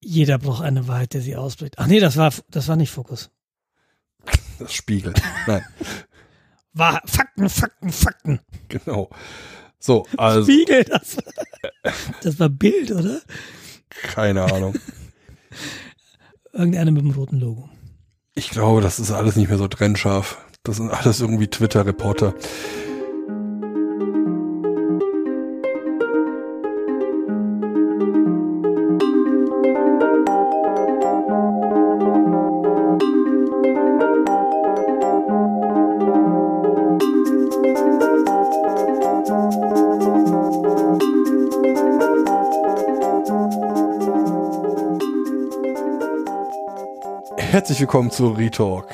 Jeder 0.00 0.38
braucht 0.38 0.62
eine 0.62 0.86
Wahrheit, 0.86 1.14
der 1.14 1.20
sie 1.20 1.36
ausbricht. 1.36 1.78
Ach 1.78 1.86
nee, 1.86 2.00
das 2.00 2.16
war, 2.16 2.32
das 2.50 2.68
war 2.68 2.76
nicht 2.76 2.90
Fokus. 2.90 3.30
Das 4.58 4.72
Spiegel. 4.72 5.14
Nein. 5.46 5.64
War 6.74 7.02
Fakten, 7.06 7.48
Fakten, 7.48 7.90
Fakten. 7.90 8.40
Genau. 8.68 9.10
So, 9.80 10.06
also. 10.16 10.42
Spiegel, 10.42 10.84
das, 10.84 11.16
das 12.22 12.38
war 12.38 12.48
Bild, 12.48 12.92
oder? 12.92 13.20
Keine 13.88 14.44
Ahnung. 14.44 14.74
Irgendeiner 16.52 16.90
mit 16.90 17.02
dem 17.02 17.10
roten 17.10 17.40
Logo. 17.40 17.68
Ich 18.34 18.50
glaube, 18.50 18.80
das 18.80 19.00
ist 19.00 19.10
alles 19.10 19.34
nicht 19.34 19.48
mehr 19.48 19.58
so 19.58 19.66
trennscharf. 19.66 20.38
Das 20.62 20.76
sind 20.76 20.90
alles 20.90 21.20
irgendwie 21.20 21.48
Twitter-Reporter. 21.48 22.34
Herzlich 47.78 47.92
willkommen 47.92 48.10
zu 48.10 48.30
Retalk. 48.30 48.86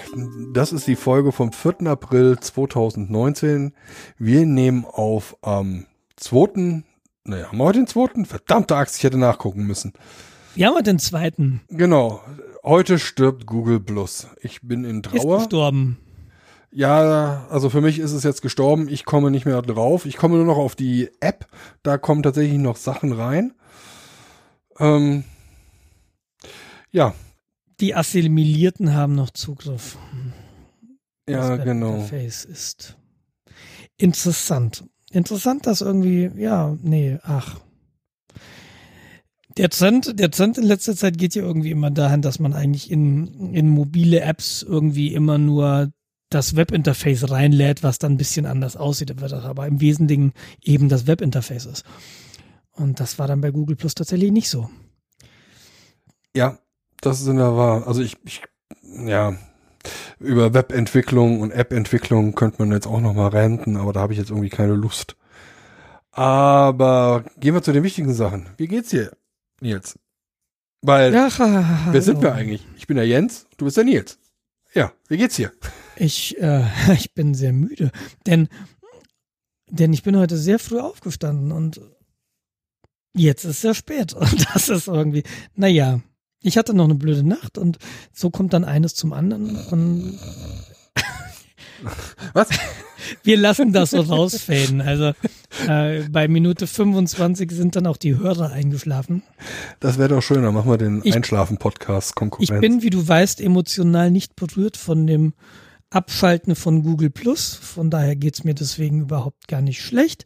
Das 0.52 0.70
ist 0.70 0.86
die 0.86 0.94
Folge 0.94 1.32
vom 1.32 1.52
4. 1.52 1.86
April 1.86 2.38
2019. 2.38 3.72
Wir 4.18 4.44
nehmen 4.44 4.84
auf 4.84 5.38
am 5.40 5.86
2. 6.16 6.82
Naja, 7.24 7.46
haben 7.48 7.56
wir 7.56 7.64
heute 7.64 7.78
den 7.78 7.86
2.? 7.86 8.26
Verdammte 8.26 8.76
Axt, 8.76 8.98
ich 8.98 9.04
hätte 9.04 9.16
nachgucken 9.16 9.66
müssen. 9.66 9.94
Wir 10.54 10.66
haben 10.66 10.74
heute 10.74 10.90
den 10.90 10.98
zweiten. 10.98 11.62
Genau. 11.70 12.20
Heute 12.62 12.98
stirbt 12.98 13.46
Google 13.46 13.80
Plus. 13.80 14.26
Ich 14.42 14.60
bin 14.60 14.84
in 14.84 15.02
Trauer. 15.02 15.38
Ist 15.38 15.44
gestorben. 15.44 15.96
Ja, 16.70 17.46
also 17.48 17.70
für 17.70 17.80
mich 17.80 17.98
ist 17.98 18.12
es 18.12 18.22
jetzt 18.22 18.42
gestorben. 18.42 18.90
Ich 18.90 19.06
komme 19.06 19.30
nicht 19.30 19.46
mehr 19.46 19.62
drauf. 19.62 20.04
Ich 20.04 20.18
komme 20.18 20.36
nur 20.36 20.44
noch 20.44 20.58
auf 20.58 20.74
die 20.74 21.08
App. 21.20 21.46
Da 21.82 21.96
kommen 21.96 22.22
tatsächlich 22.22 22.58
noch 22.58 22.76
Sachen 22.76 23.12
rein. 23.14 23.54
Ähm, 24.78 25.24
ja, 26.90 27.14
Die 27.80 27.94
Assimilierten 27.94 28.94
haben 28.94 29.14
noch 29.14 29.30
Zugriff. 29.30 29.98
ja, 31.28 31.56
Das 31.56 31.64
genau. 31.64 31.94
Webinterface 31.94 32.44
ist 32.44 32.96
interessant. 33.96 34.84
Interessant, 35.10 35.66
dass 35.66 35.80
irgendwie, 35.80 36.30
ja, 36.36 36.76
nee, 36.82 37.18
ach. 37.22 37.60
Der 39.56 39.70
Trend, 39.70 40.18
der 40.18 40.30
Trend 40.32 40.58
in 40.58 40.64
letzter 40.64 40.96
Zeit 40.96 41.16
geht 41.16 41.36
ja 41.36 41.42
irgendwie 41.42 41.70
immer 41.70 41.90
dahin, 41.92 42.22
dass 42.22 42.40
man 42.40 42.54
eigentlich 42.54 42.90
in, 42.90 43.54
in 43.54 43.68
mobile 43.68 44.20
Apps 44.20 44.62
irgendwie 44.62 45.14
immer 45.14 45.38
nur 45.38 45.92
das 46.30 46.56
Webinterface 46.56 47.30
reinlädt, 47.30 47.84
was 47.84 48.00
dann 48.00 48.14
ein 48.14 48.16
bisschen 48.16 48.46
anders 48.46 48.76
aussieht, 48.76 49.14
aber 49.22 49.66
im 49.68 49.80
Wesentlichen 49.80 50.32
eben 50.60 50.88
das 50.88 51.06
Webinterface 51.06 51.66
ist. 51.66 51.84
Und 52.72 52.98
das 52.98 53.20
war 53.20 53.28
dann 53.28 53.40
bei 53.40 53.52
Google 53.52 53.76
Plus 53.76 53.94
tatsächlich 53.94 54.32
nicht 54.32 54.48
so. 54.48 54.68
Ja, 56.34 56.58
das 57.06 57.20
ist 57.20 57.26
in 57.26 57.36
der 57.36 57.56
wahr. 57.56 57.86
Also 57.86 58.02
ich, 58.02 58.16
ich, 58.24 58.42
ja, 58.82 59.36
über 60.18 60.54
Webentwicklung 60.54 61.40
und 61.40 61.50
App-Entwicklung 61.50 62.34
könnte 62.34 62.62
man 62.62 62.72
jetzt 62.72 62.86
auch 62.86 63.00
noch 63.00 63.14
mal 63.14 63.28
ranten, 63.28 63.76
aber 63.76 63.92
da 63.92 64.00
habe 64.00 64.12
ich 64.12 64.18
jetzt 64.18 64.30
irgendwie 64.30 64.50
keine 64.50 64.74
Lust. 64.74 65.16
Aber 66.10 67.24
gehen 67.38 67.54
wir 67.54 67.62
zu 67.62 67.72
den 67.72 67.82
wichtigen 67.82 68.14
Sachen. 68.14 68.48
Wie 68.56 68.68
geht's 68.68 68.90
dir, 68.90 69.12
Nils? 69.60 69.98
Weil, 70.80 71.12
Ja, 71.12 71.28
wer 71.90 72.02
sind 72.02 72.22
wir 72.22 72.34
eigentlich? 72.34 72.66
Ich 72.76 72.86
bin 72.86 72.96
der 72.96 73.06
Jens, 73.06 73.46
du 73.56 73.64
bist 73.64 73.76
der 73.76 73.84
Nils. 73.84 74.18
Ja, 74.74 74.92
wie 75.08 75.16
geht's 75.16 75.36
dir? 75.36 75.52
Ich, 75.96 76.38
äh, 76.40 76.64
ich 76.92 77.14
bin 77.14 77.34
sehr 77.34 77.52
müde, 77.52 77.90
denn, 78.26 78.48
denn 79.68 79.92
ich 79.92 80.02
bin 80.02 80.16
heute 80.16 80.36
sehr 80.36 80.58
früh 80.58 80.78
aufgestanden 80.78 81.52
und 81.52 81.80
jetzt 83.14 83.44
ist 83.44 83.60
sehr 83.60 83.74
spät 83.74 84.12
und 84.12 84.46
das 84.54 84.68
ist 84.68 84.88
irgendwie, 84.88 85.24
naja, 85.54 86.00
ich 86.44 86.58
hatte 86.58 86.74
noch 86.74 86.84
eine 86.84 86.94
blöde 86.94 87.26
Nacht 87.26 87.58
und 87.58 87.78
so 88.12 88.30
kommt 88.30 88.52
dann 88.52 88.64
eines 88.64 88.94
zum 88.94 89.12
anderen 89.12 89.56
und 89.70 90.18
Was? 92.32 92.48
wir 93.22 93.36
lassen 93.36 93.72
das 93.72 93.90
so 93.90 94.00
rausfaden. 94.00 94.80
Also 94.80 95.12
äh, 95.68 96.08
bei 96.08 96.28
Minute 96.28 96.66
25 96.66 97.50
sind 97.50 97.76
dann 97.76 97.86
auch 97.86 97.96
die 97.96 98.16
Hörer 98.16 98.52
eingeschlafen. 98.52 99.22
Das 99.80 99.98
wäre 99.98 100.08
doch 100.10 100.22
schön, 100.22 100.42
dann 100.42 100.54
machen 100.54 100.70
wir 100.70 100.78
den 100.78 101.02
Einschlafen-Podcast 101.02 102.14
Konkurrenz. 102.14 102.50
Ich 102.50 102.60
bin, 102.60 102.82
wie 102.82 102.90
du 102.90 103.06
weißt, 103.06 103.40
emotional 103.40 104.10
nicht 104.10 104.36
berührt 104.36 104.76
von 104.76 105.06
dem 105.06 105.34
Abschalten 105.90 106.56
von 106.56 106.82
Google 106.82 107.10
Plus. 107.10 107.54
Von 107.54 107.90
daher 107.90 108.16
geht's 108.16 108.44
mir 108.44 108.54
deswegen 108.54 109.02
überhaupt 109.02 109.48
gar 109.48 109.60
nicht 109.60 109.82
schlecht. 109.82 110.24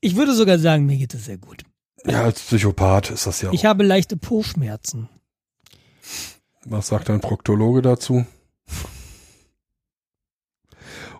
Ich 0.00 0.16
würde 0.16 0.34
sogar 0.34 0.58
sagen, 0.58 0.86
mir 0.86 0.96
geht 0.96 1.14
es 1.14 1.26
sehr 1.26 1.38
gut. 1.38 1.62
ja, 2.04 2.22
als 2.22 2.40
Psychopath 2.40 3.10
ist 3.10 3.26
das 3.26 3.42
ja 3.42 3.50
auch. 3.50 3.54
Ich 3.54 3.64
habe 3.64 3.84
leichte 3.84 4.16
Po-Schmerzen. 4.16 5.08
Was 6.66 6.88
sagt 6.88 7.08
dein 7.08 7.20
Proktologe 7.20 7.82
dazu? 7.82 8.26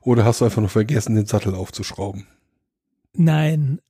Oder 0.02 0.24
hast 0.24 0.40
du 0.40 0.44
einfach 0.46 0.60
nur 0.60 0.68
vergessen, 0.70 1.14
den 1.16 1.26
Sattel 1.26 1.54
aufzuschrauben? 1.54 2.26
Nein, 3.12 3.80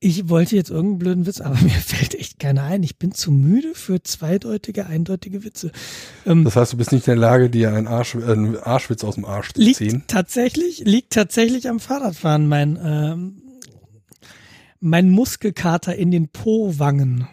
ich 0.00 0.28
wollte 0.28 0.56
jetzt 0.56 0.70
irgendeinen 0.70 0.98
blöden 0.98 1.26
Witz, 1.26 1.40
aber 1.40 1.54
mir 1.60 1.70
fällt 1.70 2.14
echt 2.14 2.38
keiner 2.40 2.64
ein. 2.64 2.82
Ich 2.82 2.98
bin 2.98 3.12
zu 3.12 3.30
müde 3.30 3.74
für 3.74 4.02
zweideutige, 4.02 4.86
eindeutige 4.86 5.44
Witze. 5.44 5.70
Ähm, 6.26 6.44
Das 6.44 6.56
heißt, 6.56 6.72
du 6.72 6.76
bist 6.76 6.92
nicht 6.92 7.06
in 7.06 7.12
der 7.14 7.20
Lage, 7.20 7.50
dir 7.50 7.72
einen, 7.72 7.86
Arsch, 7.86 8.14
äh, 8.16 8.24
einen 8.24 8.56
Arschwitz 8.56 9.04
aus 9.04 9.14
dem 9.16 9.24
Arsch 9.24 9.52
zu 9.52 9.60
liegt 9.60 9.76
ziehen. 9.76 10.02
tatsächlich, 10.08 10.80
liegt 10.80 11.12
tatsächlich 11.12 11.68
am 11.68 11.78
Fahrradfahren 11.78 12.48
mein, 12.48 12.78
ähm, 12.82 13.42
mein 14.80 15.08
Muskelkater 15.10 15.94
in 15.94 16.10
den 16.10 16.28
Po-Wangen. 16.28 17.28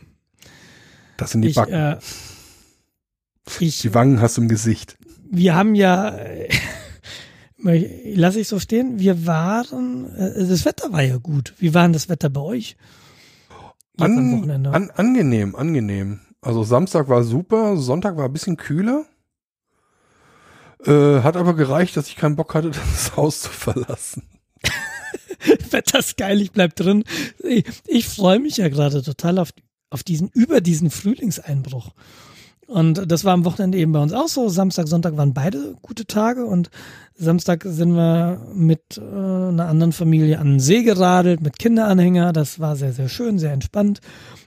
Das 1.18 1.32
sind 1.32 1.42
die 1.42 1.50
Ich, 1.50 1.56
Backen. 1.56 1.74
äh, 1.74 1.98
ich, 3.60 3.82
die 3.82 3.94
Wangen 3.94 4.22
hast 4.22 4.38
du 4.38 4.42
im 4.42 4.48
Gesicht. 4.48 4.98
wir 5.30 5.56
haben 5.56 5.76
ja, 5.76 6.10
äh, 6.10 6.50
lass 8.16 8.36
ich 8.36 8.48
so 8.48 8.60
stehen, 8.60 9.00
wir 9.00 9.26
waren, 9.26 10.14
äh, 10.16 10.48
das 10.48 10.66
Wetter 10.66 10.92
war 10.92 11.02
ja 11.02 11.18
gut. 11.18 11.54
Wie 11.58 11.74
war 11.74 11.84
denn 11.84 11.94
das 11.94 12.10
Wetter 12.10 12.30
bei 12.30 12.42
euch? 12.42 12.78
An, 14.00 14.40
Wochenende. 14.40 14.72
an, 14.72 14.92
angenehm, 14.92 15.56
angenehm. 15.56 16.22
Also 16.42 16.64
Samstag 16.64 17.10
war 17.10 17.24
super, 17.24 17.76
Sonntag 17.76 18.16
war 18.16 18.26
ein 18.26 18.34
bisschen 18.34 18.56
kühler. 18.56 19.06
Äh, 20.86 21.22
hat 21.22 21.36
aber 21.36 21.56
gereicht, 21.56 21.98
dass 21.98 22.08
ich 22.08 22.16
keinen 22.16 22.38
Bock 22.38 22.54
hatte, 22.56 22.70
das 22.94 23.16
Haus 23.18 23.42
zu 23.42 23.50
verlassen. 23.50 24.24
Wetter 25.72 26.00
ist 26.00 26.18
geil, 26.18 26.42
ich 26.42 26.52
bleib 26.52 26.76
drin. 26.76 27.04
Ich, 27.40 27.66
ich 27.88 28.08
freue 28.08 28.40
mich 28.40 28.58
ja 28.58 28.70
gerade 28.70 29.02
total 29.04 29.40
auf, 29.40 29.50
auf 29.90 30.04
diesen, 30.04 30.30
über 30.30 30.62
diesen 30.62 30.90
Frühlingseinbruch. 30.90 31.92
Und 32.70 33.12
das 33.12 33.26
war 33.26 33.34
am 33.34 33.46
Wochenende 33.46 33.80
eben 33.80 33.94
bei 33.94 34.00
uns 34.00 34.14
auch 34.14 34.28
so. 34.28 34.48
Samstag, 34.48 34.88
Sonntag 34.88 35.18
waren 35.18 35.34
beide 35.34 35.76
gute 35.82 36.06
Tage 36.06 36.46
und 36.46 36.70
Samstag 37.16 37.64
sind 37.66 37.94
wir 37.94 38.46
mit 38.54 39.00
äh, 39.00 39.02
einer 39.02 39.66
anderen 39.68 39.92
Familie 39.92 40.38
an 40.38 40.52
den 40.52 40.60
See 40.60 40.84
geradelt 40.84 41.42
mit 41.42 41.58
Kinderanhänger. 41.58 42.32
Das 42.32 42.60
war 42.60 42.76
sehr, 42.76 42.94
sehr 42.94 43.10
schön, 43.10 43.40
sehr 43.40 43.54
entspannt. 43.54 44.02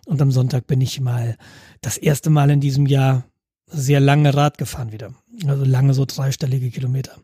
Und 0.06 0.22
am 0.22 0.30
Sonntag 0.30 0.68
bin 0.68 0.80
ich 0.80 1.00
mal 1.00 1.36
das 1.80 1.96
erste 1.96 2.30
Mal 2.30 2.50
in 2.50 2.60
diesem 2.60 2.86
Jahr 2.86 3.24
sehr 3.66 3.98
lange 3.98 4.32
Rad 4.36 4.56
gefahren 4.56 4.92
wieder. 4.92 5.12
Also 5.48 5.64
lange 5.64 5.92
so 5.92 6.04
dreistellige 6.04 6.70
Kilometer. 6.70 7.16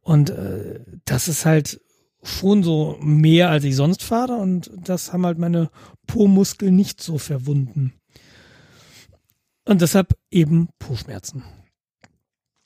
Und 0.00 0.30
äh, 0.30 0.80
das 1.04 1.28
ist 1.28 1.44
halt 1.44 1.82
schon 2.22 2.62
so 2.62 2.96
mehr, 3.02 3.50
als 3.50 3.64
ich 3.64 3.76
sonst 3.76 4.02
fahre. 4.02 4.36
Und 4.36 4.70
das 4.82 5.12
haben 5.12 5.26
halt 5.26 5.36
meine 5.36 5.68
Po-Muskeln 6.06 6.74
nicht 6.74 7.02
so 7.02 7.18
verwunden. 7.18 7.92
Und 9.70 9.82
deshalb 9.82 10.18
eben 10.32 10.68
Po-Schmerzen. 10.80 11.44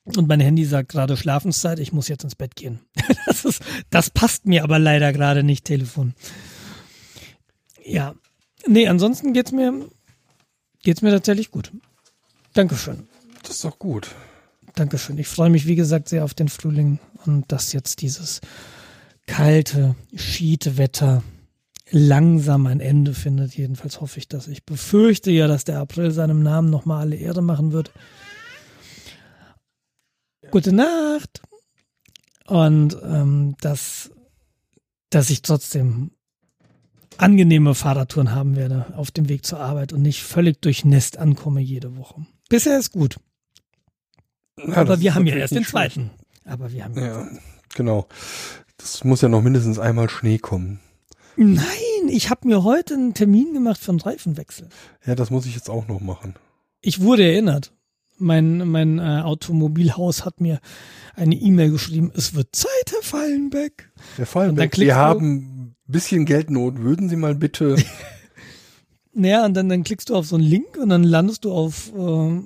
Und 0.05 0.27
mein 0.27 0.41
Handy 0.41 0.65
sagt 0.65 0.89
gerade 0.89 1.19
Schlafenszeit, 1.19 1.79
ich 1.79 1.93
muss 1.93 2.09
jetzt 2.09 2.25
ins 2.25 2.35
Bett 2.35 2.57
gehen. 2.57 2.81
Das, 3.27 3.45
ist, 3.45 3.63
das 3.91 4.09
passt 4.09 4.47
mir 4.47 4.65
aber 4.65 4.79
leider 4.79 5.13
gerade 5.13 5.43
nicht, 5.43 5.67
Telefon. 5.67 6.15
Ja. 7.85 8.15
Nee, 8.67 8.89
ansonsten 8.89 9.35
geht's 9.35 9.53
mir, 9.53 9.87
geht's 10.83 11.03
mir 11.03 11.11
tatsächlich 11.11 11.51
gut. 11.51 11.73
Dankeschön. 12.55 13.07
Das 13.43 13.57
ist 13.57 13.65
doch 13.65 13.79
gut. 13.79 14.15
Dankeschön. 14.75 15.19
Ich 15.19 15.29
freue 15.29 15.51
mich, 15.51 15.67
wie 15.67 15.77
gesagt, 15.77 16.09
sehr 16.09 16.25
auf 16.25 16.33
den 16.33 16.49
Frühling 16.49 17.01
und 17.27 17.53
dass 17.53 17.75
jetzt 17.75 18.01
dieses 18.01 18.41
kalte, 19.27 19.95
schiete 20.15 20.79
Wetter 20.79 21.23
langsam 21.95 22.67
ein 22.67 22.81
Ende 22.81 23.15
findet. 23.15 23.55
Jedenfalls 23.57 24.01
hoffe 24.01 24.19
ich 24.19 24.29
das. 24.29 24.49
Ich 24.49 24.65
befürchte 24.65 25.31
ja, 25.31 25.47
dass 25.47 25.65
der 25.65 25.79
April 25.79 26.11
seinem 26.11 26.43
Namen 26.43 26.69
nochmal 26.69 27.01
alle 27.01 27.17
Ehre 27.17 27.41
machen 27.43 27.73
wird. 27.73 27.93
Gute 30.51 30.73
Nacht. 30.73 31.41
Und 32.47 32.99
ähm, 33.03 33.57
dass, 33.61 34.11
dass 35.11 35.31
ich 35.31 35.41
trotzdem 35.43 36.11
angenehme 37.17 37.75
Fahrradtouren 37.75 38.33
haben 38.33 38.57
werde 38.57 38.93
auf 38.97 39.11
dem 39.11 39.29
Weg 39.29 39.47
zur 39.47 39.61
Arbeit 39.61 39.93
und 39.93 40.03
nicht 40.03 40.23
völlig 40.23 40.61
durchnässt 40.61 41.17
ankomme 41.17 41.61
jede 41.61 41.97
Woche. 41.97 42.27
Bisher 42.49 42.79
ist 42.79 42.93
gut. 42.93 43.17
Ja, 44.59 44.75
Aber 44.77 45.01
wir 45.01 45.15
haben 45.15 45.27
ja 45.27 45.37
erst 45.37 45.53
den 45.55 45.65
schlecht. 45.65 45.71
zweiten. 45.71 46.11
Aber 46.45 46.73
wir 46.73 46.85
haben 46.85 46.99
Ja, 46.99 47.29
genau. 47.75 48.07
Das 48.77 49.05
muss 49.05 49.23
ja 49.23 49.29
noch 49.29 49.43
mindestens 49.43 49.79
einmal 49.79 50.11
Schnee 50.11 50.39
kommen. 50.39 50.81
Nein, 51.37 52.09
ich 52.09 52.31
habe 52.31 52.47
mir 52.47 52.63
heute 52.63 52.95
einen 52.95 53.15
Termin 53.15 53.55
gemacht 53.55 53.81
für 53.81 53.91
einen 53.91 54.01
Reifenwechsel. 54.01 54.69
Ja, 55.07 55.15
das 55.15 55.31
muss 55.31 55.47
ich 55.47 55.55
jetzt 55.55 55.71
auch 55.71 55.89
noch 55.89 56.01
machen. 56.01 56.35
Ich 56.81 57.01
wurde 57.01 57.25
erinnert. 57.25 57.73
Mein, 58.17 58.69
mein 58.69 59.01
äh, 59.01 59.23
Automobilhaus 59.25 60.25
hat 60.25 60.41
mir 60.41 60.61
eine 61.17 61.35
E-Mail 61.35 61.73
geschrieben, 61.73 62.13
es 62.15 62.35
wird 62.35 62.55
Zeit, 62.55 62.93
Herr 62.93 63.03
Fallenbeck. 63.03 63.91
Herr 64.17 64.27
Fallenbeck, 64.27 64.79
wir 64.79 64.95
haben 64.95 65.27
ein 65.27 65.77
bisschen 65.87 66.25
Geldnot. 66.25 66.79
Würden 66.79 67.09
Sie 67.09 67.17
mal 67.17 67.35
bitte. 67.35 67.77
Naja, 69.15 69.45
und 69.45 69.55
dann, 69.55 69.69
dann 69.69 69.85
klickst 69.85 70.11
du 70.11 70.17
auf 70.17 70.27
so 70.27 70.35
einen 70.35 70.45
Link 70.45 70.77
und 70.77 70.89
dann 70.89 71.05
landest 71.05 71.45
du 71.45 71.53
auf 71.53 71.93
äh, 71.95 72.41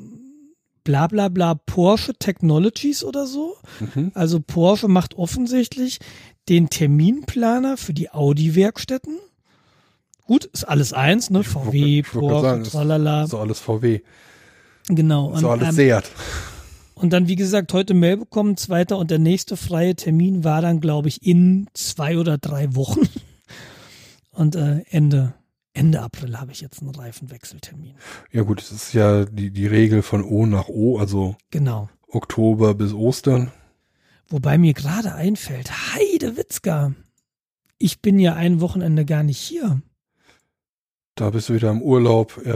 bla 0.84 1.06
bla 1.06 1.28
bla 1.28 1.54
Porsche 1.54 2.14
Technologies 2.14 3.02
oder 3.04 3.26
so. 3.26 3.56
mhm. 3.94 4.12
Also 4.14 4.40
Porsche 4.40 4.88
macht 4.88 5.14
offensichtlich 5.14 5.98
den 6.48 6.70
Terminplaner 6.70 7.76
für 7.76 7.92
die 7.92 8.10
Audi-Werkstätten. 8.10 9.18
Gut, 10.24 10.44
ist 10.44 10.64
alles 10.64 10.92
eins, 10.92 11.30
ne? 11.30 11.40
Ich 11.40 11.48
VW, 11.48 12.02
Porsche, 12.02 12.62
tralala. 12.70 13.26
So 13.26 13.38
alles 13.38 13.60
VW. 13.60 14.00
Genau. 14.88 15.34
So 15.36 15.50
Und, 15.50 15.62
alles 15.62 15.68
ähm, 15.70 15.74
Seat. 15.74 16.10
Und 16.94 17.12
dann, 17.12 17.28
wie 17.28 17.36
gesagt, 17.36 17.72
heute 17.72 17.94
Mail 17.94 18.16
bekommen, 18.16 18.56
zweiter 18.56 18.98
und 18.98 19.10
der 19.10 19.18
nächste 19.20 19.56
freie 19.56 19.94
Termin 19.94 20.44
war 20.44 20.60
dann, 20.60 20.80
glaube 20.80 21.08
ich, 21.08 21.24
in 21.24 21.68
zwei 21.72 22.18
oder 22.18 22.38
drei 22.38 22.74
Wochen. 22.74 23.00
Und 24.32 24.54
äh, 24.54 24.84
Ende, 24.90 25.34
Ende 25.72 26.00
April 26.00 26.38
habe 26.38 26.52
ich 26.52 26.60
jetzt 26.60 26.80
einen 26.80 26.94
Reifenwechseltermin. 26.94 27.94
Ja 28.30 28.42
gut, 28.42 28.62
es 28.62 28.70
ist 28.70 28.92
ja 28.92 29.24
die, 29.24 29.50
die 29.50 29.66
Regel 29.66 30.02
von 30.02 30.22
O 30.22 30.46
nach 30.46 30.68
O, 30.68 30.98
also 30.98 31.34
Genau. 31.50 31.88
Oktober 32.06 32.74
bis 32.74 32.92
Ostern. 32.92 33.50
Wobei 34.28 34.58
mir 34.58 34.74
gerade 34.74 35.14
einfällt, 35.14 35.70
Heide 35.94 36.36
Witzka, 36.36 36.92
ich 37.78 38.00
bin 38.02 38.18
ja 38.18 38.34
ein 38.34 38.60
Wochenende 38.60 39.04
gar 39.04 39.22
nicht 39.22 39.38
hier. 39.38 39.80
Da 41.14 41.30
bist 41.30 41.48
du 41.48 41.54
wieder 41.54 41.70
im 41.70 41.82
Urlaub 41.82 42.40
äh, 42.44 42.52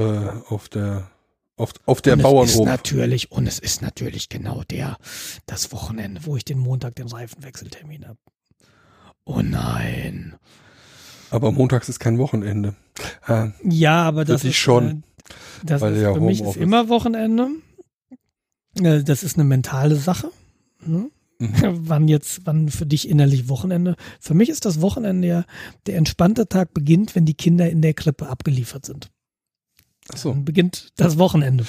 auf 0.48 0.68
der 0.68 1.10
auf, 1.56 1.72
auf 1.86 2.00
der 2.02 2.14
und 2.14 2.20
es 2.20 2.24
ist 2.26 2.30
Bauernhof. 2.56 2.66
natürlich, 2.66 3.30
und 3.30 3.46
es 3.46 3.58
ist 3.58 3.82
natürlich 3.82 4.28
genau 4.28 4.62
der, 4.64 4.96
das 5.46 5.70
Wochenende, 5.72 6.22
wo 6.24 6.36
ich 6.36 6.44
den 6.44 6.58
Montag 6.58 6.96
den 6.96 7.06
Reifenwechseltermin 7.08 8.08
habe. 8.08 8.18
Oh 9.24 9.40
nein. 9.42 10.34
Aber 11.30 11.52
montags 11.52 11.88
ist 11.88 12.00
kein 12.00 12.18
Wochenende. 12.18 12.74
Ah, 13.26 13.50
Ja, 13.64 14.02
aber 14.02 14.24
das 14.24 14.44
ist 14.44 14.56
schon, 14.56 14.88
Äh, 14.88 14.96
das 15.64 15.80
weil 15.82 15.94
ist, 15.94 16.02
ja 16.02 16.14
für 16.14 16.20
mich 16.20 16.40
ist 16.40 16.46
Homeoffice- 16.46 16.62
immer 16.62 16.88
Wochenende. 16.88 17.48
Äh, 18.80 19.02
Das 19.04 19.22
ist 19.22 19.36
eine 19.36 19.44
mentale 19.44 19.96
Sache. 19.96 20.30
Ne? 20.84 21.10
Wann 21.62 22.08
jetzt, 22.08 22.42
wann 22.44 22.68
für 22.68 22.86
dich 22.86 23.08
innerlich 23.08 23.48
Wochenende? 23.48 23.96
Für 24.20 24.34
mich 24.34 24.48
ist 24.48 24.64
das 24.64 24.80
Wochenende 24.80 25.28
ja, 25.28 25.44
der 25.86 25.96
entspannte 25.96 26.48
Tag 26.48 26.74
beginnt, 26.74 27.14
wenn 27.14 27.24
die 27.24 27.34
Kinder 27.34 27.68
in 27.68 27.82
der 27.82 27.94
Krippe 27.94 28.28
abgeliefert 28.28 28.86
sind. 28.86 29.10
ach 30.12 30.16
so. 30.16 30.30
Dann 30.30 30.44
beginnt 30.44 30.92
das 30.96 31.18
Wochenende. 31.18 31.64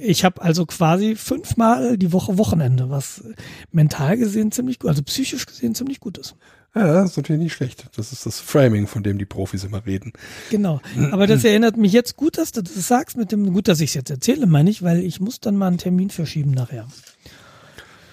Ich 0.00 0.24
habe 0.24 0.42
also 0.42 0.66
quasi 0.66 1.14
fünfmal 1.14 1.96
die 1.96 2.12
Woche 2.12 2.38
Wochenende, 2.38 2.90
was 2.90 3.22
mental 3.70 4.16
gesehen 4.16 4.50
ziemlich 4.50 4.78
gut, 4.78 4.88
also 4.88 5.02
psychisch 5.02 5.46
gesehen 5.46 5.74
ziemlich 5.74 6.00
gut 6.00 6.18
ist. 6.18 6.34
Ja, 6.74 7.02
das 7.02 7.10
ist 7.10 7.16
natürlich 7.18 7.42
nicht 7.42 7.52
schlecht. 7.52 7.86
Das 7.96 8.12
ist 8.12 8.24
das 8.24 8.40
Framing, 8.40 8.86
von 8.86 9.02
dem 9.02 9.18
die 9.18 9.26
Profis 9.26 9.62
immer 9.62 9.84
reden. 9.84 10.12
Genau. 10.50 10.80
Aber 11.10 11.26
das 11.26 11.44
erinnert 11.44 11.76
mich 11.76 11.92
jetzt 11.92 12.16
gut, 12.16 12.38
dass 12.38 12.52
du 12.52 12.62
das 12.62 12.88
sagst 12.88 13.16
mit 13.16 13.30
dem, 13.30 13.52
gut, 13.52 13.68
dass 13.68 13.80
ich 13.80 13.90
es 13.90 13.94
jetzt 13.94 14.10
erzähle, 14.10 14.46
meine 14.46 14.70
ich, 14.70 14.82
weil 14.82 15.00
ich 15.00 15.20
muss 15.20 15.38
dann 15.38 15.56
mal 15.56 15.66
einen 15.66 15.78
Termin 15.78 16.08
verschieben 16.08 16.52
nachher. 16.52 16.88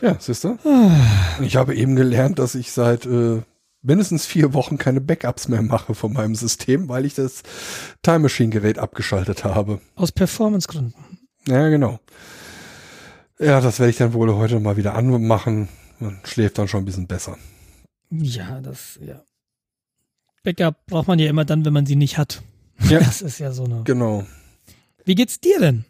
Ja, 0.02 0.16
siehst 0.20 0.44
du? 0.44 0.58
Ich 1.42 1.56
habe 1.56 1.76
eben 1.76 1.96
gelernt, 1.96 2.40
dass 2.40 2.56
ich 2.56 2.72
seit 2.72 3.06
äh, 3.06 3.42
mindestens 3.82 4.26
vier 4.26 4.54
Wochen 4.54 4.78
keine 4.78 5.02
Backups 5.02 5.48
mehr 5.48 5.62
mache 5.62 5.96
von 5.96 6.14
meinem 6.14 6.36
System, 6.36 6.90
weil 6.90 7.06
ich 7.06 7.16
das 7.16 7.44
Time 8.02 8.20
Machine 8.20 8.50
Gerät 8.50 8.78
abgeschaltet 8.78 9.44
habe. 9.44 9.82
Aus 9.96 10.12
Performancegründen. 10.12 10.94
Ja, 11.48 11.70
genau. 11.70 12.00
Ja, 13.40 13.62
das 13.62 13.80
werde 13.80 13.90
ich 13.90 13.98
dann 13.98 14.14
wohl 14.14 14.34
heute 14.36 14.60
mal 14.60 14.78
wieder 14.78 14.96
anmachen. 14.96 15.70
Man 16.00 16.20
schläft 16.24 16.58
dann 16.58 16.68
schon 16.68 16.82
ein 16.82 16.86
bisschen 16.86 17.08
besser. 17.08 17.38
Ja, 18.12 18.60
das, 18.62 19.00
ja. 19.02 19.24
Backup 20.44 20.86
braucht 20.86 21.08
man 21.08 21.20
ja 21.20 21.30
immer 21.30 21.46
dann, 21.46 21.66
wenn 21.66 21.74
man 21.74 21.86
sie 21.86 21.96
nicht 21.96 22.18
hat. 22.18 22.42
Ja. 22.90 23.00
Das 23.10 23.22
ist 23.22 23.40
ja 23.40 23.52
so 23.52 23.66
eine. 23.66 23.84
Genau. 23.84 24.26
Wie 25.06 25.16
geht's 25.16 25.40
dir 25.40 25.60
denn? 25.60 25.86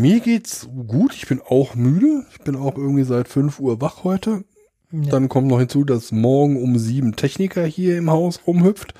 Mir 0.00 0.20
geht's 0.20 0.68
gut. 0.88 1.14
Ich 1.14 1.26
bin 1.28 1.40
auch 1.40 1.74
müde. 1.74 2.24
Ich 2.32 2.40
bin 2.40 2.56
auch 2.56 2.76
irgendwie 2.76 3.04
seit 3.04 3.28
5 3.28 3.60
Uhr 3.60 3.80
wach 3.80 4.04
heute. 4.04 4.44
Ja. 4.90 5.10
Dann 5.10 5.28
kommt 5.28 5.48
noch 5.48 5.58
hinzu, 5.58 5.84
dass 5.84 6.12
morgen 6.12 6.62
um 6.62 6.78
sieben 6.78 7.16
Techniker 7.16 7.64
hier 7.64 7.96
im 7.98 8.10
Haus 8.10 8.40
rumhüpft. 8.46 8.94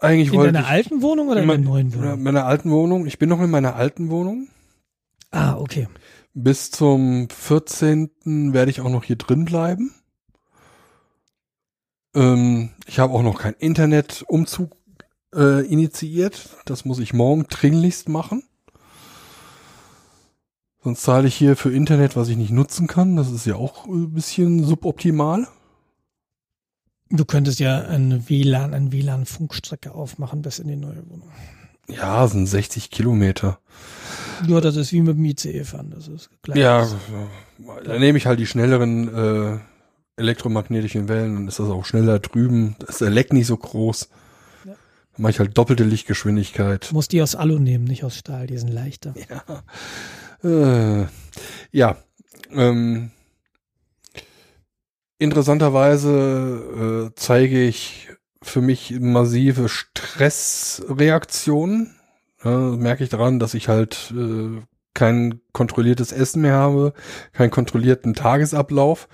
Eigentlich 0.00 0.32
in 0.32 0.40
deiner 0.42 0.60
ich 0.60 0.66
alten 0.66 1.02
Wohnung 1.02 1.28
oder 1.28 1.40
in 1.42 1.48
der 1.48 1.56
mein- 1.56 1.64
neuen 1.64 1.92
in 1.92 1.98
Wohnung? 1.98 2.22
meiner 2.22 2.44
alten 2.46 2.70
Wohnung. 2.70 3.06
Ich 3.06 3.18
bin 3.18 3.28
noch 3.28 3.40
in 3.40 3.50
meiner 3.50 3.74
alten 3.76 4.10
Wohnung. 4.10 4.48
Ah, 5.30 5.56
okay. 5.56 5.88
Bis 6.34 6.70
zum 6.70 7.28
14. 7.30 8.52
werde 8.52 8.70
ich 8.70 8.80
auch 8.80 8.90
noch 8.90 9.04
hier 9.04 9.16
drin 9.16 9.44
bleiben. 9.44 9.94
Ähm, 12.14 12.70
ich 12.86 12.98
habe 12.98 13.12
auch 13.14 13.22
noch 13.22 13.40
keinen 13.40 13.54
Internetumzug 13.54 14.76
äh, 15.34 15.60
initiiert. 15.66 16.48
Das 16.64 16.84
muss 16.84 16.98
ich 16.98 17.12
morgen 17.12 17.46
dringlichst 17.48 18.08
machen. 18.08 18.42
Sonst 20.82 21.02
zahle 21.02 21.28
ich 21.28 21.34
hier 21.34 21.56
für 21.56 21.72
Internet, 21.72 22.14
was 22.14 22.28
ich 22.28 22.36
nicht 22.36 22.50
nutzen 22.50 22.86
kann. 22.86 23.16
Das 23.16 23.30
ist 23.30 23.46
ja 23.46 23.56
auch 23.56 23.86
ein 23.86 24.12
bisschen 24.12 24.64
suboptimal. 24.64 25.48
Du 27.10 27.24
könntest 27.24 27.58
ja 27.58 27.80
eine 27.82 28.28
WLAN, 28.28 28.74
eine 28.74 28.92
WLAN-Funkstrecke 28.92 29.94
aufmachen 29.94 30.42
bis 30.42 30.58
in 30.58 30.68
die 30.68 30.76
neue 30.76 31.08
Wohnung. 31.08 31.30
Ja, 31.88 32.26
sind 32.28 32.46
60 32.46 32.90
Kilometer. 32.90 33.58
Ja, 34.46 34.60
das 34.60 34.76
ist 34.76 34.92
wie 34.92 35.00
mit 35.00 35.16
dem 35.16 35.24
ICE 35.24 35.64
fahren. 35.64 35.92
Das 35.94 36.08
ist 36.08 36.30
gleich. 36.42 36.58
Ja, 36.58 36.86
da 37.84 37.98
nehme 37.98 38.18
ich 38.18 38.26
halt 38.26 38.40
die 38.40 38.46
schnelleren 38.46 39.14
äh, 39.14 39.58
elektromagnetischen 40.16 41.08
Wellen, 41.08 41.34
dann 41.34 41.48
ist 41.48 41.58
das 41.58 41.68
auch 41.68 41.84
schneller 41.84 42.18
drüben. 42.18 42.76
Da 42.78 42.86
ist 42.86 43.00
der 43.00 43.10
Leck 43.10 43.32
nicht 43.32 43.46
so 43.46 43.56
groß. 43.56 44.08
Ja. 45.16 45.22
Mache 45.22 45.30
ich 45.30 45.38
halt 45.38 45.56
doppelte 45.56 45.84
Lichtgeschwindigkeit. 45.84 46.90
Muss 46.92 47.08
die 47.08 47.22
aus 47.22 47.34
Alu 47.34 47.58
nehmen, 47.58 47.84
nicht 47.84 48.04
aus 48.04 48.16
Stahl. 48.16 48.46
Die 48.46 48.58
sind 48.58 48.68
leichter. 48.68 49.14
Äh, 50.42 51.06
ja. 51.72 51.96
Ähm, 52.50 53.12
interessanterweise 55.18 57.08
äh, 57.08 57.14
zeige 57.16 57.64
ich 57.64 58.10
für 58.42 58.60
mich 58.60 59.00
massive 59.00 59.70
Stressreaktionen. 59.70 61.94
Ja, 62.44 62.70
das 62.70 62.78
merke 62.78 63.04
ich 63.04 63.10
daran, 63.10 63.38
dass 63.38 63.54
ich 63.54 63.68
halt 63.68 64.12
äh, 64.14 64.60
kein 64.92 65.40
kontrolliertes 65.52 66.12
Essen 66.12 66.42
mehr 66.42 66.56
habe, 66.56 66.92
keinen 67.32 67.50
kontrollierten 67.50 68.14
Tagesablauf. 68.14 69.08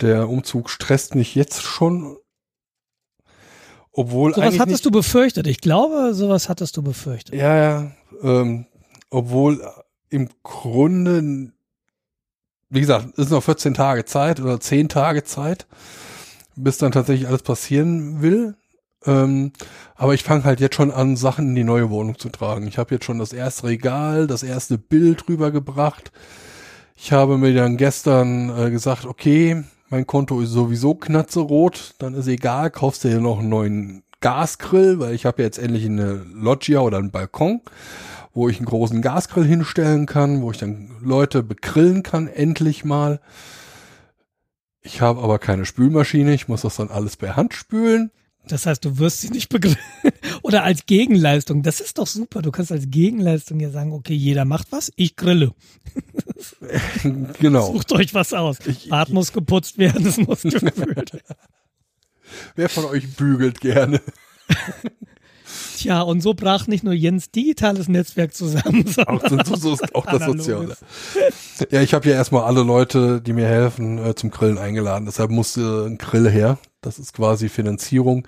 Der 0.00 0.28
Umzug 0.28 0.70
stresst 0.70 1.14
mich 1.14 1.34
jetzt 1.34 1.62
schon. 1.62 2.16
Obwohl 3.94 4.34
Sowas 4.34 4.58
hattest 4.58 4.68
nicht, 4.68 4.86
du 4.86 4.90
befürchtet. 4.90 5.46
Ich 5.46 5.60
glaube, 5.60 6.14
sowas 6.14 6.48
hattest 6.48 6.76
du 6.76 6.82
befürchtet. 6.82 7.36
Ja, 7.36 7.56
ja. 7.56 7.92
Ähm, 8.22 8.66
obwohl 9.08 9.64
im 10.10 10.28
Grunde, 10.42 11.52
wie 12.70 12.80
gesagt, 12.80 13.06
es 13.12 13.26
ist 13.26 13.30
noch 13.30 13.42
14 13.42 13.74
Tage 13.74 14.04
Zeit 14.04 14.40
oder 14.40 14.58
10 14.58 14.88
Tage 14.88 15.22
Zeit, 15.22 15.66
bis 16.56 16.78
dann 16.78 16.90
tatsächlich 16.90 17.28
alles 17.28 17.42
passieren 17.42 18.20
will. 18.20 18.56
Ähm, 19.06 19.52
aber 19.94 20.14
ich 20.14 20.24
fange 20.24 20.42
halt 20.42 20.58
jetzt 20.60 20.74
schon 20.74 20.90
an, 20.90 21.16
Sachen 21.16 21.50
in 21.50 21.54
die 21.54 21.64
neue 21.64 21.90
Wohnung 21.90 22.18
zu 22.18 22.30
tragen. 22.30 22.66
Ich 22.66 22.78
habe 22.78 22.94
jetzt 22.94 23.04
schon 23.04 23.20
das 23.20 23.32
erste 23.32 23.68
Regal, 23.68 24.26
das 24.26 24.42
erste 24.42 24.76
Bild 24.76 25.28
rübergebracht. 25.28 26.10
Ich 26.96 27.12
habe 27.12 27.38
mir 27.38 27.54
dann 27.54 27.76
gestern 27.76 28.50
äh, 28.56 28.70
gesagt, 28.70 29.04
okay, 29.04 29.62
mein 29.90 30.06
Konto 30.06 30.40
ist 30.40 30.50
sowieso 30.50 30.94
knatzerot, 30.94 31.94
dann 31.98 32.14
ist 32.14 32.26
egal, 32.26 32.70
kaufst 32.70 33.04
du 33.04 33.08
dir 33.08 33.20
noch 33.20 33.38
einen 33.38 33.48
neuen 33.48 34.02
Gasgrill, 34.20 34.98
weil 34.98 35.14
ich 35.14 35.26
habe 35.26 35.42
jetzt 35.42 35.58
endlich 35.58 35.84
eine 35.84 36.24
Loggia 36.34 36.80
oder 36.80 36.98
einen 36.98 37.10
Balkon, 37.10 37.60
wo 38.32 38.48
ich 38.48 38.56
einen 38.56 38.66
großen 38.66 39.02
Gasgrill 39.02 39.44
hinstellen 39.44 40.06
kann, 40.06 40.42
wo 40.42 40.50
ich 40.50 40.58
dann 40.58 40.90
Leute 41.02 41.42
begrillen 41.42 42.02
kann, 42.02 42.26
endlich 42.26 42.84
mal. 42.84 43.20
Ich 44.80 45.00
habe 45.00 45.22
aber 45.22 45.38
keine 45.38 45.66
Spülmaschine, 45.66 46.34
ich 46.34 46.48
muss 46.48 46.62
das 46.62 46.76
dann 46.76 46.88
alles 46.88 47.16
per 47.16 47.36
Hand 47.36 47.54
spülen. 47.54 48.10
Das 48.48 48.66
heißt, 48.66 48.84
du 48.84 48.98
wirst 48.98 49.22
sie 49.22 49.30
nicht 49.30 49.48
begriffen. 49.48 49.78
Oder 50.42 50.64
als 50.64 50.84
Gegenleistung. 50.86 51.62
Das 51.62 51.80
ist 51.80 51.98
doch 51.98 52.06
super. 52.06 52.42
Du 52.42 52.50
kannst 52.50 52.70
als 52.72 52.90
Gegenleistung 52.90 53.58
ja 53.60 53.70
sagen, 53.70 53.92
okay, 53.92 54.14
jeder 54.14 54.44
macht 54.44 54.66
was, 54.70 54.92
ich 54.96 55.16
grille. 55.16 55.52
genau. 57.40 57.72
Sucht 57.72 57.92
euch 57.92 58.12
was 58.14 58.32
aus. 58.34 58.58
Ich- 58.66 58.88
Bad 58.90 59.08
muss 59.10 59.32
geputzt 59.32 59.78
werden, 59.78 60.06
es 60.06 60.18
muss 60.18 60.44
werden. 60.44 61.20
Wer 62.56 62.68
von 62.68 62.84
euch 62.86 63.14
bügelt 63.16 63.60
gerne? 63.60 64.00
Tja, 65.76 66.00
und 66.02 66.20
so 66.20 66.34
brach 66.34 66.66
nicht 66.66 66.82
nur 66.84 66.94
Jens 66.94 67.30
digitales 67.30 67.88
Netzwerk 67.88 68.34
zusammen, 68.34 68.84
Auch, 69.06 69.20
sondern 69.28 69.46
so, 69.46 69.56
so 69.56 69.72
ist 69.74 69.94
auch 69.94 70.06
das. 70.06 70.24
Soziale. 70.24 70.76
Ja, 71.70 71.82
ich 71.82 71.94
habe 71.94 72.08
ja 72.08 72.14
erstmal 72.14 72.44
alle 72.44 72.62
Leute, 72.62 73.20
die 73.20 73.32
mir 73.32 73.46
helfen, 73.46 73.98
äh, 73.98 74.14
zum 74.14 74.30
Grillen 74.30 74.58
eingeladen. 74.58 75.04
Deshalb 75.04 75.30
musste 75.30 75.86
ein 75.86 75.98
Grill 75.98 76.28
her. 76.30 76.58
Das 76.84 76.98
ist 76.98 77.12
quasi 77.14 77.48
Finanzierung. 77.48 78.26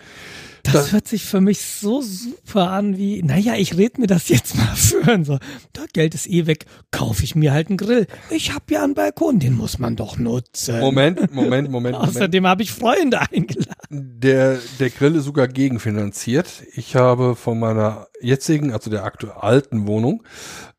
Das, 0.63 0.73
Das- 0.73 0.93
hört 0.93 1.07
sich 1.07 1.25
für 1.25 1.41
mich 1.41 1.61
so 1.65 2.03
super 2.03 2.71
an 2.71 2.97
wie, 2.97 3.23
naja, 3.23 3.55
ich 3.55 3.77
red 3.77 3.99
mir 3.99 4.07
das 4.09 4.29
jetzt 4.29 4.57
mal 4.57 4.67
für. 4.75 5.25
So, 5.25 5.39
da 5.73 5.83
Geld 5.93 6.15
ist 6.15 6.27
eh 6.29 6.47
weg, 6.47 6.65
kaufe 6.91 7.23
ich 7.23 7.35
mir 7.37 7.53
halt 7.53 7.69
einen 7.69 7.77
Grill. 7.77 8.07
Ich 8.31 8.53
habe 8.53 8.65
ja 8.71 8.83
einen 8.83 8.95
Balkon, 8.95 9.39
den 9.39 9.55
muss 9.55 9.79
man 9.79 9.95
doch 9.95 10.19
nutzen. 10.19 10.81
Moment, 10.81 11.33
Moment, 11.33 11.33
Moment, 11.71 11.71
Moment. 11.71 11.97
Außerdem 11.97 12.47
habe 12.47 12.63
ich 12.63 12.73
Freunde 12.73 13.21
eingeladen. 13.21 13.75
Der, 13.91 14.59
der 14.81 14.91
Grill 14.91 15.15
ist 15.17 15.25
sogar 15.25 15.47
gegenfinanziert. 15.49 16.49
Ich 16.75 16.97
habe 16.97 17.37
von 17.37 17.59
meiner 17.61 18.09
jetzigen, 18.21 18.73
also 18.73 18.91
der 18.91 19.05
aktuell 19.05 19.35
alten 19.35 19.87
Wohnung, 19.87 20.25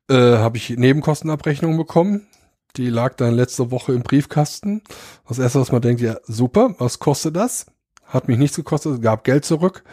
äh, 0.09 0.15
habe 0.15 0.57
ich 0.57 0.69
Nebenkostenabrechnung 0.71 1.77
bekommen. 1.77 2.27
Die 2.75 2.89
lag 2.89 3.15
dann 3.15 3.33
letzte 3.33 3.71
Woche 3.71 3.93
im 3.93 4.03
Briefkasten. 4.03 4.81
Das 5.27 5.39
erste, 5.39 5.59
was 5.59 5.71
man 5.71 5.81
denkt, 5.81 6.01
ja, 6.01 6.17
super, 6.27 6.75
was 6.77 6.99
kostet 6.99 7.35
das? 7.35 7.65
Hat 8.05 8.27
mich 8.27 8.37
nichts 8.37 8.55
gekostet, 8.55 9.01
gab 9.01 9.23
Geld 9.23 9.45
zurück. 9.45 9.83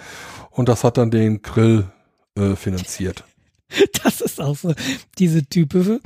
Und 0.50 0.68
das 0.68 0.84
hat 0.84 0.98
dann 0.98 1.10
den 1.10 1.42
Grill 1.42 1.86
äh, 2.36 2.56
finanziert. 2.56 3.24
Das 4.04 4.20
ist 4.20 4.40
auch 4.40 4.56
so 4.56 4.72
diese 5.18 5.46
typische 5.46 6.00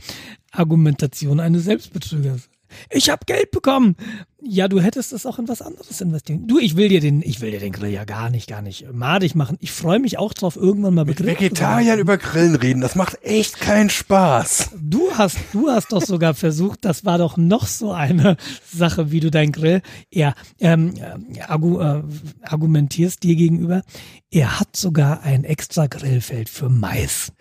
Argumentation 0.52 1.38
eines 1.38 1.64
Selbstbetrügers. 1.64 2.48
Ich 2.90 3.10
habe 3.10 3.24
Geld 3.26 3.50
bekommen. 3.50 3.96
Ja, 4.40 4.68
du 4.68 4.80
hättest 4.80 5.12
es 5.12 5.26
auch 5.26 5.40
in 5.40 5.48
was 5.48 5.60
anderes 5.60 6.00
investieren. 6.00 6.46
Du, 6.46 6.60
ich 6.60 6.76
will 6.76 6.88
dir 6.88 7.00
den, 7.00 7.22
ich 7.22 7.40
will 7.40 7.50
dir 7.50 7.58
den 7.58 7.72
Grill 7.72 7.90
ja 7.90 8.04
gar 8.04 8.30
nicht, 8.30 8.48
gar 8.48 8.62
nicht 8.62 8.86
madig 8.92 9.34
machen. 9.34 9.58
Ich 9.60 9.72
freue 9.72 9.98
mich 9.98 10.16
auch 10.16 10.32
drauf, 10.32 10.54
irgendwann 10.54 10.94
mal 10.94 11.04
Mit 11.04 11.24
Vegetariern 11.26 11.98
über 11.98 12.18
Grillen 12.18 12.54
reden, 12.54 12.80
das 12.80 12.94
macht 12.94 13.18
echt 13.24 13.58
keinen 13.58 13.90
Spaß. 13.90 14.70
Du 14.80 15.10
hast, 15.14 15.38
du 15.52 15.68
hast 15.70 15.90
doch 15.92 16.02
sogar 16.02 16.34
versucht, 16.34 16.84
das 16.84 17.04
war 17.04 17.18
doch 17.18 17.36
noch 17.36 17.66
so 17.66 17.90
eine 17.90 18.36
Sache, 18.72 19.10
wie 19.10 19.18
du 19.18 19.32
dein 19.32 19.50
Grill 19.50 19.82
eher 20.08 20.34
ähm, 20.60 20.94
äh, 21.34 21.40
argu, 21.42 21.80
äh, 21.80 22.04
argumentierst 22.42 23.24
dir 23.24 23.34
gegenüber. 23.34 23.82
Er 24.30 24.60
hat 24.60 24.76
sogar 24.76 25.22
ein 25.22 25.42
extra 25.42 25.88
Grillfeld 25.88 26.48
für 26.48 26.68
Mais. 26.68 27.32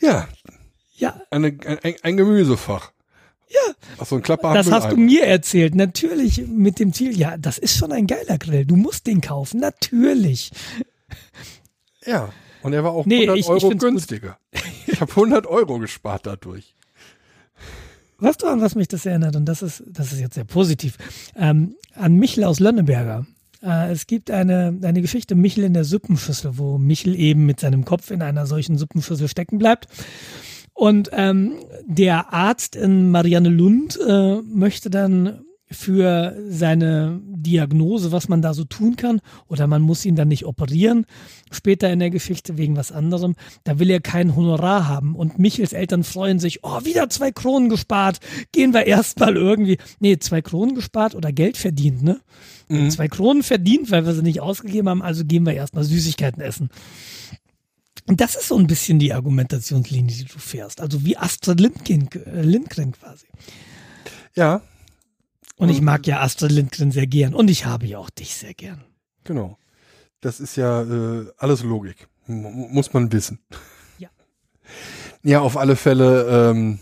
Ja, 0.00 0.28
Ja, 0.96 1.20
eine, 1.32 1.48
ein, 1.82 1.94
ein 2.02 2.16
Gemüsefach. 2.16 2.93
Ja. 3.54 3.74
Ach 3.98 4.06
so 4.06 4.16
ein 4.16 4.22
Klapper 4.22 4.52
das 4.54 4.70
hast 4.70 4.90
du 4.90 4.96
mir 4.96 5.24
erzählt. 5.26 5.74
Natürlich 5.76 6.46
mit 6.48 6.78
dem 6.80 6.92
Ziel, 6.92 7.16
ja, 7.16 7.36
das 7.36 7.58
ist 7.58 7.76
schon 7.76 7.92
ein 7.92 8.06
geiler 8.06 8.36
Grill. 8.38 8.66
Du 8.66 8.74
musst 8.76 9.06
den 9.06 9.20
kaufen. 9.20 9.60
Natürlich. 9.60 10.50
Ja. 12.04 12.30
Und 12.62 12.72
er 12.72 12.82
war 12.82 12.92
auch 12.92 13.06
Nee, 13.06 13.20
100 13.28 13.36
ich- 13.36 13.44
ich 13.44 13.48
Euro 13.50 13.68
gut. 13.70 13.78
günstiger. 13.80 14.38
Ich 14.86 15.00
habe 15.00 15.14
100 15.14 15.46
Euro 15.46 15.78
gespart 15.78 16.26
dadurch. 16.26 16.74
Weißt 18.18 18.42
du, 18.42 18.46
an 18.46 18.60
was 18.60 18.74
mich 18.74 18.88
das 18.88 19.04
erinnert? 19.06 19.36
Und 19.36 19.44
das 19.46 19.60
ist, 19.62 19.82
das 19.86 20.12
ist 20.12 20.20
jetzt 20.20 20.34
sehr 20.34 20.44
positiv. 20.44 20.96
Ähm, 21.36 21.74
an 21.94 22.14
Michel 22.16 22.44
aus 22.44 22.60
Lönneberger. 22.60 23.26
Äh, 23.62 23.90
es 23.92 24.06
gibt 24.06 24.30
eine, 24.30 24.78
eine 24.82 25.02
Geschichte 25.02 25.34
Michel 25.34 25.64
in 25.64 25.74
der 25.74 25.84
Suppenschüssel, 25.84 26.56
wo 26.58 26.78
Michel 26.78 27.14
eben 27.18 27.44
mit 27.44 27.60
seinem 27.60 27.84
Kopf 27.84 28.10
in 28.10 28.22
einer 28.22 28.46
solchen 28.46 28.78
Suppenschüssel 28.78 29.28
stecken 29.28 29.58
bleibt. 29.58 29.88
Und 30.74 31.10
ähm, 31.12 31.54
der 31.86 32.32
Arzt 32.32 32.76
in 32.76 33.10
Marianne 33.10 33.48
Lund 33.48 33.98
äh, 34.06 34.40
möchte 34.42 34.90
dann 34.90 35.44
für 35.70 36.36
seine 36.48 37.20
Diagnose, 37.24 38.12
was 38.12 38.28
man 38.28 38.42
da 38.42 38.54
so 38.54 38.64
tun 38.64 38.96
kann, 38.96 39.20
oder 39.48 39.66
man 39.66 39.82
muss 39.82 40.04
ihn 40.04 40.16
dann 40.16 40.28
nicht 40.28 40.46
operieren, 40.46 41.06
später 41.50 41.92
in 41.92 41.98
der 41.98 42.10
Geschichte 42.10 42.56
wegen 42.56 42.76
was 42.76 42.92
anderem, 42.92 43.34
da 43.64 43.78
will 43.78 43.90
er 43.90 44.00
kein 44.00 44.34
Honorar 44.36 44.88
haben. 44.88 45.14
Und 45.14 45.38
Michels 45.38 45.72
Eltern 45.72 46.04
freuen 46.04 46.38
sich, 46.38 46.64
oh, 46.64 46.84
wieder 46.84 47.08
zwei 47.08 47.32
Kronen 47.32 47.68
gespart, 47.68 48.20
gehen 48.52 48.72
wir 48.72 48.86
erstmal 48.86 49.36
irgendwie, 49.36 49.78
nee, 50.00 50.18
zwei 50.18 50.42
Kronen 50.42 50.74
gespart 50.74 51.14
oder 51.14 51.32
Geld 51.32 51.56
verdient, 51.56 52.02
ne? 52.02 52.20
Zwei 52.90 53.08
Kronen 53.08 53.42
verdient, 53.42 53.90
weil 53.90 54.06
wir 54.06 54.14
sie 54.14 54.22
nicht 54.22 54.40
ausgegeben 54.40 54.88
haben, 54.88 55.02
also 55.02 55.24
gehen 55.24 55.44
wir 55.44 55.52
erstmal 55.52 55.84
Süßigkeiten 55.84 56.42
essen. 56.42 56.70
Und 58.06 58.20
das 58.20 58.34
ist 58.36 58.48
so 58.48 58.58
ein 58.58 58.66
bisschen 58.66 58.98
die 58.98 59.12
Argumentationslinie, 59.14 60.14
die 60.14 60.24
du 60.24 60.38
fährst. 60.38 60.80
Also 60.80 61.04
wie 61.04 61.16
Astrid 61.16 61.60
Lindgren, 61.60 62.08
äh, 62.26 62.42
Lindgren 62.42 62.92
quasi. 62.92 63.26
Ja, 64.34 64.60
Und 65.56 65.68
ich 65.70 65.80
mag 65.80 66.06
ja 66.06 66.20
Astrid 66.20 66.52
Lindgren 66.52 66.90
sehr 66.90 67.06
gern. 67.06 67.34
Und 67.34 67.48
ich 67.48 67.64
habe 67.64 67.86
ja 67.86 67.98
auch 67.98 68.10
dich 68.10 68.34
sehr 68.34 68.54
gern. 68.54 68.84
genau. 69.24 69.58
Das 70.20 70.40
ist 70.40 70.56
ja 70.56 70.82
äh, 70.82 71.26
alles 71.36 71.62
Logik. 71.62 72.08
M 72.26 72.70
muss 72.72 72.92
man 72.94 73.12
wissen. 73.12 73.40
Ja. 73.98 74.08
Ja, 75.22 75.40
auf 75.40 75.56
alle 75.56 75.76
Fälle 75.76 76.50
ähm, 76.50 76.78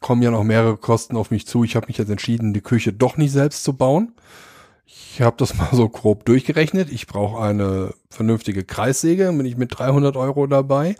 kommen 0.00 0.22
ja 0.22 0.30
noch 0.30 0.44
mehrere 0.44 0.76
Kosten 0.78 1.16
auf 1.16 1.30
mich 1.30 1.46
zu. 1.46 1.64
Ich 1.64 1.76
habe 1.76 1.86
mich 1.88 1.98
jetzt 1.98 2.08
entschieden, 2.10 2.52
die 2.54 2.60
Küche 2.62 2.92
doch 2.92 3.16
nicht 3.18 3.32
selbst 3.32 3.64
zu 3.64 3.74
bauen. 3.74 4.14
Ich 4.86 5.20
habe 5.20 5.36
das 5.38 5.54
mal 5.58 5.70
so 5.72 5.88
grob 5.88 6.24
durchgerechnet. 6.24 6.90
Ich 6.90 7.06
brauche 7.06 7.42
eine 7.42 7.94
vernünftige 8.10 8.64
Kreissäge, 8.64 9.32
bin 9.32 9.46
ich 9.46 9.56
mit 9.56 9.78
300 9.78 10.16
Euro 10.16 10.46
dabei. 10.46 10.96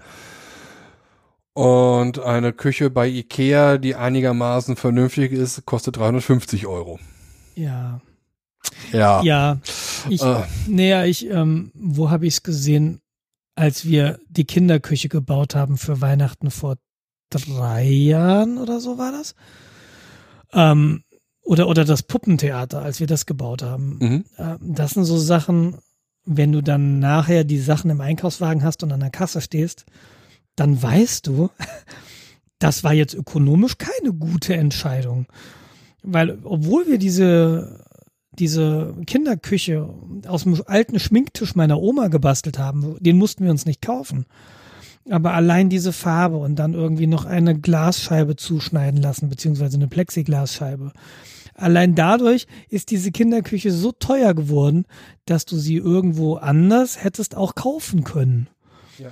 Und 1.52 2.18
eine 2.18 2.52
Küche 2.52 2.90
bei 2.90 3.06
Ikea, 3.06 3.78
die 3.78 3.94
einigermaßen 3.94 4.74
vernünftig 4.76 5.30
ist, 5.32 5.64
kostet 5.66 5.96
350 5.96 6.66
Euro. 6.66 6.98
Ja. 7.54 8.00
Ja. 8.92 9.22
Ja. 9.22 9.60
Ich, 10.08 10.22
Äh. 10.22 10.42
naja, 10.66 11.04
ich, 11.04 11.30
ähm, 11.30 11.70
wo 11.74 12.10
habe 12.10 12.26
ich 12.26 12.34
es 12.34 12.42
gesehen, 12.42 13.00
als 13.54 13.84
wir 13.84 14.18
die 14.28 14.44
Kinderküche 14.44 15.08
gebaut 15.08 15.54
haben 15.54 15.78
für 15.78 16.00
Weihnachten 16.00 16.50
vor 16.50 16.76
drei 17.30 17.84
Jahren 17.84 18.58
oder 18.58 18.80
so 18.80 18.98
war 18.98 19.12
das? 19.12 19.36
Ähm, 20.52 21.04
oder, 21.44 21.68
oder 21.68 21.84
das 21.84 22.02
Puppentheater, 22.02 22.82
als 22.82 23.00
wir 23.00 23.06
das 23.06 23.26
gebaut 23.26 23.62
haben. 23.62 23.98
Mhm. 24.00 24.24
Äh, 24.36 24.56
Das 24.60 24.92
sind 24.92 25.04
so 25.04 25.18
Sachen, 25.18 25.78
wenn 26.24 26.52
du 26.52 26.62
dann 26.62 26.98
nachher 26.98 27.44
die 27.44 27.58
Sachen 27.58 27.90
im 27.90 28.00
Einkaufswagen 28.00 28.64
hast 28.64 28.82
und 28.82 28.92
an 28.92 29.00
der 29.00 29.10
Kasse 29.10 29.40
stehst, 29.40 29.84
dann 30.56 30.82
weißt 30.82 31.26
du, 31.26 31.50
das 32.58 32.82
war 32.82 32.94
jetzt 32.94 33.14
ökonomisch 33.14 33.78
keine 33.78 34.12
gute 34.14 34.54
Entscheidung. 34.54 35.26
Weil, 36.02 36.38
obwohl 36.44 36.86
wir 36.86 36.98
diese, 36.98 37.84
diese 38.32 38.94
Kinderküche 39.06 39.88
aus 40.26 40.44
dem 40.44 40.60
alten 40.66 40.98
Schminktisch 40.98 41.54
meiner 41.54 41.80
Oma 41.80 42.08
gebastelt 42.08 42.58
haben, 42.58 42.96
den 43.00 43.16
mussten 43.16 43.44
wir 43.44 43.50
uns 43.50 43.66
nicht 43.66 43.82
kaufen. 43.82 44.26
Aber 45.10 45.34
allein 45.34 45.68
diese 45.68 45.92
Farbe 45.92 46.36
und 46.38 46.56
dann 46.56 46.72
irgendwie 46.72 47.06
noch 47.06 47.26
eine 47.26 47.58
Glasscheibe 47.58 48.36
zuschneiden 48.36 49.02
lassen, 49.02 49.28
beziehungsweise 49.28 49.76
eine 49.76 49.88
Plexiglasscheibe. 49.88 50.92
Allein 51.54 51.94
dadurch 51.94 52.46
ist 52.68 52.90
diese 52.90 53.12
Kinderküche 53.12 53.70
so 53.70 53.92
teuer 53.92 54.34
geworden, 54.34 54.86
dass 55.24 55.44
du 55.44 55.56
sie 55.56 55.76
irgendwo 55.76 56.34
anders 56.36 57.02
hättest 57.02 57.36
auch 57.36 57.54
kaufen 57.54 58.04
können. 58.04 58.48
Ja. 58.98 59.10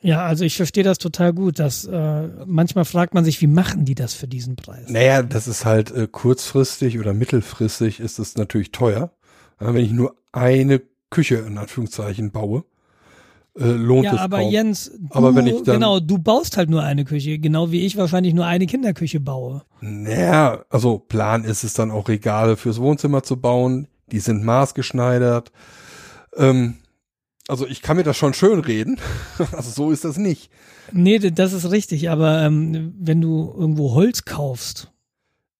Ja, 0.00 0.24
also 0.24 0.44
ich 0.44 0.56
verstehe 0.56 0.84
das 0.84 0.98
total 0.98 1.32
gut. 1.32 1.58
Dass, 1.58 1.84
äh, 1.84 2.28
manchmal 2.46 2.84
fragt 2.84 3.14
man 3.14 3.24
sich, 3.24 3.40
wie 3.40 3.48
machen 3.48 3.84
die 3.84 3.96
das 3.96 4.14
für 4.14 4.28
diesen 4.28 4.54
Preis? 4.54 4.88
Naja, 4.88 5.22
das 5.22 5.48
ist 5.48 5.64
halt 5.64 5.90
äh, 5.90 6.06
kurzfristig 6.06 6.98
oder 7.00 7.14
mittelfristig 7.14 7.98
ist 7.98 8.18
es 8.18 8.36
natürlich 8.36 8.70
teuer. 8.70 9.10
Wenn 9.58 9.76
ich 9.76 9.90
nur 9.90 10.14
eine 10.30 10.80
Küche 11.10 11.36
in 11.36 11.58
Anführungszeichen 11.58 12.30
baue, 12.30 12.64
äh, 13.58 13.64
lohnt 13.72 14.04
ja, 14.04 14.14
es 14.14 14.20
aber 14.20 14.38
kaum. 14.38 14.50
Jens, 14.50 14.90
du, 14.98 15.08
Aber 15.10 15.34
wenn 15.34 15.46
ich 15.46 15.62
dann- 15.62 15.74
genau, 15.76 16.00
du 16.00 16.18
baust 16.18 16.56
halt 16.56 16.70
nur 16.70 16.82
eine 16.82 17.04
Küche, 17.04 17.38
genau 17.38 17.70
wie 17.72 17.84
ich 17.84 17.96
wahrscheinlich 17.96 18.34
nur 18.34 18.46
eine 18.46 18.66
Kinderküche 18.66 19.20
baue. 19.20 19.62
Naja, 19.80 20.64
also 20.70 20.98
Plan 20.98 21.44
ist 21.44 21.64
es 21.64 21.74
dann 21.74 21.90
auch 21.90 22.08
Regale 22.08 22.56
fürs 22.56 22.80
Wohnzimmer 22.80 23.22
zu 23.22 23.36
bauen. 23.40 23.88
Die 24.12 24.20
sind 24.20 24.44
maßgeschneidert. 24.44 25.52
Ähm, 26.36 26.76
also 27.48 27.66
ich 27.66 27.82
kann 27.82 27.96
mir 27.96 28.04
das 28.04 28.16
schon 28.16 28.34
schön 28.34 28.60
reden. 28.60 28.98
also 29.52 29.70
so 29.70 29.90
ist 29.90 30.04
das 30.04 30.18
nicht. 30.18 30.50
Nee, 30.92 31.18
das 31.18 31.52
ist 31.52 31.70
richtig, 31.70 32.08
aber 32.10 32.42
ähm, 32.42 32.94
wenn 32.98 33.20
du 33.20 33.52
irgendwo 33.58 33.92
Holz 33.94 34.24
kaufst, 34.24 34.90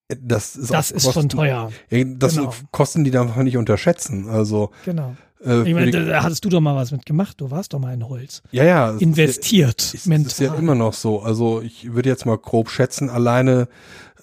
Das 0.09 0.57
ist, 0.57 0.71
das 0.73 0.90
auch 0.93 0.97
ist 0.97 1.05
Kosten, 1.05 1.21
schon 1.21 1.28
teuer. 1.28 1.71
Das 1.90 2.37
Genau. 2.37 2.55
Kosten, 2.71 3.05
die 3.05 3.11
darf 3.11 3.35
man 3.37 3.45
nicht 3.45 3.59
unterschätzen. 3.59 4.28
Also 4.31 4.71
Genau. 4.87 5.17
Äh, 5.45 5.68
Ich 5.68 5.75
meine, 5.75 5.90
da 5.90 6.23
hattest 6.23 6.45
du 6.45 6.49
doch 6.49 6.61
mal 6.61 6.75
was 6.76 6.90
mitgemacht. 6.92 7.40
Du 7.40 7.50
warst 7.50 7.73
doch 7.73 7.78
mal 7.78 7.95
in 7.95 8.09
Holz. 8.09 8.42
ja, 8.50 8.64
ja, 8.64 8.88
es 8.90 8.95
ist 8.97 9.00
ja- 9.00 9.07
Investiert. 9.09 9.92
Es 9.95 10.07
mental. 10.07 10.26
ist 10.30 10.40
ja 10.40 10.54
immer 10.54 10.75
noch 10.75 10.92
so. 10.95 11.21
Also 11.23 11.61
ich 11.62 11.92
würde 11.95 12.09
jetzt 12.09 12.26
mal 12.26 12.38
grob 12.38 12.71
schätzen, 12.71 13.09
alleine, 13.11 13.68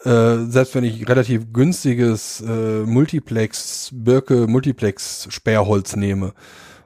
äh, 0.03 0.38
selbst 0.48 0.75
wenn 0.75 0.84
ich 0.84 1.07
relativ 1.07 1.51
günstiges 1.53 2.41
äh, 2.41 2.84
Multiplex, 2.84 3.89
Birke 3.93 4.48
Multiplex 4.48 5.27
Sperrholz 5.29 5.95
nehme, 5.95 6.34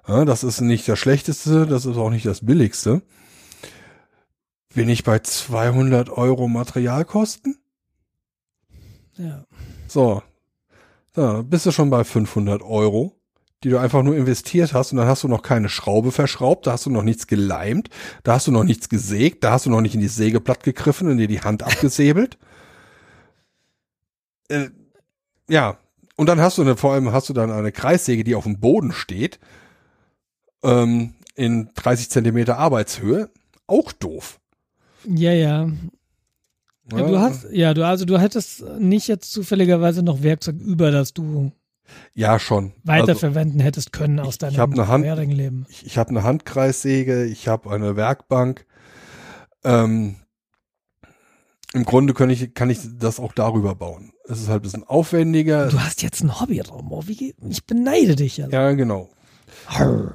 ja, 0.07 0.25
das 0.25 0.43
ist 0.43 0.61
nicht 0.61 0.87
das 0.87 0.97
schlechteste, 0.99 1.65
das 1.67 1.85
ist 1.85 1.97
auch 1.97 2.09
nicht 2.09 2.25
das 2.25 2.43
billigste, 2.45 3.01
bin 4.73 4.89
ich 4.89 5.03
bei 5.03 5.19
200 5.19 6.09
Euro 6.09 6.47
Materialkosten. 6.47 7.57
ja. 9.17 9.45
So, 9.87 10.21
so 11.15 11.43
bist 11.43 11.65
du 11.65 11.71
schon 11.71 11.89
bei 11.89 12.03
500 12.03 12.61
Euro. 12.61 13.18
Die 13.63 13.69
du 13.69 13.77
einfach 13.77 14.03
nur 14.03 14.15
investiert 14.15 14.73
hast 14.73 14.91
und 14.91 14.97
dann 14.97 15.07
hast 15.07 15.23
du 15.23 15.27
noch 15.27 15.41
keine 15.41 15.69
Schraube 15.69 16.11
verschraubt, 16.11 16.67
da 16.67 16.73
hast 16.73 16.85
du 16.85 16.89
noch 16.89 17.03
nichts 17.03 17.27
geleimt, 17.27 17.89
da 18.23 18.35
hast 18.35 18.47
du 18.47 18.51
noch 18.51 18.63
nichts 18.63 18.87
gesägt, 18.89 19.43
da 19.43 19.51
hast 19.51 19.65
du 19.65 19.69
noch 19.69 19.81
nicht 19.81 19.95
in 19.95 20.01
die 20.01 20.07
Sägeblatt 20.07 20.63
gegriffen 20.63 21.09
und 21.09 21.17
dir 21.17 21.27
die 21.27 21.41
Hand 21.41 21.63
abgesäbelt. 21.63 22.37
Äh, 24.51 24.71
ja, 25.47 25.77
und 26.15 26.25
dann 26.25 26.41
hast 26.41 26.57
du 26.57 26.63
eine, 26.63 26.75
vor 26.75 26.93
allem 26.93 27.13
hast 27.13 27.29
du 27.29 27.33
dann 27.33 27.51
eine 27.51 27.71
Kreissäge, 27.71 28.23
die 28.23 28.33
auf 28.33 28.45
dem 28.45 28.59
Boden 28.59 28.91
steht, 28.91 29.39
ähm, 30.63 31.13
in 31.35 31.69
30 31.75 32.09
Zentimeter 32.09 32.57
Arbeitshöhe. 32.57 33.29
Auch 33.67 33.91
doof. 33.91 34.39
Ja, 35.05 35.31
ja. 35.31 35.69
Ja, 36.91 37.07
du 37.07 37.19
hast, 37.19 37.47
ja, 37.51 37.73
du, 37.75 37.85
also 37.85 38.05
du 38.05 38.19
hättest 38.19 38.63
nicht 38.79 39.07
jetzt 39.07 39.31
zufälligerweise 39.31 40.01
noch 40.01 40.23
Werkzeug 40.23 40.55
über, 40.59 40.89
das 40.89 41.13
du 41.13 41.51
ja 42.13 42.39
schon 42.39 42.73
weiterverwenden 42.83 43.59
also, 43.59 43.65
hättest 43.65 43.93
können 43.93 44.19
aus 44.19 44.37
deinem 44.37 44.53
ich 44.53 44.59
hab 44.59 44.71
eine 44.71 44.87
Hand, 44.87 45.05
Leben. 45.05 45.65
Ich, 45.69 45.85
ich 45.85 45.97
habe 45.97 46.09
eine 46.09 46.23
Handkreissäge, 46.23 47.25
ich 47.25 47.47
habe 47.47 47.71
eine 47.71 47.95
Werkbank. 47.95 48.65
Ähm, 49.63 50.17
Im 51.73 51.85
Grunde 51.85 52.13
kann 52.13 52.29
ich, 52.29 52.53
kann 52.53 52.69
ich 52.69 52.79
das 52.97 53.19
auch 53.19 53.33
darüber 53.33 53.75
bauen. 53.75 54.13
Es 54.25 54.39
ist 54.39 54.47
halt 54.47 54.61
ein 54.61 54.63
bisschen 54.63 54.83
aufwendiger. 54.83 55.67
Du 55.67 55.79
hast 55.79 56.01
jetzt 56.01 56.21
einen 56.21 56.39
Hobbyraum. 56.39 56.91
Oh, 56.91 57.03
wie, 57.05 57.35
ich 57.49 57.65
beneide 57.65 58.15
dich. 58.15 58.41
Also. 58.41 58.55
Ja, 58.55 58.71
genau. 58.73 59.09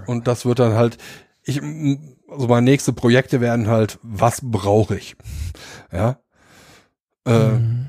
Und 0.07 0.27
das 0.27 0.45
wird 0.45 0.59
dann 0.59 0.75
halt, 0.75 0.99
ich, 1.43 1.61
also 1.63 2.49
meine 2.49 2.63
nächsten 2.63 2.95
Projekte 2.95 3.41
werden 3.41 3.69
halt, 3.69 3.99
was 4.03 4.41
brauche 4.43 4.97
ich? 4.97 5.17
Ja. 5.93 6.19
Äh, 7.27 7.49
mhm. 7.49 7.87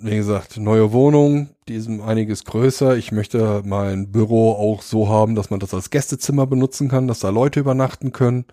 Wie 0.00 0.16
gesagt, 0.16 0.58
neue 0.58 0.92
Wohnung, 0.92 1.48
die 1.66 1.74
ist 1.74 1.88
einiges 1.88 2.44
größer. 2.44 2.96
Ich 2.96 3.10
möchte 3.10 3.62
mein 3.64 4.12
Büro 4.12 4.52
auch 4.52 4.82
so 4.82 5.08
haben, 5.08 5.34
dass 5.34 5.50
man 5.50 5.58
das 5.58 5.74
als 5.74 5.90
Gästezimmer 5.90 6.46
benutzen 6.46 6.88
kann, 6.88 7.08
dass 7.08 7.18
da 7.18 7.30
Leute 7.30 7.58
übernachten 7.58 8.12
können. 8.12 8.44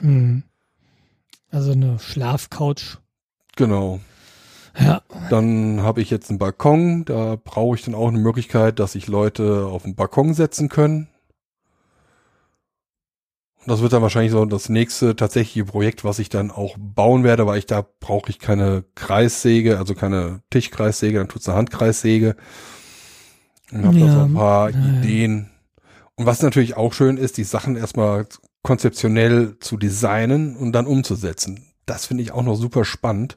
Mhm. 0.00 0.42
Also 1.50 1.72
eine 1.72 1.98
Schlafcouch. 1.98 2.98
Genau. 3.56 4.00
Ja. 4.78 5.02
Dann 5.30 5.82
habe 5.82 6.00
ich 6.00 6.10
jetzt 6.10 6.30
einen 6.30 6.38
Balkon. 6.38 7.04
Da 7.04 7.36
brauche 7.42 7.76
ich 7.76 7.82
dann 7.84 7.94
auch 7.94 8.08
eine 8.08 8.18
Möglichkeit, 8.18 8.78
dass 8.78 8.92
sich 8.92 9.06
Leute 9.06 9.66
auf 9.66 9.82
den 9.82 9.96
Balkon 9.96 10.34
setzen 10.34 10.68
können. 10.68 11.08
Das 13.66 13.80
wird 13.80 13.92
dann 13.92 14.02
wahrscheinlich 14.02 14.30
so 14.30 14.44
das 14.44 14.68
nächste 14.68 15.16
tatsächliche 15.16 15.64
Projekt, 15.64 16.04
was 16.04 16.20
ich 16.20 16.28
dann 16.28 16.52
auch 16.52 16.76
bauen 16.78 17.24
werde, 17.24 17.46
weil 17.46 17.58
ich 17.58 17.66
da 17.66 17.84
brauche 18.00 18.30
ich 18.30 18.38
keine 18.38 18.84
Kreissäge, 18.94 19.78
also 19.78 19.94
keine 19.94 20.42
Tischkreissäge, 20.50 21.18
dann 21.18 21.28
tut's 21.28 21.48
eine 21.48 21.58
Handkreissäge. 21.58 22.36
Und 23.72 23.84
habe 23.84 23.98
ja. 23.98 24.06
da 24.06 24.12
so 24.12 24.18
ein 24.20 24.34
paar 24.34 24.70
ja, 24.70 24.98
Ideen. 24.98 25.50
Und 26.14 26.26
was 26.26 26.42
natürlich 26.42 26.76
auch 26.76 26.92
schön 26.92 27.16
ist, 27.16 27.36
die 27.36 27.44
Sachen 27.44 27.76
erstmal 27.76 28.26
konzeptionell 28.62 29.58
zu 29.58 29.76
designen 29.76 30.56
und 30.56 30.72
dann 30.72 30.86
umzusetzen. 30.86 31.66
Das 31.86 32.06
finde 32.06 32.22
ich 32.22 32.32
auch 32.32 32.42
noch 32.42 32.56
super 32.56 32.84
spannend. 32.84 33.36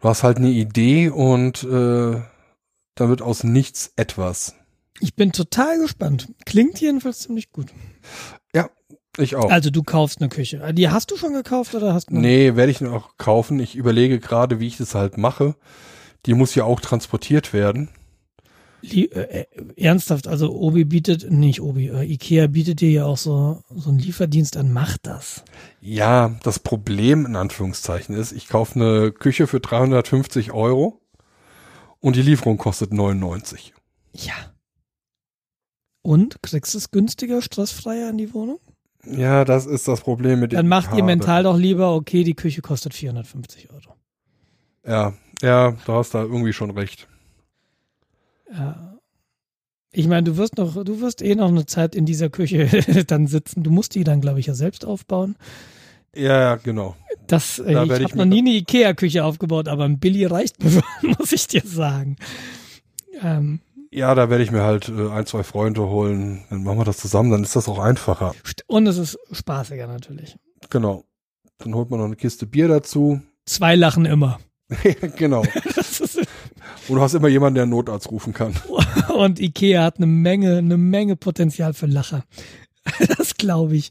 Du 0.00 0.08
hast 0.08 0.22
halt 0.22 0.38
eine 0.38 0.50
Idee 0.50 1.08
und 1.08 1.62
äh, 1.64 2.20
dann 2.94 3.08
wird 3.08 3.22
aus 3.22 3.44
nichts 3.44 3.92
etwas. 3.96 4.54
Ich 5.00 5.14
bin 5.14 5.32
total 5.32 5.78
gespannt. 5.78 6.32
Klingt 6.44 6.80
jedenfalls 6.80 7.20
ziemlich 7.20 7.50
gut. 7.50 7.72
Ich 9.18 9.36
auch. 9.36 9.50
Also 9.50 9.70
du 9.70 9.82
kaufst 9.82 10.20
eine 10.20 10.30
Küche. 10.30 10.72
Die 10.72 10.88
hast 10.88 11.10
du 11.10 11.16
schon 11.16 11.34
gekauft 11.34 11.74
oder 11.74 11.92
hast 11.92 12.10
du? 12.10 12.16
Nee, 12.16 12.56
werde 12.56 12.72
ich 12.72 12.80
noch 12.80 13.18
kaufen. 13.18 13.60
Ich 13.60 13.76
überlege 13.76 14.18
gerade, 14.18 14.58
wie 14.58 14.66
ich 14.66 14.78
das 14.78 14.94
halt 14.94 15.18
mache. 15.18 15.54
Die 16.24 16.34
muss 16.34 16.54
ja 16.54 16.64
auch 16.64 16.80
transportiert 16.80 17.52
werden. 17.52 17.90
Äh, 18.82 19.04
äh, 19.04 19.46
ernsthaft, 19.76 20.26
also 20.26 20.52
Obi 20.52 20.84
bietet, 20.84 21.30
nicht 21.30 21.60
Obi, 21.60 21.88
äh, 21.88 22.02
Ikea 22.04 22.48
bietet 22.48 22.80
dir 22.80 22.90
ja 22.90 23.04
auch 23.04 23.16
so, 23.16 23.62
so 23.74 23.90
einen 23.90 24.00
Lieferdienst 24.00 24.56
an, 24.56 24.72
macht 24.72 25.06
das. 25.06 25.44
Ja, 25.80 26.36
das 26.42 26.58
Problem 26.58 27.24
in 27.26 27.36
Anführungszeichen 27.36 28.16
ist, 28.16 28.32
ich 28.32 28.48
kaufe 28.48 28.74
eine 28.74 29.12
Küche 29.12 29.46
für 29.46 29.60
350 29.60 30.52
Euro 30.52 31.00
und 32.00 32.16
die 32.16 32.22
Lieferung 32.22 32.58
kostet 32.58 32.92
99. 32.92 33.72
Ja. 34.14 34.34
Und 36.02 36.42
kriegst 36.42 36.74
du 36.74 36.78
es 36.78 36.90
günstiger, 36.90 37.40
stressfreier 37.40 38.10
in 38.10 38.18
die 38.18 38.34
Wohnung? 38.34 38.58
Ja, 39.06 39.44
das 39.44 39.66
ist 39.66 39.88
das 39.88 40.00
Problem 40.00 40.40
mit 40.40 40.52
dem. 40.52 40.56
Dann 40.56 40.68
macht 40.68 40.96
ihr 40.96 41.02
mental 41.02 41.42
doch 41.42 41.56
lieber, 41.56 41.94
okay, 41.94 42.24
die 42.24 42.34
Küche 42.34 42.62
kostet 42.62 42.94
450 42.94 43.70
Euro. 43.70 43.96
Ja, 44.86 45.14
ja, 45.40 45.72
du 45.84 45.92
hast 45.92 46.14
da 46.14 46.22
irgendwie 46.22 46.52
schon 46.52 46.70
recht. 46.70 47.08
Ja. 48.52 48.98
Ich 49.90 50.08
meine, 50.08 50.22
du 50.22 50.36
wirst 50.36 50.56
noch, 50.56 50.82
du 50.84 51.00
wirst 51.00 51.20
eh 51.20 51.34
noch 51.34 51.48
eine 51.48 51.66
Zeit 51.66 51.94
in 51.94 52.06
dieser 52.06 52.30
Küche 52.30 52.66
dann 53.06 53.26
sitzen. 53.26 53.62
Du 53.62 53.70
musst 53.70 53.94
die 53.94 54.04
dann, 54.04 54.20
glaube 54.20 54.40
ich, 54.40 54.46
ja 54.46 54.54
selbst 54.54 54.86
aufbauen. 54.86 55.36
Ja, 56.14 56.40
ja, 56.40 56.56
genau. 56.56 56.96
Das, 57.26 57.58
äh, 57.58 57.72
da 57.72 57.84
ich 57.84 58.04
habe 58.04 58.18
noch 58.18 58.24
nie 58.24 58.40
eine 58.40 58.50
Ikea-Küche 58.50 59.24
aufgebaut, 59.24 59.68
aber 59.68 59.84
ein 59.84 59.98
Billy 59.98 60.26
reicht 60.26 60.62
mir, 60.62 60.82
muss 61.18 61.32
ich 61.32 61.46
dir 61.46 61.62
sagen. 61.64 62.16
Ähm, 63.22 63.60
ja, 63.92 64.14
da 64.14 64.30
werde 64.30 64.42
ich 64.42 64.50
mir 64.50 64.62
halt 64.62 64.88
äh, 64.88 65.10
ein, 65.10 65.26
zwei 65.26 65.42
Freunde 65.42 65.82
holen. 65.82 66.44
Dann 66.50 66.64
machen 66.64 66.78
wir 66.78 66.84
das 66.84 66.96
zusammen, 66.96 67.30
dann 67.30 67.42
ist 67.42 67.54
das 67.54 67.68
auch 67.68 67.78
einfacher. 67.78 68.34
Und 68.66 68.86
es 68.86 68.96
ist 68.96 69.18
spaßiger 69.30 69.86
natürlich. 69.86 70.36
Genau. 70.70 71.04
Dann 71.58 71.74
holt 71.74 71.90
man 71.90 72.00
noch 72.00 72.06
eine 72.06 72.16
Kiste 72.16 72.46
Bier 72.46 72.68
dazu. 72.68 73.20
Zwei 73.46 73.76
lachen 73.76 74.06
immer. 74.06 74.40
genau. 75.16 75.42
Und 76.88 76.96
du 76.96 77.00
hast 77.00 77.14
immer 77.14 77.28
jemanden, 77.28 77.56
der 77.56 77.62
einen 77.64 77.72
Notarzt 77.72 78.10
rufen 78.10 78.32
kann. 78.32 78.54
Und 79.14 79.38
Ikea 79.38 79.84
hat 79.84 79.98
eine 79.98 80.06
Menge, 80.06 80.56
eine 80.56 80.78
Menge 80.78 81.16
Potenzial 81.16 81.74
für 81.74 81.86
Lacher. 81.86 82.24
Das 83.16 83.36
glaube 83.36 83.76
ich. 83.76 83.90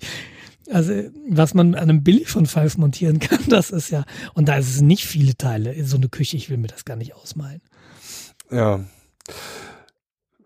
Also, 0.69 0.93
was 1.29 1.53
man 1.53 1.75
an 1.75 1.89
einem 1.89 2.03
Billy 2.03 2.25
von 2.25 2.45
Five 2.45 2.77
montieren 2.77 3.19
kann, 3.19 3.39
das 3.49 3.71
ist 3.71 3.89
ja, 3.89 4.05
und 4.33 4.47
da 4.47 4.55
ist 4.55 4.69
es 4.69 4.81
nicht 4.81 5.05
viele 5.05 5.35
Teile. 5.35 5.83
So 5.85 5.97
eine 5.97 6.07
Küche, 6.09 6.37
ich 6.37 6.49
will 6.49 6.57
mir 6.57 6.67
das 6.67 6.85
gar 6.85 6.95
nicht 6.95 7.13
ausmalen. 7.13 7.61
Ja. 8.49 8.79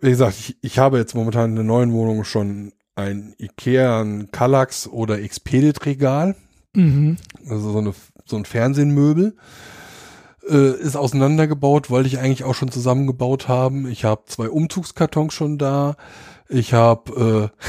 Wie 0.05 0.11
gesagt, 0.11 0.37
ich, 0.37 0.57
ich 0.61 0.77
habe 0.77 0.99
jetzt 0.99 1.15
momentan 1.15 1.49
in 1.49 1.55
der 1.55 1.65
neuen 1.65 1.91
Wohnung 1.91 2.25
schon 2.25 2.73
ein 2.93 3.33
Ikea, 3.39 4.01
ein 4.01 4.29
Kallax 4.29 4.87
oder 4.87 5.19
Expedit 5.19 5.83
Regal. 5.83 6.35
Mhm. 6.75 7.17
Also 7.49 7.71
so, 7.71 7.79
eine, 7.79 7.93
so 8.23 8.35
ein 8.35 8.45
Fernsehmöbel 8.45 9.35
äh, 10.47 10.79
ist 10.79 10.95
auseinandergebaut, 10.95 11.89
wollte 11.89 12.07
ich 12.07 12.19
eigentlich 12.19 12.43
auch 12.43 12.53
schon 12.53 12.69
zusammengebaut 12.69 13.47
haben. 13.47 13.89
Ich 13.89 14.05
habe 14.05 14.25
zwei 14.27 14.47
Umzugskartons 14.47 15.33
schon 15.33 15.57
da. 15.57 15.95
Ich 16.49 16.73
habe 16.73 17.51
äh, 17.51 17.65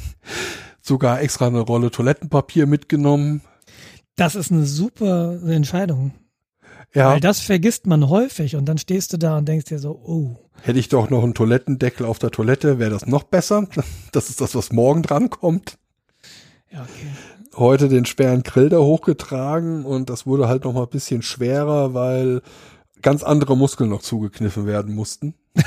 sogar 0.80 1.20
extra 1.20 1.46
eine 1.46 1.60
Rolle 1.60 1.90
Toilettenpapier 1.90 2.66
mitgenommen. 2.66 3.42
Das 4.14 4.34
ist 4.34 4.50
eine 4.50 4.64
super 4.64 5.42
Entscheidung. 5.46 6.14
Ja. 6.94 7.10
Weil 7.10 7.20
das 7.20 7.40
vergisst 7.40 7.86
man 7.86 8.08
häufig 8.08 8.56
und 8.56 8.66
dann 8.66 8.78
stehst 8.78 9.12
du 9.12 9.18
da 9.18 9.38
und 9.38 9.46
denkst 9.46 9.66
dir 9.66 9.78
so, 9.78 9.90
oh. 9.90 10.36
Hätte 10.62 10.78
ich 10.78 10.88
doch 10.88 11.10
noch 11.10 11.22
einen 11.22 11.34
Toilettendeckel 11.34 12.06
auf 12.06 12.18
der 12.18 12.30
Toilette, 12.30 12.78
wäre 12.78 12.90
das 12.90 13.06
noch 13.06 13.24
besser. 13.24 13.66
Das 14.12 14.30
ist 14.30 14.40
das, 14.40 14.54
was 14.54 14.72
morgen 14.72 15.02
dran 15.02 15.28
kommt. 15.28 15.78
Ja, 16.70 16.82
okay 16.82 17.10
heute 17.56 17.88
den 17.88 18.04
schweren 18.04 18.42
Grill 18.42 18.68
da 18.68 18.78
hochgetragen 18.78 19.84
und 19.84 20.10
das 20.10 20.26
wurde 20.26 20.48
halt 20.48 20.64
noch 20.64 20.72
mal 20.72 20.82
ein 20.82 20.90
bisschen 20.90 21.22
schwerer, 21.22 21.94
weil 21.94 22.42
ganz 23.02 23.22
andere 23.22 23.56
Muskeln 23.56 23.90
noch 23.90 24.02
zugekniffen 24.02 24.66
werden 24.66 24.94
mussten. 24.94 25.34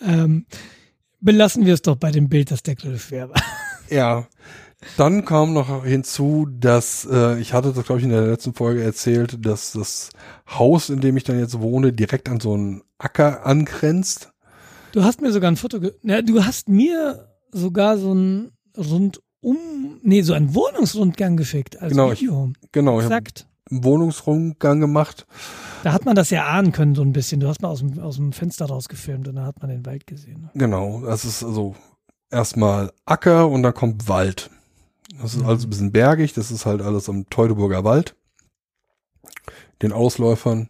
ähm, 0.00 0.46
belassen 1.20 1.66
wir 1.66 1.74
es 1.74 1.82
doch 1.82 1.96
bei 1.96 2.10
dem 2.10 2.28
Bild, 2.28 2.50
dass 2.50 2.62
der 2.62 2.74
Grill 2.74 2.98
schwer 2.98 3.28
war. 3.30 3.36
ja. 3.90 4.26
Dann 4.96 5.24
kam 5.24 5.52
noch 5.54 5.84
hinzu, 5.84 6.46
dass 6.48 7.06
äh, 7.10 7.38
ich 7.40 7.52
hatte 7.52 7.72
das 7.72 7.84
glaube 7.84 7.98
ich 7.98 8.04
in 8.04 8.10
der 8.10 8.26
letzten 8.26 8.54
Folge 8.54 8.82
erzählt, 8.82 9.44
dass 9.44 9.72
das 9.72 10.10
Haus, 10.48 10.88
in 10.88 11.00
dem 11.00 11.16
ich 11.16 11.24
dann 11.24 11.38
jetzt 11.38 11.60
wohne, 11.60 11.92
direkt 11.92 12.28
an 12.28 12.38
so 12.38 12.54
einen 12.54 12.82
Acker 12.98 13.44
angrenzt. 13.44 14.32
Du 14.92 15.02
hast 15.02 15.20
mir 15.20 15.32
sogar 15.32 15.50
ein 15.50 15.56
Foto, 15.56 15.80
ge 15.80 15.92
ja, 16.02 16.22
du 16.22 16.44
hast 16.44 16.68
mir 16.68 17.28
sogar 17.50 17.98
so 17.98 18.14
ein 18.14 18.52
rundum, 18.76 20.00
nee, 20.02 20.22
so 20.22 20.32
ein 20.32 20.54
Wohnungsrundgang 20.54 21.36
geschickt 21.36 21.80
als 21.80 21.92
genau, 21.92 22.12
Video. 22.12 22.52
Ich, 22.62 22.72
genau, 22.72 23.00
Exakt. 23.00 23.46
einen 23.70 23.82
Wohnungsrundgang 23.82 24.80
gemacht. 24.80 25.26
Da 25.82 25.92
hat 25.92 26.04
man 26.04 26.14
das 26.14 26.30
ja 26.30 26.46
ahnen 26.46 26.72
können, 26.72 26.94
so 26.94 27.02
ein 27.02 27.12
bisschen. 27.12 27.40
Du 27.40 27.48
hast 27.48 27.62
mal 27.62 27.68
aus 27.68 27.80
dem, 27.80 27.98
aus 27.98 28.16
dem 28.16 28.32
Fenster 28.32 28.66
rausgefilmt 28.66 29.26
und 29.28 29.36
da 29.36 29.44
hat 29.44 29.60
man 29.60 29.70
den 29.70 29.84
Wald 29.86 30.06
gesehen. 30.06 30.50
Genau, 30.54 31.02
das 31.04 31.24
ist 31.24 31.42
also 31.42 31.74
erstmal 32.30 32.92
Acker 33.04 33.48
und 33.48 33.62
dann 33.62 33.74
kommt 33.74 34.08
Wald. 34.08 34.50
Das 35.16 35.34
ist 35.34 35.42
mhm. 35.42 35.48
alles 35.48 35.64
ein 35.64 35.70
bisschen 35.70 35.92
bergig, 35.92 36.34
das 36.34 36.50
ist 36.50 36.66
halt 36.66 36.82
alles 36.82 37.08
am 37.08 37.28
Teutoburger 37.30 37.84
Wald. 37.84 38.14
Den 39.82 39.92
Ausläufern. 39.92 40.68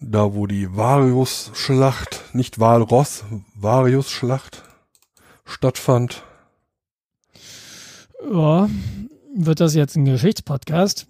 Da, 0.00 0.34
wo 0.34 0.46
die 0.46 0.76
Varius-Schlacht, 0.76 2.34
nicht 2.34 2.58
Walross, 2.58 3.24
Varius-Schlacht 3.54 4.62
stattfand. 5.44 6.24
Ja, 8.30 8.68
wird 9.34 9.60
das 9.60 9.74
jetzt 9.74 9.96
ein 9.96 10.04
Geschichtspodcast? 10.04 11.06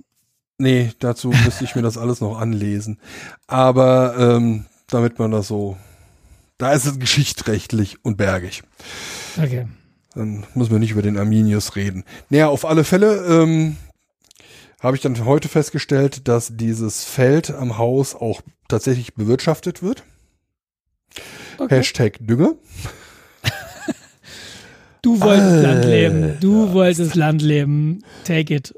Nee, 0.59 0.93
dazu 1.01 1.31
müsste 1.31 1.65
ich 1.65 1.75
mir 1.75 1.83
das 1.83 1.99
alles 1.99 2.21
noch 2.21 2.39
anlesen. 2.39 3.01
Aber 3.47 4.17
ähm, 4.17 4.67
damit 4.89 5.19
man 5.19 5.33
das 5.33 5.49
so, 5.49 5.77
da 6.59 6.73
ist 6.73 6.85
es 6.85 6.99
geschichtrechtlich 6.99 8.05
und 8.05 8.17
bergig. 8.17 8.63
Okay. 9.37 9.67
Dann 10.15 10.45
müssen 10.55 10.73
wir 10.73 10.79
nicht 10.79 10.93
über 10.93 11.03
den 11.03 11.19
Arminius 11.19 11.77
reden. 11.77 12.05
Naja, 12.31 12.49
auf 12.49 12.65
alle 12.65 12.85
Fälle 12.85 13.25
ähm, 13.27 13.77
habe 14.81 14.97
ich 14.97 15.03
dann 15.03 15.25
heute 15.25 15.49
festgestellt, 15.49 16.29
dass 16.29 16.57
dieses 16.57 17.05
Feld 17.05 17.51
am 17.51 17.79
Haus 17.79 18.15
auch 18.15 18.43
tatsächlich 18.69 19.15
bewirtschaftet 19.15 19.83
wird. 19.83 20.05
okay. 21.59 21.77
Hashtag 21.77 22.19
Dünger. 22.21 22.55
Du 25.05 25.21
wolltest 25.21 25.47
Alter. 25.47 25.63
Land 25.63 25.85
leben. 25.85 26.37
Du 26.41 26.73
wolltest 26.73 27.15
Land 27.15 27.43
leben. 27.43 28.03
Take 28.25 28.55
it. 28.55 28.75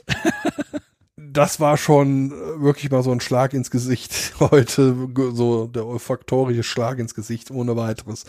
Das 1.17 1.61
war 1.61 1.77
schon 1.77 2.33
äh, 2.33 2.63
wirklich 2.63 2.91
mal 2.91 3.05
so 3.05 3.13
ein 3.13 3.21
Schlag 3.21 3.55
ins 3.55 3.71
Gesicht 3.71 4.33
heute, 4.41 4.97
so 5.35 5.67
der 5.69 5.87
olfaktorische 5.87 6.65
Schlag 6.65 6.99
ins 6.99 7.15
Gesicht 7.15 7.53
ohne 7.53 7.77
weiteres. 7.77 8.25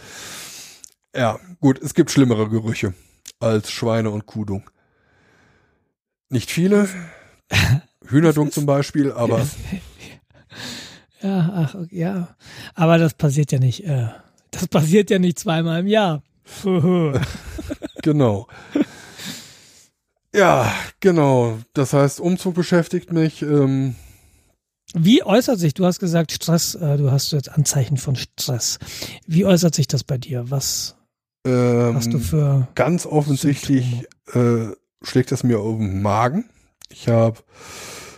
Ja, 1.18 1.40
gut, 1.60 1.82
es 1.82 1.96
gibt 1.96 2.12
schlimmere 2.12 2.48
Gerüche 2.48 2.94
als 3.40 3.72
Schweine 3.72 4.12
und 4.12 4.28
Kudung. 4.28 4.70
Nicht 6.30 6.52
viele. 6.52 6.88
Hühnerdung 8.06 8.52
zum 8.52 8.66
Beispiel, 8.68 9.12
aber 9.12 9.48
Ja, 11.22 11.52
ach, 11.56 11.76
ja. 11.90 12.36
Aber 12.76 13.00
das 13.00 13.16
passiert 13.16 13.52
ja 13.52 13.60
nicht. 13.60 13.84
Äh, 13.84 14.10
das 14.52 14.68
passiert 14.68 15.10
ja 15.10 15.18
nicht 15.18 15.40
zweimal 15.40 15.80
im 15.80 15.88
Jahr. 15.88 16.22
genau. 18.04 18.48
Ja, 20.34 20.72
genau. 21.00 21.58
Das 21.74 21.94
heißt, 21.94 22.20
Umzug 22.20 22.54
beschäftigt 22.54 23.12
mich. 23.12 23.42
Ähm, 23.42 23.96
Wie 24.94 25.24
äußert 25.24 25.60
sich, 25.60 25.74
du 25.74 25.86
hast 25.86 26.00
gesagt 26.00 26.32
Stress, 26.32 26.76
äh, 26.76 26.98
du 26.98 27.12
hast 27.12 27.32
jetzt 27.32 27.50
Anzeichen 27.50 27.98
von 27.98 28.16
Stress. 28.16 28.78
Wie 29.26 29.46
äußert 29.46 29.74
sich 29.74 29.88
das 29.88 30.04
bei 30.04 30.20
dir? 30.20 30.52
Was 30.52 30.97
ähm, 31.48 31.96
hast 31.96 32.14
du 32.14 32.20
für 32.20 32.68
ganz 32.76 33.06
offensichtlich 33.06 34.06
äh, 34.34 34.68
schlägt 35.02 35.32
es 35.32 35.44
mir 35.44 35.60
auf 35.60 35.78
den 35.78 36.02
Magen. 36.02 36.46
Ich 36.90 37.08
habe 37.08 37.38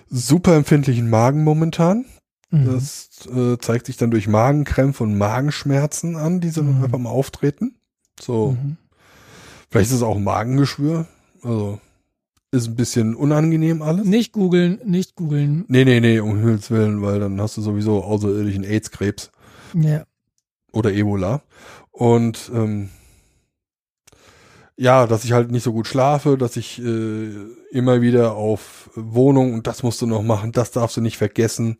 super 0.10 0.56
empfindlichen 0.56 1.10
Magen 1.10 1.44
momentan. 1.44 2.06
Mhm. 2.52 2.65
Das 2.65 3.10
äh, 3.34 3.58
zeigt 3.60 3.86
sich 3.86 3.98
dann 3.98 4.12
durch 4.12 4.28
Magenkrämpfe 4.28 5.04
und 5.04 5.18
Magenschmerzen 5.18 6.15
an, 6.15 6.39
die 6.39 6.50
so 6.50 6.63
Mhm. 6.63 6.84
einfach 6.84 6.98
mal 6.98 7.10
auftreten. 7.10 7.76
So, 8.20 8.52
Mhm. 8.62 8.78
vielleicht 9.70 9.89
ist 9.92 9.98
es 9.98 10.02
auch 10.04 10.15
ein 10.18 10.24
Magengeschwür. 10.24 11.06
Also 11.44 11.80
ist 12.52 12.68
ein 12.68 12.76
bisschen 12.76 13.13
unangenehm 13.15 13.84
alles. 13.84 14.06
Nicht 14.08 14.32
googeln, 14.34 14.80
nicht 14.84 15.15
googeln. 15.15 15.65
Nee, 15.68 15.86
nee, 15.86 16.00
nee, 16.00 16.20
um 16.20 16.38
Himmels 16.39 16.72
Willen, 16.72 17.02
weil 17.04 17.20
dann 17.20 17.39
hast 17.39 17.58
du 17.58 17.62
sowieso 17.62 18.04
außerirdischen 18.04 18.63
AIDS-Krebs 18.63 19.30
Ja. 19.76 20.04
oder 20.72 20.92
Ebola. 20.92 21.42
Und 21.92 22.50
ähm, 22.54 22.89
ja, 24.80 25.08
dass 25.08 25.26
ich 25.26 25.34
halt 25.34 25.52
nicht 25.52 25.63
so 25.63 25.74
gut 25.74 25.88
schlafe, 25.88 26.38
dass 26.38 26.56
ich 26.56 26.82
äh, 26.82 27.32
immer 27.70 28.02
wieder 28.02 28.36
auf 28.36 28.89
Wohnung 28.96 29.54
und 29.54 29.68
das 29.68 29.84
musst 29.84 30.02
du 30.02 30.06
noch 30.06 30.24
machen, 30.24 30.54
das 30.54 30.72
darfst 30.72 30.96
du 30.96 31.02
nicht 31.02 31.18
vergessen. 31.18 31.78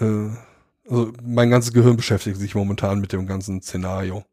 Äh, 0.00 0.30
also 0.90 1.12
mein 1.22 1.50
ganzes 1.50 1.72
Gehirn 1.72 1.96
beschäftigt 1.96 2.38
sich 2.38 2.56
momentan 2.56 3.00
mit 3.00 3.12
dem 3.12 3.28
ganzen 3.28 3.62
Szenario. 3.62 4.24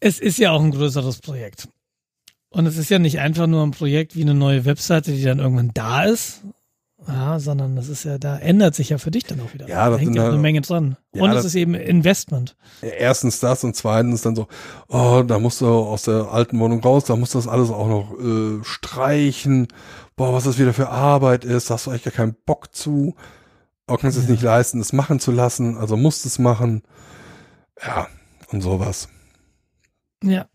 Es 0.00 0.18
ist 0.18 0.38
ja 0.38 0.52
auch 0.52 0.62
ein 0.62 0.70
größeres 0.70 1.18
Projekt. 1.18 1.68
Und 2.48 2.64
es 2.64 2.78
ist 2.78 2.88
ja 2.88 2.98
nicht 2.98 3.20
einfach 3.20 3.46
nur 3.46 3.62
ein 3.62 3.72
Projekt 3.72 4.16
wie 4.16 4.22
eine 4.22 4.32
neue 4.32 4.64
Webseite, 4.64 5.12
die 5.12 5.22
dann 5.22 5.38
irgendwann 5.38 5.72
da 5.74 6.04
ist, 6.04 6.40
ja, 7.06 7.38
sondern 7.38 7.76
das 7.76 7.88
ist 7.88 8.04
ja, 8.04 8.18
da 8.18 8.38
ändert 8.38 8.74
sich 8.74 8.88
ja 8.88 8.98
für 8.98 9.10
dich 9.10 9.24
dann 9.24 9.40
auch 9.40 9.52
wieder. 9.54 9.68
Ja, 9.68 9.90
da 9.90 9.96
hängt 9.96 10.14
ja 10.16 10.22
halt- 10.22 10.32
eine 10.32 10.40
Menge 10.42 10.60
dran. 10.62 10.96
Ja, 11.14 11.22
Und 11.22 11.30
es 11.30 11.36
das- 11.36 11.44
ist 11.46 11.54
eben 11.54 11.74
Investment. 11.74 12.56
Erstens 12.80 13.38
das 13.40 13.62
und 13.64 13.76
zweitens 13.76 14.22
dann 14.22 14.34
so, 14.34 14.48
oh, 14.88 15.22
da 15.26 15.38
musst 15.38 15.60
du 15.60 15.66
aus 15.68 16.02
der 16.02 16.28
alten 16.32 16.58
Wohnung 16.58 16.80
raus, 16.80 17.04
da 17.04 17.14
musst 17.16 17.34
du 17.34 17.38
das 17.38 17.48
alles 17.48 17.70
auch 17.70 17.88
noch 17.88 18.18
äh, 18.18 18.64
streichen. 18.64 19.68
Boah, 20.16 20.32
was 20.32 20.44
das 20.44 20.58
wieder 20.58 20.72
für 20.72 20.88
Arbeit 20.88 21.44
ist, 21.44 21.68
da 21.70 21.74
hast 21.74 21.86
du 21.86 21.90
eigentlich 21.90 22.04
gar 22.04 22.12
keinen 22.14 22.36
Bock 22.46 22.74
zu. 22.74 23.14
Auch 23.86 24.00
kannst 24.00 24.16
du 24.16 24.22
es 24.22 24.28
nicht 24.28 24.42
leisten, 24.42 24.80
es 24.80 24.92
machen 24.92 25.20
zu 25.20 25.30
lassen, 25.30 25.76
also 25.76 25.96
musst 25.96 26.26
es 26.26 26.38
machen. 26.38 26.82
Ja, 27.84 28.08
und 28.50 28.62
sowas. 28.62 29.08
Ja. 30.24 30.46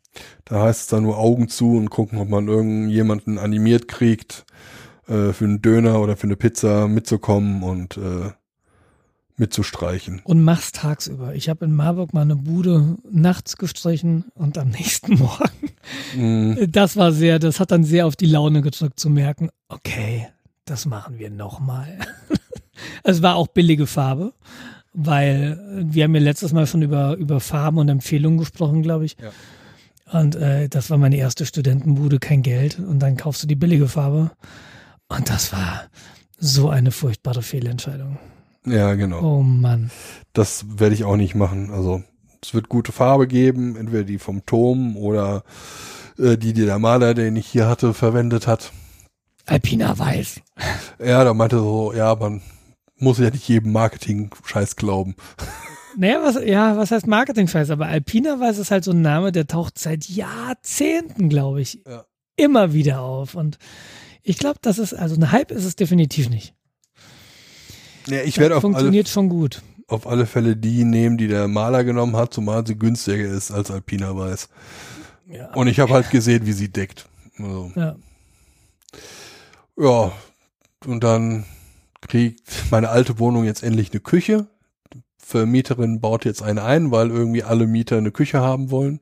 Da 0.43 0.63
heißt 0.63 0.81
es 0.81 0.87
dann 0.87 1.03
nur 1.03 1.17
Augen 1.17 1.47
zu 1.47 1.77
und 1.77 1.89
gucken, 1.89 2.17
ob 2.19 2.27
man 2.27 2.47
irgendjemanden 2.49 3.37
animiert 3.37 3.87
kriegt, 3.87 4.45
äh, 5.11 5.33
für 5.33 5.45
einen 5.45 5.61
Döner 5.61 5.99
oder 5.99 6.15
für 6.15 6.23
eine 6.23 6.35
Pizza 6.35 6.87
mitzukommen 6.87 7.63
und 7.63 7.97
äh, 7.97 8.31
mitzustreichen. 9.37 10.21
Und 10.23 10.43
mach's 10.43 10.71
tagsüber. 10.71 11.35
Ich 11.35 11.49
habe 11.49 11.65
in 11.65 11.73
Marburg 11.75 12.13
mal 12.13 12.21
eine 12.21 12.35
Bude 12.35 12.97
nachts 13.09 13.57
gestrichen 13.57 14.25
und 14.35 14.57
am 14.57 14.69
nächsten 14.79 15.15
Morgen. 15.15 15.71
Mm, 16.15 16.71
Das 16.71 16.95
war 16.95 17.11
sehr, 17.11 17.39
das 17.39 17.59
hat 17.59 17.71
dann 17.71 17.83
sehr 17.83 18.07
auf 18.07 18.15
die 18.15 18.27
Laune 18.27 18.61
gedrückt 18.61 18.99
zu 18.99 19.09
merken, 19.09 19.49
okay, 19.67 20.27
das 20.65 20.85
machen 20.85 21.19
wir 21.19 21.29
nochmal. 21.29 21.97
es 23.03 23.21
war 23.21 23.35
auch 23.35 23.47
billige 23.47 23.87
Farbe, 23.87 24.33
weil 24.93 25.59
wir 25.83 26.05
haben 26.05 26.15
ja 26.15 26.21
letztes 26.21 26.53
Mal 26.53 26.67
schon 26.67 26.83
über, 26.83 27.17
über 27.17 27.39
Farben 27.39 27.79
und 27.79 27.89
Empfehlungen 27.89 28.37
gesprochen, 28.37 28.83
glaube 28.83 29.05
ich. 29.05 29.17
Ja. 29.21 29.31
Und 30.19 30.35
äh, 30.35 30.69
das 30.69 30.89
war 30.89 30.97
meine 30.97 31.17
erste 31.17 31.45
Studentenbude, 31.45 32.19
kein 32.19 32.43
Geld. 32.43 32.79
Und 32.79 32.99
dann 32.99 33.17
kaufst 33.17 33.43
du 33.43 33.47
die 33.47 33.55
billige 33.55 33.87
Farbe. 33.87 34.31
Und 35.15 35.29
das 35.29 35.51
war 35.53 35.83
so 36.37 36.69
eine 36.69 36.91
furchtbare 36.91 37.41
Fehlentscheidung. 37.41 38.17
ja, 38.65 38.93
genau. 38.95 39.21
Oh 39.21 39.41
Mann. 39.43 39.91
Das 40.33 40.65
werde 40.79 40.95
ich 40.95 41.03
auch 41.03 41.17
nicht 41.17 41.35
machen. 41.35 41.71
Also 41.71 42.03
es 42.43 42.53
wird 42.53 42.69
gute 42.69 42.91
Farbe 42.91 43.27
geben, 43.27 43.75
entweder 43.75 44.03
die 44.03 44.17
vom 44.19 44.45
Turm 44.45 44.97
oder 44.97 45.43
äh, 46.17 46.37
die, 46.37 46.53
die 46.53 46.65
der 46.65 46.79
Maler, 46.79 47.13
den 47.13 47.35
ich 47.35 47.47
hier 47.47 47.67
hatte, 47.67 47.93
verwendet 47.93 48.47
hat. 48.47 48.71
Alpina 49.45 49.97
Weiß. 49.99 50.39
Ja, 51.03 51.23
da 51.23 51.33
meinte 51.33 51.57
so, 51.59 51.93
ja, 51.93 52.15
man 52.15 52.41
muss 52.97 53.17
ja 53.19 53.29
nicht 53.29 53.47
jedem 53.47 53.71
Marketing-Scheiß 53.73 54.75
glauben. 54.75 55.15
Naja, 55.97 56.21
was, 56.23 56.37
ja, 56.45 56.77
was 56.77 56.91
heißt 56.91 57.05
Marketing-Scheiß? 57.07 57.69
Aber 57.71 57.87
Alpina 57.87 58.39
Weiß 58.39 58.57
ist 58.59 58.71
halt 58.71 58.83
so 58.85 58.91
ein 58.91 59.01
Name, 59.01 59.31
der 59.31 59.47
taucht 59.47 59.77
seit 59.77 60.05
Jahrzehnten, 60.07 61.27
glaube 61.27 61.61
ich, 61.61 61.81
Ja. 61.87 62.05
immer 62.37 62.71
wieder 62.73 63.01
auf. 63.01 63.35
Und 63.35 63.57
ich 64.23 64.37
glaube, 64.37 64.59
das 64.61 64.79
ist, 64.79 64.93
also 64.93 65.15
ein 65.15 65.31
Hype 65.31 65.51
ist 65.51 65.65
es 65.65 65.75
definitiv 65.75 66.29
nicht. 66.29 66.53
Ja, 68.07 68.21
ich 68.21 68.37
werde 68.37 68.55
auf 68.55 68.63
alle, 68.63 68.73
Funktioniert 68.73 69.07
schon 69.07 69.29
gut. 69.29 69.61
auf 69.87 70.07
alle 70.07 70.25
Fälle 70.25 70.55
die 70.55 70.83
nehmen, 70.83 71.17
die 71.17 71.27
der 71.27 71.47
Maler 71.47 71.83
genommen 71.83 72.15
hat, 72.15 72.33
zumal 72.33 72.65
sie 72.65 72.77
günstiger 72.77 73.25
ist 73.25 73.51
als 73.51 73.69
Alpina 73.71 74.15
Weiß. 74.15 74.49
Ja. 75.27 75.53
Und 75.53 75.67
ich 75.67 75.79
habe 75.79 75.93
halt 75.93 76.09
gesehen, 76.09 76.45
wie 76.45 76.53
sie 76.53 76.69
deckt. 76.69 77.07
Also, 77.37 77.71
ja. 77.75 77.95
ja, 79.77 80.11
und 80.85 81.03
dann 81.03 81.45
kriegt 82.01 82.71
meine 82.71 82.89
alte 82.89 83.19
Wohnung 83.19 83.45
jetzt 83.45 83.63
endlich 83.63 83.91
eine 83.91 84.01
Küche. 84.01 84.47
Vermieterin 85.17 86.01
baut 86.01 86.25
jetzt 86.25 86.41
eine 86.41 86.63
ein, 86.63 86.91
weil 86.91 87.09
irgendwie 87.09 87.43
alle 87.43 87.67
Mieter 87.67 87.97
eine 87.97 88.11
Küche 88.11 88.41
haben 88.41 88.71
wollen. 88.71 88.99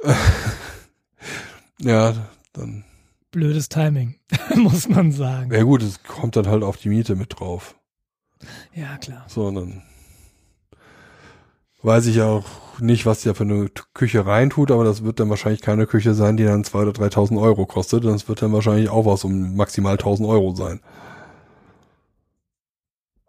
ja, 1.80 2.14
dann, 2.52 2.84
Blödes 3.34 3.68
Timing, 3.68 4.14
muss 4.54 4.88
man 4.88 5.10
sagen. 5.10 5.52
ja 5.52 5.64
gut, 5.64 5.82
es 5.82 6.04
kommt 6.04 6.36
dann 6.36 6.46
halt 6.46 6.62
auf 6.62 6.76
die 6.76 6.88
Miete 6.88 7.16
mit 7.16 7.40
drauf. 7.40 7.74
Ja, 8.72 8.96
klar. 8.98 9.24
So, 9.26 9.46
und 9.46 9.56
dann 9.56 9.82
weiß 11.82 12.06
ich 12.06 12.22
auch 12.22 12.44
nicht, 12.78 13.06
was 13.06 13.22
der 13.22 13.34
für 13.34 13.42
eine 13.42 13.66
Küche 13.92 14.24
reintut, 14.24 14.70
aber 14.70 14.84
das 14.84 15.02
wird 15.02 15.18
dann 15.18 15.30
wahrscheinlich 15.30 15.62
keine 15.62 15.88
Küche 15.88 16.14
sein, 16.14 16.36
die 16.36 16.44
dann 16.44 16.62
2.000 16.62 16.80
oder 16.80 17.06
3.000 17.06 17.42
Euro 17.42 17.66
kostet. 17.66 18.04
Das 18.04 18.28
wird 18.28 18.40
dann 18.40 18.52
wahrscheinlich 18.52 18.88
auch 18.88 19.04
was 19.04 19.24
um 19.24 19.56
maximal 19.56 19.96
1.000 19.96 20.28
Euro 20.28 20.54
sein. 20.54 20.78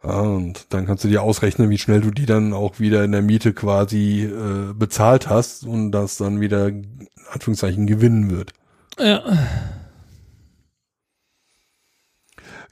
Ja, 0.03 0.19
und 0.19 0.67
dann 0.71 0.85
kannst 0.85 1.03
du 1.03 1.07
dir 1.07 1.23
ausrechnen, 1.23 1.71
wie 1.71 1.79
schnell 1.79 2.01
du 2.01 2.11
die 2.11 2.27
dann 2.27 2.53
auch 2.53 2.79
wieder 2.79 3.03
in 3.03 3.11
der 3.11 3.23
Miete 3.23 3.53
quasi 3.53 4.25
äh, 4.25 4.71
bezahlt 4.73 5.29
hast 5.29 5.65
und 5.65 5.91
das 5.91 6.17
dann 6.17 6.41
wieder, 6.41 6.67
in 6.67 7.07
Anführungszeichen, 7.31 7.87
gewinnen 7.87 8.29
wird. 8.29 8.53
Ja. 8.99 9.23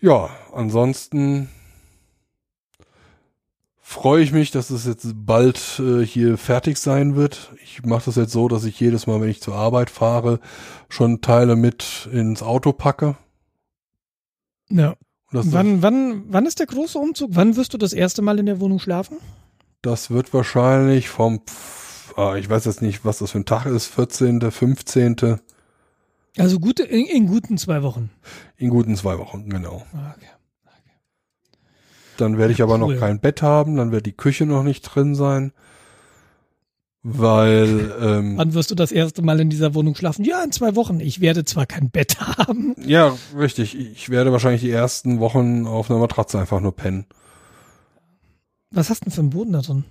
Ja, 0.03 0.29
ansonsten 0.51 1.49
freue 3.81 4.21
ich 4.21 4.33
mich, 4.33 4.51
dass 4.51 4.69
es 4.69 4.85
jetzt 4.85 5.07
bald 5.15 5.79
äh, 5.79 6.05
hier 6.05 6.37
fertig 6.37 6.77
sein 6.77 7.15
wird. 7.15 7.53
Ich 7.63 7.85
mache 7.85 8.03
das 8.07 8.17
jetzt 8.17 8.33
so, 8.33 8.49
dass 8.49 8.65
ich 8.65 8.77
jedes 8.81 9.07
Mal, 9.07 9.21
wenn 9.21 9.29
ich 9.29 9.41
zur 9.41 9.55
Arbeit 9.55 9.89
fahre, 9.89 10.41
schon 10.89 11.21
Teile 11.21 11.55
mit 11.55 12.09
ins 12.11 12.43
Auto 12.43 12.73
packe. 12.73 13.15
ja. 14.69 14.95
Wann, 15.31 15.81
wann, 15.81 16.23
wann 16.27 16.45
ist 16.45 16.59
der 16.59 16.67
große 16.67 16.99
Umzug? 16.99 17.29
Wann 17.33 17.55
wirst 17.55 17.73
du 17.73 17.77
das 17.79 17.93
erste 17.93 18.21
Mal 18.21 18.37
in 18.39 18.45
der 18.45 18.59
Wohnung 18.59 18.79
schlafen? 18.79 19.17
das 19.81 20.11
wird 20.11 20.33
wahrscheinlich 20.33 21.07
vom, 21.09 21.37
pf- 21.39 22.17
ah, 22.17 22.35
ich 22.35 22.49
weiß 22.49 22.65
jetzt 22.65 22.81
nicht, 22.81 23.03
was 23.05 23.19
das 23.19 23.31
für 23.31 23.39
ein 23.39 23.45
Tag 23.45 23.65
ist, 23.65 23.87
14., 23.87 24.51
15., 24.51 25.39
Also 26.38 26.60
gute, 26.60 26.84
in, 26.84 27.06
in 27.06 27.28
guten 27.28 27.58
zwei 27.58 27.84
Wochen. 27.84 28.10
in 28.58 28.69
guten 28.69 28.96
zwei 28.96 29.17
Wochen, 29.19 29.50
genau. 29.50 29.86
Okay. 29.93 30.28
Dann 32.17 32.38
werde 32.38 32.54
ich 32.54 32.62
aber 32.62 32.74
Cool. 32.80 32.93
noch 32.96 33.00
kein 33.00 33.19
Bett 33.19 33.41
haben, 33.41 33.76
dann 33.76 33.91
wird 33.91 34.06
die 34.06 34.12
Küche 34.13 34.46
noch 34.46 34.63
nicht 34.63 34.82
drin 34.82 35.15
sein. 35.15 35.52
Weil, 37.02 37.93
ähm, 38.02 38.38
Wann 38.38 38.54
wirst 38.54 38.72
du 38.72 38.76
das 38.76 38.91
erste 38.91 39.22
Mal 39.22 39.39
in 39.39 39.50
dieser 39.50 39.74
Wohnung 39.76 39.93
schlafen? 39.96 40.24
Ja, 40.24 40.43
in 40.43 40.52
zwei 40.52 40.76
Wochen. 40.76 41.00
Ich 41.00 41.19
werde 41.22 41.43
zwar 41.43 41.65
kein 41.65 41.89
Bett 41.91 42.19
haben. 42.38 42.76
ja, 42.84 43.15
richtig. 43.38 43.76
Ich 43.78 44.10
werde 44.10 44.32
wahrscheinlich 44.32 44.62
die 44.62 44.72
ersten 44.72 45.19
Wochen 45.19 45.67
auf 45.67 45.89
einer 45.91 46.00
Matratze 46.00 46.39
einfach 46.39 46.62
nur 46.62 46.76
pennen. 46.76 47.06
Was 48.72 48.89
hast 48.89 49.02
du 49.02 49.06
denn 49.06 49.13
für 49.13 49.22
einen 49.22 49.30
Boden 49.32 49.52
da 49.54 49.62
drin? 49.62 49.84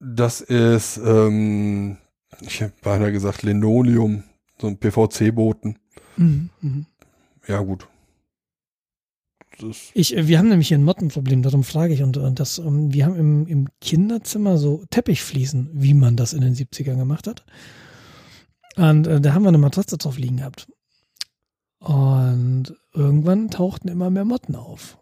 Das 0.00 0.40
ist, 0.40 0.96
ähm, 0.96 1.98
ich 2.40 2.62
habe 2.62 2.72
beinahe 2.82 3.12
gesagt 3.12 3.42
Linoleum, 3.42 4.24
so 4.60 4.66
ein 4.66 4.78
PVC-Boten. 4.78 5.78
Mhm. 6.16 6.50
Mhm. 6.60 6.86
Ja, 7.46 7.60
gut. 7.60 7.88
Das, 9.58 9.90
Ich, 9.94 10.16
äh, 10.16 10.28
wir 10.28 10.38
haben 10.38 10.48
nämlich 10.48 10.68
hier 10.68 10.78
ein 10.78 10.84
Mottenproblem, 10.84 11.42
darum 11.42 11.64
frage 11.64 11.94
ich. 11.94 12.02
Und, 12.02 12.16
und 12.16 12.40
das, 12.40 12.58
ähm, 12.58 12.92
wir 12.92 13.06
haben 13.06 13.16
im, 13.16 13.46
im 13.46 13.68
Kinderzimmer 13.80 14.58
so 14.58 14.84
Teppichfliesen, 14.90 15.70
wie 15.72 15.94
man 15.94 16.16
das 16.16 16.32
in 16.32 16.40
den 16.40 16.54
70ern 16.54 16.96
gemacht 16.96 17.26
hat. 17.26 17.44
Und 18.76 19.06
äh, 19.06 19.20
da 19.20 19.34
haben 19.34 19.42
wir 19.42 19.48
eine 19.48 19.58
Matratze 19.58 19.98
drauf 19.98 20.18
liegen 20.18 20.38
gehabt. 20.38 20.68
Und 21.80 22.74
irgendwann 22.94 23.50
tauchten 23.50 23.88
immer 23.88 24.10
mehr 24.10 24.24
Motten 24.24 24.54
auf. 24.54 24.98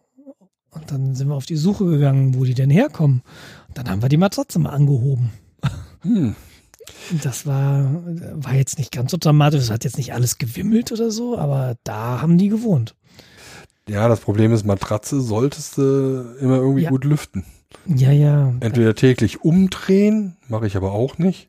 Und 0.71 0.90
dann 0.90 1.14
sind 1.14 1.29
wir 1.29 1.35
auf 1.35 1.47
die 1.47 1.57
Suche 1.57 1.87
gegangen, 1.87 2.35
wo 2.35 2.44
die 2.44 2.55
denn 2.55 2.71
herkommen. 2.71 3.23
Und 3.68 3.79
dann 3.79 3.88
haben 3.88 4.03
wir 4.03 4.09
die 4.09 4.16
Matratze 4.16 4.59
mal 4.59 4.71
angehoben. 4.71 5.31
hm. 6.03 6.37
Das 7.22 7.46
war, 7.46 8.03
war 8.35 8.55
jetzt 8.55 8.79
nicht 8.79 8.92
ganz 8.92 9.11
so 9.11 9.16
dramatisch. 9.18 9.61
Es 9.61 9.70
hat 9.70 9.85
jetzt 9.85 9.96
nicht 9.98 10.12
alles 10.14 10.38
gewimmelt 10.38 10.92
oder 10.92 11.11
so, 11.11 11.38
aber 11.38 11.77
da 11.85 12.20
haben 12.20 12.38
die 12.38 12.48
gewohnt. 12.48 12.94
Ja, 13.88 14.09
das 14.09 14.20
Problem 14.20 14.53
ist, 14.53 14.66
Matratze 14.66 15.20
solltest 15.20 15.79
du 15.79 16.37
immer 16.40 16.57
irgendwie 16.57 16.83
Ja. 16.83 16.90
gut 16.90 17.05
lüften. 17.05 17.44
Ja, 17.87 18.12
ja. 18.12 18.55
Entweder 18.61 18.94
täglich 18.94 19.42
umdrehen, 19.42 20.37
mache 20.48 20.66
ich 20.66 20.77
aber 20.77 20.92
auch 20.92 21.18
nicht. 21.18 21.48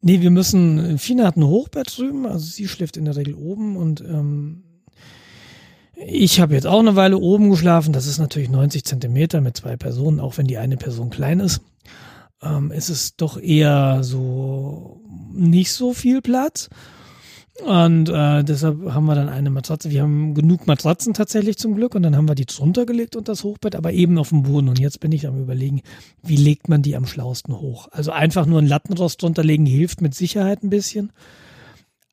Nee, 0.00 0.20
wir 0.20 0.30
müssen, 0.30 0.98
Fina 0.98 1.24
hat 1.26 1.36
ein 1.36 1.44
Hochbett 1.46 1.96
drüben, 1.96 2.26
also 2.26 2.44
sie 2.44 2.68
schläft 2.68 2.98
in 2.98 3.06
der 3.06 3.16
Regel 3.16 3.34
oben 3.34 3.76
und 3.76 4.02
ähm, 4.02 4.64
ich 5.96 6.40
habe 6.40 6.54
jetzt 6.54 6.66
auch 6.66 6.80
eine 6.80 6.96
Weile 6.96 7.16
oben 7.18 7.48
geschlafen. 7.50 7.92
Das 7.94 8.06
ist 8.06 8.18
natürlich 8.18 8.50
90 8.50 8.84
Zentimeter 8.84 9.40
mit 9.40 9.56
zwei 9.56 9.76
Personen, 9.78 10.20
auch 10.20 10.36
wenn 10.36 10.46
die 10.46 10.58
eine 10.58 10.76
Person 10.76 11.08
klein 11.08 11.40
ist. 11.40 11.62
Ähm, 12.44 12.70
ist 12.70 12.90
es 12.90 13.16
doch 13.16 13.40
eher 13.40 14.02
so 14.02 15.00
nicht 15.32 15.72
so 15.72 15.92
viel 15.92 16.22
Platz. 16.22 16.68
Und 17.62 18.08
äh, 18.08 18.42
deshalb 18.42 18.92
haben 18.92 19.06
wir 19.06 19.14
dann 19.14 19.28
eine 19.28 19.48
Matratze. 19.48 19.90
Wir 19.90 20.02
haben 20.02 20.34
genug 20.34 20.66
Matratzen 20.66 21.14
tatsächlich 21.14 21.56
zum 21.56 21.76
Glück 21.76 21.94
und 21.94 22.02
dann 22.02 22.16
haben 22.16 22.28
wir 22.28 22.34
die 22.34 22.46
drunter 22.46 22.84
gelegt 22.84 23.14
und 23.14 23.28
das 23.28 23.44
Hochbett, 23.44 23.76
aber 23.76 23.92
eben 23.92 24.18
auf 24.18 24.30
dem 24.30 24.42
Boden. 24.42 24.68
Und 24.68 24.80
jetzt 24.80 24.98
bin 24.98 25.12
ich 25.12 25.28
am 25.28 25.40
überlegen, 25.40 25.82
wie 26.20 26.36
legt 26.36 26.68
man 26.68 26.82
die 26.82 26.96
am 26.96 27.06
schlausten 27.06 27.56
hoch? 27.56 27.86
Also 27.92 28.10
einfach 28.10 28.46
nur 28.46 28.60
ein 28.60 28.66
Lattenrost 28.66 29.22
drunter 29.22 29.44
legen 29.44 29.66
hilft 29.66 30.00
mit 30.00 30.16
Sicherheit 30.16 30.64
ein 30.64 30.70
bisschen. 30.70 31.12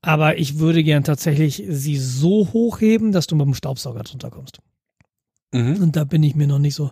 Aber 0.04 0.38
ich 0.38 0.60
würde 0.60 0.84
gern 0.84 1.04
tatsächlich 1.04 1.64
sie 1.68 1.98
so 1.98 2.50
hochheben, 2.54 3.12
dass 3.12 3.26
du 3.26 3.36
mit 3.36 3.48
dem 3.48 3.56
Staubsauger 3.56 4.04
drunter 4.04 4.30
kommst. 4.30 4.60
Mhm. 5.52 5.82
Und 5.82 5.96
da 5.96 6.04
bin 6.04 6.22
ich 6.22 6.36
mir 6.36 6.48
noch 6.48 6.60
nicht 6.60 6.76
so, 6.76 6.92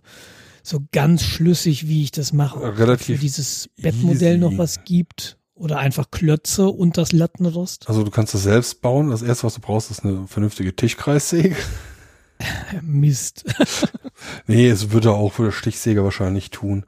so 0.63 0.81
ganz 0.91 1.23
schlüssig, 1.23 1.87
wie 1.87 2.03
ich 2.03 2.11
das 2.11 2.33
mache. 2.33 2.77
Relativ 2.77 3.17
Für 3.17 3.21
dieses 3.21 3.69
Bettmodell 3.77 4.37
noch 4.37 4.49
easy. 4.51 4.57
was 4.57 4.83
gibt. 4.83 5.37
Oder 5.55 5.79
einfach 5.79 6.09
Klötze 6.09 6.69
und 6.69 6.97
das 6.97 7.11
Lattenrost. 7.11 7.89
Also 7.89 8.03
du 8.03 8.11
kannst 8.11 8.33
das 8.33 8.43
selbst 8.43 8.81
bauen. 8.81 9.09
Das 9.09 9.21
erste, 9.21 9.43
was 9.43 9.55
du 9.55 9.59
brauchst, 9.59 9.91
ist 9.91 10.05
eine 10.05 10.25
vernünftige 10.25 10.73
Tischkreissäge. 10.75 11.55
Mist. 12.81 13.45
Nee, 14.47 14.67
es 14.67 14.91
würde 14.91 15.11
auch 15.11 15.31
für 15.33 15.51
Stichsäge 15.51 16.03
wahrscheinlich 16.03 16.49
tun. 16.49 16.85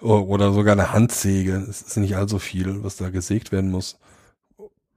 Oder 0.00 0.52
sogar 0.52 0.72
eine 0.72 0.92
Handsäge. 0.92 1.56
Es 1.68 1.82
ist 1.82 1.96
nicht 1.96 2.16
allzu 2.16 2.38
viel, 2.38 2.84
was 2.84 2.96
da 2.96 3.10
gesägt 3.10 3.50
werden 3.52 3.70
muss. 3.70 3.98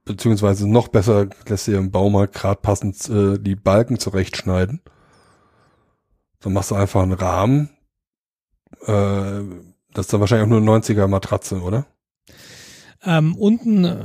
Beziehungsweise 0.04 0.68
noch 0.68 0.88
besser 0.88 1.28
lässt 1.48 1.66
dir 1.66 1.78
im 1.78 1.90
Baumarkt 1.90 2.34
gerade 2.34 2.60
passend 2.60 3.08
äh, 3.08 3.38
die 3.38 3.56
Balken 3.56 3.98
zurechtschneiden. 3.98 4.80
Dann 6.40 6.52
machst 6.52 6.70
du 6.70 6.76
einfach 6.76 7.02
einen 7.02 7.12
Rahmen. 7.12 7.70
Äh, 8.86 9.42
das 9.92 10.06
ist 10.06 10.12
dann 10.12 10.20
wahrscheinlich 10.20 10.46
auch 10.46 10.50
nur 10.50 10.60
eine 10.60 10.70
90er 10.84 11.06
Matratze, 11.08 11.60
oder? 11.60 11.86
Ähm, 13.04 13.34
unten 13.36 13.84
äh, 13.84 13.96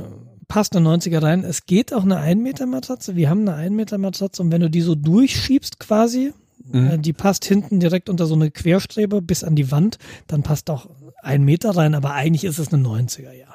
passt 0.48 0.76
eine 0.76 0.88
90er 0.88 1.22
rein. 1.22 1.44
Es 1.44 1.66
geht 1.66 1.92
auch 1.92 2.02
eine 2.04 2.18
1 2.18 2.40
Meter 2.42 2.66
Matratze. 2.66 3.16
Wir 3.16 3.30
haben 3.30 3.40
eine 3.48 3.54
1 3.56 3.74
Meter 3.74 3.98
Matratze 3.98 4.42
und 4.42 4.50
wenn 4.52 4.60
du 4.60 4.70
die 4.70 4.80
so 4.82 4.94
durchschiebst 4.94 5.78
quasi, 5.78 6.32
Mhm. 6.64 6.86
äh, 6.90 6.98
die 6.98 7.12
passt 7.12 7.44
hinten 7.44 7.80
direkt 7.80 8.08
unter 8.08 8.26
so 8.26 8.34
eine 8.36 8.50
Querstrebe 8.52 9.20
bis 9.20 9.42
an 9.42 9.56
die 9.56 9.72
Wand, 9.72 9.98
dann 10.28 10.44
passt 10.44 10.70
auch 10.70 10.88
ein 11.20 11.42
Meter 11.44 11.70
rein, 11.76 11.94
aber 11.96 12.12
eigentlich 12.14 12.44
ist 12.44 12.58
es 12.60 12.72
eine 12.72 12.82
90er, 12.82 13.32
ja. 13.32 13.48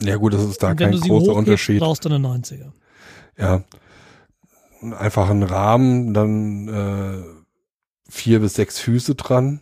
Ja 0.00 0.16
gut, 0.16 0.34
das 0.34 0.44
ist 0.44 0.62
da 0.62 0.74
kein 0.74 0.92
großer 0.92 1.08
hochhebst, 1.08 1.36
Unterschied. 1.36 1.80
brauchst 1.80 2.04
du 2.04 2.10
eine 2.10 2.18
90er. 2.18 2.70
Ja. 3.38 3.62
Einfach 4.98 5.30
einen 5.30 5.42
Rahmen, 5.42 6.12
dann 6.14 6.68
äh, 6.68 7.24
vier 8.10 8.40
bis 8.40 8.54
sechs 8.54 8.78
Füße 8.78 9.14
dran. 9.14 9.60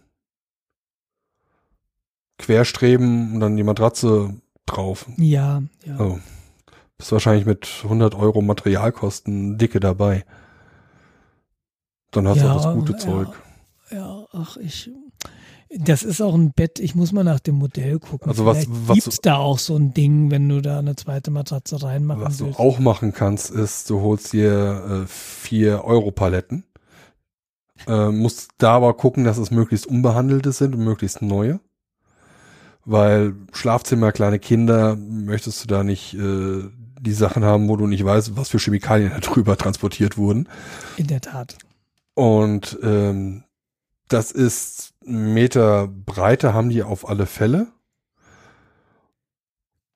Querstreben 2.38 3.35
und 3.35 3.40
dann 3.40 3.57
die 3.57 3.62
Matratze 3.62 4.35
drauf. 4.66 5.07
Ja, 5.16 5.62
ja. 5.85 5.96
Also, 5.96 6.18
bist 6.99 7.12
wahrscheinlich 7.12 7.46
mit 7.46 7.68
100 7.85 8.14
Euro 8.14 8.42
Materialkosten 8.42 9.59
dicke 9.59 9.81
dabei. 9.81 10.25
Dann 12.11 12.29
hast 12.29 12.40
du 12.40 12.44
Ja, 12.44 12.55
auch 12.55 12.62
das 12.64 12.75
gute 12.75 12.92
ja. 12.92 12.99
Zeug. 12.99 13.29
Ja, 13.90 14.27
ach, 14.33 14.57
ich. 14.57 14.90
Das 15.79 16.05
ist 16.05 16.20
auch 16.22 16.35
ein 16.35 16.53
Bett, 16.53 16.79
ich 16.79 16.94
muss 16.94 17.12
mal 17.12 17.25
nach 17.25 17.40
dem 17.40 17.57
Modell 17.57 17.99
gucken. 17.99 18.29
Also 18.29 18.46
was- 18.46 18.59
Vielleicht 18.64 18.88
was 18.88 18.94
gibt's 18.94 19.20
da 19.20 19.37
auch 19.37 19.59
so 19.59 19.77
ein 19.77 19.92
Ding, 19.92 20.31
wenn 20.31 20.49
du 20.49 20.62
da 20.62 20.79
eine 20.79 20.94
zweite 20.94 21.31
Matratze 21.33 21.83
reinmachen 21.83 22.22
Was 22.22 22.38
du 22.38 22.46
willst. 22.46 22.59
auch 22.61 22.79
machen 22.79 23.12
kannst, 23.12 23.51
ist, 23.51 23.90
du 23.90 24.01
holst 24.01 24.33
dir 24.33 25.03
äh, 25.05 25.07
vier 25.09 25.85
Euro 25.85 26.12
Paletten. 26.12 26.64
Äh, 27.88 28.11
musst 28.11 28.51
da 28.59 28.75
aber 28.77 28.94
gucken, 28.94 29.25
dass 29.25 29.38
es 29.38 29.51
möglichst 29.51 29.87
unbehandelte 29.87 30.53
sind 30.53 30.75
und 30.75 30.85
möglichst 30.85 31.20
neue. 31.20 31.61
Weil 32.87 33.35
Schlafzimmer, 33.53 34.12
kleine 34.12 34.38
Kinder, 34.38 34.96
möchtest 34.96 35.62
du 35.62 35.66
da 35.66 35.83
nicht 35.83 36.14
äh, 36.14 36.62
die 37.01 37.12
Sachen 37.12 37.44
haben, 37.44 37.68
wo 37.68 37.77
du 37.77 37.88
nicht 37.88 38.05
weißt, 38.05 38.37
was 38.37 38.49
für 38.49 38.59
Chemikalien 38.59 39.11
da 39.14 39.18
drüber 39.18 39.57
transportiert 39.57 40.16
wurden. 40.16 40.49
In 40.96 41.09
der 41.09 41.20
Tat. 41.20 41.59
Und 42.14 42.79
ähm, 42.83 43.42
das 44.09 44.31
ist 44.31 44.94
Meter 45.05 45.88
Breite 45.88 46.55
haben 46.55 46.70
die 46.70 46.85
auf 46.85 47.09
alle 47.09 47.27
Fälle. 47.27 47.66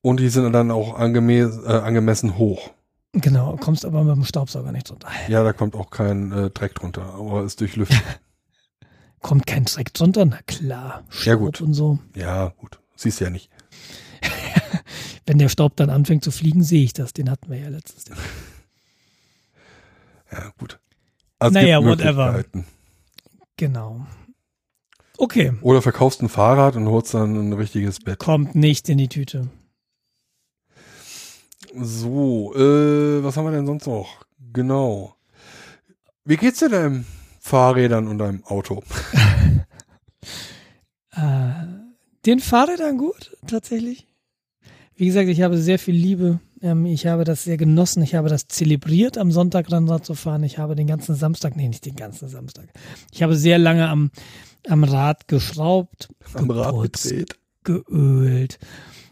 Und 0.02 0.18
die 0.18 0.28
sind 0.28 0.52
dann 0.52 0.70
auch 0.70 0.98
angeme 0.98 1.34
äh, 1.34 1.68
angemessen 1.68 2.38
hoch. 2.38 2.70
Genau, 3.12 3.56
kommst 3.56 3.84
aber 3.84 4.02
mit 4.02 4.16
dem 4.16 4.24
Staubsauger 4.24 4.72
nicht 4.72 4.88
drunter. 4.88 5.08
Ja, 5.28 5.44
da 5.44 5.52
kommt 5.52 5.74
auch 5.74 5.90
kein 5.90 6.32
äh, 6.32 6.50
Dreck 6.50 6.74
drunter, 6.74 7.14
aber 7.14 7.44
ist 7.44 7.60
durchlüftet. 7.60 8.02
Kommt 9.20 9.46
kein 9.46 9.64
Dreck 9.64 9.92
drunter? 9.94 10.24
Na 10.24 10.40
klar. 10.46 11.04
Ja, 11.24 11.34
Staub 11.34 11.38
gut. 11.40 11.60
Und 11.60 11.74
so. 11.74 11.98
ja, 12.14 12.48
gut. 12.56 12.78
Siehst 12.96 13.20
ja 13.20 13.30
nicht. 13.30 13.50
Wenn 15.26 15.38
der 15.38 15.48
Staub 15.48 15.76
dann 15.76 15.90
anfängt 15.90 16.24
zu 16.24 16.30
fliegen, 16.30 16.62
sehe 16.62 16.84
ich 16.84 16.92
das. 16.92 17.12
Den 17.12 17.30
hatten 17.30 17.50
wir 17.50 17.58
ja 17.58 17.68
letztes 17.68 18.08
Jahr. 18.08 18.18
Ja, 20.32 20.52
gut. 20.58 20.78
Also 21.40 21.58
Naja, 21.58 21.82
whatever. 21.84 22.44
Genau. 23.56 24.06
Okay, 25.18 25.52
Oder 25.60 25.82
verkaufst 25.82 26.22
ein 26.22 26.28
Fahrrad 26.28 26.76
und 26.76 26.86
holst 26.86 27.14
dann 27.14 27.34
ein 27.48 27.52
richtiges 27.52 27.98
Bett. 27.98 28.20
kommt 28.20 28.54
nicht 28.54 28.88
in 28.88 28.96
die 28.98 29.08
Tüte. 29.08 29.48
So, 31.74 32.54
äh, 32.54 33.22
was 33.24 33.36
haben 33.36 33.44
wir 33.44 33.50
denn 33.50 33.66
sonst 33.66 33.86
noch? 33.86 34.24
Genau. 34.52 35.16
Wie 36.24 36.36
geht's 36.36 36.60
dir 36.60 36.68
deinem 36.68 37.04
Fahrrädern 37.40 38.06
und 38.06 38.18
deinem 38.18 38.44
Auto? 38.44 38.82
Äh, 41.12 41.50
den 42.24 42.38
Fahrrädern 42.38 42.96
gut, 42.96 43.36
tatsächlich. 43.48 44.06
Wie 44.94 45.06
gesagt, 45.06 45.28
ich 45.28 45.42
habe 45.42 45.58
sehr 45.58 45.80
viel 45.80 45.94
Liebe. 45.96 46.38
Ähm, 46.62 46.86
ich 46.86 47.06
habe 47.06 47.24
das 47.24 47.42
sehr 47.42 47.56
genossen. 47.56 48.02
Ich 48.04 48.14
habe 48.14 48.28
das 48.28 48.46
zelebriert, 48.46 49.18
am 49.18 49.32
Sonntag 49.32 49.72
Rennrad 49.72 50.04
zu 50.04 50.14
fahren. 50.14 50.44
Ich 50.44 50.58
habe 50.58 50.76
den 50.76 50.86
ganzen 50.86 51.16
Samstag, 51.16 51.56
nee, 51.56 51.66
nicht 51.66 51.84
den 51.84 51.96
ganzen 51.96 52.28
Samstag. 52.28 52.68
Ich 53.10 53.24
habe 53.24 53.34
sehr 53.34 53.58
lange 53.58 53.88
am, 53.88 54.12
am 54.68 54.84
Rad 54.84 55.26
geschraubt, 55.26 56.10
Am 56.34 56.48
Rad 56.50 56.74
geputzt, 56.74 57.08
gedreht. 57.08 57.38
geölt 57.64 58.58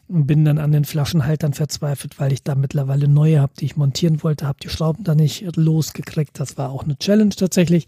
bin 0.09 0.45
dann 0.45 0.59
an 0.59 0.73
den 0.73 0.85
Flaschenhaltern 0.85 1.53
verzweifelt, 1.55 2.19
weil 2.19 2.33
ich 2.33 2.43
da 2.43 2.55
mittlerweile 2.55 3.09
neue 3.09 3.41
habe, 3.41 3.53
die 3.59 3.67
ich 3.67 3.77
montieren 3.77 4.23
wollte, 4.23 4.47
habe 4.47 4.59
die 4.63 4.69
Schrauben 4.69 5.05
da 5.05 5.15
nicht 5.15 5.45
losgekriegt. 5.57 6.41
Das 6.41 6.57
war 6.57 6.71
auch 6.71 6.85
eine 6.85 6.99
Challenge 6.99 7.35
tatsächlich. 7.35 7.87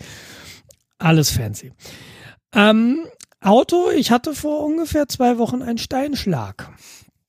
Alles 0.98 1.30
fancy. 1.30 1.72
Ähm, 2.54 2.98
Auto, 3.40 3.88
ich 3.96 4.10
hatte 4.10 4.34
vor 4.34 4.64
ungefähr 4.66 5.08
zwei 5.08 5.38
Wochen 5.38 5.62
einen 5.62 5.78
Steinschlag. 5.78 6.70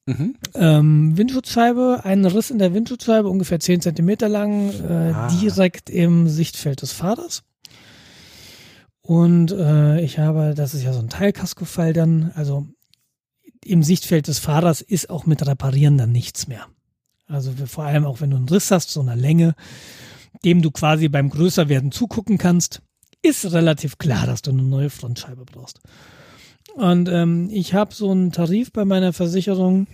Mhm. 0.08 0.36
Ähm, 0.56 1.18
Windschutzscheibe, 1.18 2.02
ein 2.04 2.26
Riss 2.26 2.50
in 2.52 2.60
der 2.60 2.74
Windschutzscheibe, 2.74 3.30
ungefähr 3.30 3.60
10 3.62 3.82
Zentimeter 3.82 4.28
lang, 4.28 4.72
äh, 4.72 5.12
Ah. 5.14 5.28
direkt 5.40 5.90
im 5.90 6.28
Sichtfeld 6.28 6.82
des 6.82 6.92
Fahrers. 6.92 7.44
Und 9.02 9.52
äh, 9.52 10.02
ich 10.02 10.20
habe, 10.20 10.54
das 10.56 10.74
ist 10.74 10.84
ja 10.84 10.92
so 10.94 11.00
ein 11.00 11.10
Teilkaskofall 11.10 11.94
dann, 11.94 12.32
also 12.36 12.68
im 13.64 13.84
Sichtfeld 13.84 14.28
des 14.28 14.40
Fahrers 14.40 14.82
ist 14.82 15.10
auch 15.10 15.26
mit 15.26 15.46
Reparieren 15.46 15.98
dann 15.98 16.12
nichts 16.12 16.48
mehr. 16.48 16.68
Also 17.28 17.54
vor 17.66 17.86
allem 17.86 18.06
auch 18.06 18.22
wenn 18.22 18.32
du 18.32 18.38
einen 18.38 18.50
Riss 18.50 18.72
hast, 18.72 18.90
so 18.90 19.02
einer 19.02 19.16
Länge, 19.16 19.56
dem 20.44 20.62
du 20.62 20.72
quasi 20.72 21.08
beim 21.10 21.30
Größerwerden 21.30 21.92
zugucken 21.92 22.38
kannst, 22.38 22.82
ist 23.22 23.52
relativ 23.52 23.98
klar, 23.98 24.26
dass 24.26 24.42
du 24.42 24.52
eine 24.52 24.64
neue 24.64 24.90
Frontscheibe 24.90 25.46
brauchst. 25.46 25.80
Und 26.76 27.10
ähm, 27.10 27.50
ich 27.52 27.74
habe 27.74 27.94
so 27.94 28.12
einen 28.12 28.32
Tarif 28.32 28.72
bei 28.72 28.86
meiner 28.86 29.14
Versicherung, 29.14 29.88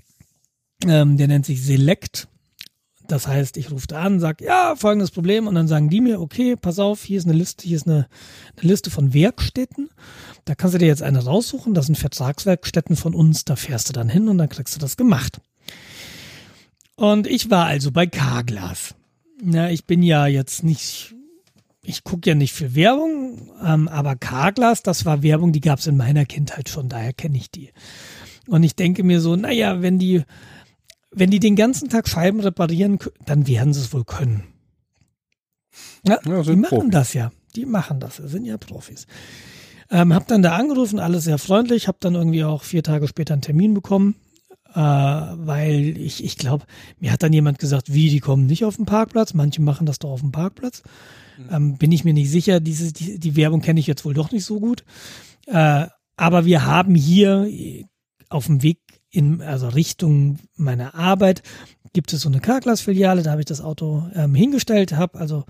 ähm, 0.86 1.18
der 1.18 1.28
nennt 1.28 1.46
sich 1.46 1.64
Select. 1.64 2.28
Das 3.08 3.26
heißt, 3.26 3.58
ich 3.58 3.72
rufe 3.72 3.88
da 3.88 4.02
an, 4.02 4.20
sage, 4.20 4.46
ja, 4.46 4.76
folgendes 4.76 5.12
Problem. 5.12 5.48
Und 5.48 5.56
dann 5.56 5.68
sagen 5.68 5.90
die 5.90 6.02
mir, 6.02 6.20
okay, 6.20 6.56
pass 6.56 6.78
auf, 6.78 7.04
hier 7.04 7.18
ist 7.18 7.26
eine 7.26 7.38
Liste, 7.38 7.66
hier 7.66 7.78
ist 7.78 7.88
eine, 7.88 8.08
eine 8.58 8.70
Liste 8.70 8.90
von 8.90 9.14
Werkstätten. 9.14 9.90
Da 10.48 10.56
kannst 10.56 10.76
du 10.76 10.78
dir 10.78 10.88
jetzt 10.88 11.04
eine 11.04 11.26
raussuchen. 11.26 11.74
Das 11.74 11.88
sind 11.88 11.98
Vertragswerkstätten 11.98 12.96
von 12.96 13.14
uns. 13.14 13.44
Da 13.44 13.58
fährst 13.58 13.90
du 13.90 13.94
dann 13.94 14.08
hin 14.08 14.30
und 14.30 14.38
dann 14.38 14.48
kriegst 14.48 14.74
du 14.74 14.80
das 14.80 14.96
gemacht. 14.96 15.42
Und 16.96 17.28
ich 17.28 17.50
war 17.50 17.66
also 17.66 17.92
bei 17.92 18.08
Carglass. 18.08 18.96
Ja, 19.44 19.68
ich 19.68 19.84
bin 19.86 20.02
ja 20.02 20.26
jetzt 20.26 20.64
nicht, 20.64 21.14
ich 21.84 22.06
gucke 22.06 22.30
ja 22.30 22.34
nicht 22.34 22.54
für 22.54 22.76
Werbung, 22.76 23.52
ähm, 23.62 23.90
aber 23.90 24.16
Carglass, 24.16 24.84
das 24.84 25.04
war 25.04 25.22
Werbung, 25.22 25.52
die 25.52 25.60
gab 25.60 25.80
es 25.80 25.88
in 25.88 25.98
meiner 25.98 26.26
Kindheit 26.26 26.70
schon, 26.70 26.88
daher 26.88 27.12
kenne 27.12 27.38
ich 27.38 27.52
die. 27.52 27.72
Und 28.48 28.64
ich 28.64 28.76
denke 28.76 29.04
mir 29.04 29.20
so, 29.20 29.36
naja, 29.36 29.82
wenn 29.82 30.00
die, 30.00 30.24
wenn 31.12 31.30
die 31.30 31.40
den 31.40 31.58
ganzen 31.58 31.90
Tag 31.90 32.08
Scheiben 32.08 32.40
reparieren, 32.40 33.00
dann 33.26 33.48
werden 33.48 33.74
sie 33.74 33.82
es 33.82 33.92
wohl 33.92 34.06
können. 34.06 34.46
Ja, 36.08 36.20
ja 36.26 36.42
die 36.42 36.56
machen 36.56 36.70
Profis. 36.70 36.92
das 36.92 37.14
ja. 37.14 37.32
Die 37.56 37.66
machen 37.66 38.00
das, 38.00 38.16
sind 38.16 38.46
ja 38.46 38.58
Profis. 38.58 39.08
Ähm, 39.90 40.14
hab 40.14 40.28
dann 40.28 40.42
da 40.42 40.56
angerufen, 40.56 41.00
alles 41.00 41.24
sehr 41.24 41.38
freundlich, 41.38 41.88
hab 41.88 42.00
dann 42.02 42.16
irgendwie 42.16 42.44
auch 42.44 42.64
vier 42.64 42.84
Tage 42.84 43.08
später 43.08 43.34
einen 43.34 43.42
Termin 43.42 43.74
bekommen 43.74 44.16
äh, 44.74 44.80
weil 44.80 45.98
ich, 45.98 46.24
ich 46.24 46.38
glaube, 46.38 46.66
mir 47.00 47.12
hat 47.12 47.24
dann 47.24 47.34
jemand 47.34 47.58
gesagt, 47.58 47.94
wie, 47.94 48.10
die 48.10 48.20
kommen 48.20 48.46
nicht 48.46 48.64
auf 48.64 48.76
den 48.76 48.86
Parkplatz, 48.86 49.34
manche 49.34 49.62
machen 49.62 49.88
das 49.88 49.98
doch 49.98 50.12
auf 50.12 50.22
dem 50.22 50.32
Parkplatz. 50.32 50.84
Mhm. 51.38 51.46
Ähm, 51.52 51.78
bin 51.78 51.92
ich 51.92 52.04
mir 52.04 52.14
nicht 52.14 52.30
sicher, 52.30 52.60
diese, 52.60 52.94
die, 52.94 53.20
die 53.20 53.36
Werbung 53.36 53.62
kenne 53.62 53.80
ich 53.80 53.88
jetzt 53.88 54.06
wohl 54.06 54.14
doch 54.14 54.32
nicht 54.32 54.46
so 54.46 54.60
gut. 54.60 54.84
Äh, 55.48 55.88
aber 56.16 56.46
wir 56.46 56.66
haben 56.66 56.94
hier 56.94 57.50
auf 58.30 58.48
dem 58.48 58.62
Weg 58.62 58.80
in, 59.10 59.42
also 59.42 59.68
Richtung 59.70 60.40
meiner 60.56 60.94
Arbeit, 60.94 61.42
gibt 61.94 62.14
es 62.14 62.22
so 62.22 62.30
eine 62.30 62.40
Carglass-Filiale, 62.40 63.24
da 63.24 63.32
habe 63.32 63.42
ich 63.42 63.46
das 63.46 63.62
Auto 63.62 64.08
ähm, 64.14 64.36
hingestellt, 64.36 64.94
habe 64.94 65.18
also 65.18 65.46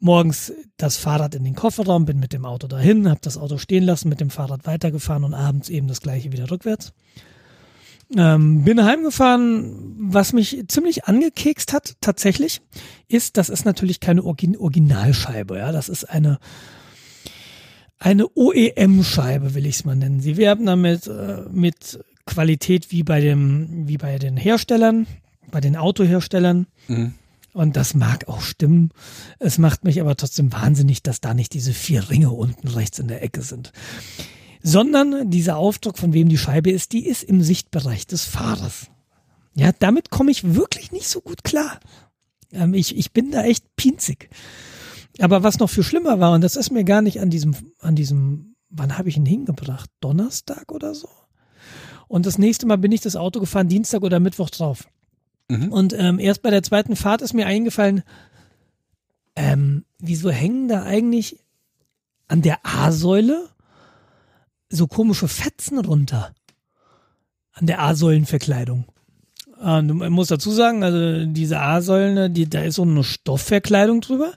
morgens 0.00 0.52
das 0.76 0.96
Fahrrad 0.96 1.34
in 1.34 1.44
den 1.44 1.54
Kofferraum, 1.54 2.04
bin 2.06 2.18
mit 2.18 2.32
dem 2.32 2.44
Auto 2.44 2.66
dahin, 2.66 3.08
habe 3.08 3.20
das 3.22 3.38
Auto 3.38 3.58
stehen 3.58 3.84
lassen, 3.84 4.08
mit 4.08 4.20
dem 4.20 4.30
Fahrrad 4.30 4.66
weitergefahren 4.66 5.24
und 5.24 5.34
abends 5.34 5.68
eben 5.68 5.88
das 5.88 6.00
gleiche 6.00 6.32
wieder 6.32 6.50
rückwärts. 6.50 6.92
Ähm, 8.16 8.64
bin 8.64 8.84
heimgefahren. 8.84 9.94
Was 9.98 10.32
mich 10.32 10.64
ziemlich 10.66 11.04
angekekst 11.04 11.72
hat, 11.72 11.94
tatsächlich, 12.00 12.60
ist, 13.06 13.36
das 13.36 13.48
ist 13.48 13.64
natürlich 13.64 14.00
keine 14.00 14.24
Origin 14.24 14.56
Originalscheibe. 14.56 15.58
Ja, 15.58 15.70
das 15.70 15.88
ist 15.88 16.04
eine 16.04 16.38
eine 18.00 18.26
OEM-Scheibe, 18.34 19.54
will 19.54 19.66
ich 19.66 19.76
es 19.76 19.84
mal 19.84 19.94
nennen. 19.94 20.20
Sie 20.20 20.38
werben 20.38 20.64
damit 20.64 21.06
äh, 21.06 21.42
mit 21.52 22.02
Qualität 22.24 22.90
wie 22.90 23.02
bei 23.02 23.20
dem 23.20 23.86
wie 23.86 23.98
bei 23.98 24.18
den 24.18 24.36
Herstellern, 24.36 25.06
bei 25.50 25.60
den 25.60 25.76
Autoherstellern. 25.76 26.66
Mhm. 26.88 27.14
Und 27.52 27.76
das 27.76 27.94
mag 27.94 28.28
auch 28.28 28.42
stimmen. 28.42 28.90
Es 29.38 29.58
macht 29.58 29.84
mich 29.84 30.00
aber 30.00 30.16
trotzdem 30.16 30.52
wahnsinnig, 30.52 31.02
dass 31.02 31.20
da 31.20 31.34
nicht 31.34 31.52
diese 31.52 31.72
vier 31.72 32.10
Ringe 32.10 32.30
unten 32.30 32.68
rechts 32.68 32.98
in 32.98 33.08
der 33.08 33.22
Ecke 33.22 33.42
sind 33.42 33.72
sondern 34.62 35.30
dieser 35.30 35.56
Aufdruck, 35.56 35.98
von 35.98 36.12
wem 36.12 36.28
die 36.28 36.38
Scheibe 36.38 36.70
ist, 36.70 36.92
die 36.92 37.06
ist 37.06 37.22
im 37.22 37.42
Sichtbereich 37.42 38.06
des 38.06 38.24
Fahrers. 38.24 38.88
Ja, 39.54 39.72
damit 39.78 40.10
komme 40.10 40.30
ich 40.30 40.54
wirklich 40.54 40.92
nicht 40.92 41.08
so 41.08 41.20
gut 41.20 41.44
klar. 41.44 41.80
Ähm, 42.52 42.74
ich, 42.74 42.96
ich 42.96 43.12
bin 43.12 43.30
da 43.30 43.42
echt 43.42 43.64
pinzig. 43.76 44.28
Aber 45.18 45.42
was 45.42 45.58
noch 45.58 45.70
viel 45.70 45.82
schlimmer 45.82 46.20
war, 46.20 46.32
und 46.32 46.42
das 46.42 46.56
ist 46.56 46.70
mir 46.70 46.84
gar 46.84 47.02
nicht 47.02 47.20
an 47.20 47.30
diesem, 47.30 47.54
an 47.80 47.96
diesem, 47.96 48.54
wann 48.68 48.96
habe 48.96 49.08
ich 49.08 49.16
ihn 49.16 49.26
hingebracht? 49.26 49.90
Donnerstag 50.00 50.70
oder 50.72 50.94
so? 50.94 51.08
Und 52.06 52.26
das 52.26 52.38
nächste 52.38 52.66
Mal 52.66 52.78
bin 52.78 52.92
ich 52.92 53.00
das 53.00 53.16
Auto 53.16 53.40
gefahren, 53.40 53.68
Dienstag 53.68 54.02
oder 54.02 54.20
Mittwoch 54.20 54.50
drauf. 54.50 54.88
Mhm. 55.50 55.72
Und 55.72 55.92
ähm, 55.98 56.18
erst 56.18 56.42
bei 56.42 56.50
der 56.50 56.62
zweiten 56.62 56.96
Fahrt 56.96 57.22
ist 57.22 57.34
mir 57.34 57.46
eingefallen, 57.46 58.02
ähm, 59.34 59.84
wieso 59.98 60.30
hängen 60.30 60.68
da 60.68 60.84
eigentlich 60.84 61.38
an 62.28 62.42
der 62.42 62.58
A-Säule 62.62 63.48
so 64.68 64.86
komische 64.86 65.26
Fetzen 65.26 65.78
runter 65.78 66.32
an 67.52 67.66
der 67.66 67.82
A-Säulenverkleidung. 67.82 68.84
Und 69.58 69.88
man 69.88 70.12
muss 70.12 70.28
dazu 70.28 70.50
sagen, 70.52 70.84
also 70.84 71.26
diese 71.26 71.60
A-Säulen, 71.60 72.32
die, 72.32 72.48
da 72.48 72.62
ist 72.62 72.76
so 72.76 72.82
eine 72.82 73.04
Stoffverkleidung 73.04 74.00
drüber. 74.00 74.32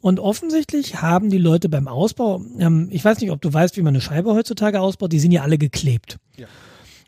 Und 0.00 0.18
offensichtlich 0.18 1.02
haben 1.02 1.30
die 1.30 1.38
Leute 1.38 1.68
beim 1.68 1.86
Ausbau, 1.86 2.42
ähm, 2.58 2.88
ich 2.90 3.04
weiß 3.04 3.20
nicht, 3.20 3.30
ob 3.30 3.42
du 3.42 3.52
weißt, 3.52 3.76
wie 3.76 3.82
man 3.82 3.94
eine 3.94 4.00
Scheibe 4.00 4.32
heutzutage 4.32 4.80
ausbaut, 4.80 5.12
die 5.12 5.20
sind 5.20 5.32
ja 5.32 5.42
alle 5.42 5.58
geklebt. 5.58 6.18
Ja. 6.36 6.46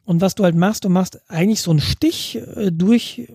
Und 0.09 0.23
was 0.23 0.35
du 0.35 0.43
halt 0.43 0.55
machst, 0.55 0.87
du 0.87 0.89
machst 0.89 1.21
eigentlich 1.29 1.61
so 1.61 1.71
einen 1.71 1.81
Stich 1.81 2.41
äh, 2.57 2.73
durch 2.73 3.31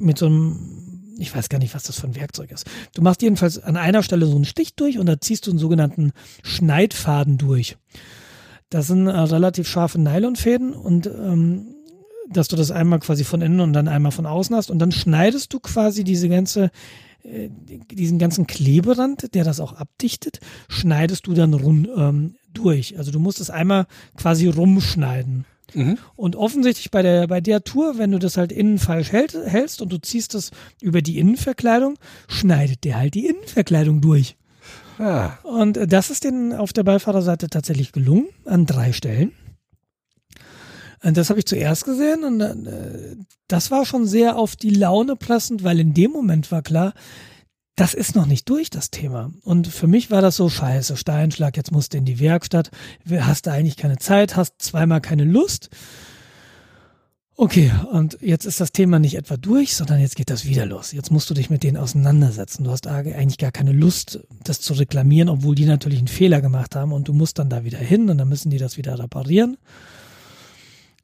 mit 0.00 0.18
so 0.18 0.26
einem, 0.26 1.14
ich 1.16 1.32
weiß 1.32 1.48
gar 1.48 1.60
nicht, 1.60 1.76
was 1.76 1.84
das 1.84 2.00
für 2.00 2.08
ein 2.08 2.16
Werkzeug 2.16 2.50
ist. 2.50 2.66
Du 2.92 3.02
machst 3.02 3.22
jedenfalls 3.22 3.62
an 3.62 3.76
einer 3.76 4.02
Stelle 4.02 4.26
so 4.26 4.34
einen 4.34 4.44
Stich 4.44 4.74
durch 4.74 4.98
und 4.98 5.06
da 5.06 5.20
ziehst 5.20 5.46
du 5.46 5.52
einen 5.52 5.60
sogenannten 5.60 6.10
Schneidfaden 6.42 7.38
durch. 7.38 7.76
Das 8.68 8.88
sind 8.88 9.06
äh, 9.06 9.12
relativ 9.12 9.68
scharfe 9.68 10.00
Nylonfäden 10.00 10.72
und 10.72 11.06
ähm, 11.06 11.76
dass 12.28 12.48
du 12.48 12.56
das 12.56 12.72
einmal 12.72 12.98
quasi 12.98 13.22
von 13.22 13.40
innen 13.40 13.60
und 13.60 13.72
dann 13.72 13.86
einmal 13.86 14.10
von 14.10 14.26
außen 14.26 14.56
hast 14.56 14.72
und 14.72 14.80
dann 14.80 14.90
schneidest 14.90 15.52
du 15.52 15.60
quasi 15.60 16.02
diese 16.02 16.28
ganze 16.28 16.72
äh, 17.22 17.48
diesen 17.92 18.18
ganzen 18.18 18.48
Kleberand, 18.48 19.36
der 19.36 19.44
das 19.44 19.60
auch 19.60 19.74
abdichtet, 19.74 20.40
schneidest 20.68 21.28
du 21.28 21.34
dann 21.34 21.54
rund 21.54 21.88
ähm, 21.96 22.34
durch. 22.52 22.98
Also 22.98 23.12
du 23.12 23.20
musst 23.20 23.40
es 23.40 23.50
einmal 23.50 23.86
quasi 24.16 24.48
rumschneiden. 24.48 25.44
Mhm. 25.74 25.98
Und 26.16 26.36
offensichtlich 26.36 26.90
bei 26.90 27.02
der, 27.02 27.26
bei 27.26 27.40
der 27.40 27.64
Tour, 27.64 27.98
wenn 27.98 28.10
du 28.10 28.18
das 28.18 28.36
halt 28.36 28.52
innen 28.52 28.78
falsch 28.78 29.12
hält, 29.12 29.34
hältst 29.34 29.82
und 29.82 29.92
du 29.92 29.98
ziehst 29.98 30.34
das 30.34 30.50
über 30.80 31.02
die 31.02 31.18
Innenverkleidung, 31.18 31.98
schneidet 32.26 32.84
der 32.84 32.98
halt 32.98 33.14
die 33.14 33.26
Innenverkleidung 33.26 34.00
durch. 34.00 34.36
Ah. 34.98 35.32
Und 35.44 35.78
das 35.92 36.10
ist 36.10 36.24
denen 36.24 36.52
auf 36.52 36.72
der 36.72 36.82
Beifahrerseite 36.82 37.48
tatsächlich 37.48 37.92
gelungen, 37.92 38.28
an 38.44 38.66
drei 38.66 38.92
Stellen. 38.92 39.32
Und 41.04 41.16
das 41.16 41.30
habe 41.30 41.38
ich 41.38 41.46
zuerst 41.46 41.84
gesehen 41.84 42.24
und 42.24 42.40
äh, 42.40 43.16
das 43.46 43.70
war 43.70 43.86
schon 43.86 44.06
sehr 44.06 44.36
auf 44.36 44.56
die 44.56 44.70
Laune 44.70 45.14
pressend, 45.14 45.62
weil 45.62 45.78
in 45.78 45.94
dem 45.94 46.10
Moment 46.10 46.50
war 46.50 46.62
klar, 46.62 46.92
das 47.78 47.94
ist 47.94 48.16
noch 48.16 48.26
nicht 48.26 48.48
durch, 48.48 48.70
das 48.70 48.90
Thema. 48.90 49.32
Und 49.44 49.68
für 49.68 49.86
mich 49.86 50.10
war 50.10 50.20
das 50.20 50.34
so 50.34 50.48
scheiße, 50.48 50.96
Steinschlag, 50.96 51.56
jetzt 51.56 51.70
musst 51.70 51.94
du 51.94 51.98
in 51.98 52.04
die 52.04 52.18
Werkstatt, 52.18 52.72
hast 53.08 53.46
du 53.46 53.52
eigentlich 53.52 53.76
keine 53.76 53.98
Zeit, 53.98 54.34
hast 54.34 54.54
zweimal 54.58 55.00
keine 55.00 55.22
Lust. 55.22 55.70
Okay, 57.36 57.70
und 57.92 58.18
jetzt 58.20 58.46
ist 58.46 58.60
das 58.60 58.72
Thema 58.72 58.98
nicht 58.98 59.14
etwa 59.14 59.36
durch, 59.36 59.76
sondern 59.76 60.00
jetzt 60.00 60.16
geht 60.16 60.28
das 60.28 60.44
wieder 60.44 60.66
los. 60.66 60.90
Jetzt 60.90 61.12
musst 61.12 61.30
du 61.30 61.34
dich 61.34 61.50
mit 61.50 61.62
denen 61.62 61.76
auseinandersetzen. 61.76 62.64
Du 62.64 62.72
hast 62.72 62.88
eigentlich 62.88 63.38
gar 63.38 63.52
keine 63.52 63.70
Lust, 63.70 64.26
das 64.42 64.60
zu 64.60 64.74
reklamieren, 64.74 65.28
obwohl 65.28 65.54
die 65.54 65.64
natürlich 65.64 66.00
einen 66.00 66.08
Fehler 66.08 66.40
gemacht 66.40 66.74
haben 66.74 66.92
und 66.92 67.06
du 67.06 67.12
musst 67.12 67.38
dann 67.38 67.48
da 67.48 67.62
wieder 67.62 67.78
hin 67.78 68.10
und 68.10 68.18
dann 68.18 68.28
müssen 68.28 68.50
die 68.50 68.58
das 68.58 68.76
wieder 68.76 68.98
reparieren. 68.98 69.56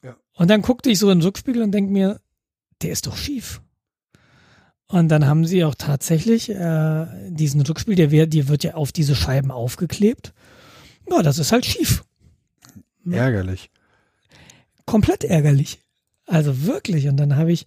Ja. 0.03 0.17
Und 0.35 0.51
dann 0.51 0.63
guckte 0.63 0.91
ich 0.91 0.99
so 0.99 1.09
in 1.09 1.21
den 1.21 1.25
Rückspiegel 1.25 1.63
und 1.63 1.71
denke 1.71 1.93
mir, 1.93 2.21
der 2.83 2.91
ist 2.91 3.07
doch 3.07 3.17
schief. 3.17 3.61
Und 4.95 5.09
dann 5.09 5.27
haben 5.27 5.45
sie 5.45 5.65
auch 5.65 5.75
tatsächlich 5.75 6.51
äh, 6.51 7.07
diesen 7.29 7.61
Rückspiel, 7.63 7.97
der 7.97 8.13
wird, 8.13 8.33
die 8.33 8.47
wird 8.47 8.63
ja 8.63 8.75
auf 8.75 8.93
diese 8.93 9.17
Scheiben 9.17 9.51
aufgeklebt. 9.51 10.33
Ja, 11.11 11.21
das 11.21 11.41
ist 11.41 11.51
halt 11.51 11.67
schief. 11.67 12.05
Ärgerlich. 13.05 13.73
Komplett 14.87 15.25
ärgerlich. 15.25 15.81
Also 16.29 16.65
wirklich. 16.65 17.09
Und 17.09 17.17
dann 17.17 17.35
habe 17.35 17.51
ich 17.51 17.67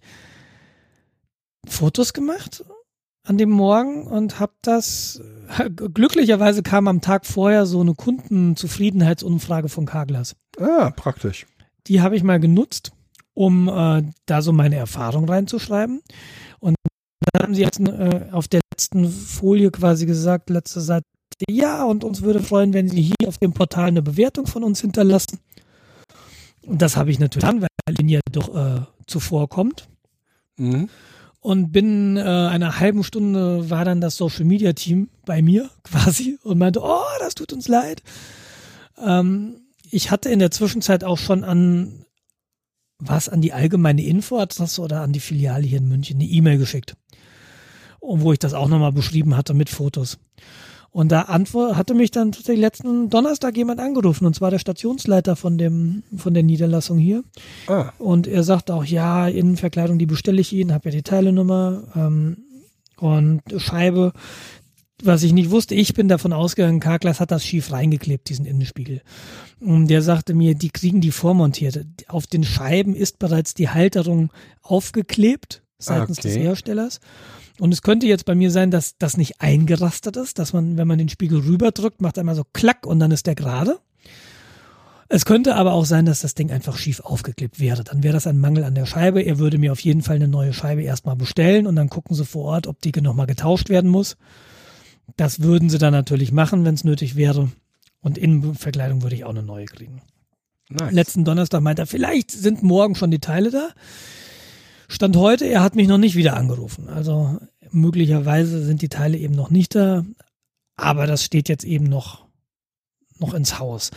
Fotos 1.66 2.14
gemacht 2.14 2.64
an 3.24 3.36
dem 3.36 3.50
Morgen 3.50 4.06
und 4.06 4.40
habe 4.40 4.54
das, 4.62 5.20
glücklicherweise 5.92 6.62
kam 6.62 6.88
am 6.88 7.02
Tag 7.02 7.26
vorher 7.26 7.66
so 7.66 7.82
eine 7.82 7.92
Kundenzufriedenheitsumfrage 7.94 9.68
von 9.68 9.84
Carglass. 9.84 10.34
Ah, 10.58 10.92
praktisch. 10.92 11.46
Die 11.88 12.00
habe 12.00 12.16
ich 12.16 12.22
mal 12.22 12.40
genutzt, 12.40 12.92
um 13.34 13.68
äh, 13.68 14.02
da 14.24 14.40
so 14.40 14.52
meine 14.52 14.76
Erfahrung 14.76 15.28
reinzuschreiben. 15.28 16.00
Und 16.58 16.74
dann 17.20 17.42
haben 17.42 17.54
sie 17.54 17.62
jetzt 17.62 17.80
äh, 17.80 18.28
auf 18.32 18.48
der 18.48 18.60
letzten 18.72 19.08
Folie 19.08 19.70
quasi 19.70 20.06
gesagt, 20.06 20.50
letzte 20.50 20.80
Seite, 20.80 21.04
ja, 21.48 21.84
und 21.84 22.04
uns 22.04 22.22
würde 22.22 22.42
freuen, 22.42 22.72
wenn 22.72 22.88
Sie 22.88 23.02
hier 23.02 23.28
auf 23.28 23.38
dem 23.38 23.52
Portal 23.52 23.88
eine 23.88 24.02
Bewertung 24.02 24.46
von 24.46 24.64
uns 24.64 24.80
hinterlassen. 24.80 25.38
Und 26.66 26.82
das 26.82 26.96
habe 26.96 27.10
ich 27.10 27.18
natürlich 27.18 27.48
dann, 27.48 27.60
weil 27.62 27.68
Linie 27.96 28.20
doch 28.30 28.54
äh, 28.54 28.80
zuvorkommt. 29.06 29.88
Mhm. 30.56 30.88
Und 31.40 31.72
binnen 31.72 32.16
äh, 32.16 32.20
einer 32.20 32.80
halben 32.80 33.04
Stunde 33.04 33.70
war 33.70 33.84
dann 33.84 34.00
das 34.00 34.16
Social 34.16 34.44
Media 34.44 34.72
Team 34.72 35.08
bei 35.24 35.40
mir 35.40 35.70
quasi 35.84 36.38
und 36.42 36.58
meinte, 36.58 36.80
oh, 36.82 37.18
das 37.20 37.34
tut 37.34 37.52
uns 37.52 37.68
leid. 37.68 38.02
Ähm, 39.02 39.60
ich 39.90 40.10
hatte 40.10 40.28
in 40.28 40.40
der 40.40 40.50
Zwischenzeit 40.50 41.04
auch 41.04 41.18
schon 41.18 41.44
an, 41.44 42.04
was 42.98 43.28
an 43.28 43.40
die 43.40 43.52
allgemeine 43.52 44.02
Infoadresse 44.02 44.80
oder 44.80 45.02
an 45.02 45.12
die 45.12 45.20
Filiale 45.20 45.66
hier 45.66 45.78
in 45.78 45.88
München 45.88 46.16
eine 46.16 46.28
E-Mail 46.28 46.58
geschickt. 46.58 46.96
Und 48.00 48.22
wo 48.22 48.32
ich 48.32 48.38
das 48.38 48.54
auch 48.54 48.68
nochmal 48.68 48.92
beschrieben 48.92 49.36
hatte 49.36 49.54
mit 49.54 49.70
Fotos. 49.70 50.18
Und 50.90 51.12
da 51.12 51.22
antwort, 51.22 51.76
hatte 51.76 51.94
mich 51.94 52.10
dann 52.10 52.32
tatsächlich 52.32 52.62
letzten 52.62 53.10
Donnerstag 53.10 53.56
jemand 53.56 53.78
angerufen, 53.78 54.24
und 54.24 54.34
zwar 54.34 54.50
der 54.50 54.58
Stationsleiter 54.58 55.36
von 55.36 55.58
dem, 55.58 56.02
von 56.16 56.32
der 56.32 56.42
Niederlassung 56.42 56.98
hier. 56.98 57.24
Ah. 57.66 57.92
Und 57.98 58.26
er 58.26 58.42
sagt 58.42 58.70
auch, 58.70 58.84
ja, 58.84 59.28
Innenverkleidung, 59.28 59.98
die 59.98 60.06
bestelle 60.06 60.40
ich 60.40 60.52
Ihnen, 60.52 60.72
habe 60.72 60.88
ja 60.88 60.96
die 60.96 61.02
Teilenummer 61.02 61.82
ähm, 61.94 62.38
und 62.96 63.42
Scheibe. 63.58 64.12
Was 65.02 65.22
ich 65.22 65.32
nicht 65.32 65.50
wusste, 65.50 65.74
ich 65.76 65.94
bin 65.94 66.08
davon 66.08 66.32
ausgegangen, 66.32 66.80
Carglass 66.80 67.20
hat 67.20 67.30
das 67.30 67.44
schief 67.44 67.70
reingeklebt, 67.70 68.28
diesen 68.28 68.44
Innenspiegel. 68.44 69.00
Und 69.60 69.86
der 69.86 70.02
sagte 70.02 70.34
mir, 70.34 70.54
die 70.54 70.70
kriegen 70.70 71.00
die 71.00 71.12
vormontiert. 71.12 71.84
Auf 72.08 72.26
den 72.26 72.42
Scheiben 72.42 72.96
ist 72.96 73.18
bereits 73.18 73.54
die 73.54 73.68
Halterung 73.68 74.32
aufgeklebt 74.62 75.62
seitens 75.78 76.18
okay. 76.18 76.28
des 76.28 76.38
Herstellers. 76.38 77.00
Und 77.60 77.72
es 77.72 77.82
könnte 77.82 78.06
jetzt 78.06 78.24
bei 78.24 78.34
mir 78.34 78.50
sein, 78.50 78.70
dass 78.70 78.98
das 78.98 79.16
nicht 79.16 79.40
eingerastet 79.40 80.16
ist, 80.16 80.38
dass 80.38 80.52
man, 80.52 80.76
wenn 80.76 80.88
man 80.88 80.98
den 80.98 81.08
Spiegel 81.08 81.40
rüberdrückt, 81.40 82.00
macht 82.00 82.18
einmal 82.18 82.34
so 82.34 82.44
klack 82.52 82.86
und 82.86 82.98
dann 82.98 83.10
ist 83.10 83.26
der 83.26 83.34
gerade. 83.34 83.78
Es 85.08 85.24
könnte 85.24 85.56
aber 85.56 85.72
auch 85.72 85.86
sein, 85.86 86.04
dass 86.04 86.20
das 86.20 86.34
Ding 86.34 86.50
einfach 86.50 86.76
schief 86.76 87.00
aufgeklebt 87.00 87.60
wäre. 87.60 87.82
Dann 87.82 88.02
wäre 88.02 88.12
das 88.12 88.26
ein 88.26 88.38
Mangel 88.38 88.64
an 88.64 88.74
der 88.74 88.84
Scheibe. 88.84 89.22
Er 89.22 89.38
würde 89.38 89.56
mir 89.56 89.72
auf 89.72 89.80
jeden 89.80 90.02
Fall 90.02 90.16
eine 90.16 90.28
neue 90.28 90.52
Scheibe 90.52 90.82
erstmal 90.82 91.16
bestellen 91.16 91.66
und 91.66 91.76
dann 91.76 91.88
gucken 91.88 92.14
sie 92.14 92.26
vor 92.26 92.44
Ort, 92.44 92.66
ob 92.66 92.80
die 92.82 92.92
nochmal 93.00 93.26
getauscht 93.26 93.70
werden 93.70 93.90
muss. 93.90 94.16
Das 95.16 95.40
würden 95.40 95.70
sie 95.70 95.78
dann 95.78 95.92
natürlich 95.92 96.32
machen, 96.32 96.64
wenn 96.64 96.74
es 96.74 96.84
nötig 96.84 97.16
wäre. 97.16 97.50
Und 98.00 98.18
Innenverkleidung 98.18 99.02
würde 99.02 99.16
ich 99.16 99.24
auch 99.24 99.30
eine 99.30 99.42
neue 99.42 99.64
kriegen. 99.64 100.02
Nice. 100.70 100.92
Letzten 100.92 101.24
Donnerstag 101.24 101.62
meinte 101.62 101.82
er, 101.82 101.86
vielleicht 101.86 102.30
sind 102.30 102.62
morgen 102.62 102.94
schon 102.94 103.10
die 103.10 103.20
Teile 103.20 103.50
da. 103.50 103.70
Stand 104.88 105.16
heute, 105.16 105.46
er 105.46 105.62
hat 105.62 105.74
mich 105.74 105.88
noch 105.88 105.98
nicht 105.98 106.14
wieder 106.14 106.36
angerufen. 106.36 106.88
Also 106.88 107.38
möglicherweise 107.70 108.64
sind 108.64 108.82
die 108.82 108.88
Teile 108.88 109.18
eben 109.18 109.34
noch 109.34 109.50
nicht 109.50 109.74
da, 109.74 110.04
aber 110.76 111.06
das 111.06 111.24
steht 111.24 111.48
jetzt 111.48 111.64
eben 111.64 111.84
noch, 111.84 112.26
noch 113.18 113.34
ins 113.34 113.58
Haus. 113.58 113.90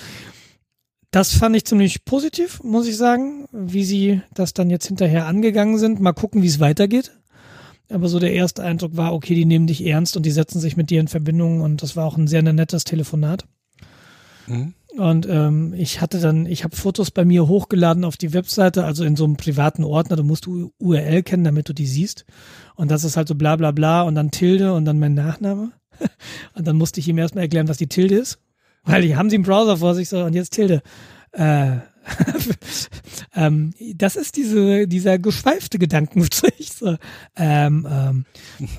Das 1.12 1.34
fand 1.34 1.56
ich 1.58 1.66
ziemlich 1.66 2.06
positiv, 2.06 2.64
muss 2.64 2.88
ich 2.88 2.96
sagen, 2.96 3.48
wie 3.52 3.84
sie 3.84 4.22
das 4.34 4.54
dann 4.54 4.70
jetzt 4.70 4.88
hinterher 4.88 5.28
angegangen 5.28 5.78
sind. 5.78 6.00
Mal 6.00 6.14
gucken, 6.14 6.42
wie 6.42 6.48
es 6.48 6.62
weitergeht. 6.62 7.12
Aber 7.92 8.08
so 8.08 8.20
der 8.20 8.34
erste 8.34 8.64
Eindruck 8.64 8.96
war, 8.96 9.14
okay, 9.14 9.36
die 9.36 9.46
nehmen 9.46 9.68
dich 9.68 9.86
ernst 9.86 10.16
und 10.18 10.26
die 10.26 10.32
setzen 10.32 10.60
sich 10.60 10.78
mit 10.78 10.90
dir 10.90 11.00
in 11.00 11.08
Verbindung 11.08 11.62
und 11.62 11.82
das 11.82 11.96
war 11.96 12.06
auch 12.06 12.18
ein 12.18 12.28
sehr 12.28 12.42
nettes 12.42 12.84
Telefonat. 12.84 13.46
Mhm. 14.48 14.74
Und 14.98 15.26
ähm, 15.30 15.74
ich 15.74 16.02
hatte 16.02 16.20
dann, 16.20 16.46
ich 16.46 16.64
habe 16.64 16.76
Fotos 16.76 17.12
bei 17.12 17.24
mir 17.24 17.48
hochgeladen 17.48 18.04
auf 18.04 18.18
die 18.18 18.34
Webseite, 18.34 18.84
also 18.84 19.06
in 19.06 19.16
so 19.16 19.24
einem 19.24 19.38
privaten 19.38 19.84
Ordner. 19.84 20.18
Du 20.18 20.24
musst 20.24 20.46
du 20.46 20.74
URL 20.80 21.24
kennen, 21.24 21.46
damit 21.46 21.70
du 21.70 21.74
die 21.74 21.86
siehst. 21.86 22.26
Und 22.76 22.92
das 22.92 23.06
ist 23.06 23.16
halt 23.16 23.28
so 23.28 23.36
bla 23.36 23.56
bla 23.56 23.72
bla 23.72 24.02
und 24.02 24.16
dann 24.16 24.32
Tilde 24.32 24.74
und 24.74 24.84
dann 24.86 25.00
mein 25.00 25.14
Nachname. 25.14 25.72
und 26.56 26.68
dann 26.68 26.76
musste 26.76 27.00
ich 27.00 27.08
ihm 27.08 27.18
erstmal 27.18 27.46
erklären, 27.46 27.70
was 27.70 27.78
die 27.78 27.88
Tilde 27.88 28.16
ist. 28.16 28.40
Weil 28.84 29.04
die 29.04 29.16
haben 29.16 29.30
sie 29.30 29.36
im 29.38 29.44
Browser 29.44 29.78
vor 29.78 29.96
sich 29.96 30.10
so 30.10 30.24
und 30.24 30.34
jetzt 30.34 30.52
Tilde. 30.52 30.82
Äh, 31.32 31.78
ähm, 33.36 33.74
das 33.96 34.16
ist 34.16 34.36
diese, 34.36 34.88
dieser 34.88 35.20
geschweifte 35.20 35.80
Gedankenstrich. 35.80 36.72
So. 36.74 36.98
Ähm, 37.36 37.88
ähm, 37.90 38.26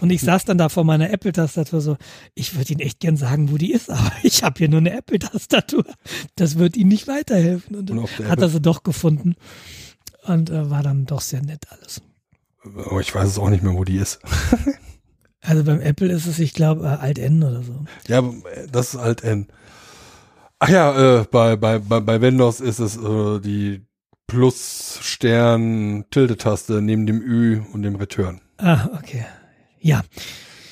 und 0.01 0.11
ich 0.11 0.21
saß 0.21 0.45
dann 0.45 0.59
da 0.59 0.69
vor 0.69 0.85
meiner 0.85 1.11
Apple-Tastatur 1.11 1.81
so, 1.81 1.97
ich 2.35 2.57
würde 2.57 2.73
Ihnen 2.73 2.81
echt 2.81 3.01
gern 3.01 3.17
sagen, 3.17 3.51
wo 3.51 3.59
die 3.59 3.73
ist, 3.73 3.91
aber 3.91 4.13
ich 4.23 4.43
habe 4.43 4.59
hier 4.59 4.69
nur 4.69 4.81
eine 4.81 4.93
Apple-Tastatur. 4.93 5.85
Das 6.37 6.59
wird 6.59 6.77
Ihnen 6.77 6.89
nicht 6.89 7.09
weiterhelfen. 7.09 7.77
Und, 7.77 7.91
und 7.91 8.29
hat 8.29 8.41
er 8.41 8.49
sie 8.49 8.61
doch 8.61 8.83
gefunden. 8.83 9.35
Und 10.25 10.51
äh, 10.51 10.71
war 10.71 10.83
dann 10.83 11.07
doch 11.07 11.21
sehr 11.21 11.43
nett 11.43 11.67
alles. 11.71 12.01
Aber 12.65 13.01
ich 13.01 13.15
weiß 13.15 13.29
es 13.29 13.39
auch 13.39 13.51
nicht 13.51 13.63
mehr, 13.63 13.75
wo 13.75 13.85
die 13.85 13.97
ist. 13.97 14.21
also 15.41 15.65
beim 15.65 15.81
Apple 15.81 16.13
ist 16.13 16.27
es, 16.27 16.39
ich 16.39 16.55
glaube, 16.55 16.85
äh, 16.85 16.89
Alt-N 16.89 17.43
oder 17.43 17.63
so. 17.63 17.85
Ja, 18.07 18.23
das 18.71 18.95
ist 18.95 19.01
Alt-N. 19.01 19.49
Ach 20.65 20.69
ja, 20.69 21.23
äh, 21.23 21.25
bei, 21.29 21.57
bei, 21.57 21.81
bei, 21.81 21.99
bei 21.99 22.21
Windows 22.21 22.61
ist 22.61 22.79
es 22.79 22.97
äh, 22.97 23.41
die 23.41 23.83
Plus 24.29 25.01
Stern 25.03 26.05
Tilde-Taste 26.13 26.81
neben 26.81 27.05
dem 27.05 27.21
Ü 27.21 27.63
und 27.73 27.83
dem 27.83 27.97
Return. 27.97 28.41
Ah, 28.59 28.89
okay. 28.97 29.27
Ja. 29.81 30.03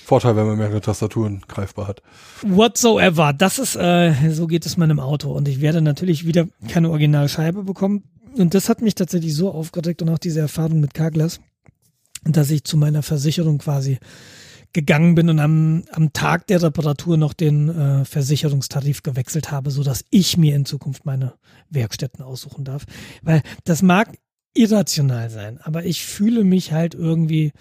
Vorteil, 0.05 0.37
wenn 0.37 0.47
man 0.47 0.59
mehrere 0.59 0.81
Tastaturen 0.81 1.43
greifbar 1.49 1.89
hat. 1.89 2.03
Whatsoever. 2.43 3.33
Das 3.33 3.59
ist, 3.59 3.75
äh, 3.75 4.31
so 4.31 4.47
geht 4.47 4.65
es 4.65 4.77
meinem 4.77 5.01
Auto. 5.01 5.33
Und 5.33 5.49
ich 5.49 5.61
werde 5.61 5.83
natürlich 5.83 6.25
wieder 6.25 6.47
keine 6.69 6.89
Originalscheibe 6.91 7.65
bekommen. 7.65 8.05
Und 8.37 8.55
das 8.55 8.69
hat 8.69 8.83
mich 8.83 8.95
tatsächlich 8.95 9.35
so 9.35 9.51
aufgeregt 9.51 10.03
und 10.03 10.09
auch 10.11 10.19
diese 10.19 10.39
Erfahrung 10.39 10.79
mit 10.79 10.95
Carglass, 10.95 11.41
dass 12.23 12.49
ich 12.53 12.63
zu 12.63 12.77
meiner 12.77 13.03
Versicherung 13.03 13.59
quasi 13.59 13.99
gegangen 14.73 15.15
bin 15.15 15.29
und 15.29 15.39
am, 15.41 15.85
am 15.93 16.13
Tag 16.13 16.47
der 16.47 16.63
Reparatur 16.63 17.17
noch 17.17 17.33
den 17.33 17.69
äh, 17.69 18.05
Versicherungstarif 18.05 19.03
gewechselt 19.03 19.51
habe, 19.51 19.71
so 19.71 19.83
dass 19.83 20.05
ich 20.11 20.37
mir 20.37 20.55
in 20.55 20.65
Zukunft 20.65 21.07
meine 21.07 21.35
Werkstätten 21.71 22.23
aussuchen 22.25 22.65
darf. 22.65 22.85
Weil 23.23 23.43
das 23.65 23.83
mag 23.83 24.17
irrational 24.55 25.31
sein, 25.31 25.61
aber 25.61 25.85
ich 25.85 26.05
fühle 26.05 26.45
mich 26.45 26.73
halt 26.73 26.95
irgendwie, 26.95 27.53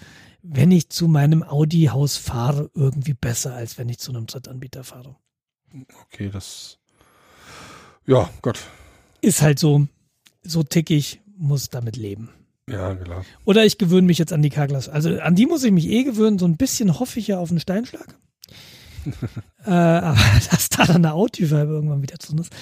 wenn 0.42 0.72
ich 0.72 0.90
zu 0.90 1.08
meinem 1.08 1.44
Audi-Haus 1.44 2.18
fahre, 2.18 2.70
irgendwie 2.74 3.14
besser, 3.14 3.54
als 3.54 3.78
wenn 3.78 3.90
ich 3.90 4.00
zu 4.00 4.12
einem 4.12 4.26
Drittanbieter 4.26 4.84
fahre. 4.84 5.16
Okay, 6.06 6.30
das. 6.30 6.80
Ja, 8.06 8.30
Gott. 8.42 8.60
Ist 9.22 9.42
halt 9.42 9.60
so, 9.60 9.88
so 10.42 10.64
tickig, 10.64 11.22
muss 11.38 11.70
damit 11.70 11.96
leben. 11.96 12.30
Ja, 12.70 12.96
klar. 12.96 13.26
Oder 13.46 13.66
ich 13.66 13.78
gewöhne 13.78 14.08
mich 14.08 14.18
jetzt 14.18 14.34
an 14.34 14.42
die 14.42 14.50
Carglass. 14.50 14.90
Also 14.90 15.20
an 15.20 15.36
die 15.36 15.46
muss 15.46 15.64
ich 15.64 15.72
mich 15.72 15.88
eh 15.88 16.04
gewöhnen. 16.04 16.40
So 16.40 16.46
ein 16.46 16.58
bisschen 16.58 17.00
hoffe 17.00 17.20
ich 17.20 17.28
ja 17.28 17.40
auf 17.40 17.50
einen 17.50 17.60
Steinschlag. 17.60 18.16
äh, 19.66 19.72
aber 19.72 20.18
dass 20.52 20.70
da 20.70 20.86
dann 20.86 20.98
eine 20.98 21.14
Audioscheibe 21.14 21.72
irgendwann 21.72 22.02
wieder 22.02 22.18
drin 22.18 22.40
ist. 22.40 22.54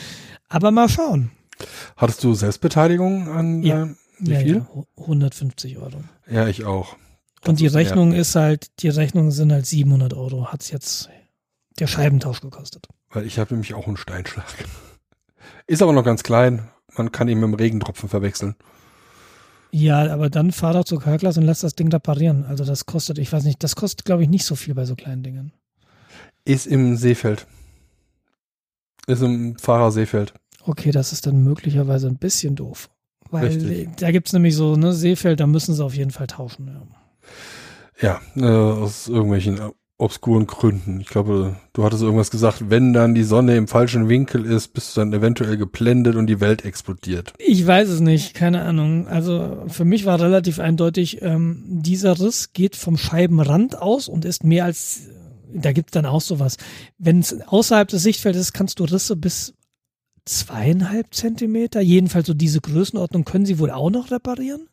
Aber 0.49 0.71
mal 0.71 0.89
schauen. 0.89 1.31
Hattest 1.95 2.23
du 2.23 2.33
Selbstbeteiligung 2.33 3.29
an 3.29 3.63
ja. 3.63 3.83
Äh, 3.85 3.95
wie 4.19 4.31
ja, 4.31 4.39
viel? 4.39 4.65
Ja, 4.75 4.83
150 4.97 5.77
Euro. 5.77 6.03
Ja, 6.29 6.47
ich 6.47 6.65
auch. 6.65 6.95
Das 7.41 7.49
Und 7.49 7.59
die 7.59 7.67
Rechnung 7.67 8.13
ist 8.13 8.35
halt, 8.35 8.67
die 8.81 8.89
Rechnungen 8.89 9.31
sind 9.31 9.51
halt 9.51 9.65
700 9.65 10.13
Euro. 10.13 10.51
Hat 10.51 10.61
es 10.61 10.71
jetzt 10.71 11.09
der 11.79 11.87
Scheibentausch 11.87 12.41
gekostet. 12.41 12.87
Weil 13.09 13.25
ich 13.25 13.39
habe 13.39 13.53
nämlich 13.53 13.73
auch 13.73 13.87
einen 13.87 13.97
Steinschlag. 13.97 14.45
Ist 15.67 15.81
aber 15.81 15.93
noch 15.93 16.03
ganz 16.03 16.23
klein. 16.23 16.69
Man 16.95 17.11
kann 17.11 17.27
ihn 17.27 17.39
mit 17.39 17.47
dem 17.49 17.53
Regentropfen 17.53 18.09
verwechseln. 18.09 18.55
Ja, 19.71 20.11
aber 20.11 20.29
dann 20.29 20.51
fahr 20.51 20.73
doch 20.73 20.85
zu 20.85 20.97
Carglass 20.97 21.37
und 21.37 21.43
lass 21.43 21.59
das 21.59 21.75
Ding 21.75 21.89
da 21.89 21.99
parieren. 21.99 22.45
Also 22.45 22.63
das 22.63 22.85
kostet, 22.85 23.17
ich 23.17 23.31
weiß 23.31 23.43
nicht, 23.43 23.63
das 23.63 23.75
kostet, 23.75 24.05
glaube 24.05 24.23
ich, 24.23 24.29
nicht 24.29 24.45
so 24.45 24.55
viel 24.55 24.73
bei 24.73 24.85
so 24.85 24.95
kleinen 24.95 25.23
Dingen. 25.23 25.51
Ist 26.45 26.67
im 26.67 26.95
Seefeld. 26.95 27.45
Ist 29.07 29.21
im 29.21 29.57
Fahrerseefeld. 29.57 30.33
Okay, 30.63 30.91
das 30.91 31.13
ist 31.13 31.25
dann 31.25 31.43
möglicherweise 31.43 32.07
ein 32.07 32.17
bisschen 32.17 32.55
doof. 32.55 32.89
Weil 33.29 33.47
Richtig. 33.47 33.89
da 33.97 34.11
gibt 34.11 34.27
es 34.27 34.33
nämlich 34.33 34.55
so, 34.55 34.75
ne, 34.75 34.93
Seefeld, 34.93 35.39
da 35.39 35.47
müssen 35.47 35.73
sie 35.73 35.83
auf 35.83 35.95
jeden 35.95 36.11
Fall 36.11 36.27
tauschen. 36.27 36.87
Ja, 38.01 38.21
ja 38.35 38.47
äh, 38.47 38.81
aus 38.81 39.07
irgendwelchen 39.07 39.59
obskuren 39.99 40.45
Gründen. 40.45 40.99
Ich 41.01 41.07
glaube, 41.07 41.55
du 41.73 41.83
hattest 41.83 42.03
irgendwas 42.03 42.29
gesagt, 42.29 42.69
wenn 42.69 42.93
dann 42.93 43.15
die 43.15 43.23
Sonne 43.23 43.55
im 43.55 43.67
falschen 43.67 44.09
Winkel 44.09 44.45
ist, 44.45 44.69
bist 44.69 44.95
du 44.95 45.01
dann 45.01 45.11
eventuell 45.11 45.57
geblendet 45.57 46.15
und 46.15 46.27
die 46.27 46.39
Welt 46.39 46.63
explodiert. 46.65 47.33
Ich 47.39 47.65
weiß 47.65 47.89
es 47.89 47.99
nicht, 47.99 48.35
keine 48.35 48.61
Ahnung. 48.61 49.07
Also 49.07 49.65
für 49.67 49.85
mich 49.85 50.05
war 50.05 50.21
relativ 50.21 50.59
eindeutig, 50.59 51.21
ähm, 51.23 51.63
dieser 51.65 52.19
Riss 52.19 52.53
geht 52.53 52.75
vom 52.75 52.97
Scheibenrand 52.97 53.81
aus 53.81 54.07
und 54.07 54.23
ist 54.23 54.43
mehr 54.43 54.65
als, 54.65 55.07
da 55.51 55.71
gibt 55.71 55.89
es 55.89 55.93
dann 55.93 56.05
auch 56.05 56.21
sowas. 56.21 56.57
Wenn 56.99 57.19
es 57.19 57.41
außerhalb 57.47 57.87
des 57.87 58.03
Sichtfeldes 58.03 58.41
ist, 58.41 58.53
kannst 58.53 58.79
du 58.79 58.83
Risse 58.83 59.15
bis 59.15 59.55
zweieinhalb 60.25 61.15
Zentimeter, 61.15 61.81
jedenfalls 61.81 62.27
so 62.27 62.35
diese 62.35 62.61
Größenordnung 62.61 63.25
können 63.25 63.45
sie 63.47 63.57
wohl 63.57 63.71
auch 63.71 63.89
noch 63.89 64.11
reparieren. 64.11 64.67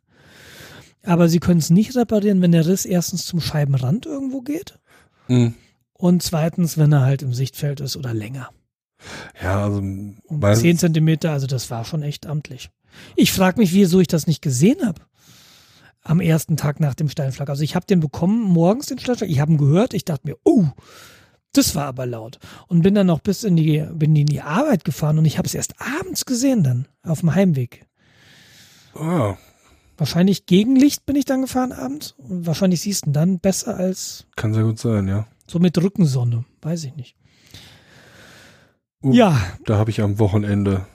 Aber 1.03 1.29
sie 1.29 1.39
können 1.39 1.61
es 1.61 1.71
nicht 1.71 1.97
reparieren, 1.97 2.43
wenn 2.43 2.53
der 2.53 2.67
Riss 2.67 2.85
erstens 2.85 3.25
zum 3.25 3.41
Scheibenrand 3.41 4.05
irgendwo 4.05 4.43
geht 4.43 4.79
Mhm. 5.29 5.55
Und 5.93 6.23
zweitens, 6.23 6.77
wenn 6.77 6.93
er 6.93 7.03
halt 7.03 7.23
im 7.23 7.33
Sichtfeld 7.33 7.81
ist 7.81 7.97
oder 7.97 8.13
länger. 8.13 8.51
Ja, 9.43 9.65
also. 9.65 9.79
Um 9.79 10.21
10 10.41 10.79
Zentimeter, 10.79 11.33
also 11.33 11.47
das 11.47 11.71
war 11.71 11.85
schon 11.85 12.03
echt 12.03 12.27
amtlich. 12.27 12.71
Ich 13.17 13.33
frage 13.33 13.61
mich, 13.61 13.73
wieso 13.73 14.01
ich 14.01 14.09
das 14.09 14.27
nicht 14.27 14.43
gesehen 14.43 14.87
habe. 14.87 15.03
Am 16.03 16.21
ersten 16.21 16.57
Tag 16.57 16.81
nach 16.81 16.95
dem 16.95 17.09
Steinschlag. 17.09 17.49
Also 17.49 17.63
ich 17.63 17.75
habe 17.75 17.87
den 17.87 18.01
bekommen 18.01 18.43
morgens, 18.43 18.87
den 18.87 18.99
Steinschlag. 18.99 19.31
Ich 19.31 19.41
habe 19.41 19.53
ihn 19.53 19.59
gehört. 19.59 19.95
Ich 19.95 20.05
dachte 20.05 20.29
mir, 20.29 20.37
oh, 20.45 20.67
das 21.55 21.75
war 21.75 21.87
aber 21.87 22.05
laut. 22.05 22.39
Und 22.67 22.83
bin 22.83 22.95
dann 22.95 23.07
noch 23.07 23.21
bis 23.21 23.45
in 23.45 23.57
die, 23.57 23.87
bin 23.93 24.15
in 24.15 24.27
die 24.27 24.43
Arbeit 24.43 24.85
gefahren 24.85 25.19
und 25.19 25.25
ich 25.25 25.39
habe 25.39 25.47
es 25.47 25.55
erst 25.55 25.75
abends 25.81 26.27
gesehen 26.27 26.63
dann, 26.63 26.87
auf 27.03 27.21
dem 27.21 27.35
Heimweg. 27.35 27.87
Oh, 28.95 29.35
Wahrscheinlich 29.97 30.47
gegen 30.47 30.77
Licht 30.77 31.07
bin 31.07 31.17
ich 31.17 31.25
dann 31.25 31.43
gefahren 31.43 31.73
abends. 31.73 32.15
Und 32.19 32.47
wahrscheinlich 32.47 32.81
siehst 32.81 33.07
du 33.07 33.11
dann 33.11 33.39
besser 33.39 33.77
als. 33.77 34.27
Kann 34.37 34.55
sehr 34.55 34.65
gut 34.65 34.79
sein, 34.79 35.07
ja. 35.09 35.27
So 35.47 35.59
mit 35.59 35.77
Rückensonne, 35.79 36.45
weiß 36.63 36.85
ich 36.85 36.97
nicht. 36.97 37.17
Uh, 39.03 39.13
Ja, 39.13 39.41
Da 39.67 39.77
habe 39.77 39.91
ich 39.91 40.01
am 40.01 40.19
Wochenende 40.19 40.87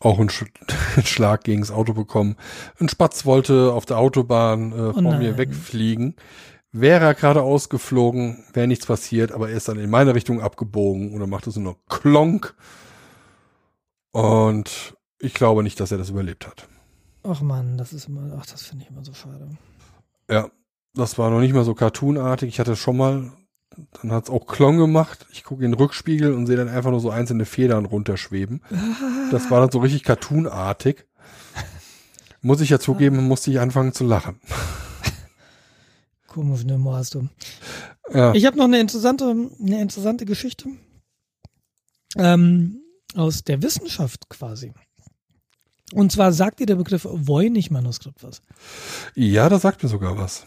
auch 0.00 0.18
einen, 0.18 0.28
Sch 0.28 0.44
einen 0.96 1.06
Schlag 1.06 1.44
gegen 1.44 1.60
das 1.60 1.70
Auto 1.70 1.94
bekommen. 1.94 2.36
Ein 2.78 2.88
Spatz 2.88 3.24
wollte 3.24 3.72
auf 3.72 3.86
der 3.86 3.98
Autobahn 3.98 4.72
äh, 4.72 4.92
vor 4.92 5.02
mir 5.02 5.18
nein. 5.18 5.38
wegfliegen. 5.38 6.16
Wäre 6.72 7.06
er 7.06 7.14
gerade 7.14 7.40
ausgeflogen, 7.42 8.44
wäre 8.52 8.66
nichts 8.66 8.84
passiert, 8.84 9.32
aber 9.32 9.48
er 9.48 9.56
ist 9.56 9.68
dann 9.68 9.78
in 9.78 9.88
meine 9.88 10.14
Richtung 10.14 10.42
abgebogen 10.42 11.14
und 11.14 11.20
dann 11.20 11.30
machte 11.30 11.48
es 11.48 11.56
nur 11.56 11.72
noch 11.72 11.78
Klonk. 11.88 12.54
Und 14.10 14.94
ich 15.18 15.32
glaube 15.32 15.62
nicht, 15.62 15.80
dass 15.80 15.92
er 15.92 15.98
das 15.98 16.10
überlebt 16.10 16.46
hat. 16.46 16.68
Ach 17.28 17.40
man, 17.40 17.76
das 17.78 17.92
ist 17.92 18.08
immer, 18.08 18.36
ach, 18.38 18.46
das 18.46 18.62
finde 18.62 18.84
ich 18.84 18.90
immer 18.90 19.04
so 19.04 19.14
schade. 19.14 19.48
Ja, 20.30 20.50
das 20.94 21.18
war 21.18 21.30
noch 21.30 21.40
nicht 21.40 21.54
mal 21.54 21.64
so 21.64 21.74
cartoonartig. 21.74 22.48
Ich 22.48 22.60
hatte 22.60 22.76
schon 22.76 22.96
mal, 22.96 23.32
dann 24.00 24.12
hat's 24.12 24.30
auch 24.30 24.46
Klong 24.46 24.78
gemacht. 24.78 25.26
Ich 25.30 25.44
gucke 25.44 25.64
in 25.64 25.72
den 25.72 25.78
Rückspiegel 25.78 26.32
und 26.32 26.46
sehe 26.46 26.56
dann 26.56 26.68
einfach 26.68 26.90
nur 26.90 27.00
so 27.00 27.10
einzelne 27.10 27.44
Federn 27.44 27.84
runterschweben. 27.84 28.62
Das 29.30 29.50
war 29.50 29.60
dann 29.60 29.70
so 29.70 29.78
richtig 29.80 30.02
cartoonartig. 30.04 31.06
Muss 32.42 32.60
ich 32.60 32.70
ja 32.70 32.78
zugeben, 32.78 33.26
musste 33.26 33.50
ich 33.50 33.60
anfangen 33.60 33.92
zu 33.92 34.04
lachen. 34.04 34.40
Komisch, 36.28 36.64
ne, 36.64 36.78
hast 36.92 37.14
du. 37.14 37.28
Ja, 38.12 38.34
Ich 38.34 38.46
habe 38.46 38.56
noch 38.56 38.66
eine 38.66 38.78
interessante, 38.78 39.24
eine 39.24 39.80
interessante 39.80 40.26
Geschichte 40.26 40.68
ähm, 42.16 42.82
aus 43.14 43.42
der 43.42 43.62
Wissenschaft 43.62 44.28
quasi. 44.28 44.72
Und 45.92 46.10
zwar 46.12 46.32
sagt 46.32 46.58
dir 46.60 46.66
der 46.66 46.74
Begriff 46.76 47.06
Voynich-Manuskript 47.10 48.22
was. 48.22 48.42
ja 49.14 49.48
da 49.48 49.58
sagt 49.58 49.82
mir 49.82 49.88
sogar 49.88 50.18
was. 50.18 50.44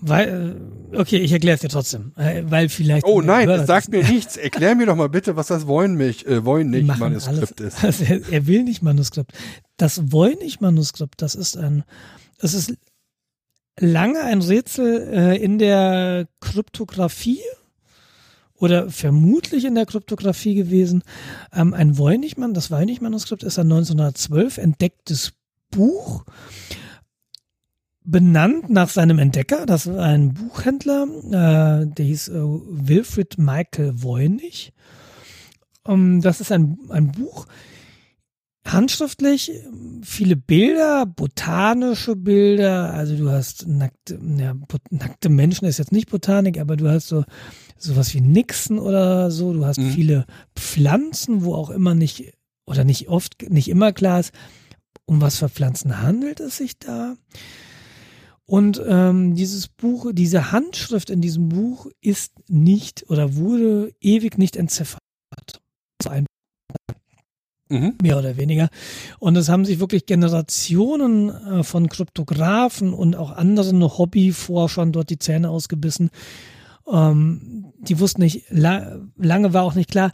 Weil, 0.00 0.56
äh, 0.92 0.96
okay, 0.96 1.16
ich 1.18 1.32
erkläre 1.32 1.56
es 1.56 1.60
dir 1.60 1.68
trotzdem, 1.68 2.12
äh, 2.16 2.44
weil 2.46 2.68
vielleicht. 2.68 3.04
Oh 3.04 3.20
nein, 3.20 3.48
es 3.50 3.66
sagt 3.66 3.88
das- 3.88 3.92
mir 3.92 4.04
nichts. 4.08 4.36
Erklär 4.36 4.76
mir 4.76 4.86
doch 4.86 4.94
mal 4.94 5.08
bitte, 5.08 5.34
was 5.34 5.48
das 5.48 5.66
Voynich, 5.66 6.24
äh, 6.24 6.36
Die 6.36 6.44
Voynich 6.44 6.84
machen 6.86 7.00
Manuskript 7.00 7.60
alles. 7.60 7.74
ist. 7.74 7.84
Also 7.84 8.04
er, 8.04 8.20
er 8.32 8.46
will 8.46 8.62
nicht 8.62 8.80
Manuskript. 8.80 9.32
Das 9.76 10.12
Voynich-Manuskript, 10.12 11.20
das 11.20 11.34
ist 11.34 11.56
ein, 11.56 11.82
das 12.40 12.54
ist 12.54 12.74
lange 13.80 14.20
ein 14.22 14.40
Rätsel 14.40 15.08
äh, 15.12 15.36
in 15.42 15.58
der 15.58 16.28
Kryptographie 16.40 17.40
oder 18.58 18.90
vermutlich 18.90 19.64
in 19.64 19.74
der 19.74 19.86
Kryptographie 19.86 20.54
gewesen. 20.54 21.02
Ähm, 21.52 21.74
ein 21.74 21.96
Voynich-Mann, 21.96 22.54
das 22.54 22.70
Voynich-Manuskript 22.70 23.42
ist 23.42 23.58
ein 23.58 23.66
1912 23.66 24.58
entdecktes 24.58 25.32
Buch, 25.70 26.24
benannt 28.04 28.70
nach 28.70 28.88
seinem 28.88 29.18
Entdecker. 29.18 29.66
Das 29.66 29.86
war 29.86 30.04
ein 30.04 30.34
Buchhändler, 30.34 31.06
äh, 31.26 31.86
der 31.86 32.04
hieß 32.04 32.28
äh, 32.28 32.40
Wilfrid 32.40 33.38
Michael 33.38 34.02
Voynich. 34.02 34.72
Ähm, 35.86 36.20
das 36.20 36.40
ist 36.40 36.50
ein, 36.50 36.78
ein 36.88 37.12
Buch, 37.12 37.46
handschriftlich, 38.72 39.52
viele 40.02 40.36
Bilder, 40.36 41.06
botanische 41.06 42.16
Bilder, 42.16 42.92
also 42.92 43.16
du 43.16 43.30
hast 43.30 43.66
nackte, 43.66 44.18
ja, 44.38 44.54
nackte 44.90 45.28
Menschen 45.28 45.66
ist 45.66 45.78
jetzt 45.78 45.92
nicht 45.92 46.10
Botanik, 46.10 46.58
aber 46.58 46.76
du 46.76 46.88
hast 46.88 47.08
so 47.08 47.24
sowas 47.78 48.12
wie 48.14 48.20
Nixen 48.20 48.78
oder 48.78 49.30
so, 49.30 49.52
du 49.52 49.64
hast 49.64 49.78
Mhm. 49.78 49.90
viele 49.90 50.26
Pflanzen, 50.56 51.44
wo 51.44 51.54
auch 51.54 51.70
immer 51.70 51.94
nicht 51.94 52.32
oder 52.66 52.84
nicht 52.84 53.08
oft, 53.08 53.50
nicht 53.50 53.68
immer 53.68 53.92
klar 53.92 54.20
ist, 54.20 54.32
um 55.06 55.20
was 55.20 55.36
für 55.38 55.48
Pflanzen 55.48 56.02
handelt 56.02 56.40
es 56.40 56.56
sich 56.58 56.78
da. 56.78 57.16
Und 58.44 58.82
ähm, 58.86 59.34
dieses 59.34 59.68
Buch, 59.68 60.10
diese 60.12 60.52
Handschrift 60.52 61.10
in 61.10 61.20
diesem 61.20 61.48
Buch 61.50 61.86
ist 62.00 62.32
nicht 62.48 63.08
oder 63.10 63.36
wurde 63.36 63.92
ewig 64.00 64.38
nicht 64.38 64.56
entziffert. 64.56 65.00
So 66.02 66.10
ein 66.10 66.26
Mhm. 67.68 67.94
mehr 68.00 68.18
oder 68.18 68.36
weniger. 68.36 68.68
Und 69.18 69.36
es 69.36 69.48
haben 69.48 69.64
sich 69.64 69.78
wirklich 69.78 70.06
Generationen 70.06 71.28
äh, 71.28 71.62
von 71.62 71.88
Kryptografen 71.88 72.94
und 72.94 73.16
auch 73.16 73.32
anderen 73.32 73.82
Hobbyforschern 73.82 74.92
dort 74.92 75.10
die 75.10 75.18
Zähne 75.18 75.50
ausgebissen. 75.50 76.10
Ähm, 76.90 77.72
die 77.78 78.00
wussten 78.00 78.22
nicht, 78.22 78.44
la 78.50 78.98
lange 79.16 79.52
war 79.52 79.64
auch 79.64 79.74
nicht 79.74 79.90
klar, 79.90 80.12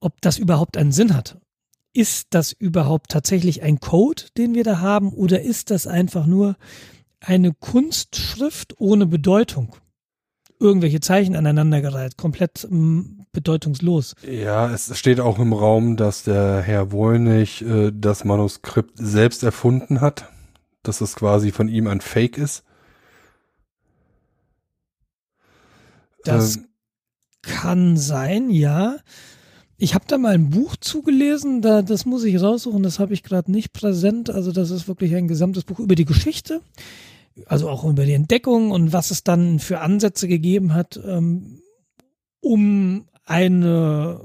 ob 0.00 0.20
das 0.20 0.38
überhaupt 0.38 0.76
einen 0.76 0.92
Sinn 0.92 1.14
hat. 1.14 1.38
Ist 1.92 2.28
das 2.30 2.52
überhaupt 2.52 3.10
tatsächlich 3.10 3.62
ein 3.62 3.80
Code, 3.80 4.24
den 4.36 4.54
wir 4.54 4.64
da 4.64 4.80
haben, 4.80 5.12
oder 5.12 5.40
ist 5.40 5.70
das 5.70 5.86
einfach 5.86 6.26
nur 6.26 6.56
eine 7.20 7.52
Kunstschrift 7.54 8.74
ohne 8.78 9.06
Bedeutung? 9.06 9.76
Irgendwelche 10.58 11.00
Zeichen 11.00 11.36
aneinandergereiht, 11.36 12.16
komplett 12.16 12.66
mm, 12.70 13.22
bedeutungslos. 13.32 14.14
Ja, 14.22 14.70
es 14.72 14.96
steht 14.98 15.20
auch 15.20 15.38
im 15.38 15.52
Raum, 15.52 15.96
dass 15.96 16.22
der 16.22 16.62
Herr 16.62 16.92
Wollnich 16.92 17.62
äh, 17.62 17.92
das 17.94 18.24
Manuskript 18.24 18.92
selbst 18.96 19.42
erfunden 19.42 20.00
hat, 20.00 20.30
dass 20.82 21.00
es 21.00 21.14
quasi 21.14 21.52
von 21.52 21.68
ihm 21.68 21.86
ein 21.86 22.00
Fake 22.00 22.38
ist. 22.38 22.64
Das 26.24 26.56
Ähm, 26.56 26.66
kann 27.42 27.96
sein, 27.96 28.50
ja. 28.50 28.96
Ich 29.78 29.94
habe 29.94 30.06
da 30.08 30.16
mal 30.16 30.34
ein 30.34 30.50
Buch 30.50 30.76
zugelesen, 30.76 31.60
da, 31.60 31.82
das 31.82 32.06
muss 32.06 32.24
ich 32.24 32.40
raussuchen, 32.40 32.82
das 32.82 32.98
habe 32.98 33.12
ich 33.12 33.22
gerade 33.22 33.52
nicht 33.52 33.72
präsent. 33.72 34.30
Also 34.30 34.50
das 34.50 34.70
ist 34.70 34.88
wirklich 34.88 35.14
ein 35.14 35.28
gesamtes 35.28 35.64
Buch 35.64 35.78
über 35.78 35.94
die 35.94 36.06
Geschichte, 36.06 36.62
also 37.44 37.68
auch 37.68 37.84
über 37.84 38.06
die 38.06 38.14
Entdeckung 38.14 38.70
und 38.70 38.92
was 38.92 39.10
es 39.10 39.24
dann 39.24 39.58
für 39.58 39.80
Ansätze 39.80 40.28
gegeben 40.28 40.72
hat, 40.72 40.98
ähm, 41.04 41.60
um 42.40 43.08
eine 43.24 44.20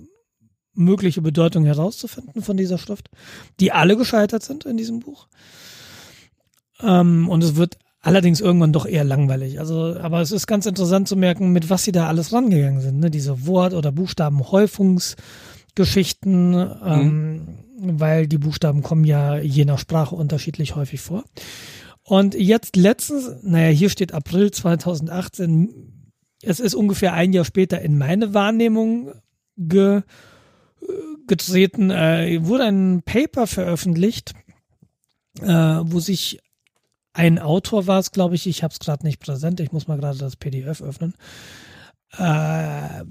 mögliche 0.73 1.21
Bedeutung 1.21 1.65
herauszufinden 1.65 2.41
von 2.41 2.55
dieser 2.55 2.77
Schrift, 2.77 3.09
die 3.59 3.71
alle 3.71 3.97
gescheitert 3.97 4.43
sind 4.43 4.65
in 4.65 4.77
diesem 4.77 4.99
Buch. 4.99 5.27
Ähm, 6.81 7.29
und 7.29 7.43
es 7.43 7.55
wird 7.55 7.77
allerdings 8.01 8.41
irgendwann 8.41 8.73
doch 8.73 8.85
eher 8.85 9.03
langweilig. 9.03 9.59
Also, 9.59 9.97
aber 9.99 10.21
es 10.21 10.31
ist 10.31 10.47
ganz 10.47 10.65
interessant 10.65 11.07
zu 11.07 11.15
merken, 11.15 11.51
mit 11.51 11.69
was 11.69 11.83
sie 11.83 11.91
da 11.91 12.07
alles 12.07 12.33
rangegangen 12.33 12.81
sind. 12.81 12.99
Ne? 12.99 13.11
Diese 13.11 13.45
Wort- 13.45 13.73
oder 13.73 13.91
Buchstabenhäufungsgeschichten, 13.91 16.71
ähm, 16.83 17.59
weil 17.77 18.27
die 18.27 18.37
Buchstaben 18.37 18.81
kommen 18.81 19.03
ja 19.03 19.37
je 19.37 19.65
nach 19.65 19.79
Sprache 19.79 20.15
unterschiedlich 20.15 20.75
häufig 20.75 21.01
vor. 21.01 21.23
Und 22.03 22.33
jetzt 22.35 22.75
letztens, 22.75 23.43
naja, 23.43 23.69
hier 23.69 23.89
steht 23.89 24.13
April 24.13 24.51
2018, 24.51 26.13
es 26.41 26.59
ist 26.59 26.73
ungefähr 26.73 27.13
ein 27.13 27.33
Jahr 27.33 27.45
später 27.45 27.81
in 27.81 27.97
meine 27.97 28.33
Wahrnehmung 28.33 29.13
ge, 29.57 30.01
getreten, 31.27 31.91
äh, 31.91 32.39
wurde 32.41 32.65
ein 32.65 33.03
Paper 33.03 33.47
veröffentlicht, 33.47 34.33
äh, 35.39 35.45
wo 35.45 35.99
sich 35.99 36.39
ein 37.13 37.39
Autor 37.39 37.87
war 37.87 37.99
es, 37.99 38.11
glaube 38.11 38.35
ich, 38.35 38.47
ich 38.47 38.63
habe 38.63 38.71
es 38.71 38.79
gerade 38.79 39.05
nicht 39.05 39.19
präsent, 39.19 39.59
ich 39.59 39.71
muss 39.71 39.87
mal 39.87 39.97
gerade 39.97 40.17
das 40.17 40.35
PDF 40.35 40.81
öffnen, 40.81 41.13
äh, 42.17 43.03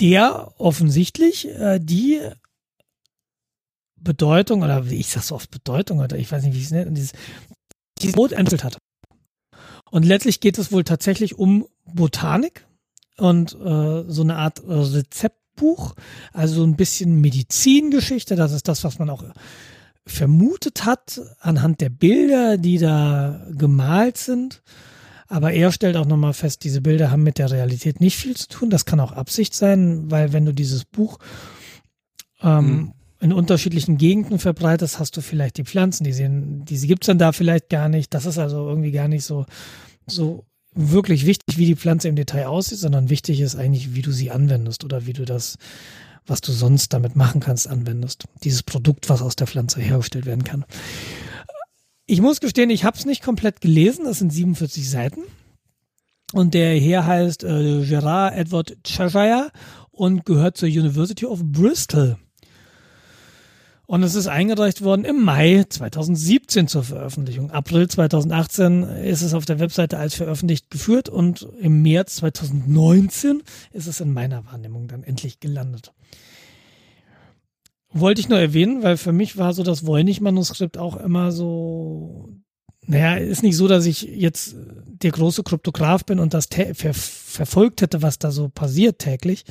der 0.00 0.52
offensichtlich 0.58 1.48
äh, 1.48 1.78
die 1.80 2.20
Bedeutung, 3.96 4.62
oder 4.62 4.88
wie 4.88 4.96
ich 4.96 5.08
sag 5.08 5.22
so 5.22 5.34
oft 5.34 5.50
Bedeutung, 5.50 6.00
oder 6.00 6.16
ich 6.16 6.30
weiß 6.30 6.42
nicht, 6.42 6.54
wie 6.54 6.58
ich 6.58 6.64
es 6.64 6.70
nenne, 6.70 6.92
dieses, 6.92 7.12
dieses 8.02 8.14
Boot 8.14 8.32
entwickelt 8.32 8.64
hat. 8.64 8.78
Und 9.90 10.04
letztlich 10.04 10.40
geht 10.40 10.58
es 10.58 10.72
wohl 10.72 10.84
tatsächlich 10.84 11.38
um 11.38 11.66
Botanik 11.84 12.66
und 13.16 13.54
äh, 13.54 14.04
so 14.08 14.22
eine 14.22 14.36
Art 14.36 14.60
äh, 14.60 14.72
Rezeptbuch, 14.72 15.94
also 16.32 16.56
so 16.56 16.64
ein 16.64 16.76
bisschen 16.76 17.20
Medizingeschichte, 17.20 18.36
das 18.36 18.52
ist 18.52 18.68
das, 18.68 18.84
was 18.84 18.98
man 18.98 19.10
auch 19.10 19.24
vermutet 20.06 20.84
hat 20.84 21.20
anhand 21.40 21.80
der 21.80 21.90
Bilder, 21.90 22.56
die 22.56 22.78
da 22.78 23.46
gemalt 23.50 24.16
sind. 24.16 24.62
Aber 25.28 25.52
er 25.52 25.70
stellt 25.70 25.96
auch 25.96 26.06
nochmal 26.06 26.32
fest, 26.32 26.64
diese 26.64 26.80
Bilder 26.80 27.10
haben 27.12 27.22
mit 27.22 27.38
der 27.38 27.50
Realität 27.50 28.00
nicht 28.00 28.16
viel 28.16 28.36
zu 28.36 28.48
tun. 28.48 28.70
Das 28.70 28.84
kann 28.84 28.98
auch 28.98 29.12
Absicht 29.12 29.54
sein, 29.54 30.10
weil 30.10 30.32
wenn 30.32 30.44
du 30.44 30.52
dieses 30.52 30.84
Buch 30.84 31.18
ähm, 32.42 32.66
Mhm. 32.66 32.92
In 33.20 33.32
unterschiedlichen 33.32 33.98
Gegenden 33.98 34.38
verbreitest, 34.38 34.98
hast 34.98 35.16
du 35.16 35.20
vielleicht 35.20 35.58
die 35.58 35.64
Pflanzen, 35.64 36.04
die 36.04 36.12
sehen, 36.12 36.64
diese 36.64 36.86
gibt's 36.86 37.06
dann 37.06 37.18
da 37.18 37.32
vielleicht 37.32 37.68
gar 37.68 37.88
nicht. 37.88 38.14
Das 38.14 38.24
ist 38.24 38.38
also 38.38 38.66
irgendwie 38.68 38.92
gar 38.92 39.08
nicht 39.08 39.24
so, 39.24 39.44
so 40.06 40.44
wirklich 40.74 41.26
wichtig, 41.26 41.58
wie 41.58 41.66
die 41.66 41.76
Pflanze 41.76 42.08
im 42.08 42.16
Detail 42.16 42.46
aussieht, 42.46 42.78
sondern 42.78 43.10
wichtig 43.10 43.40
ist 43.40 43.56
eigentlich, 43.56 43.94
wie 43.94 44.02
du 44.02 44.10
sie 44.10 44.30
anwendest 44.30 44.84
oder 44.84 45.06
wie 45.06 45.12
du 45.12 45.24
das, 45.24 45.58
was 46.26 46.40
du 46.40 46.52
sonst 46.52 46.92
damit 46.94 47.14
machen 47.14 47.40
kannst, 47.40 47.68
anwendest. 47.68 48.24
Dieses 48.42 48.62
Produkt, 48.62 49.10
was 49.10 49.20
aus 49.20 49.36
der 49.36 49.46
Pflanze 49.46 49.80
hergestellt 49.80 50.24
werden 50.24 50.44
kann. 50.44 50.64
Ich 52.06 52.22
muss 52.22 52.40
gestehen, 52.40 52.70
ich 52.70 52.84
habe 52.84 52.96
es 52.96 53.04
nicht 53.04 53.22
komplett 53.22 53.60
gelesen. 53.60 54.06
Das 54.06 54.18
sind 54.18 54.32
47 54.32 54.88
Seiten. 54.88 55.20
Und 56.32 56.54
der 56.54 56.78
Herr 56.78 57.06
heißt 57.06 57.44
äh, 57.44 57.84
Gerard 57.84 58.36
Edward 58.36 58.76
Cheshire 58.84 59.50
und 59.90 60.24
gehört 60.24 60.56
zur 60.56 60.68
University 60.68 61.26
of 61.26 61.40
Bristol. 61.44 62.16
Und 63.90 64.04
es 64.04 64.14
ist 64.14 64.28
eingereicht 64.28 64.84
worden 64.84 65.04
im 65.04 65.24
Mai 65.24 65.64
2017 65.68 66.68
zur 66.68 66.84
Veröffentlichung. 66.84 67.50
April 67.50 67.88
2018 67.88 68.84
ist 68.84 69.20
es 69.20 69.34
auf 69.34 69.46
der 69.46 69.58
Webseite 69.58 69.98
als 69.98 70.14
veröffentlicht 70.14 70.70
geführt 70.70 71.08
und 71.08 71.48
im 71.58 71.82
März 71.82 72.14
2019 72.18 73.42
ist 73.72 73.88
es 73.88 73.98
in 73.98 74.12
meiner 74.12 74.46
Wahrnehmung 74.46 74.86
dann 74.86 75.02
endlich 75.02 75.40
gelandet. 75.40 75.92
Wollte 77.92 78.20
ich 78.20 78.28
nur 78.28 78.38
erwähnen, 78.38 78.84
weil 78.84 78.96
für 78.96 79.10
mich 79.10 79.36
war 79.38 79.54
so 79.54 79.64
das 79.64 79.84
Voynich-Manuskript 79.84 80.78
auch 80.78 80.96
immer 80.96 81.32
so, 81.32 82.28
naja, 82.86 83.16
ist 83.16 83.42
nicht 83.42 83.56
so, 83.56 83.66
dass 83.66 83.86
ich 83.86 84.02
jetzt 84.02 84.54
der 84.86 85.10
große 85.10 85.42
Kryptograf 85.42 86.04
bin 86.04 86.20
und 86.20 86.32
das 86.32 86.46
ver 86.46 86.94
verfolgt 86.94 87.82
hätte, 87.82 88.02
was 88.02 88.20
da 88.20 88.30
so 88.30 88.50
passiert 88.50 89.00
täglich, 89.00 89.44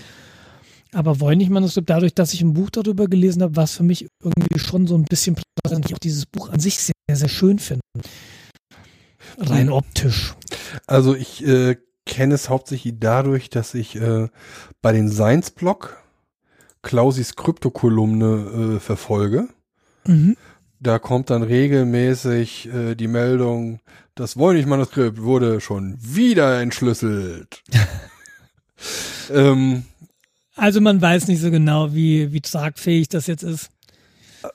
aber 0.91 1.19
Voynich-Manuskript, 1.19 1.89
dadurch, 1.89 2.13
dass 2.13 2.33
ich 2.33 2.41
ein 2.41 2.53
Buch 2.53 2.69
darüber 2.69 3.07
gelesen 3.07 3.43
habe, 3.43 3.55
war 3.55 3.65
es 3.65 3.73
für 3.73 3.83
mich 3.83 4.07
irgendwie 4.23 4.59
schon 4.59 4.87
so 4.87 4.95
ein 4.95 5.05
bisschen 5.05 5.37
präsent. 5.63 5.85
Ich 5.87 5.95
auch 5.95 5.99
dieses 5.99 6.25
Buch 6.25 6.49
an 6.49 6.59
sich 6.59 6.79
sehr, 6.79 6.93
sehr 7.07 7.29
schön 7.29 7.59
finde. 7.59 7.81
Rein 9.37 9.67
hm. 9.67 9.73
optisch. 9.73 10.35
Also 10.87 11.15
ich 11.15 11.45
äh, 11.45 11.77
kenne 12.05 12.33
es 12.33 12.49
hauptsächlich 12.49 12.95
dadurch, 12.99 13.49
dass 13.49 13.73
ich 13.73 13.95
äh, 13.95 14.27
bei 14.81 14.91
den 14.91 15.09
Science-Blog 15.11 15.97
Klausis 16.81 17.35
Kryptokolumne 17.35 18.75
äh, 18.75 18.79
verfolge. 18.79 19.49
Mhm. 20.05 20.37
Da 20.79 20.97
kommt 20.97 21.29
dann 21.29 21.43
regelmäßig 21.43 22.69
äh, 22.73 22.95
die 22.95 23.07
Meldung, 23.07 23.81
das 24.15 24.37
Voynich-Manuskript 24.37 25.21
wurde 25.21 25.59
schon 25.59 25.97
wieder 25.99 26.61
entschlüsselt. 26.61 27.63
ähm, 29.33 29.83
also 30.60 30.82
man 30.82 31.01
weiß 31.01 31.28
nicht 31.28 31.41
so 31.41 31.51
genau, 31.51 31.93
wie, 31.93 32.32
wie 32.32 32.41
tragfähig 32.41 33.10
das 33.10 33.28
jetzt 33.28 33.43
ist. 33.43 33.70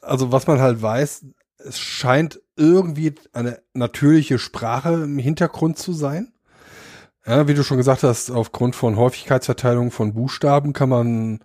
Also 0.02 0.32
was 0.32 0.46
man 0.46 0.60
halt 0.60 0.80
weiß, 0.80 1.26
es 1.58 1.78
scheint 1.78 2.40
irgendwie 2.56 3.14
eine 3.32 3.60
natürliche 3.72 4.38
Sprache 4.38 4.94
im 4.94 5.18
Hintergrund 5.18 5.78
zu 5.78 5.92
sein. 5.92 6.32
Ja, 7.26 7.48
wie 7.48 7.54
du 7.54 7.64
schon 7.64 7.78
gesagt 7.78 8.02
hast, 8.02 8.30
aufgrund 8.30 8.76
von 8.76 8.96
Häufigkeitsverteilung 8.96 9.90
von 9.90 10.12
Buchstaben 10.12 10.74
kann 10.74 10.90
man 10.90 11.40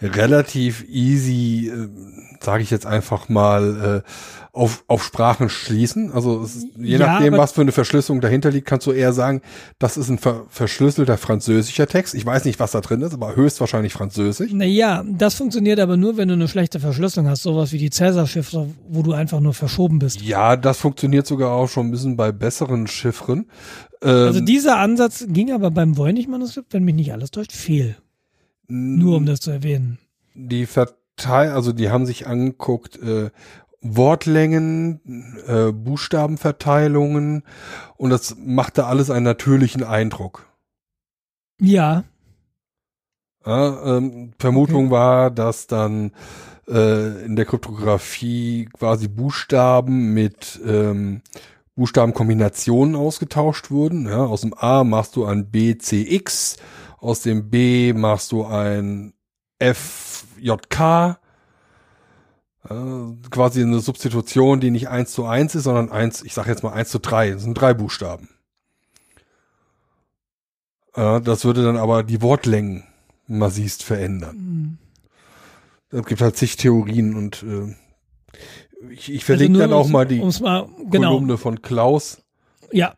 relativ 0.00 0.84
easy, 0.88 1.68
äh, 1.68 1.88
sage 2.40 2.62
ich 2.62 2.70
jetzt 2.70 2.86
einfach 2.86 3.28
mal, 3.28 4.02
äh, 4.04 4.10
auf, 4.54 4.84
auf 4.86 5.02
Sprachen 5.02 5.48
schließen. 5.48 6.12
Also 6.12 6.42
ist, 6.42 6.66
je 6.78 6.96
ja, 6.96 7.06
nachdem, 7.06 7.36
was 7.36 7.52
für 7.52 7.62
eine 7.62 7.72
Verschlüsselung 7.72 8.20
dahinter 8.20 8.52
liegt, 8.52 8.68
kannst 8.68 8.86
du 8.86 8.92
eher 8.92 9.12
sagen, 9.12 9.42
das 9.80 9.96
ist 9.96 10.08
ein 10.08 10.18
ver 10.18 10.44
verschlüsselter 10.48 11.18
französischer 11.18 11.88
Text. 11.88 12.14
Ich 12.14 12.24
weiß 12.24 12.44
nicht, 12.44 12.60
was 12.60 12.70
da 12.70 12.80
drin 12.80 13.02
ist, 13.02 13.14
aber 13.14 13.34
höchstwahrscheinlich 13.34 13.92
französisch. 13.92 14.52
Naja, 14.52 15.04
das 15.06 15.34
funktioniert 15.34 15.80
aber 15.80 15.96
nur, 15.96 16.16
wenn 16.16 16.28
du 16.28 16.34
eine 16.34 16.46
schlechte 16.46 16.78
Verschlüsselung 16.78 17.28
hast, 17.28 17.42
sowas 17.42 17.72
wie 17.72 17.78
die 17.78 17.90
Cäsar-Chiffre, 17.90 18.68
wo 18.88 19.02
du 19.02 19.12
einfach 19.12 19.40
nur 19.40 19.54
verschoben 19.54 19.98
bist. 19.98 20.22
Ja, 20.22 20.56
das 20.56 20.78
funktioniert 20.78 21.26
sogar 21.26 21.50
auch 21.50 21.68
schon 21.68 21.88
ein 21.88 21.90
bisschen 21.90 22.16
bei 22.16 22.30
besseren 22.30 22.86
Chiffren. 22.86 23.46
also 24.00 24.38
ähm, 24.38 24.46
dieser 24.46 24.78
Ansatz 24.78 25.26
ging 25.28 25.50
aber 25.52 25.72
beim 25.72 25.96
Voynich-Manuskript, 25.96 26.72
wenn 26.72 26.84
mich 26.84 26.94
nicht 26.94 27.12
alles 27.12 27.32
täuscht, 27.32 27.52
fehl. 27.52 27.96
Nur 28.68 29.16
um 29.16 29.26
das 29.26 29.40
zu 29.40 29.50
erwähnen. 29.50 29.98
Die 30.34 30.66
Verteil, 30.66 31.50
also 31.50 31.72
die 31.72 31.90
haben 31.90 32.06
sich 32.06 32.26
angeguckt, 32.26 32.96
äh, 32.96 33.30
Wortlängen, 33.80 35.00
äh, 35.46 35.70
Buchstabenverteilungen 35.70 37.42
und 37.96 38.10
das 38.10 38.36
machte 38.38 38.86
alles 38.86 39.10
einen 39.10 39.24
natürlichen 39.24 39.84
Eindruck. 39.84 40.46
Ja. 41.60 42.04
ja 43.44 43.96
ähm, 43.96 44.32
Vermutung 44.38 44.86
okay. 44.86 44.94
war, 44.94 45.30
dass 45.30 45.66
dann 45.66 46.12
äh, 46.66 47.24
in 47.24 47.36
der 47.36 47.44
Kryptographie 47.44 48.68
quasi 48.72 49.08
Buchstaben 49.08 50.14
mit 50.14 50.60
ähm, 50.66 51.20
Buchstabenkombinationen 51.76 52.96
ausgetauscht 52.96 53.70
wurden. 53.70 54.06
Ja, 54.06 54.24
aus 54.24 54.42
dem 54.42 54.54
A 54.54 54.84
machst 54.84 55.16
du 55.16 55.24
ein 55.24 55.50
BCX, 55.50 56.56
aus 57.04 57.20
dem 57.20 57.50
B 57.50 57.92
machst 57.92 58.32
du 58.32 58.46
ein 58.46 59.12
FJK 59.60 61.18
äh, 62.68 62.74
quasi 63.30 63.62
eine 63.62 63.80
Substitution, 63.80 64.60
die 64.60 64.70
nicht 64.70 64.88
eins 64.88 65.12
zu 65.12 65.26
eins 65.26 65.54
ist, 65.54 65.64
sondern 65.64 65.92
eins, 65.92 66.22
ich 66.22 66.32
sage 66.32 66.48
jetzt 66.50 66.62
mal 66.62 66.72
eins 66.72 66.88
zu 66.88 66.98
drei. 66.98 67.30
Das 67.32 67.42
sind 67.42 67.54
drei 67.54 67.74
Buchstaben. 67.74 68.30
Äh, 70.94 71.20
das 71.20 71.44
würde 71.44 71.62
dann 71.62 71.76
aber 71.76 72.02
die 72.02 72.22
Wortlängen 72.22 72.84
massivst 73.26 73.82
verändern. 73.82 74.36
Mhm. 75.90 75.98
Es 75.98 76.06
gibt 76.06 76.22
halt 76.22 76.36
zig 76.36 76.56
Theorien 76.56 77.14
und 77.16 77.42
äh, 77.42 77.76
ich, 78.90 79.12
ich 79.12 79.24
verlinke 79.24 79.60
also 79.60 79.70
dann 79.70 79.78
auch 79.78 79.88
mal 79.88 80.06
die 80.06 80.20
mal, 80.40 80.66
genau. 80.90 81.10
Kolumne 81.10 81.36
von 81.36 81.60
Klaus. 81.60 82.22
Ja, 82.72 82.94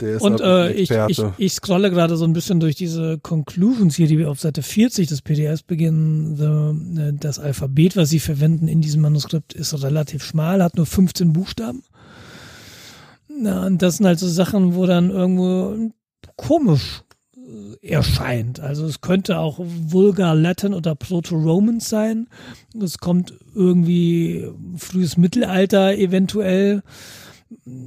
der 0.00 0.16
ist 0.16 0.22
und 0.22 0.40
äh, 0.40 0.72
ich, 0.72 0.90
ich, 0.90 1.22
ich 1.38 1.52
scrolle 1.52 1.90
gerade 1.90 2.16
so 2.16 2.24
ein 2.24 2.32
bisschen 2.32 2.60
durch 2.60 2.76
diese 2.76 3.18
Conclusions 3.18 3.96
hier, 3.96 4.06
die 4.06 4.18
wir 4.18 4.30
auf 4.30 4.40
Seite 4.40 4.62
40 4.62 5.08
des 5.08 5.22
PDFs 5.22 5.62
beginnen. 5.62 6.36
The, 6.36 7.00
äh, 7.00 7.12
das 7.18 7.38
Alphabet, 7.38 7.96
was 7.96 8.10
sie 8.10 8.20
verwenden 8.20 8.68
in 8.68 8.80
diesem 8.80 9.02
Manuskript, 9.02 9.54
ist 9.54 9.82
relativ 9.82 10.22
schmal, 10.24 10.62
hat 10.62 10.76
nur 10.76 10.86
15 10.86 11.32
Buchstaben. 11.32 11.82
Na, 13.28 13.66
und 13.66 13.82
das 13.82 13.96
sind 13.96 14.06
halt 14.06 14.18
so 14.18 14.28
Sachen, 14.28 14.74
wo 14.74 14.86
dann 14.86 15.10
irgendwo 15.10 15.90
komisch 16.36 17.02
äh, 17.36 17.86
erscheint. 17.86 18.60
Also 18.60 18.86
es 18.86 19.00
könnte 19.00 19.38
auch 19.38 19.58
Vulgar 19.60 20.34
Latin 20.34 20.74
oder 20.74 20.94
Proto-Romans 20.94 21.88
sein. 21.88 22.28
Es 22.80 22.98
kommt 22.98 23.34
irgendwie 23.54 24.46
frühes 24.76 25.16
Mittelalter 25.16 25.96
eventuell 25.96 26.82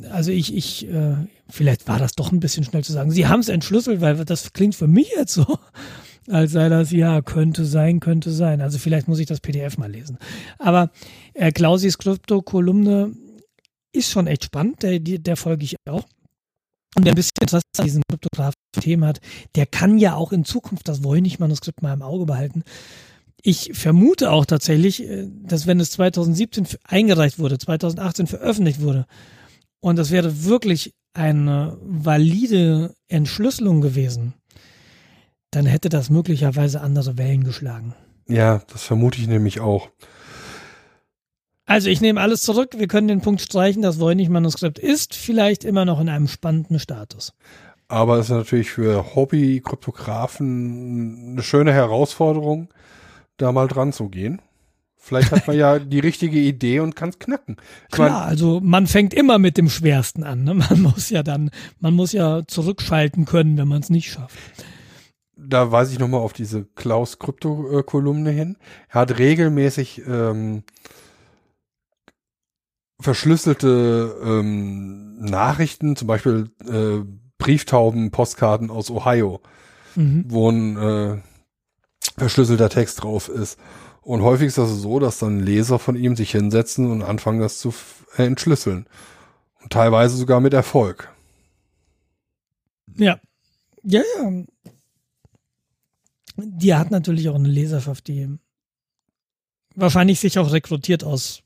also 0.10 0.32
ich, 0.32 0.56
ich, 0.56 0.88
äh, 0.88 1.16
vielleicht 1.50 1.88
war 1.88 2.00
das 2.00 2.14
doch 2.14 2.32
ein 2.32 2.40
bisschen 2.40 2.64
schnell 2.64 2.84
zu 2.84 2.94
sagen. 2.94 3.12
Sie 3.12 3.28
haben 3.28 3.42
es 3.42 3.50
entschlüsselt, 3.50 4.02
weil 4.02 4.24
das 4.26 4.54
klingt 4.54 4.76
für 4.76 4.88
mich 4.88 5.10
jetzt 5.16 5.34
so, 5.34 5.60
als 6.28 6.52
sei 6.52 6.70
das, 6.70 6.92
ja, 6.92 7.22
könnte 7.22 7.66
sein, 7.66 8.00
könnte 8.00 8.32
sein. 8.32 8.62
Also 8.62 8.78
vielleicht 8.78 9.08
muss 9.08 9.20
ich 9.20 9.28
das 9.28 9.42
PDF 9.42 9.78
mal 9.78 9.92
lesen. 9.92 10.18
Aber 10.58 10.92
äh, 11.34 11.52
Klausis 11.52 11.98
Krypto-Kolumne 11.98 13.14
ist 13.92 14.12
schon 14.12 14.28
echt 14.28 14.46
spannend, 14.46 14.84
der, 14.84 15.00
der 15.00 15.36
folge 15.36 15.66
ich 15.66 15.76
auch. 15.88 16.06
Und 16.96 17.06
der 17.06 17.14
ein 17.14 17.16
bisschen 17.16 17.34
Interesse 17.42 17.64
an 17.78 17.86
diesem 17.86 18.02
Kryptografen-Thema 18.10 19.08
hat, 19.08 19.22
der 19.56 19.66
kann 19.66 20.00
ja 20.00 20.16
auch 20.16 20.32
in 20.32 20.44
Zukunft 20.44 20.88
das 20.88 21.04
Voynich-Manuskript 21.04 21.82
mal 21.82 21.94
im 21.94 22.02
Auge 22.02 22.26
behalten. 22.26 22.64
Ich 23.42 23.72
vermute 23.74 24.32
auch 24.32 24.46
tatsächlich, 24.46 25.04
äh, 25.04 25.28
dass 25.44 25.68
wenn 25.68 25.80
es 25.80 25.92
2017 25.92 26.68
eingereicht 26.84 27.40
wurde, 27.40 27.58
2018 27.58 28.28
veröffentlicht 28.28 28.82
wurde, 28.82 29.06
und 29.80 29.98
das 29.98 30.12
wäre 30.12 30.46
wirklich 30.46 30.94
eine 31.14 31.78
valide 31.82 32.94
Entschlüsselung 33.08 33.82
gewesen, 33.82 34.34
dann 35.52 35.66
hätte 35.66 35.90
das 35.90 36.10
möglicherweise 36.10 36.82
andere 36.82 37.18
Wellen 37.18 37.44
geschlagen. 37.44 37.96
Ja, 38.28 38.62
das 38.72 38.84
vermute 38.84 39.20
ich 39.20 39.28
nämlich 39.28 39.60
auch. 39.60 39.90
Also 41.66 41.90
ich 41.90 42.02
nehme 42.02 42.22
alles 42.22 42.42
zurück. 42.42 42.76
Wir 42.78 42.88
können 42.88 43.08
den 43.08 43.22
Punkt 43.22 43.42
streichen. 43.42 43.82
Das 43.82 44.00
Voynich-Manuskript 44.00 44.80
ist 44.80 45.16
vielleicht 45.16 45.64
immer 45.64 45.86
noch 45.86 46.00
in 46.00 46.10
einem 46.10 46.28
spannenden 46.28 46.80
Status. 46.80 47.34
Aber 47.88 48.18
es 48.18 48.26
ist 48.26 48.36
natürlich 48.36 48.72
für 48.72 49.16
Hobby-Kryptografen 49.16 51.34
eine 51.34 51.44
schöne 51.44 51.74
Herausforderung, 51.74 52.70
da 53.38 53.52
mal 53.52 53.68
dran 53.68 53.94
zu 53.94 54.10
gehen. 54.10 54.42
Vielleicht 55.02 55.32
hat 55.32 55.48
man 55.48 55.58
ja 55.58 55.80
die 55.80 56.00
richtige 56.00 56.38
Idee 56.38 56.82
und 56.82 56.96
kann 56.96 57.10
es 57.10 57.20
knacken. 57.20 57.56
Ich 57.88 57.96
Klar, 57.96 58.10
mein, 58.10 58.30
also 58.30 58.60
man 58.62 58.86
fängt 58.86 59.14
immer 59.14 59.40
mit 59.40 59.58
dem 59.58 59.70
Schwersten 59.70 60.24
an. 60.24 60.44
Ne? 60.44 60.54
Man 60.70 60.82
muss 60.82 61.10
ja 61.10 61.24
dann, 61.24 61.52
man 61.80 61.94
muss 61.94 62.12
ja 62.12 62.46
zurückschalten 62.46 63.26
können, 63.26 63.58
wenn 63.58 63.68
man 63.68 63.82
es 63.82 63.90
nicht 63.90 64.12
schafft. 64.12 64.38
Da 65.38 65.72
weise 65.72 65.94
ich 65.94 66.00
nochmal 66.00 66.20
auf 66.20 66.34
diese 66.34 66.66
Klaus-Krypto-Kolumne 66.76 68.30
hin. 68.30 68.58
Er 68.90 69.02
hat 69.02 69.18
regelmäßig 69.18 70.04
ähm, 70.06 70.64
verschlüsselte 73.00 74.16
ähm, 74.22 75.18
Nachrichten, 75.20 75.96
zum 75.96 76.08
Beispiel 76.08 76.52
äh, 76.68 77.06
Brieftauben, 77.38 78.12
Postkarten 78.12 78.70
aus 78.70 78.92
Ohio, 78.92 79.40
mhm. 79.96 80.26
wo 80.28 80.52
ein 80.52 80.78
äh, 80.78 81.18
verschlüsselter 82.18 82.70
Text 82.70 83.02
drauf 83.02 83.30
ist. 83.30 83.58
Und 84.10 84.24
häufig 84.24 84.48
ist 84.48 84.58
das 84.58 84.72
so, 84.72 84.98
dass 84.98 85.20
dann 85.20 85.40
Leser 85.40 85.78
von 85.78 85.96
ihm 85.96 86.16
sich 86.16 86.32
hinsetzen 86.32 86.90
und 86.90 87.04
anfangen, 87.04 87.40
das 87.40 87.60
zu 87.60 87.76
äh, 88.18 88.24
entschlüsseln. 88.24 88.88
Und 89.62 89.72
teilweise 89.72 90.18
sogar 90.18 90.40
mit 90.40 90.52
Erfolg. 90.52 91.14
Ja. 92.96 93.20
Ja, 93.84 94.02
ja. 94.18 94.44
Die 96.38 96.74
hat 96.74 96.90
natürlich 96.90 97.30
auch 97.30 97.36
eine 97.36 97.50
Leserschaft, 97.50 98.08
die 98.08 98.40
wahrscheinlich 99.76 100.20
sich 100.20 100.40
auch 100.40 100.54
rekrutiert 100.54 101.04
aus 101.04 101.44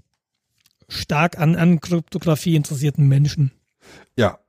stark 0.88 1.40
an, 1.40 1.58
an 1.58 1.82
Kryptographie 1.82 2.56
interessierten 2.56 3.10
Menschen. 3.10 3.52
Ja, 4.16 4.40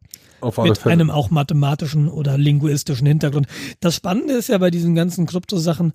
auf 0.44 0.58
alle 0.58 0.68
mit 0.68 0.78
Fälle. 0.78 0.92
einem 0.92 1.10
auch 1.10 1.30
mathematischen 1.30 2.08
oder 2.08 2.38
linguistischen 2.38 3.06
Hintergrund. 3.06 3.48
Das 3.80 3.96
Spannende 3.96 4.34
ist 4.34 4.48
ja 4.48 4.58
bei 4.58 4.70
diesen 4.70 4.94
ganzen 4.94 5.26
Kryptosachen, 5.26 5.92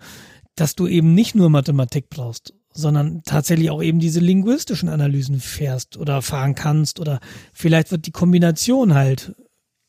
dass 0.56 0.76
du 0.76 0.88
eben 0.88 1.14
nicht 1.14 1.36
nur 1.36 1.50
Mathematik 1.50 2.10
brauchst, 2.10 2.54
sondern 2.74 3.22
tatsächlich 3.24 3.70
auch 3.70 3.82
eben 3.82 4.00
diese 4.00 4.20
linguistischen 4.20 4.90
Analysen 4.90 5.40
fährst 5.40 5.98
oder 5.98 6.22
fahren 6.22 6.56
kannst 6.56 7.00
oder 7.00 7.20
vielleicht 7.54 7.92
wird 7.92 8.06
die 8.06 8.12
Kombination 8.12 8.94
halt 8.94 9.36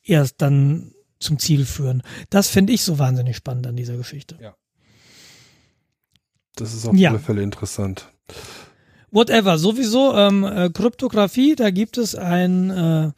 erst 0.03 0.41
dann 0.41 0.91
zum 1.19 1.37
Ziel 1.37 1.65
führen. 1.65 2.01
Das 2.29 2.47
finde 2.49 2.73
ich 2.73 2.81
so 2.83 2.97
wahnsinnig 2.97 3.35
spannend 3.35 3.67
an 3.67 3.75
dieser 3.75 3.95
Geschichte. 3.97 4.37
Ja. 4.41 4.55
Das 6.55 6.73
ist 6.73 6.85
auf 6.87 6.95
Ja. 6.95 7.11
alle 7.11 7.19
Fälle 7.19 7.43
interessant. 7.43 8.09
Whatever, 9.11 9.57
sowieso 9.57 10.15
ähm, 10.15 10.43
äh, 10.43 10.69
Kryptographie, 10.69 11.55
da 11.55 11.69
gibt 11.69 11.97
es 11.97 12.15
ein, 12.15 12.69
äh, 12.69 13.11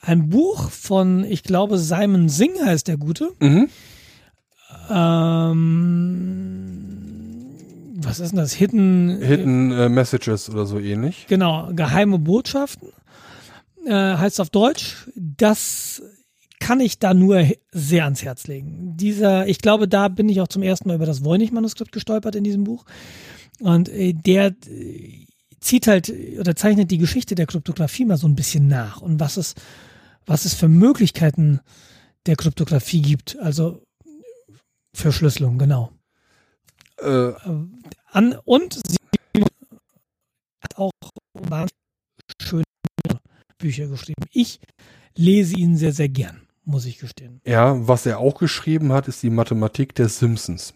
ein 0.00 0.28
Buch 0.28 0.68
von, 0.70 1.24
ich 1.24 1.42
glaube, 1.42 1.78
Simon 1.78 2.28
Singh 2.28 2.64
heißt 2.64 2.86
der 2.86 2.98
Gute. 2.98 3.32
Mhm. 3.40 3.68
Ähm, 4.90 6.72
was 7.96 8.20
ist 8.20 8.30
denn 8.30 8.38
das? 8.38 8.52
Hidden, 8.52 9.20
Hidden 9.20 9.72
äh, 9.72 9.88
Messages 9.88 10.50
oder 10.50 10.66
so 10.66 10.78
ähnlich. 10.78 11.26
Genau, 11.28 11.70
geheime 11.72 12.18
Botschaften 12.18 12.88
äh, 13.86 13.92
heißt 13.92 14.40
auf 14.40 14.50
Deutsch. 14.50 15.08
Das 15.14 16.02
kann 16.60 16.80
ich 16.80 16.98
da 16.98 17.14
nur 17.14 17.44
sehr 17.72 18.04
ans 18.04 18.22
Herz 18.22 18.46
legen. 18.46 18.96
Dieser, 18.96 19.46
ich 19.48 19.58
glaube, 19.58 19.88
da 19.88 20.08
bin 20.08 20.28
ich 20.28 20.40
auch 20.40 20.48
zum 20.48 20.62
ersten 20.62 20.88
Mal 20.88 20.94
über 20.94 21.06
das 21.06 21.24
Voynich-Manuskript 21.24 21.92
gestolpert 21.92 22.36
in 22.36 22.44
diesem 22.44 22.64
Buch. 22.64 22.84
Und 23.58 23.88
äh, 23.88 24.12
der 24.12 24.54
äh, 24.68 25.26
zieht 25.60 25.86
halt 25.86 26.12
oder 26.38 26.56
zeichnet 26.56 26.90
die 26.90 26.98
Geschichte 26.98 27.34
der 27.34 27.46
Kryptographie 27.46 28.04
mal 28.04 28.16
so 28.16 28.28
ein 28.28 28.36
bisschen 28.36 28.68
nach 28.68 29.00
und 29.00 29.20
was 29.20 29.36
es, 29.36 29.54
was 30.26 30.44
es 30.44 30.54
für 30.54 30.68
Möglichkeiten 30.68 31.60
der 32.26 32.36
Kryptographie 32.36 33.02
gibt. 33.02 33.38
Also 33.40 33.82
Verschlüsselung, 34.94 35.58
genau. 35.58 35.90
Äh, 36.98 37.32
An, 38.10 38.36
und 38.44 38.74
sie 38.86 38.96
hat 40.62 40.76
auch 40.76 40.90
wahnsinnig 41.34 41.72
schöne 42.40 42.64
Bücher 43.58 43.86
geschrieben. 43.88 44.24
Ich 44.30 44.60
lese 45.16 45.56
ihn 45.56 45.76
sehr, 45.76 45.92
sehr 45.92 46.08
gern, 46.08 46.42
muss 46.64 46.84
ich 46.84 46.98
gestehen. 46.98 47.40
ja, 47.46 47.74
was 47.88 48.06
er 48.06 48.18
auch 48.18 48.38
geschrieben 48.38 48.92
hat, 48.92 49.08
ist 49.08 49.22
die 49.22 49.30
Mathematik 49.30 49.94
der 49.94 50.08
Simpsons. 50.08 50.74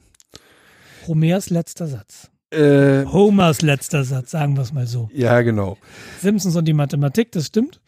Homers 1.06 1.50
letzter 1.50 1.86
Satz. 1.86 2.30
Äh, 2.50 3.04
Homers 3.06 3.62
letzter 3.62 4.02
Satz, 4.04 4.30
sagen 4.30 4.56
wir 4.56 4.62
es 4.62 4.72
mal 4.72 4.86
so. 4.86 5.08
ja, 5.12 5.40
genau. 5.42 5.76
Simpsons 6.20 6.56
und 6.56 6.64
die 6.64 6.72
Mathematik, 6.72 7.32
das 7.32 7.46
stimmt. 7.46 7.80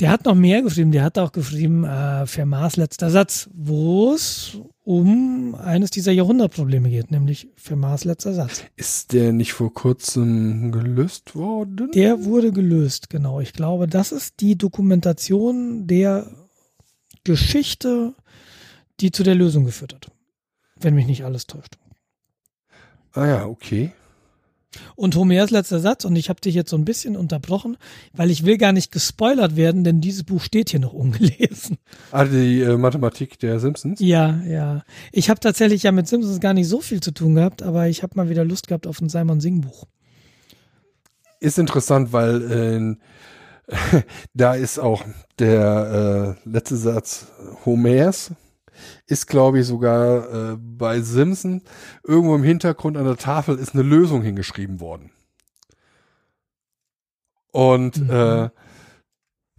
Der 0.00 0.10
hat 0.10 0.24
noch 0.24 0.34
mehr 0.34 0.62
geschrieben. 0.62 0.90
Der 0.90 1.04
hat 1.04 1.18
auch 1.18 1.30
geschrieben, 1.30 1.84
äh, 1.84 2.26
Fermats 2.26 2.76
letzter 2.76 3.10
Satz, 3.10 3.48
wo 3.52 4.14
es 4.14 4.58
um 4.84 5.54
eines 5.54 5.90
dieser 5.90 6.12
Jahrhundertprobleme 6.12 6.90
geht, 6.90 7.10
nämlich 7.10 7.48
Fermats 7.56 8.04
letzter 8.04 8.34
Satz. 8.34 8.64
Ist 8.76 9.12
der 9.12 9.32
nicht 9.32 9.52
vor 9.52 9.72
kurzem 9.72 10.72
gelöst 10.72 11.36
worden? 11.36 11.90
Der 11.92 12.24
wurde 12.24 12.52
gelöst, 12.52 13.08
genau. 13.08 13.40
Ich 13.40 13.52
glaube, 13.52 13.86
das 13.86 14.10
ist 14.12 14.40
die 14.40 14.56
Dokumentation 14.56 15.86
der 15.86 16.26
Geschichte, 17.24 18.14
die 19.00 19.12
zu 19.12 19.22
der 19.22 19.36
Lösung 19.36 19.64
geführt 19.64 19.94
hat. 19.94 20.10
Wenn 20.76 20.94
mich 20.94 21.06
nicht 21.06 21.24
alles 21.24 21.46
täuscht. 21.46 21.78
ah 23.12 23.26
ja, 23.26 23.46
okay. 23.46 23.92
Und 24.96 25.16
Homers 25.16 25.50
letzter 25.50 25.80
Satz, 25.80 26.04
und 26.04 26.16
ich 26.16 26.28
habe 26.28 26.40
dich 26.40 26.54
jetzt 26.54 26.70
so 26.70 26.76
ein 26.76 26.84
bisschen 26.84 27.16
unterbrochen, 27.16 27.76
weil 28.12 28.30
ich 28.30 28.44
will 28.44 28.58
gar 28.58 28.72
nicht 28.72 28.92
gespoilert 28.92 29.56
werden, 29.56 29.84
denn 29.84 30.00
dieses 30.00 30.24
Buch 30.24 30.40
steht 30.40 30.70
hier 30.70 30.80
noch 30.80 30.92
ungelesen. 30.92 31.78
Ah, 32.10 32.24
die 32.24 32.60
äh, 32.60 32.76
Mathematik 32.76 33.38
der 33.38 33.60
Simpsons? 33.60 34.00
Ja, 34.00 34.40
ja. 34.42 34.82
Ich 35.12 35.30
habe 35.30 35.40
tatsächlich 35.40 35.82
ja 35.82 35.92
mit 35.92 36.08
Simpsons 36.08 36.40
gar 36.40 36.54
nicht 36.54 36.68
so 36.68 36.80
viel 36.80 37.00
zu 37.00 37.12
tun 37.12 37.34
gehabt, 37.34 37.62
aber 37.62 37.88
ich 37.88 38.02
habe 38.02 38.14
mal 38.16 38.28
wieder 38.28 38.44
Lust 38.44 38.68
gehabt 38.68 38.86
auf 38.86 39.00
ein 39.00 39.08
Simon 39.08 39.40
Singh 39.40 39.66
Buch. 39.66 39.86
Ist 41.40 41.58
interessant, 41.58 42.12
weil 42.12 42.96
äh, 43.70 44.02
da 44.34 44.54
ist 44.54 44.78
auch 44.78 45.04
der 45.38 46.36
äh, 46.44 46.48
letzte 46.48 46.76
Satz 46.76 47.26
Homers 47.64 48.32
ist, 49.06 49.26
glaube 49.26 49.60
ich, 49.60 49.66
sogar 49.66 50.52
äh, 50.52 50.56
bei 50.58 51.00
Simpson 51.00 51.62
irgendwo 52.04 52.34
im 52.34 52.42
Hintergrund 52.42 52.96
an 52.96 53.04
der 53.04 53.16
Tafel 53.16 53.58
ist 53.58 53.74
eine 53.74 53.82
Lösung 53.82 54.22
hingeschrieben 54.22 54.80
worden. 54.80 55.10
Und 57.50 57.98
Mhm. 58.00 58.10
äh, 58.10 58.48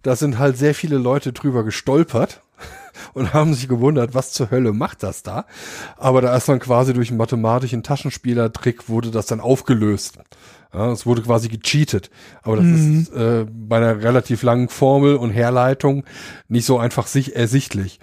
da 0.02 0.16
sind 0.16 0.38
halt 0.38 0.58
sehr 0.58 0.74
viele 0.74 0.98
Leute 0.98 1.32
drüber 1.32 1.64
gestolpert 1.64 2.42
und 3.14 3.32
haben 3.32 3.54
sich 3.54 3.68
gewundert, 3.68 4.14
was 4.14 4.32
zur 4.32 4.50
Hölle 4.50 4.72
macht 4.72 5.02
das 5.02 5.22
da? 5.22 5.46
Aber 5.96 6.20
da 6.20 6.36
ist 6.36 6.48
dann 6.48 6.58
quasi 6.60 6.92
durch 6.92 7.08
einen 7.10 7.18
mathematischen 7.18 7.82
Taschenspielertrick 7.82 8.88
wurde 8.88 9.10
das 9.10 9.26
dann 9.26 9.40
aufgelöst. 9.40 10.18
Ja, 10.72 10.90
es 10.90 11.06
wurde 11.06 11.22
quasi 11.22 11.48
gecheatet. 11.48 12.10
Aber 12.42 12.56
das 12.56 12.64
Mhm. 12.66 13.00
ist 13.00 13.12
äh, 13.14 13.46
bei 13.48 13.76
einer 13.76 14.02
relativ 14.02 14.42
langen 14.42 14.68
Formel 14.68 15.14
und 15.16 15.30
Herleitung 15.30 16.04
nicht 16.48 16.66
so 16.66 16.78
einfach 16.78 17.06
sich 17.06 17.36
ersichtlich. 17.36 18.00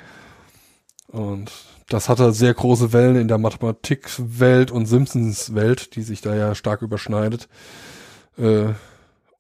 Und 1.12 1.52
das 1.90 2.08
hatte 2.08 2.32
sehr 2.32 2.54
große 2.54 2.94
Wellen 2.94 3.18
in 3.18 3.28
der 3.28 3.38
Mathematikwelt 3.38 4.72
und 4.72 4.86
Simpsons-Welt, 4.86 5.96
die 5.96 6.04
sich 6.04 6.22
da 6.22 6.36
ja 6.36 6.56
stark 6.56 6.82
überschneidet, 6.82 7.50
äh, 8.38 8.70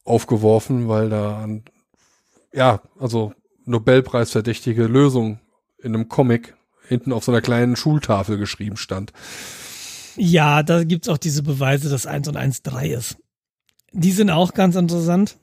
aufgeworfen, 0.04 0.90
weil 0.90 1.10
da 1.10 1.42
an, 1.42 1.64
ja, 2.54 2.82
also 3.00 3.34
Nobelpreisverdächtige 3.66 4.84
Lösung 4.84 5.40
in 5.82 5.96
einem 5.96 6.10
Comic 6.10 6.56
hinten 6.88 7.14
auf 7.14 7.24
so 7.24 7.32
einer 7.32 7.42
kleinen 7.42 7.78
Schultafel 7.78 8.38
geschrieben 8.38 8.76
stand. 8.76 9.14
Ja, 10.18 10.62
da 10.62 10.84
gibt's 10.84 11.08
auch 11.08 11.18
diese 11.18 11.44
Beweise, 11.44 11.90
dass 11.90 12.06
1 12.06 12.28
und 12.28 12.36
1 12.36 12.64
3 12.64 12.90
ist. 12.90 13.18
Die 13.94 14.12
sind 14.12 14.30
auch 14.30 14.54
ganz 14.54 14.76
interessant, 14.76 15.38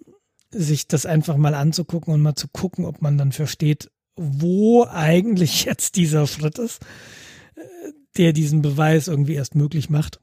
sich 0.51 0.89
das 0.89 1.07
einfach 1.07 1.39
mal 1.39 1.55
anzugucken 1.55 2.13
und 2.13 2.21
mal 2.21 2.35
zu 2.35 2.49
gucken, 2.49 2.85
ob 2.85 3.01
man 3.01 3.17
dann 3.17 3.33
versteht, 3.33 3.91
wo 4.19 4.85
eigentlich 4.91 5.65
jetzt 5.67 5.97
dieser 5.97 6.27
Schritt 6.27 6.59
ist, 6.59 6.83
äh, 7.55 7.61
der 8.17 8.33
diesen 8.33 8.63
Beweis 8.63 9.09
irgendwie 9.09 9.35
erst 9.35 9.55
möglich 9.55 9.89
macht. 9.91 10.21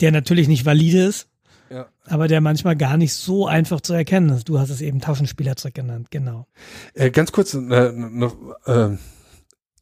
Der 0.00 0.12
natürlich 0.12 0.46
nicht 0.46 0.64
valide 0.64 1.02
ist, 1.04 1.28
Ja. 1.70 1.88
aber 2.04 2.28
der 2.28 2.40
manchmal 2.40 2.76
gar 2.76 2.96
nicht 2.96 3.14
so 3.14 3.46
einfach 3.46 3.80
zu 3.80 3.92
erkennen 3.94 4.28
ist. 4.30 4.48
Du 4.48 4.58
hast 4.60 4.70
es 4.70 4.80
eben 4.80 5.00
Taschenspielertrick 5.00 5.74
genannt, 5.74 6.10
genau. 6.10 6.46
Äh, 6.94 7.10
ganz 7.10 7.32
kurz 7.32 7.54
eine, 7.54 7.88
eine 7.88 8.32
äh, 8.66 8.96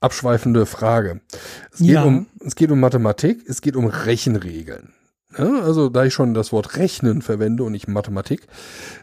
abschweifende 0.00 0.64
Frage. 0.66 1.20
Es 1.72 1.78
geht, 1.80 1.88
Ja. 1.88 2.04
um, 2.04 2.26
es 2.44 2.54
geht 2.56 2.70
um 2.70 2.80
Mathematik, 2.80 3.44
es 3.48 3.60
geht 3.60 3.76
um 3.76 3.86
Rechenregeln. 3.86 4.94
Ja, 5.36 5.60
also 5.62 5.88
da 5.88 6.04
ich 6.04 6.14
schon 6.14 6.34
das 6.34 6.52
Wort 6.52 6.76
Rechnen 6.76 7.20
verwende 7.20 7.64
und 7.64 7.72
nicht 7.72 7.88
Mathematik, 7.88 8.46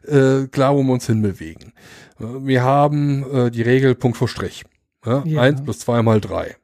äh, 0.03 0.47
klar, 0.47 0.75
wo 0.75 0.83
wir 0.83 0.93
uns 0.93 1.05
hinbewegen. 1.05 1.73
Wir 2.17 2.63
haben 2.63 3.23
äh, 3.31 3.51
die 3.51 3.61
Regel 3.61 3.95
Punkt 3.95 4.17
vor 4.17 4.27
Strich. 4.27 4.63
Ja, 5.05 5.23
Ja. 5.25 5.41
Eins 5.41 5.63
plus 5.63 5.79
zwei 5.79 6.01
mal 6.01 6.21
drei. 6.21 6.55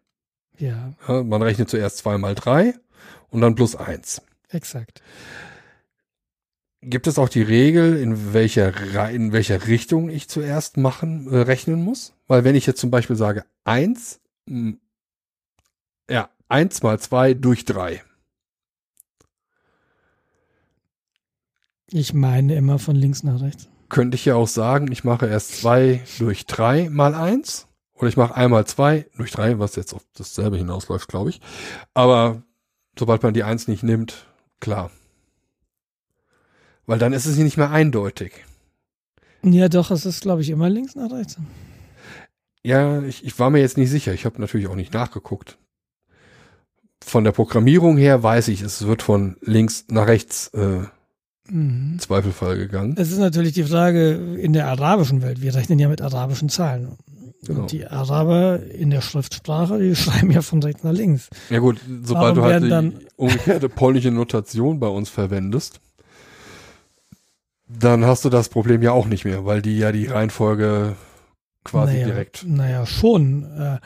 Ja, 0.57 0.93
Ja, 1.07 1.23
man 1.23 1.41
rechnet 1.41 1.69
zuerst 1.69 1.97
zwei 1.97 2.17
mal 2.17 2.35
drei 2.35 2.73
und 3.29 3.41
dann 3.41 3.55
plus 3.55 3.75
eins. 3.75 4.21
exakt. 4.49 5.01
Gibt 6.81 7.07
es 7.07 7.19
auch 7.19 7.27
die 7.27 7.41
Regel, 7.41 7.97
in 7.97 8.33
welcher, 8.33 9.09
in 9.09 9.33
welcher 9.33 9.67
Richtung 9.67 10.09
ich 10.09 10.29
zuerst 10.29 10.77
machen, 10.77 11.27
äh, 11.29 11.39
rechnen 11.39 11.83
muss? 11.83 12.13
Weil 12.27 12.45
wenn 12.45 12.55
ich 12.55 12.65
jetzt 12.65 12.79
zum 12.79 12.89
Beispiel 12.89 13.17
sage, 13.17 13.43
eins, 13.65 14.21
mh, 14.45 14.75
ja, 16.09 16.29
eins 16.47 16.81
mal 16.81 16.97
zwei 16.99 17.33
durch 17.33 17.65
drei. 17.65 18.01
Ich 21.91 22.13
meine 22.13 22.55
immer 22.55 22.79
von 22.79 22.95
links 22.95 23.23
nach 23.23 23.41
rechts. 23.41 23.67
Könnte 23.89 24.15
ich 24.15 24.25
ja 24.25 24.35
auch 24.35 24.47
sagen, 24.47 24.91
ich 24.91 25.03
mache 25.03 25.27
erst 25.27 25.61
zwei 25.61 26.03
durch 26.19 26.45
drei 26.45 26.89
mal 26.89 27.15
eins. 27.15 27.67
Oder 27.93 28.07
ich 28.07 28.17
mache 28.17 28.35
einmal 28.35 28.65
zwei 28.65 29.07
durch 29.17 29.31
drei, 29.31 29.59
was 29.59 29.75
jetzt 29.75 29.93
auf 29.93 30.05
dasselbe 30.15 30.57
hinausläuft, 30.57 31.07
glaube 31.07 31.31
ich. 31.31 31.41
Aber 31.93 32.43
sobald 32.97 33.23
man 33.23 33.33
die 33.33 33.43
eins 33.43 33.67
nicht 33.67 33.83
nimmt, 33.83 34.27
klar. 34.59 34.91
Weil 36.85 36.99
dann 36.99 37.13
ist 37.13 37.25
es 37.25 37.37
nicht 37.37 37.57
mehr 37.57 37.71
eindeutig. 37.71 38.45
Ja, 39.43 39.67
doch, 39.69 39.91
es 39.91 40.05
ist, 40.05 40.21
glaube 40.21 40.41
ich, 40.41 40.49
immer 40.49 40.69
links 40.69 40.95
nach 40.95 41.11
rechts. 41.11 41.37
Ja, 42.61 43.01
ich, 43.01 43.25
ich 43.25 43.37
war 43.39 43.49
mir 43.49 43.59
jetzt 43.59 43.77
nicht 43.77 43.89
sicher. 43.89 44.13
Ich 44.13 44.25
habe 44.25 44.39
natürlich 44.39 44.67
auch 44.67 44.75
nicht 44.75 44.93
nachgeguckt. 44.93 45.57
Von 47.03 47.23
der 47.23 47.31
Programmierung 47.31 47.97
her 47.97 48.21
weiß 48.21 48.49
ich, 48.49 48.61
es 48.61 48.85
wird 48.85 49.01
von 49.01 49.37
links 49.41 49.85
nach 49.87 50.07
rechts 50.07 50.49
äh, 50.49 50.83
Mhm. 51.49 51.97
Zweifelfall 51.99 52.57
gegangen. 52.57 52.95
Es 52.97 53.11
ist 53.11 53.19
natürlich 53.19 53.53
die 53.53 53.63
Frage 53.63 54.11
in 54.11 54.53
der 54.53 54.67
arabischen 54.67 55.21
Welt. 55.21 55.41
Wir 55.41 55.55
rechnen 55.55 55.79
ja 55.79 55.89
mit 55.89 56.01
arabischen 56.01 56.49
Zahlen. 56.49 56.97
Genau. 57.43 57.61
Und 57.61 57.71
die 57.71 57.87
Araber 57.87 58.61
in 58.63 58.89
der 58.89 59.01
Schriftsprache, 59.01 59.79
die 59.79 59.95
schreiben 59.97 60.31
ja 60.31 60.41
von 60.41 60.61
rechts 60.61 60.83
nach 60.83 60.91
links. 60.91 61.29
Ja 61.49 61.59
gut, 61.59 61.79
sobald 62.03 62.35
Warum 62.37 62.61
du 62.61 62.69
halt 62.71 62.93
die 62.93 63.07
umgekehrte 63.15 63.69
polnische 63.69 64.11
Notation 64.11 64.79
bei 64.79 64.87
uns 64.87 65.09
verwendest, 65.09 65.79
dann 67.67 68.05
hast 68.05 68.25
du 68.25 68.29
das 68.29 68.49
Problem 68.49 68.81
ja 68.81 68.91
auch 68.91 69.05
nicht 69.05 69.25
mehr, 69.25 69.45
weil 69.45 69.61
die 69.61 69.77
ja 69.77 69.91
die 69.91 70.07
Reihenfolge 70.07 70.95
quasi 71.63 71.93
naja, 71.93 72.05
direkt. 72.07 72.45
Naja, 72.47 72.85
schon. 72.85 73.43
Äh, 73.43 73.79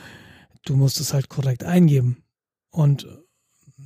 du 0.65 0.75
musst 0.75 0.99
es 0.99 1.13
halt 1.13 1.29
korrekt 1.29 1.63
eingeben. 1.63 2.17
Und 2.71 3.07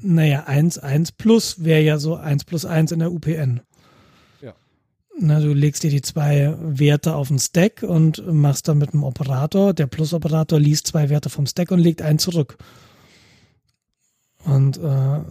Naja, 0.02 0.44
1, 0.44 0.78
1 0.80 1.14
plus 1.14 1.64
wäre 1.64 1.82
ja 1.82 1.98
so 1.98 2.16
1 2.16 2.46
plus 2.46 2.66
1 2.66 2.92
in 2.92 3.00
der 3.00 3.12
UPN. 3.12 3.62
Ja. 4.42 4.54
Na, 5.20 5.40
du 5.40 5.54
legst 5.54 5.84
dir 5.84 5.90
die 5.90 6.02
zwei 6.02 6.56
Werte 6.60 7.16
auf 7.16 7.30
den 7.30 7.40
Stack 7.40 7.84
und 7.84 8.26
machst 8.28 8.68
dann 8.68 8.78
mit 8.78 8.94
dem 8.94 9.04
Operator, 9.04 9.74
der 9.74 9.88
Plus-Operator 9.88 10.60
liest 10.60 10.88
zwei 10.88 11.10
Werte 11.10 11.30
vom 11.30 11.48
Stack 11.48 11.72
und 11.72 11.80
legt 11.80 12.02
einen 12.02 12.20
zurück. 12.20 12.58
Und 14.46 14.78
äh, 14.78 15.22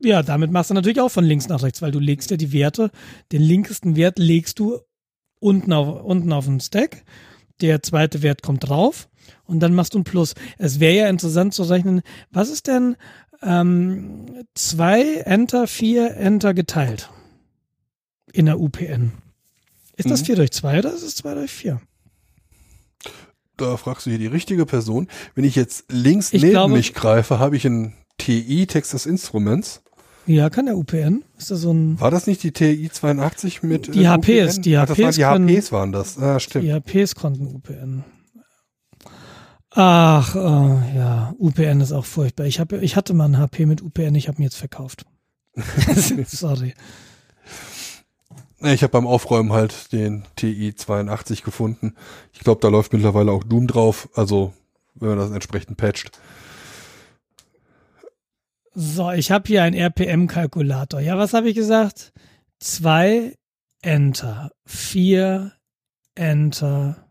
ja, 0.00 0.22
damit 0.22 0.50
machst 0.50 0.70
du 0.70 0.74
natürlich 0.74 1.00
auch 1.00 1.10
von 1.10 1.24
links 1.24 1.48
nach 1.48 1.62
rechts, 1.62 1.80
weil 1.80 1.90
du 1.90 2.00
legst 2.00 2.30
ja 2.30 2.36
die 2.36 2.52
Werte, 2.52 2.90
den 3.32 3.42
linkesten 3.42 3.96
Wert 3.96 4.18
legst 4.18 4.58
du 4.58 4.78
unten 5.40 5.72
auf, 5.72 6.04
unten 6.04 6.32
auf 6.32 6.44
den 6.44 6.60
Stack, 6.60 7.04
der 7.60 7.82
zweite 7.82 8.22
Wert 8.22 8.42
kommt 8.42 8.68
drauf 8.68 9.08
und 9.46 9.60
dann 9.60 9.74
machst 9.74 9.94
du 9.94 9.98
ein 9.98 10.04
Plus. 10.04 10.34
Es 10.58 10.80
wäre 10.80 10.94
ja 10.96 11.08
interessant 11.08 11.54
zu 11.54 11.62
rechnen, 11.64 12.02
was 12.30 12.50
ist 12.50 12.66
denn 12.66 12.96
ähm, 13.42 14.26
2 14.54 15.16
Enter, 15.26 15.66
4 15.66 16.16
Enter 16.16 16.54
geteilt 16.54 17.10
in 18.32 18.46
der 18.46 18.58
UPN? 18.60 19.12
Ist 19.96 20.10
das 20.10 20.22
Mhm. 20.22 20.26
4 20.26 20.36
durch 20.36 20.50
2 20.52 20.78
oder 20.80 20.92
ist 20.94 21.02
es 21.02 21.14
2 21.16 21.34
durch 21.34 21.50
4? 21.52 21.80
Da 23.56 23.76
fragst 23.76 24.06
du 24.06 24.10
hier 24.10 24.18
die 24.18 24.26
richtige 24.26 24.66
Person. 24.66 25.06
Wenn 25.34 25.44
ich 25.44 25.54
jetzt 25.54 25.84
links 25.90 26.32
Ich 26.32 26.42
neben 26.42 26.52
glaube- 26.54 26.72
mich 26.74 26.92
greife, 26.94 27.38
habe 27.38 27.56
ich 27.56 27.64
ein 27.64 27.94
TI 28.18 28.66
Texas 28.66 29.06
Instruments. 29.06 29.82
Ja, 30.26 30.48
kann 30.50 30.66
der 30.66 30.76
UPN. 30.76 31.22
Ist 31.38 31.50
das 31.50 31.60
so 31.60 31.72
ein. 31.72 32.00
War 32.00 32.10
das 32.10 32.26
nicht 32.26 32.42
die 32.42 32.50
TI 32.52 32.88
82 32.90 33.62
mit 33.62 33.94
Die 33.94 34.04
äh, 34.04 34.08
HPs, 34.08 34.54
UPN? 34.56 34.62
die 34.62 34.76
Ach, 34.78 34.86
das 34.86 34.98
waren 34.98 35.06
HPs 35.06 35.16
die 35.16 35.22
können- 35.22 35.48
HPs 35.48 35.72
waren 35.72 35.92
das. 35.92 36.18
Ah, 36.18 36.40
stimmt. 36.40 36.64
Die 36.64 36.72
HPs 36.72 37.14
konnten 37.14 37.46
UPN. 37.46 38.04
Ach, 39.76 40.36
äh, 40.36 40.96
ja, 40.96 41.34
UPN 41.38 41.80
ist 41.80 41.90
auch 41.90 42.04
furchtbar. 42.04 42.46
Ich, 42.46 42.60
hab, 42.60 42.72
ich 42.72 42.94
hatte 42.94 43.12
mal 43.12 43.24
ein 43.24 43.38
HP 43.38 43.66
mit 43.66 43.82
UPN, 43.82 44.14
ich 44.14 44.28
habe 44.28 44.38
ihn 44.38 44.44
jetzt 44.44 44.56
verkauft. 44.56 45.04
Sorry. 46.26 46.74
Ich 48.60 48.82
habe 48.82 48.92
beim 48.92 49.06
Aufräumen 49.06 49.52
halt 49.52 49.92
den 49.92 50.24
TI 50.36 50.74
82 50.74 51.42
gefunden. 51.42 51.96
Ich 52.32 52.40
glaube, 52.40 52.60
da 52.60 52.68
läuft 52.68 52.92
mittlerweile 52.92 53.32
auch 53.32 53.42
Doom 53.42 53.66
drauf. 53.66 54.08
Also, 54.14 54.54
wenn 54.94 55.08
man 55.08 55.18
das 55.18 55.32
entsprechend 55.32 55.76
patcht. 55.76 56.18
So, 58.74 59.10
ich 59.10 59.30
habe 59.32 59.46
hier 59.48 59.64
einen 59.64 59.76
RPM-Kalkulator. 59.76 61.00
Ja, 61.00 61.18
was 61.18 61.34
habe 61.34 61.48
ich 61.48 61.56
gesagt? 61.56 62.12
Zwei 62.60 63.36
Enter, 63.82 64.50
vier 64.64 65.52
Enter 66.14 67.08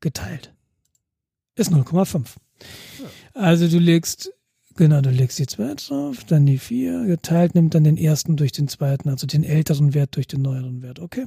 geteilt. 0.00 0.51
Ist 1.54 1.70
0,5. 1.70 2.26
Also 3.34 3.68
du 3.68 3.78
legst, 3.78 4.32
genau, 4.76 5.00
du 5.00 5.10
legst 5.10 5.38
die 5.38 5.46
zwei 5.46 5.74
drauf, 5.74 6.24
dann 6.24 6.46
die 6.46 6.58
vier 6.58 7.04
geteilt, 7.04 7.54
nimmt 7.54 7.74
dann 7.74 7.84
den 7.84 7.96
ersten 7.96 8.36
durch 8.36 8.52
den 8.52 8.68
zweiten, 8.68 9.08
also 9.08 9.26
den 9.26 9.44
älteren 9.44 9.94
Wert 9.94 10.16
durch 10.16 10.26
den 10.26 10.42
neueren 10.42 10.82
Wert. 10.82 10.98
Okay. 10.98 11.26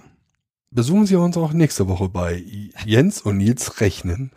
Besuchen 0.71 1.05
Sie 1.05 1.15
uns 1.15 1.37
auch 1.37 1.53
nächste 1.53 1.87
Woche 1.87 2.09
bei 2.09 2.43
Jens 2.85 3.21
und 3.21 3.37
Nils 3.37 3.79
Rechnen. 3.81 4.31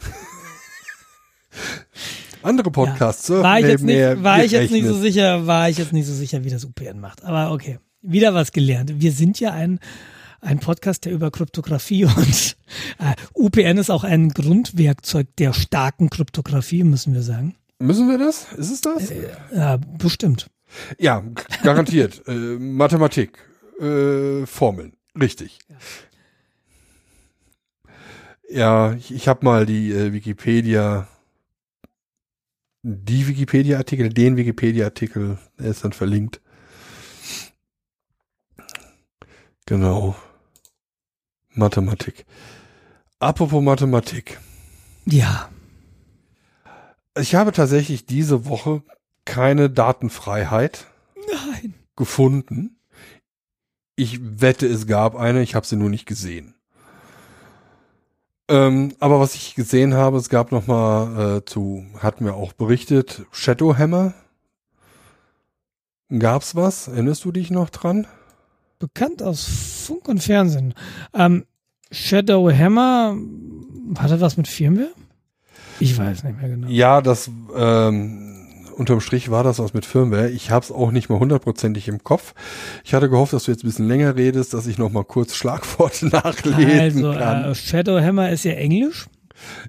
Andere 2.43 2.71
Podcasts 2.71 3.27
surfen 3.27 3.43
War 3.43 3.59
ich 3.59 3.67
jetzt 3.67 3.83
nicht, 3.83 4.23
war 4.23 4.45
ich 4.45 4.53
jetzt 4.53 4.71
nicht 4.71 4.87
so 4.87 4.95
sicher, 4.95 5.47
war 5.47 5.69
ich 5.69 5.79
jetzt 5.79 5.93
nicht 5.93 6.07
so 6.07 6.15
sicher, 6.15 6.45
wie 6.45 6.51
das 6.51 6.65
UPN 6.65 7.01
macht. 7.01 7.25
Aber 7.25 7.53
okay. 7.53 7.79
Wieder 8.01 8.33
was 8.33 8.53
gelernt. 8.53 9.01
Wir 9.01 9.11
sind 9.11 9.41
ja 9.41 9.53
ein, 9.53 9.81
ein 10.41 10.61
Podcast, 10.61 11.05
der 11.05 11.13
über 11.13 11.31
Kryptographie 11.31 12.05
und 12.17 12.57
äh, 12.99 13.15
UPN 13.35 13.79
ist 13.79 13.91
auch 13.91 14.05
ein 14.05 14.31
Grundwerkzeug 14.31 15.29
der 15.37 15.53
starken 15.53 16.11
Kryptographie, 16.11 16.85
müssen 16.85 17.15
wir 17.15 17.23
sagen. 17.23 17.55
Müssen 17.79 18.09
wir 18.09 18.19
das? 18.19 18.53
Ist 18.55 18.71
es 18.71 18.81
das? 18.81 19.13
Ja, 19.55 19.77
bestimmt. 19.77 20.51
Ja, 20.99 21.25
garantiert. 21.63 22.23
äh, 22.27 22.33
Mathematik, 22.33 23.39
äh, 23.81 24.45
Formeln, 24.47 24.95
richtig. 25.19 25.59
Ja, 28.51 28.95
ich, 28.95 29.15
ich 29.15 29.29
habe 29.29 29.45
mal 29.45 29.67
die 29.67 29.93
äh, 29.93 30.13
Wikipedia, 30.13 31.07
die 32.83 33.29
Wikipedia-Artikel, 33.29 34.09
den 34.09 34.37
Wikipedia-Artikel, 34.37 35.39
der 35.59 35.71
ist 35.71 35.85
dann 35.85 35.93
verlinkt. 35.93 36.41
Genau. 39.67 40.17
Mathematik. 41.59 42.25
Apropos 43.19 43.63
Mathematik. 43.63 44.39
Ja. 45.05 45.49
Ich 47.19 47.35
habe 47.35 47.53
tatsächlich 47.53 48.07
diese 48.07 48.47
Woche 48.47 48.83
keine 49.25 49.69
Datenfreiheit 49.69 50.87
Nein. 51.17 51.75
gefunden. 51.97 52.79
Ich 53.97 54.21
wette, 54.41 54.67
es 54.67 54.87
gab 54.87 55.17
eine, 55.17 55.43
ich 55.43 55.55
habe 55.55 55.67
sie 55.67 55.77
nur 55.77 55.91
nicht 55.91 56.07
gesehen. 56.07 56.55
Ähm, 58.49 58.95
aber 59.01 59.21
was 59.21 59.35
ich 59.35 59.55
gesehen 59.55 59.95
habe, 59.95 60.17
es 60.17 60.31
gab 60.31 60.53
noch 60.53 60.67
mal 60.67 61.39
äh, 61.39 61.45
zu, 61.45 61.85
hatten 61.99 62.25
wir 62.25 62.35
auch 62.35 62.53
berichtet, 62.55 63.27
Shadowhammer. 63.33 64.15
Gab's 66.17 66.57
was? 66.57 66.89
Erinnerst 66.89 67.25
du 67.25 67.33
dich 67.33 67.51
noch 67.51 67.69
dran? 67.69 68.07
Bekannt 68.79 69.23
aus 69.23 69.45
Funk 69.87 70.09
und 70.09 70.23
Fernsehen. 70.23 70.75
Ähm, 71.15 71.45
Shadow 71.91 72.51
Hammer, 72.51 73.17
hat 73.99 74.11
er 74.11 74.21
was 74.21 74.37
mit 74.37 74.47
Firmware? 74.49 74.91
Ich 75.81 75.97
weiß 75.97 76.25
nicht 76.25 76.39
mehr 76.41 76.49
genau. 76.49 76.69
Ja, 76.69 77.01
das 77.01 77.31
ähm, 77.57 78.35
unterm 78.77 79.01
Strich 79.01 79.31
war 79.31 79.43
das 79.43 79.59
was 79.59 79.75
mit 79.75 79.87
Firmware. 79.87 80.29
Ich 80.31 80.51
habe 80.51 80.65
es 80.65 80.71
auch 80.71 80.91
nicht 80.91 81.09
mal 81.09 81.19
hundertprozentig 81.19 81.89
im 81.89 82.05
Kopf. 82.05 82.35
Ich 82.85 82.95
hatte 82.95 83.09
gehofft, 83.09 83.33
dass 83.33 83.45
du 83.45 83.51
jetzt 83.53 83.65
ein 83.65 83.69
bisschen 83.69 83.89
länger 83.89 84.17
redest, 84.17 84.55
dass 84.55 84.67
ich 84.67 84.79
noch 84.79 84.91
mal 84.91 85.05
kurz 85.05 85.35
Schlagworte 85.35 86.07
nachlesen 86.09 87.05
Also, 87.05 87.13
kann. 87.19 87.45
äh, 87.45 87.55
Shadow 87.55 88.01
Hammer 88.01 88.31
ist 88.31 88.45
ja 88.45 88.53
Englisch. 88.53 89.07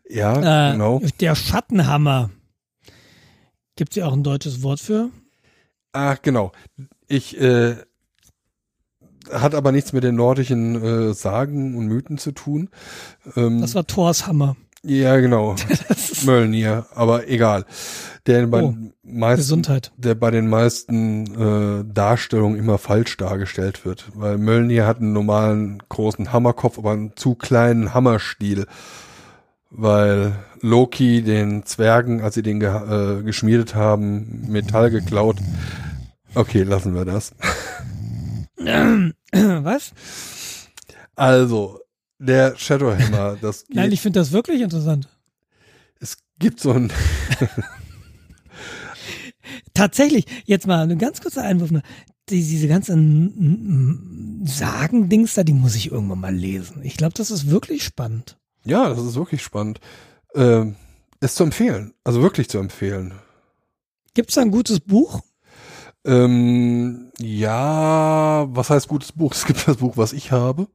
ja, 0.10 0.70
Äh, 0.70 0.72
genau. 0.74 1.02
Der 1.20 1.36
Schattenhammer. 1.36 2.30
Gibt 3.76 3.92
es 3.94 3.96
ja 3.98 4.08
auch 4.08 4.14
ein 4.14 4.24
deutsches 4.24 4.62
Wort 4.62 4.80
für? 4.80 5.10
Ach, 5.94 6.22
genau. 6.22 6.52
Ich 7.08 7.40
äh, 7.40 7.76
hat 9.32 9.56
aber 9.56 9.72
nichts 9.72 9.94
mit 9.94 10.04
den 10.04 10.16
nordischen 10.16 10.82
äh, 11.10 11.14
Sagen 11.14 11.76
und 11.76 11.88
Mythen 11.88 12.18
zu 12.18 12.32
tun. 12.32 12.70
Ähm, 13.36 13.62
Das 13.62 13.76
war 13.76 13.86
Thors 13.88 14.28
Hammer. 14.28 14.56
ja, 14.84 15.18
genau. 15.20 15.56
Mölnir, 16.26 16.86
aber 16.96 17.28
egal. 17.30 17.66
Der 18.28 18.46
bei, 18.48 18.62
Oh, 18.64 18.72
den 18.72 18.94
meisten, 19.04 19.38
Gesundheit. 19.42 19.92
der 19.98 20.14
bei 20.16 20.30
den 20.30 20.50
meisten 20.50 21.26
äh, 21.82 21.84
Darstellungen 21.94 22.60
immer 22.60 22.78
falsch 22.78 23.18
dargestellt 23.18 23.86
wird. 23.86 24.06
Weil 24.14 24.38
Mölnir 24.38 24.86
hat 24.86 25.00
einen 25.00 25.14
normalen 25.14 25.82
großen 25.90 26.32
Hammerkopf, 26.32 26.78
aber 26.78 26.92
einen 26.92 27.16
zu 27.16 27.36
kleinen 27.36 27.94
Hammerstiel. 27.94 28.68
Weil 29.72 30.34
Loki 30.62 31.22
den 31.22 31.64
Zwergen, 31.66 32.22
als 32.22 32.36
sie 32.36 32.42
den 32.44 32.60
ge 32.60 32.70
äh, 32.70 33.24
geschmiedet 33.24 33.76
haben, 33.76 34.46
Metall 34.50 34.90
geklaut. 34.90 35.38
Okay, 36.36 36.64
lassen 36.64 36.94
wir 36.96 37.06
das. 37.06 37.34
Was? 39.32 39.92
Also, 41.16 41.80
der 42.18 42.56
Shadowhammer, 42.58 43.38
das 43.42 43.68
geht, 43.68 43.76
Nein, 43.76 43.92
ich 43.92 44.02
finde 44.02 44.20
das 44.20 44.32
wirklich 44.32 44.62
interessant. 44.62 45.08
es 46.00 46.18
gibt 46.40 46.60
so 46.60 46.72
ein, 46.72 46.92
Tatsächlich, 49.74 50.26
jetzt 50.46 50.68
mal 50.68 50.84
eine 50.84 50.98
ganz 50.98 51.22
kurze 51.22 51.42
Einwurf. 51.42 51.72
nur. 51.72 51.82
Die, 52.30 52.44
diese 52.44 52.68
ganzen 52.68 54.44
Sagen-Dings 54.46 55.34
da, 55.34 55.44
die 55.44 55.54
muss 55.54 55.76
ich 55.76 55.92
irgendwann 55.92 56.20
mal 56.20 56.36
lesen. 56.36 56.82
Ich 56.84 56.96
glaube, 56.98 57.14
das 57.16 57.32
ist 57.32 57.50
wirklich 57.50 57.84
spannend. 57.84 58.38
ja, 58.66 58.90
das 58.90 59.04
ist 59.04 59.16
wirklich 59.16 59.42
spannend. 59.42 59.80
Ähm, 60.36 60.76
ist 61.22 61.36
zu 61.36 61.44
empfehlen, 61.44 61.94
also 62.04 62.22
wirklich 62.22 62.50
zu 62.50 62.60
empfehlen. 62.60 63.14
Gibt 64.14 64.30
es 64.30 64.36
da 64.36 64.42
ein 64.42 64.52
gutes 64.52 64.80
Buch? 64.80 65.22
Ähm, 66.06 67.09
ja, 67.20 68.48
was 68.50 68.70
heißt 68.70 68.88
gutes 68.88 69.12
Buch? 69.12 69.34
Es 69.34 69.46
gibt 69.46 69.68
das 69.68 69.78
Buch, 69.78 69.98
was 69.98 70.14
ich 70.14 70.32
habe. 70.32 70.68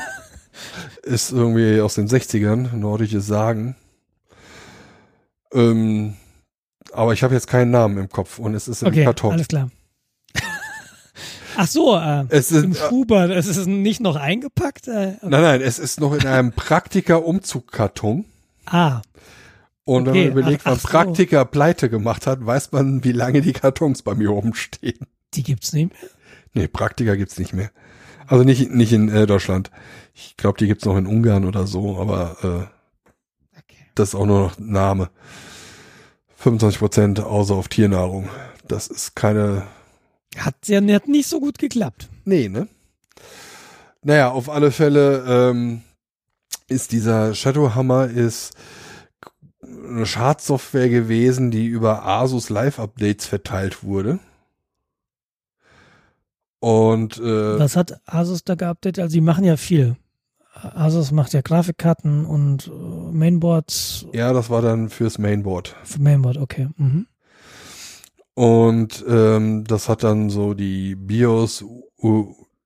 ist 1.02 1.32
irgendwie 1.32 1.80
aus 1.80 1.94
den 1.94 2.08
60ern, 2.08 2.74
nordische 2.76 3.20
Sagen. 3.20 3.76
Ähm, 5.52 6.16
aber 6.92 7.12
ich 7.12 7.22
habe 7.22 7.34
jetzt 7.34 7.46
keinen 7.46 7.70
Namen 7.70 7.98
im 7.98 8.08
Kopf 8.08 8.38
und 8.38 8.54
es 8.54 8.68
ist 8.68 8.82
im 8.82 8.88
Okay, 8.88 9.04
Karton. 9.04 9.32
alles 9.32 9.48
klar. 9.48 9.70
Ach 11.56 11.66
so, 11.66 11.96
äh, 11.96 12.24
Es 12.28 12.52
im 12.52 12.72
ist, 12.72 12.80
äh, 12.80 12.88
Schuber, 12.88 13.28
es 13.30 13.46
ist 13.46 13.66
nicht 13.66 14.00
noch 14.00 14.16
eingepackt? 14.16 14.88
Äh, 14.88 15.16
okay. 15.16 15.18
nein, 15.22 15.42
nein, 15.42 15.60
es 15.62 15.78
ist 15.78 16.00
noch 16.00 16.12
in 16.14 16.26
einem 16.26 16.52
Praktika-Umzugkarton. 16.56 18.24
Ah, 18.66 19.00
Und 19.84 20.04
wenn 20.06 20.10
Okay, 20.12 20.22
man 20.30 20.38
überlegt, 20.38 20.62
ach- 20.64 20.70
wann 20.70 20.74
ach 20.76 20.80
so. 20.80 20.88
Praktika 20.88 21.44
pleite 21.44 21.90
gemacht 21.90 22.26
hat, 22.26 22.44
weiß 22.44 22.70
man, 22.72 23.02
wie 23.04 23.12
lange 23.12 23.40
die 23.40 23.52
Kartons 23.52 24.02
bei 24.02 24.14
mir 24.14 24.30
oben 24.32 24.54
stehen. 24.54 25.06
Die 25.34 25.42
gibt's 25.42 25.72
nicht 25.72 25.92
mehr? 25.92 26.10
Nee, 26.52 26.68
Praktika 26.68 27.14
gibt's 27.14 27.38
nicht 27.38 27.52
mehr. 27.52 27.70
Also 28.26 28.44
nicht, 28.44 28.70
nicht 28.70 28.92
in 28.92 29.08
äh, 29.08 29.26
Deutschland. 29.26 29.70
Ich 30.14 30.36
glaube, 30.36 30.58
die 30.58 30.66
gibt's 30.66 30.84
noch 30.84 30.96
in 30.96 31.06
Ungarn 31.06 31.44
oder 31.44 31.66
so, 31.66 31.98
aber 31.98 32.36
äh, 32.42 33.58
Okay. 33.58 33.84
das 33.94 34.10
ist 34.10 34.14
auch 34.14 34.26
nur 34.26 34.40
noch 34.40 34.58
Name. 34.58 35.10
25 36.36 36.78
Prozent 36.78 37.20
außer 37.20 37.54
auf 37.54 37.68
Tiernahrung. 37.68 38.28
Das 38.66 38.86
ist 38.86 39.14
keine. 39.14 39.66
Hat 40.36 40.54
ja 40.66 40.80
hat 40.94 41.08
nicht 41.08 41.28
so 41.28 41.40
gut 41.40 41.58
geklappt. 41.58 42.08
Nee, 42.24 42.48
ne? 42.48 42.68
Naja, 44.02 44.30
auf 44.30 44.48
alle 44.48 44.70
Fälle 44.70 45.24
ähm, 45.50 45.82
ist 46.68 46.92
dieser 46.92 47.34
Shadowhammer 47.34 48.08
ist 48.08 48.54
eine 49.62 50.06
Schadsoftware 50.06 50.88
gewesen, 50.88 51.50
die 51.50 51.66
über 51.66 52.06
Asus 52.06 52.48
Live-Updates 52.48 53.26
verteilt 53.26 53.82
wurde. 53.82 54.18
Und 56.60 57.18
äh, 57.18 57.58
Was 57.58 57.76
hat 57.76 58.00
Asus 58.06 58.44
da 58.44 58.54
geupdatet? 58.54 59.02
Also, 59.02 59.12
sie 59.12 59.20
machen 59.20 59.44
ja 59.44 59.56
viel. 59.56 59.96
Asus 60.54 61.10
macht 61.10 61.32
ja 61.32 61.40
Grafikkarten 61.40 62.26
und 62.26 62.68
äh, 62.68 63.12
Mainboards. 63.12 64.06
ja, 64.12 64.32
das 64.32 64.50
war 64.50 64.62
dann 64.62 64.88
fürs 64.90 65.18
Mainboard. 65.18 65.74
Für 65.84 66.00
Mainboard, 66.00 66.36
okay. 66.36 66.68
Mhm. 66.76 67.06
Und 68.34 69.04
ähm, 69.08 69.64
das 69.64 69.88
hat 69.88 70.02
dann 70.02 70.30
so 70.30 70.54
die 70.54 70.94
BIOS, 70.94 71.64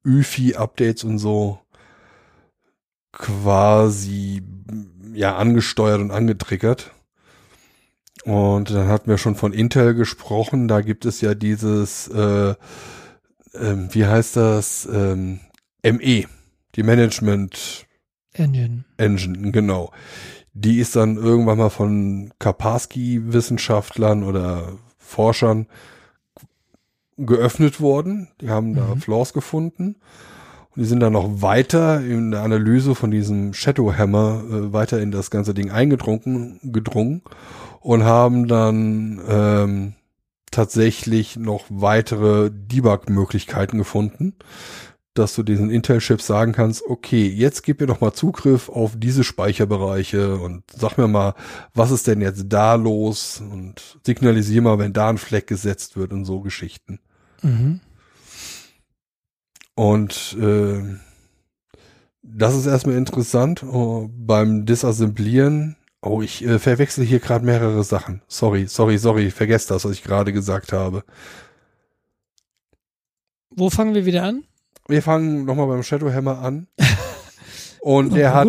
UFI-Updates 0.04 1.04
und 1.04 1.18
so 1.18 1.58
quasi 3.12 4.42
ja 5.12 5.36
angesteuert 5.36 6.00
und 6.00 6.10
angetriggert. 6.10 6.90
Und 8.24 8.70
dann 8.70 8.88
hatten 8.88 9.10
wir 9.10 9.18
schon 9.18 9.34
von 9.36 9.52
Intel 9.52 9.94
gesprochen. 9.94 10.68
Da 10.68 10.80
gibt 10.80 11.04
es 11.04 11.20
ja 11.20 11.34
dieses, 11.34 12.08
äh, 12.08 12.54
ähm, 13.60 13.88
wie 13.92 14.06
heißt 14.06 14.36
das, 14.36 14.88
ähm, 14.92 15.40
ME, 15.82 16.24
die 16.74 16.82
Management 16.82 17.86
Engine. 18.32 18.84
Engine, 18.96 19.52
genau. 19.52 19.92
Die 20.54 20.78
ist 20.78 20.96
dann 20.96 21.16
irgendwann 21.16 21.58
mal 21.58 21.70
von 21.70 22.32
Kaspersky-Wissenschaftlern 22.38 24.22
oder 24.24 24.72
Forschern 24.98 25.66
geöffnet 27.16 27.80
worden. 27.80 28.28
Die 28.40 28.50
haben 28.50 28.74
da 28.74 28.94
Mhm. 28.94 29.00
Flaws 29.00 29.32
gefunden. 29.32 29.96
Und 30.74 30.82
die 30.82 30.88
sind 30.88 31.00
dann 31.00 31.12
noch 31.12 31.42
weiter 31.42 32.00
in 32.00 32.32
der 32.32 32.42
Analyse 32.42 32.94
von 32.96 33.10
diesem 33.12 33.54
Shadow 33.54 33.92
Hammer 33.96 34.42
äh, 34.50 34.72
weiter 34.72 35.00
in 35.00 35.12
das 35.12 35.30
ganze 35.30 35.54
Ding 35.54 35.70
eingedrungen 35.70 36.58
gedrungen 36.64 37.22
und 37.80 38.02
haben 38.02 38.48
dann 38.48 39.20
ähm, 39.28 39.92
tatsächlich 40.54 41.36
noch 41.36 41.64
weitere 41.68 42.50
Debug-Möglichkeiten 42.50 43.78
gefunden, 43.78 44.34
dass 45.14 45.34
du 45.34 45.42
diesen 45.42 45.70
Intel-Chip 45.70 46.20
sagen 46.20 46.52
kannst, 46.52 46.82
okay, 46.86 47.28
jetzt 47.28 47.62
gib 47.62 47.80
mir 47.80 47.86
doch 47.86 48.00
mal 48.00 48.12
Zugriff 48.12 48.68
auf 48.68 48.94
diese 48.96 49.22
Speicherbereiche 49.24 50.36
und 50.36 50.64
sag 50.72 50.96
mir 50.96 51.08
mal, 51.08 51.34
was 51.72 51.90
ist 51.90 52.06
denn 52.06 52.20
jetzt 52.20 52.46
da 52.48 52.74
los 52.74 53.40
und 53.40 53.98
signalisier 54.04 54.62
mal, 54.62 54.78
wenn 54.78 54.92
da 54.92 55.08
ein 55.08 55.18
Fleck 55.18 55.46
gesetzt 55.46 55.96
wird 55.96 56.12
und 56.12 56.24
so 56.24 56.40
Geschichten. 56.40 56.98
Mhm. 57.42 57.80
Und 59.76 60.36
äh, 60.40 60.82
das 62.22 62.56
ist 62.56 62.66
erstmal 62.66 62.96
interessant. 62.96 63.62
Oh, 63.62 64.08
beim 64.10 64.66
Disassemblieren, 64.66 65.76
oh, 66.04 66.22
ich 66.22 66.44
äh, 66.44 66.58
verwechsel 66.58 67.04
hier 67.04 67.18
gerade 67.20 67.44
mehrere 67.44 67.82
Sachen. 67.84 68.22
Sorry, 68.28 68.66
sorry, 68.66 68.98
sorry, 68.98 69.30
vergesst 69.30 69.70
das, 69.70 69.84
was 69.84 69.92
ich 69.92 70.02
gerade 70.02 70.32
gesagt 70.32 70.72
habe. 70.72 71.04
Wo 73.50 73.70
fangen 73.70 73.94
wir 73.94 74.04
wieder 74.04 74.24
an? 74.24 74.44
Wir 74.88 75.02
fangen 75.02 75.44
nochmal 75.44 75.66
beim 75.66 75.82
Shadowhammer 75.82 76.38
an. 76.40 76.66
Und 77.80 78.14
der 78.14 78.34
hat, 78.34 78.48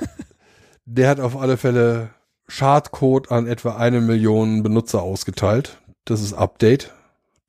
der 0.84 1.08
hat 1.08 1.20
auf 1.20 1.36
alle 1.36 1.56
Fälle 1.56 2.10
Schadcode 2.48 3.30
an 3.30 3.46
etwa 3.46 3.76
eine 3.76 4.00
Million 4.00 4.62
Benutzer 4.62 5.02
ausgeteilt. 5.02 5.78
Das 6.04 6.20
ist 6.20 6.32
Update. 6.34 6.92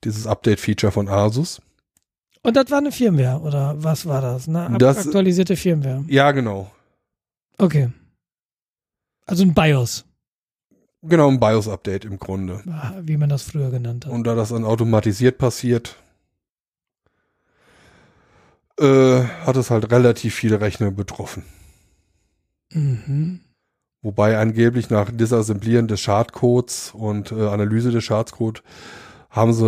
Dieses 0.04 0.26
Update-Feature 0.26 0.92
von 0.92 1.08
Asus. 1.08 1.60
Und 2.42 2.56
das 2.56 2.70
war 2.70 2.78
eine 2.78 2.92
Firmware, 2.92 3.40
oder 3.40 3.74
was 3.78 4.06
war 4.06 4.20
das? 4.20 4.48
Eine 4.48 4.76
Das- 4.78 5.06
aktualisierte 5.06 5.56
Firmware. 5.56 6.04
Ja, 6.08 6.30
genau. 6.32 6.70
Okay. 7.58 7.90
Also 9.26 9.42
ein 9.44 9.54
BIOS, 9.54 10.04
Genau, 11.06 11.28
ein 11.28 11.38
BIOS-Update 11.38 12.06
im 12.06 12.18
Grunde. 12.18 12.62
wie 13.02 13.18
man 13.18 13.28
das 13.28 13.42
früher 13.42 13.70
genannt 13.70 14.06
hat. 14.06 14.12
Und 14.12 14.24
da 14.26 14.34
das 14.34 14.48
dann 14.48 14.64
automatisiert 14.64 15.36
passiert, 15.36 15.96
äh, 18.78 19.22
hat 19.22 19.56
es 19.56 19.70
halt 19.70 19.90
relativ 19.92 20.34
viele 20.34 20.60
Rechner 20.62 20.90
betroffen. 20.90 21.44
Mhm. 22.72 23.40
Wobei 24.00 24.38
angeblich 24.38 24.90
nach 24.90 25.10
Disassemblieren 25.10 25.88
des 25.88 26.00
Schadcodes 26.00 26.92
und 26.94 27.32
äh, 27.32 27.48
Analyse 27.48 27.90
des 27.90 28.04
Schadcodes 28.04 28.62
haben 29.30 29.52
sie 29.52 29.64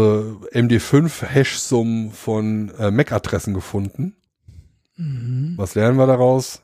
MD5-Hash-Summen 0.52 2.12
von 2.12 2.70
äh, 2.78 2.90
MAC-Adressen 2.90 3.52
gefunden. 3.54 4.16
Mhm. 4.96 5.54
Was 5.56 5.74
lernen 5.74 5.98
wir 5.98 6.06
daraus? 6.06 6.62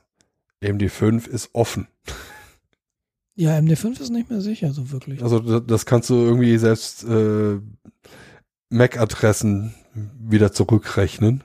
MD5 0.63 1.27
ist 1.27 1.49
offen. 1.53 1.87
Ja, 3.35 3.57
MD5 3.57 3.99
ist 3.99 4.09
nicht 4.11 4.29
mehr 4.29 4.41
sicher, 4.41 4.71
so 4.73 4.91
wirklich. 4.91 5.23
Also 5.23 5.59
das, 5.59 5.85
kannst 5.85 6.09
du 6.09 6.15
irgendwie 6.15 6.57
selbst 6.57 7.03
äh, 7.03 7.59
MAC-Adressen 8.69 9.73
wieder 10.19 10.51
zurückrechnen. 10.51 11.43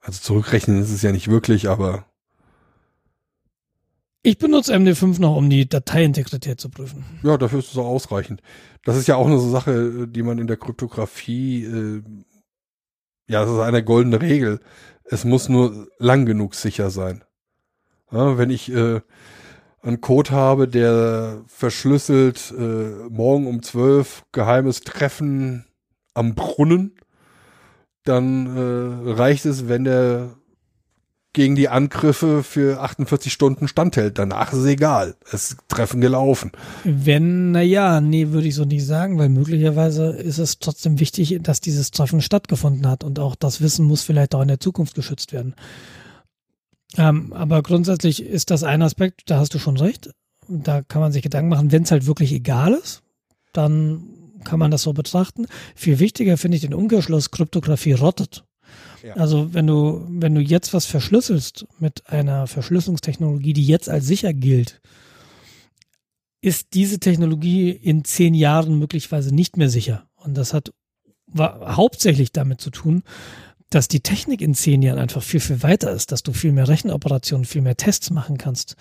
Also 0.00 0.20
zurückrechnen 0.20 0.82
ist 0.82 0.90
es 0.90 1.00
ja 1.00 1.12
nicht 1.12 1.28
wirklich, 1.28 1.68
aber 1.68 2.04
Ich 4.22 4.36
benutze 4.36 4.74
MD5 4.74 5.18
noch, 5.20 5.36
um 5.36 5.48
die 5.48 5.66
Dateiintegrität 5.68 6.60
zu 6.60 6.68
prüfen. 6.68 7.04
ja, 7.22 7.38
dafür 7.38 7.60
ist 7.60 7.70
es 7.72 7.78
auch 7.78 7.86
ausreichend. 7.86 8.42
Das 8.84 8.96
ist 8.96 9.06
ja 9.06 9.16
auch 9.16 9.26
eine 9.26 9.38
so 9.38 9.48
Sache, 9.50 10.06
die 10.08 10.22
man 10.22 10.38
in 10.38 10.46
der 10.46 10.58
Kryptographie, 10.58 11.64
äh, 11.64 12.02
ja, 13.28 13.40
das 13.42 13.50
ist 13.50 13.60
eine 13.60 13.82
goldene 13.82 14.20
Regel. 14.20 14.60
Es 15.04 15.24
muss 15.24 15.48
nur 15.48 15.88
lang 15.98 16.26
genug 16.26 16.54
sicher 16.54 16.90
sein. 16.90 17.24
Ja, 18.12 18.36
wenn 18.36 18.50
ich 18.50 18.70
äh, 18.70 19.00
einen 19.84 20.00
Code 20.00 20.30
habe, 20.30 20.66
der 20.66 21.42
verschlüsselt 21.46 22.52
äh, 22.56 23.08
morgen 23.10 23.46
um 23.46 23.62
12 23.62 24.24
geheimes 24.32 24.80
Treffen 24.80 25.66
am 26.14 26.34
Brunnen, 26.34 26.92
dann 28.04 28.46
äh, 28.46 29.10
reicht 29.12 29.44
es, 29.46 29.68
wenn 29.68 29.84
der 29.84 30.36
gegen 31.34 31.56
die 31.56 31.68
Angriffe 31.68 32.44
für 32.44 32.80
48 32.80 33.32
Stunden 33.32 33.66
standhält. 33.66 34.18
Danach 34.18 34.52
ist 34.52 34.60
es 34.60 34.66
egal. 34.66 35.16
Es 35.32 35.56
Treffen 35.68 36.00
gelaufen. 36.00 36.52
Wenn, 36.84 37.50
naja, 37.50 38.00
nee, 38.00 38.28
würde 38.28 38.46
ich 38.46 38.54
so 38.54 38.64
nicht 38.64 38.86
sagen, 38.86 39.18
weil 39.18 39.28
möglicherweise 39.28 40.10
ist 40.10 40.38
es 40.38 40.60
trotzdem 40.60 41.00
wichtig, 41.00 41.40
dass 41.42 41.60
dieses 41.60 41.90
Treffen 41.90 42.20
stattgefunden 42.20 42.86
hat 42.88 43.02
und 43.02 43.18
auch 43.18 43.34
das 43.34 43.60
Wissen 43.60 43.84
muss 43.84 44.02
vielleicht 44.02 44.34
auch 44.34 44.42
in 44.42 44.48
der 44.48 44.60
Zukunft 44.60 44.94
geschützt 44.94 45.32
werden. 45.32 45.54
Ähm, 46.96 47.32
aber 47.32 47.62
grundsätzlich 47.62 48.22
ist 48.22 48.50
das 48.50 48.62
ein 48.62 48.82
Aspekt, 48.82 49.22
da 49.26 49.38
hast 49.38 49.54
du 49.54 49.58
schon 49.58 49.76
recht. 49.76 50.10
Da 50.48 50.82
kann 50.82 51.00
man 51.00 51.12
sich 51.12 51.22
Gedanken 51.22 51.48
machen, 51.48 51.72
wenn 51.72 51.82
es 51.82 51.90
halt 51.90 52.06
wirklich 52.06 52.32
egal 52.32 52.74
ist, 52.74 53.02
dann 53.52 54.04
kann 54.44 54.58
man 54.58 54.70
das 54.70 54.82
so 54.82 54.92
betrachten. 54.92 55.46
Viel 55.74 55.98
wichtiger 55.98 56.36
finde 56.36 56.56
ich 56.56 56.62
den 56.62 56.74
Umkehrschluss, 56.74 57.30
Kryptographie 57.30 57.92
rottet. 57.92 58.44
Ja. 59.02 59.14
Also 59.14 59.52
wenn 59.52 59.66
du, 59.66 60.06
wenn 60.08 60.34
du 60.34 60.40
jetzt 60.40 60.74
was 60.74 60.86
verschlüsselst 60.86 61.66
mit 61.78 62.08
einer 62.08 62.46
Verschlüsselungstechnologie, 62.46 63.52
die 63.52 63.66
jetzt 63.66 63.88
als 63.88 64.06
sicher 64.06 64.32
gilt, 64.32 64.80
ist 66.40 66.74
diese 66.74 67.00
Technologie 67.00 67.70
in 67.70 68.04
zehn 68.04 68.34
Jahren 68.34 68.78
möglicherweise 68.78 69.34
nicht 69.34 69.56
mehr 69.56 69.70
sicher. 69.70 70.06
Und 70.16 70.34
das 70.34 70.52
hat 70.52 70.72
hauptsächlich 71.38 72.32
damit 72.32 72.60
zu 72.60 72.70
tun, 72.70 73.02
dass 73.70 73.88
die 73.88 74.00
Technik 74.00 74.40
in 74.40 74.54
zehn 74.54 74.82
Jahren 74.82 74.98
einfach 74.98 75.22
viel, 75.22 75.40
viel 75.40 75.62
weiter 75.62 75.90
ist, 75.90 76.12
dass 76.12 76.22
du 76.22 76.32
viel 76.32 76.52
mehr 76.52 76.68
Rechenoperationen, 76.68 77.44
viel 77.44 77.62
mehr 77.62 77.76
Tests 77.76 78.10
machen 78.10 78.38
kannst. 78.38 78.76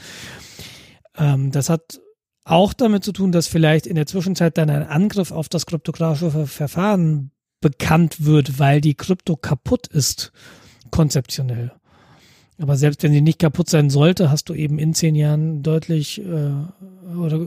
Ähm, 1.17 1.51
das 1.51 1.69
hat 1.69 1.99
auch 2.45 2.73
damit 2.73 3.03
zu 3.03 3.11
tun, 3.11 3.31
dass 3.31 3.47
vielleicht 3.47 3.87
in 3.87 3.95
der 3.95 4.05
Zwischenzeit 4.05 4.57
dann 4.57 4.69
ein 4.69 4.83
Angriff 4.83 5.31
auf 5.31 5.49
das 5.49 5.65
kryptografische 5.65 6.31
Ver- 6.31 6.47
Verfahren 6.47 7.31
bekannt 7.61 8.25
wird, 8.25 8.59
weil 8.59 8.81
die 8.81 8.95
Krypto 8.95 9.37
kaputt 9.37 9.87
ist, 9.87 10.33
konzeptionell. 10.91 11.71
Aber 12.59 12.77
selbst 12.77 13.01
wenn 13.01 13.13
sie 13.13 13.21
nicht 13.21 13.39
kaputt 13.39 13.69
sein 13.69 13.89
sollte, 13.89 14.29
hast 14.29 14.49
du 14.49 14.53
eben 14.53 14.77
in 14.77 14.93
zehn 14.93 15.15
Jahren 15.15 15.63
deutlich 15.63 16.21
äh, 16.21 16.51
oder 17.17 17.39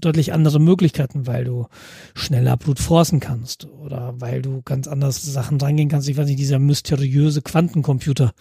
deutlich 0.00 0.32
andere 0.32 0.58
Möglichkeiten, 0.58 1.26
weil 1.26 1.44
du 1.44 1.66
schneller 2.14 2.56
Brute 2.56 2.82
forcen 2.82 3.20
kannst 3.20 3.66
oder 3.66 4.14
weil 4.18 4.42
du 4.42 4.62
ganz 4.62 4.88
anders 4.88 5.22
Sachen 5.22 5.60
rangehen 5.60 5.88
kannst. 5.88 6.08
Ich 6.08 6.16
weiß 6.16 6.26
nicht, 6.26 6.38
dieser 6.38 6.58
mysteriöse 6.58 7.42
Quantencomputer. 7.42 8.32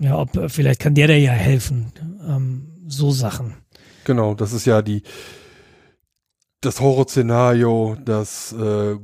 Ja, 0.00 0.18
ob 0.18 0.36
äh, 0.36 0.48
vielleicht 0.48 0.80
kann 0.80 0.94
der 0.94 1.06
dir 1.06 1.18
ja 1.18 1.32
helfen. 1.32 1.92
Ähm, 2.26 2.68
so 2.86 3.10
Sachen. 3.10 3.54
Genau, 4.04 4.34
das 4.34 4.52
ist 4.52 4.66
ja 4.66 4.82
die 4.82 5.02
das 6.60 6.80
Horrorszenario, 6.80 7.96
dass 8.04 8.52
äh, 8.52 8.96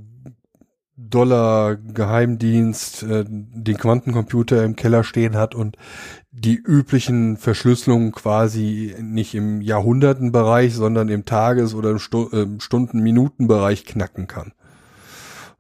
US-Dollar-Geheimdienst 0.99 3.03
äh, 3.05 3.25
den 3.27 3.79
Quantencomputer 3.79 4.65
im 4.65 4.77
Keller 4.77 5.05
stehen 5.05 5.37
hat 5.37 5.55
und 5.55 5.77
die 6.31 6.57
üblichen 6.57 7.37
Verschlüsselungen 7.37 8.13
quasi 8.13 8.95
nicht 9.01 9.35
im 9.35 9.61
Jahrhundertenbereich, 9.61 10.75
sondern 10.75 11.09
im 11.09 11.25
Tages- 11.25 11.75
oder 11.75 11.91
im 11.91 11.99
Stu 11.99 12.29
äh, 12.31 12.47
Stunden-Minuten-Bereich 12.59 13.85
knacken 13.85 14.27
kann. 14.27 14.53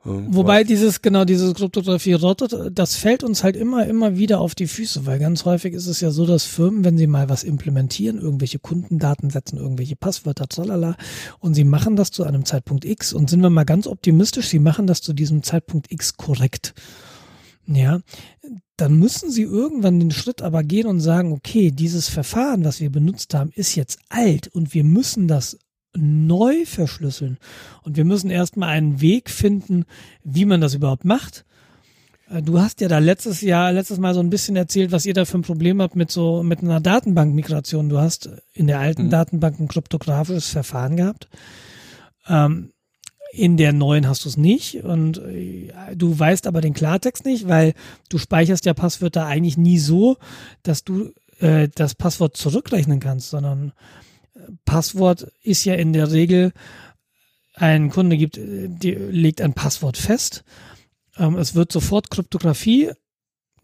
Wobei 0.05 0.64
dieses, 0.64 1.03
genau, 1.03 1.25
dieses 1.25 1.55
Kryptographie 1.55 2.14
rottet, 2.14 2.55
das 2.73 2.97
fällt 2.97 3.25
uns 3.25 3.43
halt 3.43 3.57
immer, 3.57 3.85
immer 3.87 4.16
wieder 4.16 4.41
auf 4.41 4.55
die 4.55 4.69
Füße, 4.69 5.05
weil 5.07 5.19
ganz 5.19 5.45
häufig 5.45 5.75
ist 5.75 5.87
es 5.87 6.01
ja 6.01 6.11
so, 6.11 6.25
dass 6.25 6.45
Firmen, 6.45 6.85
wenn 6.85 6.97
sie 6.97 7.07
mal 7.07 7.29
was 7.29 7.45
implementieren, 7.45 8.19
irgendwelche 8.19 8.59
Kundendaten 8.59 9.29
setzen, 9.29 9.59
irgendwelche 9.59 9.97
Passwörter, 9.97 10.47
tralala, 10.47 10.97
und 11.41 11.55
sie 11.55 11.64
machen 11.64 11.97
das 11.97 12.11
zu 12.11 12.25
einem 12.25 12.45
Zeitpunkt 12.45 12.85
X 12.85 13.12
und 13.12 13.29
sind 13.29 13.43
wir 13.43 13.51
mal 13.51 13.64
ganz 13.64 13.87
optimistisch, 13.87 14.49
sie 14.49 14.61
machen 14.61 14.87
das 14.87 15.03
zu 15.03 15.12
diesem 15.12 15.43
Zeitpunkt 15.43 15.91
X 15.91 16.16
korrekt. 16.16 16.75
Ja, 17.66 18.01
dann 18.79 18.97
müssen 18.97 19.31
sie 19.31 19.43
irgendwann 19.43 19.99
den 19.99 20.12
Schritt 20.12 20.41
aber 20.41 20.62
gehen 20.62 20.87
und 20.87 21.01
sagen, 21.01 21.33
okay, 21.33 21.72
dieses 21.72 22.09
Verfahren, 22.09 22.64
was 22.64 22.81
wir 22.81 22.91
benutzt 22.91 23.35
haben, 23.35 23.51
ist 23.55 23.74
jetzt 23.74 23.99
alt 24.09 24.47
und 24.49 24.72
wir 24.72 24.85
müssen 24.85 25.26
das 25.26 25.59
neu 25.97 26.64
verschlüsseln. 26.64 27.39
Und 27.83 27.97
wir 27.97 28.05
müssen 28.05 28.31
erstmal 28.31 28.68
einen 28.68 29.01
Weg 29.01 29.31
finden, 29.31 29.85
wie 30.22 30.45
man 30.45 30.61
das 30.61 30.74
überhaupt 30.74 31.05
macht. 31.05 31.45
Äh, 32.31 32.41
du 32.41 32.61
hast 32.61 32.81
ja 32.81 32.87
da 32.87 32.99
letztes 33.01 33.41
Jahr, 33.41 33.72
letztes 33.72 33.99
Mal 33.99 34.14
so 34.14 34.20
ein 34.20 34.31
bisschen 34.31 34.55
erzählt, 34.55 34.93
was 34.93 35.07
ihr 35.07 35.14
da 35.14 35.24
für 35.24 35.39
ein 35.39 35.43
Problem 35.43 35.83
habt 35.83 35.97
mit 35.97 36.12
so, 36.12 36.45
mit 36.45 36.61
einer 36.61 36.81
Datenbankmigration. 36.81 37.89
Du 37.89 37.99
hast 37.99 38.31
in 38.53 38.68
der 38.68 38.79
alten 38.79 39.07
mhm. 39.07 39.11
Datenbank 39.11 39.59
ein 39.59 39.66
kryptografisches 39.66 40.51
Verfahren 40.51 40.97
gehabt. 40.97 41.29
Ähm, 42.29 42.70
in 43.33 43.57
der 43.57 43.72
neuen 43.72 44.09
hast 44.09 44.24
du 44.24 44.29
es 44.29 44.37
nicht 44.37 44.85
und 44.85 45.18
äh, 45.18 45.70
du 45.95 46.18
weißt 46.18 46.47
aber 46.47 46.61
den 46.61 46.74
Klartext 46.74 47.24
nicht, 47.24 47.49
weil 47.49 47.74
du 48.09 48.18
speicherst 48.18 48.64
ja 48.64 48.74
Passwörter 48.74 49.26
eigentlich 49.26 49.57
nie 49.57 49.79
so, 49.79 50.16
dass 50.62 50.85
du 50.85 51.12
äh, 51.41 51.68
das 51.74 51.95
Passwort 51.95 52.37
zurückrechnen 52.37 53.01
kannst, 53.01 53.31
sondern 53.31 53.72
Passwort 54.64 55.33
ist 55.43 55.64
ja 55.64 55.74
in 55.74 55.93
der 55.93 56.11
Regel, 56.11 56.53
ein 57.55 57.91
Kunde 57.91 58.16
gibt, 58.16 58.37
die, 58.37 58.93
legt 58.93 59.41
ein 59.41 59.53
Passwort 59.53 59.97
fest. 59.97 60.45
Ähm, 61.16 61.37
es 61.37 61.55
wird 61.55 61.72
sofort 61.72 62.11
Kryptographie 62.11 62.93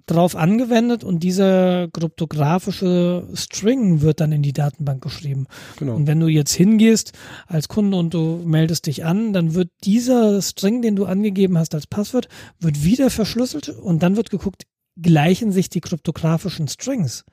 drauf 0.06 0.36
angewendet 0.36 1.04
und 1.04 1.20
dieser 1.20 1.88
kryptografische 1.88 3.26
String 3.34 4.00
wird 4.02 4.20
dann 4.20 4.32
in 4.32 4.42
die 4.42 4.52
Datenbank 4.52 5.02
geschrieben. 5.02 5.46
Genau. 5.78 5.94
Und 5.94 6.06
wenn 6.06 6.20
du 6.20 6.28
jetzt 6.28 6.52
hingehst 6.52 7.12
als 7.46 7.68
Kunde 7.68 7.96
und 7.96 8.12
du 8.12 8.42
meldest 8.44 8.86
dich 8.86 9.04
an, 9.04 9.32
dann 9.32 9.54
wird 9.54 9.70
dieser 9.84 10.42
String, 10.42 10.82
den 10.82 10.96
du 10.96 11.06
angegeben 11.06 11.56
hast 11.58 11.74
als 11.74 11.86
Passwort, 11.86 12.28
wird 12.60 12.84
wieder 12.84 13.10
verschlüsselt 13.10 13.68
und 13.68 14.02
dann 14.02 14.16
wird 14.16 14.30
geguckt, 14.30 14.64
gleichen 15.00 15.52
sich 15.52 15.70
die 15.70 15.80
kryptografischen 15.80 16.68
Strings. 16.68 17.24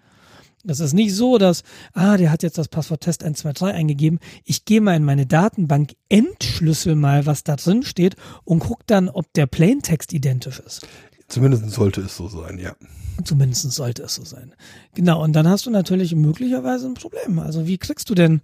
Das 0.63 0.79
ist 0.79 0.93
nicht 0.93 1.15
so, 1.15 1.39
dass, 1.39 1.63
ah, 1.93 2.17
der 2.17 2.31
hat 2.31 2.43
jetzt 2.43 2.57
das 2.57 2.67
Passwort 2.67 3.01
Test 3.01 3.23
123 3.23 3.75
eingegeben. 3.75 4.19
Ich 4.45 4.63
gehe 4.65 4.79
mal 4.79 4.95
in 4.95 5.03
meine 5.03 5.25
Datenbank, 5.25 5.93
entschlüssel 6.07 6.95
mal, 6.95 7.25
was 7.25 7.43
da 7.43 7.55
drin 7.55 7.81
steht 7.81 8.15
und 8.43 8.59
guck 8.59 8.85
dann, 8.85 9.09
ob 9.09 9.33
der 9.33 9.47
Plaintext 9.47 10.13
identisch 10.13 10.59
ist. 10.59 10.87
Zumindest 11.31 11.69
sollte 11.71 12.01
es 12.01 12.17
so 12.17 12.27
sein, 12.27 12.59
ja. 12.59 12.75
Zumindest 13.23 13.71
sollte 13.71 14.03
es 14.03 14.15
so 14.15 14.25
sein. 14.25 14.53
Genau, 14.93 15.23
und 15.23 15.31
dann 15.33 15.47
hast 15.47 15.65
du 15.65 15.69
natürlich 15.69 16.13
möglicherweise 16.13 16.87
ein 16.87 16.93
Problem. 16.93 17.39
Also 17.39 17.67
wie 17.67 17.77
kriegst 17.77 18.09
du 18.09 18.15
denn 18.15 18.41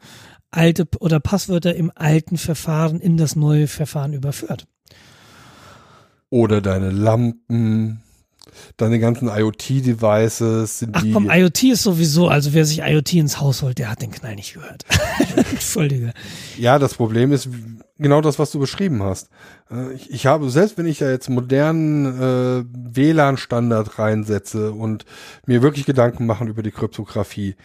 alte 0.52 0.86
oder 1.02 1.20
Passwörter 1.20 1.76
im 1.76 1.92
alten 1.96 2.38
Verfahren 2.38 3.02
in 3.02 3.18
das 3.18 3.36
neue 3.36 3.68
Verfahren 3.68 4.14
überführt? 4.14 4.68
Oder 6.30 6.62
deine 6.62 6.92
Lampen, 6.92 8.02
deine 8.78 9.00
ganzen 9.00 9.28
IoT-Devices 9.28 10.80
sind 10.80 10.96
Ach 10.96 11.02
die. 11.02 11.12
komm, 11.12 11.30
IoT 11.30 11.64
ist 11.66 11.84
sowieso, 11.84 12.30
also 12.30 12.54
wer 12.54 12.66
sich 12.66 12.80
IoT 12.80 13.14
ins 13.16 13.42
Haus 13.42 13.64
holt, 13.64 13.80
der 13.80 13.90
hat 13.92 14.02
den 14.02 14.12
Knall 14.12 14.36
nicht 14.36 14.54
gehört. 14.54 14.86
Entschuldige. 15.52 16.14
Ja, 16.58 16.80
das 16.80 16.94
Problem 16.94 17.34
ist 17.34 17.50
genau 17.98 18.22
das, 18.22 18.39
was 18.39 18.52
du 18.52 18.60
beschrieben 18.60 19.04
hast. 19.04 19.30
Äh, 19.72 19.93
ich, 19.93 20.12
ich 20.12 20.26
habe, 20.26 20.50
selbst 20.50 20.78
wenn 20.78 20.86
ich 20.86 21.00
ja 21.00 21.10
jetzt 21.10 21.30
modernen 21.30 22.06
äh, 22.06 22.66
WLAN-Standard 22.74 24.00
reinsetze 24.00 24.72
und 24.72 25.06
mir 25.45 25.62
wirklich 25.62 25.86
Gedanken 25.86 26.26
machen 26.26 26.48
über 26.48 26.64
die 26.64 26.72
Kryptographie, 26.72 27.56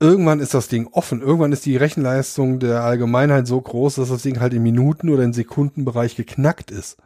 irgendwann 0.00 0.40
ist 0.40 0.54
das 0.54 0.68
Ding 0.68 0.88
offen. 0.92 1.22
Irgendwann 1.22 1.52
ist 1.52 1.66
die 1.66 1.76
Rechenleistung 1.76 2.58
der 2.58 2.82
Allgemeinheit 2.82 3.46
so 3.46 3.60
groß, 3.60 3.96
dass 3.96 4.08
das 4.08 4.22
Ding 4.22 4.40
halt 4.40 4.54
im 4.54 4.62
Minuten- 4.62 5.08
oder 5.08 5.24
im 5.24 5.32
Sekundenbereich 5.32 6.16
geknackt 6.16 6.70
ist. 6.70 6.96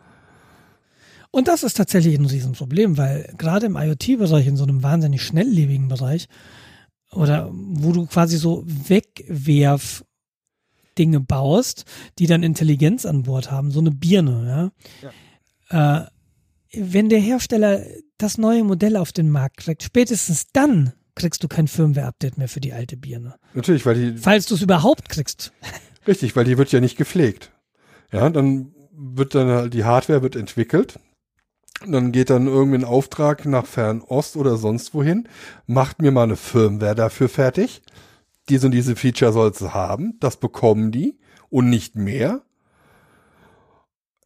Und 1.31 1.47
das 1.47 1.63
ist 1.63 1.77
tatsächlich 1.77 2.19
ein 2.19 2.27
Riesenproblem, 2.27 2.99
weil 2.99 3.33
gerade 3.39 3.67
im 3.67 3.77
IoT-Bereich, 3.77 4.49
in 4.49 4.57
so 4.57 4.65
einem 4.65 4.83
wahnsinnig 4.83 5.23
schnelllebigen 5.23 5.87
Bereich, 5.87 6.27
oder 7.13 7.51
wo 7.53 7.93
du 7.93 8.07
quasi 8.07 8.37
so 8.37 8.65
Wegwerf 8.67 10.05
Dinge 11.01 11.21
baust, 11.21 11.85
die 12.19 12.27
dann 12.27 12.43
Intelligenz 12.43 13.07
an 13.07 13.23
Bord 13.23 13.51
haben, 13.51 13.71
so 13.71 13.81
eine 13.81 13.91
Birne, 13.91 14.73
ja. 15.03 15.11
ja. 15.71 16.03
Äh, 16.03 16.07
wenn 16.73 17.09
der 17.09 17.21
Hersteller 17.21 17.83
das 18.19 18.37
neue 18.37 18.63
Modell 18.63 18.97
auf 18.97 19.13
den 19.13 19.31
Markt 19.31 19.57
kriegt, 19.57 19.83
spätestens 19.83 20.49
dann 20.53 20.93
kriegst 21.15 21.43
du 21.43 21.49
kein 21.49 21.69
Firmware-Update 21.69 22.37
mehr 22.37 22.49
für 22.49 22.61
die 22.61 22.75
alte 22.75 22.97
Birne. 22.99 23.35
Natürlich, 23.55 23.85
weil 23.87 23.95
die. 23.95 24.19
Falls 24.19 24.47
du 24.47 24.55
es 24.55 24.63
überhaupt 24.63 25.09
kriegst. 25.09 25.53
Richtig, 26.07 26.37
weil 26.37 26.45
die 26.45 26.59
wird 26.59 26.71
ja 26.71 26.81
nicht 26.81 26.97
gepflegt. 26.97 27.51
Ja, 28.13 28.29
dann 28.29 28.75
wird 28.93 29.35
dann 29.35 29.49
halt 29.49 29.75
die 29.75 29.85
Hardware 29.85 30.23
wird 30.23 30.37
entwickelt, 30.37 30.99
dann 31.87 32.13
geht 32.13 32.29
dann 32.29 32.47
irgendwie 32.47 32.79
ein 32.79 32.85
Auftrag 32.85 33.47
nach 33.47 33.67
Fernost 33.67 34.37
oder 34.37 34.57
sonst 34.57 34.93
wohin, 34.93 35.29
macht 35.67 36.03
mir 36.03 36.11
mal 36.11 36.25
eine 36.25 36.37
Firmware 36.37 36.95
dafür 36.95 37.29
fertig. 37.31 37.83
Diese 38.51 38.67
und 38.67 38.73
diese 38.73 38.97
Feature 38.97 39.33
soll 39.33 39.51
es 39.51 39.61
haben, 39.61 40.19
das 40.21 40.37
bekommen 40.37 40.93
die 40.93 41.19
und 41.49 41.71
nicht 41.71 41.97
mehr. 41.97 42.43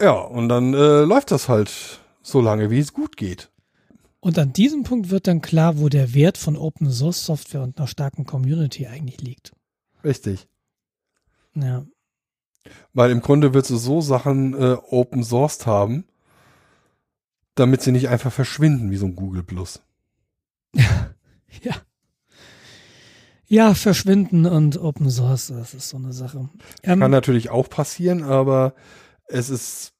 Ja, 0.00 0.12
und 0.12 0.48
dann 0.48 0.74
äh, 0.74 1.02
läuft 1.02 1.30
das 1.30 1.48
halt 1.48 2.00
so 2.22 2.40
lange, 2.40 2.70
wie 2.70 2.80
es 2.80 2.92
gut 2.92 3.16
geht. 3.16 3.50
Und 4.20 4.38
an 4.38 4.52
diesem 4.52 4.84
Punkt 4.84 5.10
wird 5.10 5.26
dann 5.26 5.42
klar, 5.42 5.78
wo 5.78 5.90
der 5.90 6.14
Wert 6.14 6.38
von 6.38 6.56
Open 6.56 6.90
Source 6.90 7.26
Software 7.26 7.62
und 7.62 7.78
einer 7.78 7.86
starken 7.86 8.24
Community 8.24 8.86
eigentlich 8.86 9.20
liegt. 9.20 9.52
Richtig. 10.02 10.48
Ja. 11.54 11.84
Weil 12.94 13.10
im 13.10 13.20
Grunde 13.20 13.52
willst 13.52 13.70
du 13.70 13.76
so 13.76 14.00
Sachen 14.00 14.54
äh, 14.54 14.78
Open 14.88 15.22
Sourced 15.22 15.66
haben, 15.66 16.04
damit 17.54 17.82
sie 17.82 17.92
nicht 17.92 18.08
einfach 18.08 18.32
verschwinden 18.32 18.90
wie 18.90 18.96
so 18.96 19.06
ein 19.06 19.14
Google 19.14 19.42
Plus. 19.42 19.82
ja. 20.74 21.74
Ja, 23.46 23.74
verschwinden 23.74 24.46
und 24.46 24.78
Open 24.78 25.10
Source, 25.10 25.48
das 25.48 25.74
ist 25.74 25.90
so 25.90 25.96
eine 25.96 26.12
Sache. 26.12 26.48
Ähm, 26.82 27.00
Kann 27.00 27.10
natürlich 27.10 27.50
auch 27.50 27.68
passieren, 27.68 28.22
aber 28.22 28.74
es 29.26 29.50
ist, 29.50 29.92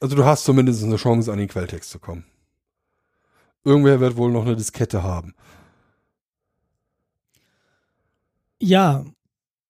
also 0.00 0.16
du 0.16 0.24
hast 0.24 0.44
zumindest 0.44 0.84
eine 0.84 0.96
Chance, 0.96 1.32
an 1.32 1.38
den 1.38 1.48
Quelltext 1.48 1.90
zu 1.90 1.98
kommen. 1.98 2.24
Irgendwer 3.64 4.00
wird 4.00 4.16
wohl 4.16 4.30
noch 4.30 4.46
eine 4.46 4.56
Diskette 4.56 5.02
haben. 5.02 5.34
Ja, 8.58 9.04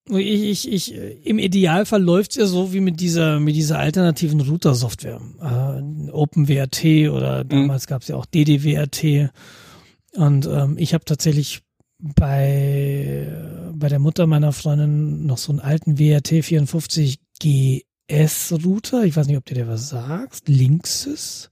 ich, 0.09 0.67
ich, 0.67 0.73
ich, 0.73 1.27
Im 1.27 1.39
Idealfall 1.39 2.03
läuft 2.03 2.33
es 2.33 2.37
ja 2.37 2.47
so 2.47 2.73
wie 2.73 2.81
mit 2.81 3.01
dieser, 3.01 3.39
mit 3.39 3.55
dieser 3.55 3.79
alternativen 3.79 4.41
Router-Software. 4.41 5.21
Äh, 5.41 6.11
OpenWRT 6.11 7.11
oder 7.11 7.45
mhm. 7.45 7.49
damals 7.49 7.87
mhm. 7.87 7.89
gab 7.89 8.03
es 8.03 8.09
ja 8.09 8.17
auch 8.17 8.27
DDWRT. 8.27 9.31
Und 10.15 10.47
ähm, 10.47 10.77
ich 10.79 10.95
habe 10.95 11.05
tatsächlich 11.05 11.63
bei, 12.01 13.27
bei 13.75 13.89
der 13.89 13.99
Mutter 13.99 14.27
meiner 14.27 14.53
Freundin 14.53 15.27
noch 15.27 15.39
so 15.39 15.53
einen 15.53 15.61
alten 15.61 15.99
WRT 15.99 16.45
54 16.45 17.21
GS 17.41 18.53
Router. 18.65 19.05
Ich 19.05 19.17
weiß 19.17 19.27
nicht, 19.27 19.37
ob 19.37 19.45
dir 19.45 19.55
der 19.55 19.69
was 19.69 19.89
sagt. 19.89 20.49
Linksys. 20.49 21.51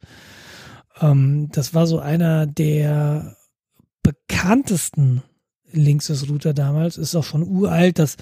Ähm, 1.01 1.49
das 1.53 1.75
war 1.75 1.87
so 1.87 1.99
einer 1.99 2.47
der 2.47 3.37
bekanntesten 4.03 5.23
Linksys 5.73 6.29
Router 6.29 6.55
damals, 6.55 6.97
ist 6.97 7.15
auch 7.15 7.25
schon 7.25 7.47
uralt, 7.47 7.99
das, 7.99 8.17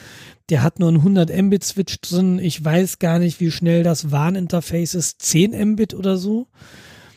der 0.51 0.63
hat 0.63 0.81
nur 0.81 0.89
einen 0.89 0.99
100 0.99 1.31
Mbit 1.43 1.63
Switch 1.63 2.01
drin, 2.01 2.39
ich 2.41 2.65
weiß 2.65 2.99
gar 2.99 3.19
nicht, 3.21 3.41
wie 3.41 3.51
schnell 3.53 3.83
das 3.83 4.11
WAN-Interface 4.11 4.95
ist, 4.95 5.23
10 5.23 5.73
Mbit 5.73 5.95
oder 5.95 6.17
so. 6.17 6.49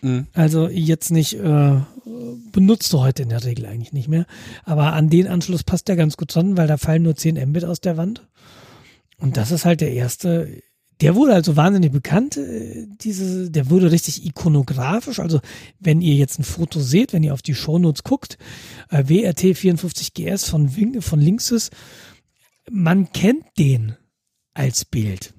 Mhm. 0.02 0.28
Also 0.34 0.70
jetzt 0.70 1.12
nicht, 1.12 1.34
äh, 1.36 1.82
benutzt 2.52 2.92
du 2.94 3.00
heute 3.00 3.24
in 3.24 3.30
der 3.30 3.44
Regel 3.44 3.66
eigentlich 3.66 3.94
nicht 3.94 4.08
mehr, 4.08 4.26
aber 4.64 4.94
an 4.94 5.10
den 5.10 5.28
Anschluss 5.28 5.64
passt 5.64 5.88
der 5.88 5.96
ganz 5.96 6.18
gut 6.18 6.34
dran, 6.34 6.58
weil 6.58 6.68
da 6.68 6.78
fallen 6.78 7.04
nur 7.04 7.16
10 7.16 7.36
Mbit 7.50 7.66
aus 7.66 7.82
der 7.82 7.98
Wand. 7.98 8.28
Und 9.18 9.38
das 9.38 9.52
ist 9.52 9.66
halt 9.66 9.82
der 9.82 9.94
erste 9.94 10.62
der 11.02 11.16
wurde 11.16 11.34
also 11.34 11.56
wahnsinnig 11.56 11.92
bekannt, 11.92 12.38
äh, 12.38 12.88
diese, 13.02 13.50
der 13.50 13.70
wurde 13.70 13.92
richtig 13.92 14.26
ikonografisch. 14.26 15.20
Also 15.20 15.40
wenn 15.80 16.02
ihr 16.02 16.16
jetzt 16.16 16.40
ein 16.40 16.44
Foto 16.44 16.80
seht, 16.82 17.14
wenn 17.14 17.24
ihr 17.24 17.34
auf 17.34 17.42
die 17.42 17.56
Shownotes 17.56 18.04
guckt, 18.04 18.38
äh, 18.90 19.04
WRT54GS 19.04 20.50
von, 20.50 20.76
Wing, 20.76 21.02
von 21.02 21.20
Linksys, 21.20 21.70
man 22.70 23.12
kennt 23.14 23.46
den 23.58 23.96
als 24.54 24.86
Bild. 24.86 25.34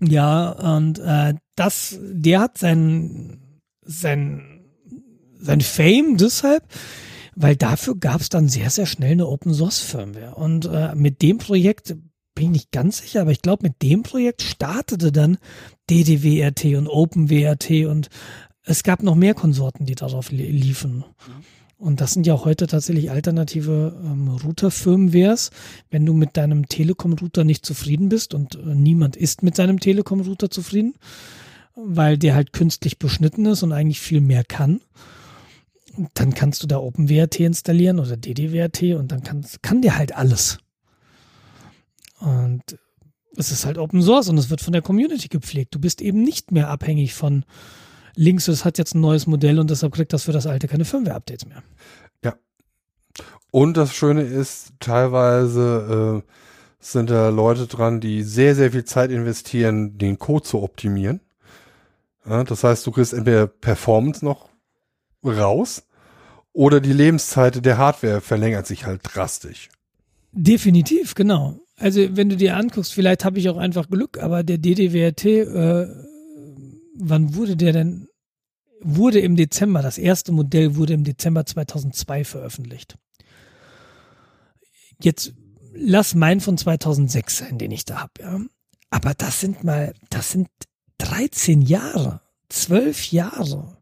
Ja, 0.00 0.50
und 0.50 0.98
äh, 0.98 1.34
das, 1.56 1.98
der 2.00 2.40
hat 2.40 2.58
sein, 2.58 3.40
sein, 3.84 4.64
sein 5.40 5.60
Fame 5.60 6.16
deshalb, 6.16 6.64
weil 7.36 7.56
dafür 7.56 7.96
gab 7.96 8.20
es 8.20 8.28
dann 8.28 8.48
sehr, 8.48 8.70
sehr 8.70 8.86
schnell 8.86 9.12
eine 9.12 9.26
Open 9.26 9.54
Source 9.54 9.80
Firmware. 9.80 10.34
Und 10.34 10.66
äh, 10.66 10.94
mit 10.94 11.22
dem 11.22 11.38
Projekt 11.38 11.96
bin 12.34 12.46
ich 12.46 12.50
nicht 12.50 12.72
ganz 12.72 12.98
sicher, 12.98 13.22
aber 13.22 13.30
ich 13.30 13.42
glaube, 13.42 13.64
mit 13.64 13.82
dem 13.82 14.02
Projekt 14.02 14.42
startete 14.42 15.12
dann 15.12 15.38
DDWRT 15.90 16.76
und 16.76 16.88
OpenWRT 16.88 17.86
und 17.86 18.08
es 18.64 18.82
gab 18.82 19.02
noch 19.02 19.14
mehr 19.14 19.34
Konsorten, 19.34 19.86
die 19.86 19.94
darauf 19.94 20.30
liefen. 20.30 20.98
Mhm. 20.98 21.04
Und 21.76 22.00
das 22.00 22.12
sind 22.12 22.26
ja 22.26 22.44
heute 22.44 22.66
tatsächlich 22.66 23.10
alternative 23.10 23.94
ähm, 24.02 24.28
Router-Firmwares. 24.28 25.50
Wenn 25.90 26.06
du 26.06 26.14
mit 26.14 26.36
deinem 26.36 26.68
Telekom-Router 26.68 27.44
nicht 27.44 27.66
zufrieden 27.66 28.08
bist 28.08 28.32
und 28.32 28.54
äh, 28.54 28.74
niemand 28.74 29.16
ist 29.16 29.42
mit 29.42 29.54
seinem 29.56 29.80
Telekom-Router 29.80 30.50
zufrieden, 30.50 30.94
weil 31.74 32.18
der 32.18 32.34
halt 32.34 32.52
künstlich 32.52 32.98
beschnitten 32.98 33.46
ist 33.46 33.62
und 33.62 33.72
eigentlich 33.72 34.00
viel 34.00 34.20
mehr 34.20 34.44
kann, 34.44 34.80
dann 36.14 36.34
kannst 36.34 36.62
du 36.62 36.66
da 36.66 36.78
OpenWRT 36.78 37.40
installieren 37.40 37.98
oder 37.98 38.16
DDWRT 38.16 38.94
und 38.94 39.12
dann 39.12 39.22
kann, 39.22 39.44
kann 39.62 39.82
der 39.82 39.96
halt 39.96 40.14
alles. 40.14 40.58
Und 42.18 42.62
es 43.36 43.50
ist 43.50 43.66
halt 43.66 43.78
Open 43.78 44.02
Source 44.02 44.28
und 44.28 44.38
es 44.38 44.50
wird 44.50 44.60
von 44.60 44.72
der 44.72 44.82
Community 44.82 45.28
gepflegt. 45.28 45.74
Du 45.74 45.80
bist 45.80 46.00
eben 46.00 46.22
nicht 46.22 46.52
mehr 46.52 46.68
abhängig 46.68 47.14
von 47.14 47.44
Linksys 48.16 48.64
hat 48.64 48.78
jetzt 48.78 48.94
ein 48.94 49.00
neues 49.00 49.26
Modell 49.26 49.58
und 49.58 49.70
deshalb 49.70 49.92
kriegt 49.92 50.12
das 50.12 50.24
für 50.24 50.32
das 50.32 50.46
alte 50.46 50.68
keine 50.68 50.84
Firmware-Updates 50.84 51.46
mehr. 51.46 51.62
Ja. 52.22 52.34
Und 53.50 53.76
das 53.76 53.94
Schöne 53.94 54.22
ist, 54.22 54.72
teilweise 54.80 56.22
äh, 56.24 56.30
sind 56.78 57.10
da 57.10 57.30
Leute 57.30 57.66
dran, 57.66 58.00
die 58.00 58.22
sehr, 58.22 58.54
sehr 58.54 58.72
viel 58.72 58.84
Zeit 58.84 59.10
investieren, 59.10 59.98
den 59.98 60.18
Code 60.18 60.44
zu 60.44 60.62
optimieren. 60.62 61.20
Ja, 62.26 62.44
das 62.44 62.64
heißt, 62.64 62.86
du 62.86 62.90
kriegst 62.90 63.12
entweder 63.12 63.46
Performance 63.46 64.24
noch 64.24 64.48
raus 65.24 65.82
oder 66.52 66.80
die 66.80 66.92
Lebenszeit 66.92 67.64
der 67.64 67.78
Hardware 67.78 68.20
verlängert 68.20 68.66
sich 68.66 68.86
halt 68.86 69.00
drastisch. 69.02 69.68
Definitiv, 70.32 71.14
genau. 71.14 71.60
Also 71.76 72.16
wenn 72.16 72.28
du 72.28 72.36
dir 72.36 72.56
anguckst, 72.56 72.92
vielleicht 72.92 73.24
habe 73.24 73.38
ich 73.38 73.48
auch 73.48 73.56
einfach 73.56 73.88
Glück, 73.88 74.18
aber 74.18 74.42
der 74.42 74.58
DDWRT 74.58 75.24
äh, 75.24 75.88
wann 76.94 77.34
wurde 77.34 77.56
der 77.56 77.72
denn? 77.72 78.08
Wurde 78.80 79.20
im 79.20 79.36
Dezember, 79.36 79.80
das 79.80 79.96
erste 79.96 80.32
Modell 80.32 80.76
wurde 80.76 80.92
im 80.92 81.04
Dezember 81.04 81.46
2002 81.46 82.24
veröffentlicht. 82.24 82.98
Jetzt 85.00 85.32
lass 85.72 86.14
mein 86.14 86.40
von 86.40 86.58
2006 86.58 87.38
sein, 87.38 87.58
den 87.58 87.70
ich 87.70 87.84
da 87.84 88.02
habe, 88.02 88.12
ja. 88.20 88.40
Aber 88.90 89.14
das 89.14 89.40
sind 89.40 89.64
mal, 89.64 89.94
das 90.10 90.30
sind 90.30 90.48
13 90.98 91.62
Jahre, 91.62 92.20
12 92.48 93.12
Jahre. 93.12 93.76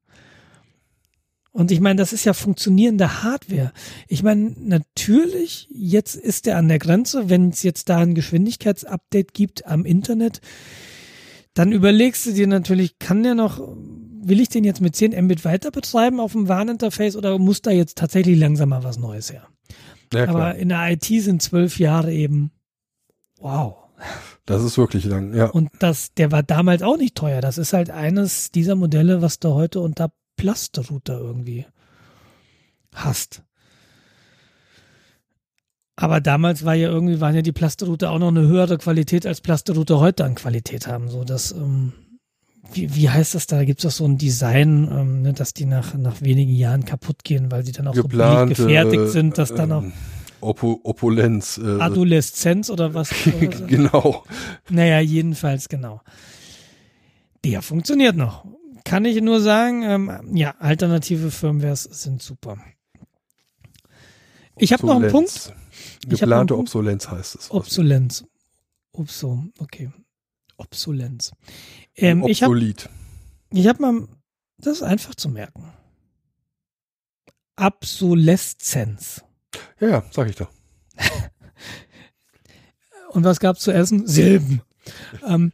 Und 1.52 1.70
ich 1.70 1.80
meine, 1.80 1.96
das 1.96 2.14
ist 2.14 2.24
ja 2.24 2.32
funktionierende 2.32 3.22
Hardware. 3.22 3.72
Ich 4.08 4.22
meine, 4.22 4.54
natürlich, 4.58 5.68
jetzt 5.70 6.14
ist 6.14 6.46
er 6.46 6.56
an 6.56 6.68
der 6.68 6.78
Grenze, 6.78 7.28
wenn 7.28 7.50
es 7.50 7.62
jetzt 7.62 7.90
da 7.90 7.98
ein 7.98 8.14
Geschwindigkeitsupdate 8.14 9.34
gibt 9.34 9.66
am 9.66 9.84
Internet, 9.84 10.40
dann 11.52 11.70
überlegst 11.70 12.24
du 12.24 12.32
dir 12.32 12.46
natürlich, 12.46 12.98
kann 12.98 13.22
der 13.22 13.34
noch, 13.34 13.58
will 13.58 14.40
ich 14.40 14.48
den 14.48 14.64
jetzt 14.64 14.80
mit 14.80 14.96
10 14.96 15.24
Mbit 15.24 15.44
weiter 15.44 15.70
betreiben 15.70 16.20
auf 16.20 16.32
dem 16.32 16.48
Warninterface 16.48 17.16
oder 17.16 17.38
muss 17.38 17.60
da 17.60 17.70
jetzt 17.70 17.98
tatsächlich 17.98 18.38
langsam 18.38 18.70
mal 18.70 18.82
was 18.82 18.98
Neues 18.98 19.30
her? 19.30 19.46
Ja, 20.14 20.28
Aber 20.28 20.54
in 20.54 20.70
der 20.70 20.90
IT 20.90 21.04
sind 21.04 21.42
zwölf 21.42 21.78
Jahre 21.78 22.14
eben, 22.14 22.50
wow. 23.38 23.76
Das 24.46 24.62
ist 24.62 24.76
wirklich 24.76 25.04
lang, 25.04 25.34
ja. 25.34 25.46
Und 25.46 25.70
das, 25.78 26.14
der 26.14 26.32
war 26.32 26.42
damals 26.42 26.82
auch 26.82 26.96
nicht 26.96 27.14
teuer. 27.14 27.40
Das 27.40 27.58
ist 27.58 27.72
halt 27.72 27.90
eines 27.90 28.50
dieser 28.50 28.74
Modelle, 28.74 29.22
was 29.22 29.38
du 29.38 29.50
heute 29.50 29.80
unter 29.80 30.12
Plasterrouter 30.36 31.18
irgendwie 31.18 31.66
hast. 32.94 33.42
Aber 35.94 36.20
damals 36.20 36.64
war 36.64 36.74
ja 36.74 36.88
irgendwie, 36.88 37.20
waren 37.20 37.34
ja 37.34 37.42
die 37.42 37.52
Plasterrouter 37.52 38.10
auch 38.10 38.18
noch 38.18 38.28
eine 38.28 38.46
höhere 38.48 38.78
Qualität 38.78 39.26
als 39.26 39.40
Plasterrouter 39.40 40.00
heute 40.00 40.24
an 40.24 40.34
Qualität 40.34 40.88
haben. 40.88 41.08
So 41.08 41.22
das, 41.22 41.52
ähm, 41.52 41.92
wie, 42.72 42.94
wie 42.96 43.10
heißt 43.10 43.34
das 43.34 43.46
da? 43.46 43.56
Da 43.56 43.64
gibt 43.64 43.80
es 43.80 43.86
auch 43.86 43.96
so 43.96 44.04
ein 44.06 44.18
Design, 44.18 44.88
ähm, 44.90 45.22
ne, 45.22 45.32
dass 45.32 45.54
die 45.54 45.66
nach, 45.66 45.94
nach 45.94 46.20
wenigen 46.22 46.54
Jahren 46.54 46.84
kaputt 46.84 47.22
gehen, 47.22 47.50
weil 47.52 47.64
sie 47.64 47.72
dann 47.72 47.86
auch 47.86 47.94
Geplante, 47.94 48.54
so 48.54 48.64
gefertigt 48.64 49.08
sind, 49.10 49.38
dass 49.38 49.54
dann 49.54 49.70
auch. 49.70 49.82
Ähm, 49.82 49.92
Opu 50.42 50.80
Opulenz. 50.82 51.58
Äh, 51.58 51.80
Adoleszenz 51.80 52.70
oder 52.70 52.94
was? 52.94 53.10
genau. 53.66 54.24
Naja, 54.68 55.00
jedenfalls 55.00 55.68
genau. 55.68 56.00
Der 57.44 57.62
funktioniert 57.62 58.16
noch. 58.16 58.44
Kann 58.84 59.04
ich 59.04 59.20
nur 59.20 59.40
sagen, 59.40 59.82
ähm, 59.82 60.36
ja, 60.36 60.54
alternative 60.58 61.30
Firmwares 61.30 61.84
sind 61.84 62.22
super. 62.22 62.58
Ich 64.58 64.72
habe 64.72 64.86
noch 64.86 64.96
einen 64.96 65.10
Punkt. 65.10 65.54
Geplante 66.06 66.56
Obsolenz 66.58 67.08
heißt 67.08 67.36
es. 67.36 67.50
Obsolenz. 67.50 68.24
Obso, 68.92 69.44
okay. 69.58 69.90
Obsolenz. 70.56 71.32
Ähm, 71.96 72.22
Obsolit. 72.22 72.88
Ich 73.50 73.66
habe 73.66 73.84
hab 73.86 73.92
mal, 73.92 74.08
das 74.58 74.78
ist 74.78 74.82
einfach 74.82 75.14
zu 75.14 75.28
merken. 75.28 75.72
Obsoleszenz. 77.56 79.24
Ja, 79.80 79.88
ja, 79.88 80.04
sag 80.10 80.28
ich 80.28 80.36
doch. 80.36 80.50
Und 83.10 83.24
was 83.24 83.40
gab's 83.40 83.60
zu 83.60 83.72
essen? 83.72 84.06
Silben. 84.06 84.62
ähm, 85.26 85.52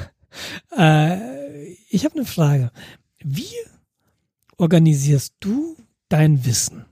äh, 0.76 1.72
ich 1.88 2.04
habe 2.04 2.16
eine 2.16 2.24
Frage. 2.26 2.72
Wie 3.22 3.54
organisierst 4.56 5.34
du 5.40 5.76
dein 6.08 6.44
Wissen? 6.44 6.84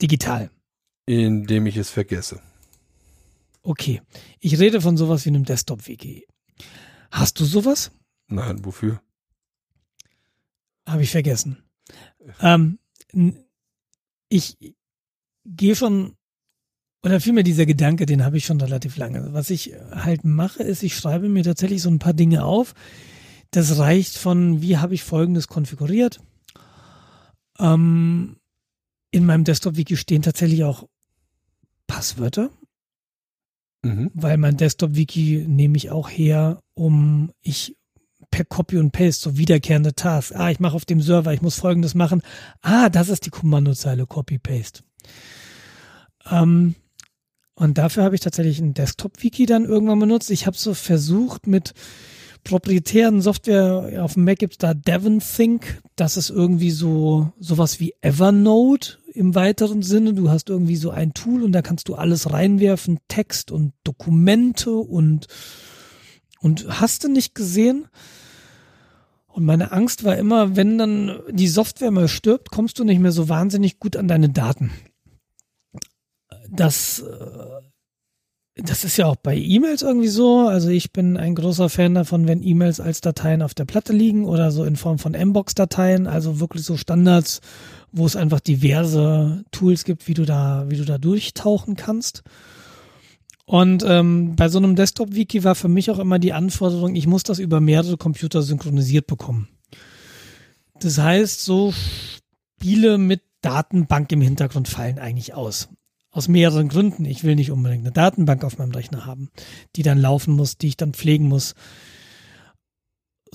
Digital. 0.00 0.50
Indem 1.06 1.66
ich 1.66 1.76
es 1.76 1.90
vergesse. 1.90 2.40
Okay. 3.62 4.02
Ich 4.40 4.58
rede 4.58 4.80
von 4.80 4.96
sowas 4.96 5.24
wie 5.24 5.30
einem 5.30 5.44
Desktop-WG. 5.44 6.22
Hast 7.10 7.40
du 7.40 7.44
sowas? 7.44 7.90
Nein, 8.28 8.64
wofür? 8.64 9.00
Habe 10.86 11.02
ich 11.02 11.10
vergessen. 11.10 11.62
Ähm, 12.40 12.78
ich 14.28 14.56
gehe 15.44 15.76
schon, 15.76 16.14
oder 17.02 17.20
vielmehr 17.20 17.44
dieser 17.44 17.66
Gedanke, 17.66 18.06
den 18.06 18.24
habe 18.24 18.36
ich 18.36 18.46
schon 18.46 18.60
relativ 18.60 18.96
lange. 18.96 19.32
Was 19.32 19.50
ich 19.50 19.74
halt 19.92 20.24
mache, 20.24 20.62
ist, 20.62 20.82
ich 20.82 20.96
schreibe 20.96 21.28
mir 21.28 21.44
tatsächlich 21.44 21.82
so 21.82 21.90
ein 21.90 21.98
paar 21.98 22.14
Dinge 22.14 22.44
auf. 22.44 22.74
Das 23.50 23.78
reicht 23.78 24.16
von, 24.16 24.62
wie 24.62 24.78
habe 24.78 24.94
ich 24.94 25.04
Folgendes 25.04 25.48
konfiguriert. 25.48 26.20
Ähm, 27.58 28.36
in 29.10 29.26
meinem 29.26 29.44
Desktop-Wiki 29.44 29.96
stehen 29.96 30.22
tatsächlich 30.22 30.64
auch 30.64 30.88
Passwörter, 31.86 32.50
mhm. 33.82 34.10
weil 34.14 34.38
mein 34.38 34.56
Desktop-Wiki 34.56 35.44
nehme 35.46 35.76
ich 35.76 35.90
auch 35.90 36.08
her, 36.08 36.60
um 36.74 37.30
ich 37.42 37.76
per 38.30 38.44
Copy 38.44 38.78
und 38.78 38.90
Paste 38.90 39.30
so 39.30 39.38
wiederkehrende 39.38 39.94
Tasks. 39.94 40.32
Ah, 40.32 40.50
ich 40.50 40.58
mache 40.58 40.74
auf 40.74 40.84
dem 40.84 41.00
Server, 41.00 41.32
ich 41.32 41.42
muss 41.42 41.60
Folgendes 41.60 41.94
machen. 41.94 42.22
Ah, 42.62 42.88
das 42.88 43.08
ist 43.08 43.26
die 43.26 43.30
Kommandozeile 43.30 44.06
Copy 44.06 44.38
Paste. 44.38 44.82
Ähm, 46.30 46.74
und 47.54 47.78
dafür 47.78 48.02
habe 48.02 48.14
ich 48.14 48.20
tatsächlich 48.20 48.58
ein 48.58 48.74
Desktop-Wiki 48.74 49.46
dann 49.46 49.64
irgendwann 49.64 50.00
benutzt. 50.00 50.30
Ich 50.30 50.46
habe 50.46 50.56
so 50.56 50.74
versucht 50.74 51.46
mit 51.46 51.72
proprietären 52.42 53.22
Software 53.22 54.02
auf 54.02 54.14
dem 54.14 54.24
Mac 54.24 54.38
gibt's 54.38 54.58
da 54.58 54.74
DevonThink. 54.74 55.80
Das 55.96 56.16
ist 56.16 56.30
irgendwie 56.30 56.70
so 56.70 57.32
sowas 57.38 57.80
wie 57.80 57.94
Evernote 58.02 58.98
im 59.14 59.34
weiteren 59.34 59.82
Sinne. 59.82 60.12
Du 60.12 60.30
hast 60.30 60.50
irgendwie 60.50 60.76
so 60.76 60.90
ein 60.90 61.14
Tool 61.14 61.42
und 61.42 61.52
da 61.52 61.62
kannst 61.62 61.88
du 61.88 61.94
alles 61.94 62.32
reinwerfen, 62.32 62.98
Text 63.08 63.50
und 63.50 63.72
Dokumente 63.82 64.72
und 64.72 65.26
und 66.40 66.66
hast 66.80 67.04
du 67.04 67.08
nicht 67.08 67.34
gesehen? 67.34 67.86
Und 69.26 69.46
meine 69.46 69.72
Angst 69.72 70.04
war 70.04 70.16
immer, 70.16 70.56
wenn 70.56 70.76
dann 70.76 71.18
die 71.30 71.48
Software 71.48 71.90
mal 71.90 72.06
stirbt, 72.06 72.50
kommst 72.50 72.78
du 72.78 72.84
nicht 72.84 73.00
mehr 73.00 73.12
so 73.12 73.30
wahnsinnig 73.30 73.80
gut 73.80 73.96
an 73.96 74.06
deine 74.06 74.28
Daten. 74.28 74.70
Das 76.56 77.00
äh, 77.00 77.64
das 78.56 78.84
ist 78.84 78.96
ja 78.96 79.06
auch 79.06 79.16
bei 79.16 79.36
E-Mails 79.36 79.82
irgendwie 79.82 80.08
so. 80.08 80.46
Also 80.46 80.68
ich 80.68 80.92
bin 80.92 81.16
ein 81.16 81.34
großer 81.34 81.68
Fan 81.68 81.94
davon, 81.94 82.28
wenn 82.28 82.42
E-Mails 82.42 82.78
als 82.78 83.00
Dateien 83.00 83.42
auf 83.42 83.52
der 83.54 83.64
Platte 83.64 83.92
liegen 83.92 84.26
oder 84.26 84.52
so 84.52 84.64
in 84.64 84.76
Form 84.76 84.98
von 84.98 85.12
Mbox-Dateien, 85.12 86.06
also 86.06 86.38
wirklich 86.38 86.62
so 86.62 86.76
Standards, 86.76 87.40
wo 87.90 88.06
es 88.06 88.14
einfach 88.14 88.38
diverse 88.40 89.44
Tools 89.50 89.84
gibt, 89.84 90.06
wie 90.06 90.14
du 90.14 90.24
da, 90.24 90.66
wie 90.68 90.76
du 90.76 90.84
da 90.84 90.98
durchtauchen 90.98 91.74
kannst. 91.74 92.22
Und 93.44 93.84
ähm, 93.86 94.36
bei 94.36 94.48
so 94.48 94.58
einem 94.58 94.76
Desktop-Wiki 94.76 95.42
war 95.42 95.56
für 95.56 95.68
mich 95.68 95.90
auch 95.90 95.98
immer 95.98 96.20
die 96.20 96.32
Anforderung, 96.32 96.94
ich 96.94 97.08
muss 97.08 97.24
das 97.24 97.40
über 97.40 97.60
mehrere 97.60 97.96
Computer 97.96 98.40
synchronisiert 98.42 99.06
bekommen. 99.08 99.48
Das 100.80 100.98
heißt, 100.98 101.44
so 101.44 101.72
Spiele 101.72 102.98
mit 102.98 103.22
Datenbank 103.42 104.10
im 104.12 104.20
Hintergrund 104.20 104.68
fallen 104.68 104.98
eigentlich 104.98 105.34
aus. 105.34 105.68
Aus 106.14 106.28
mehreren 106.28 106.68
Gründen. 106.68 107.04
Ich 107.04 107.24
will 107.24 107.34
nicht 107.34 107.50
unbedingt 107.50 107.82
eine 107.82 107.92
Datenbank 107.92 108.44
auf 108.44 108.56
meinem 108.58 108.70
Rechner 108.70 109.04
haben, 109.04 109.30
die 109.74 109.82
dann 109.82 109.98
laufen 109.98 110.34
muss, 110.34 110.56
die 110.56 110.68
ich 110.68 110.76
dann 110.76 110.94
pflegen 110.94 111.26
muss. 111.26 111.54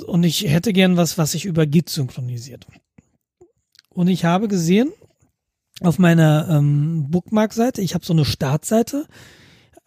Und 0.07 0.23
ich 0.23 0.47
hätte 0.47 0.71
gern 0.71 0.95
was, 0.95 1.17
was 1.17 1.33
sich 1.33 1.43
über 1.43 1.65
Git 1.65 1.89
synchronisiert. 1.89 2.65
Und 3.89 4.07
ich 4.07 4.23
habe 4.23 4.47
gesehen, 4.47 4.93
auf 5.81 5.99
meiner 5.99 6.47
ähm, 6.49 7.09
Bookmark-Seite, 7.09 7.81
ich 7.81 7.95
habe 7.95 8.05
so 8.05 8.13
eine 8.13 8.23
Startseite 8.23 9.05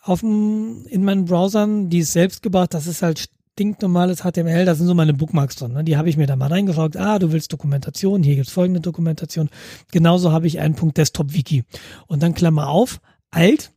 auf 0.02 0.20
dem, 0.20 0.84
in 0.88 1.02
meinen 1.02 1.24
Browsern, 1.24 1.88
die 1.88 2.00
ist 2.00 2.12
selbst 2.12 2.42
gebaut, 2.42 2.74
das 2.74 2.86
ist 2.86 3.00
halt 3.00 3.30
stinknormales 3.52 4.22
HTML, 4.22 4.64
da 4.64 4.74
sind 4.74 4.86
so 4.86 4.94
meine 4.94 5.14
Bookmarks 5.14 5.56
drin. 5.56 5.72
Ne? 5.72 5.84
Die 5.84 5.96
habe 5.96 6.08
ich 6.08 6.16
mir 6.16 6.26
da 6.26 6.36
mal 6.36 6.48
reingeschaut. 6.48 6.96
Ah, 6.96 7.18
du 7.18 7.32
willst 7.32 7.52
Dokumentation, 7.52 8.22
hier 8.22 8.36
gibt's 8.36 8.52
folgende 8.52 8.80
Dokumentation. 8.80 9.50
Genauso 9.90 10.32
habe 10.32 10.46
ich 10.46 10.58
einen 10.58 10.74
Punkt 10.74 10.96
Desktop-Wiki. 10.96 11.64
Und 12.06 12.22
dann 12.22 12.34
Klammer 12.34 12.68
auf, 12.68 13.00
alt, 13.30 13.72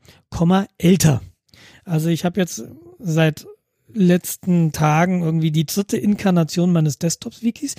älter. 0.77 1.21
Also 1.83 2.09
ich 2.09 2.25
habe 2.25 2.39
jetzt 2.39 2.63
seit 2.99 3.45
letzten 3.93 4.71
Tagen 4.71 5.23
irgendwie 5.23 5.51
die 5.51 5.65
dritte 5.65 5.97
Inkarnation 5.97 6.71
meines 6.71 6.97
Desktops-Wikis. 6.99 7.75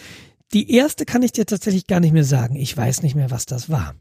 Die 0.52 0.70
erste 0.70 1.05
kann 1.05 1.23
ich 1.23 1.32
dir 1.32 1.47
tatsächlich 1.47 1.86
gar 1.86 2.01
nicht 2.01 2.12
mehr 2.12 2.24
sagen. 2.24 2.56
Ich 2.56 2.77
weiß 2.77 3.02
nicht 3.02 3.14
mehr, 3.14 3.31
was 3.31 3.47
das 3.47 3.68
war. 3.68 3.94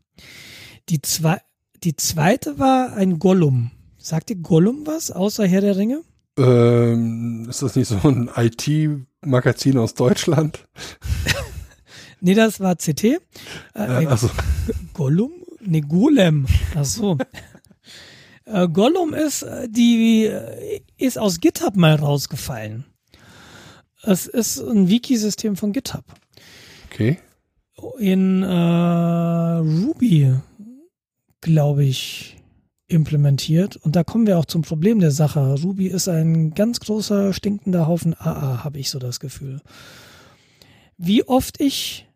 Die, 0.90 1.02
zwei, 1.02 1.40
die 1.84 1.96
zweite 1.96 2.60
war 2.60 2.94
ein 2.94 3.20
Gollum. 3.20 3.72
Sagt 3.98 4.30
dir 4.30 4.36
Gollum 4.36 4.86
was, 4.86 5.12
außer 5.12 5.48
Herr 5.48 5.62
der 5.62 5.78
Ringe? 5.78 6.04
Ähm, 6.38 7.48
ist 7.50 7.62
das 7.62 7.76
nicht 7.76 7.88
so 7.88 7.98
ein 8.04 8.30
IT-Magazin 8.36 9.78
aus 9.78 9.94
Deutschland? 9.94 10.68
nee, 12.20 12.34
das 12.34 12.60
war 12.60 12.76
CT. 12.76 13.04
Äh, 13.04 13.18
äh, 13.76 14.06
also. 14.08 14.30
Gollum? 14.94 15.32
Nee, 15.62 15.82
Golem. 15.82 16.46
Ach 16.76 16.84
so. 16.84 17.18
äh, 18.46 18.68
Gollum 18.68 19.14
ist 19.14 19.44
äh, 19.44 19.70
die 19.70 20.32
ist 20.98 21.18
aus 21.18 21.40
GitHub 21.40 21.76
mal 21.76 21.96
rausgefallen. 21.96 22.86
Es 24.04 24.28
ist 24.28 24.60
ein 24.60 24.90
Wiki-System 24.90 25.56
von 25.56 25.72
GitHub. 25.72 26.04
Okay. 26.86 27.18
In 27.98 28.44
äh, 28.44 29.58
Ruby, 29.58 30.34
glaube 31.42 31.84
ich, 31.86 32.35
implementiert. 32.88 33.78
Und 33.78 33.96
da 33.96 34.04
kommen 34.04 34.28
wir 34.28 34.38
auch 34.38 34.46
zum 34.46 34.62
Problem 34.62 35.00
der 35.00 35.12
Sache. 35.12 35.56
Ruby 35.62 35.88
ist 35.88 36.08
ein 36.08 36.54
ganz 36.54 36.80
großer, 36.80 37.34
stinkender 37.34 37.88
Haufen 37.88 38.14
AA, 38.14 38.64
habe 38.64 38.80
ich 38.80 38.90
so 38.90 39.00
das 39.00 39.20
Gefühl. 39.20 39.62
Wie 40.98 41.28
oft 41.28 41.60
ich 41.60 42.08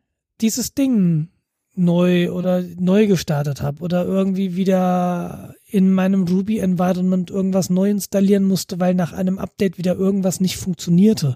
dieses 0.41 0.73
Ding 0.73 1.29
neu 1.75 2.31
oder 2.31 2.63
neu 2.77 3.07
gestartet 3.07 3.61
habe 3.61 3.81
oder 3.81 4.05
irgendwie 4.05 4.55
wieder 4.55 5.55
in 5.65 5.93
meinem 5.93 6.23
Ruby-Environment 6.23 7.29
irgendwas 7.29 7.69
neu 7.69 7.89
installieren 7.89 8.43
musste, 8.43 8.79
weil 8.79 8.95
nach 8.95 9.13
einem 9.13 9.39
Update 9.39 9.77
wieder 9.77 9.95
irgendwas 9.95 10.39
nicht 10.39 10.57
funktionierte. 10.57 11.35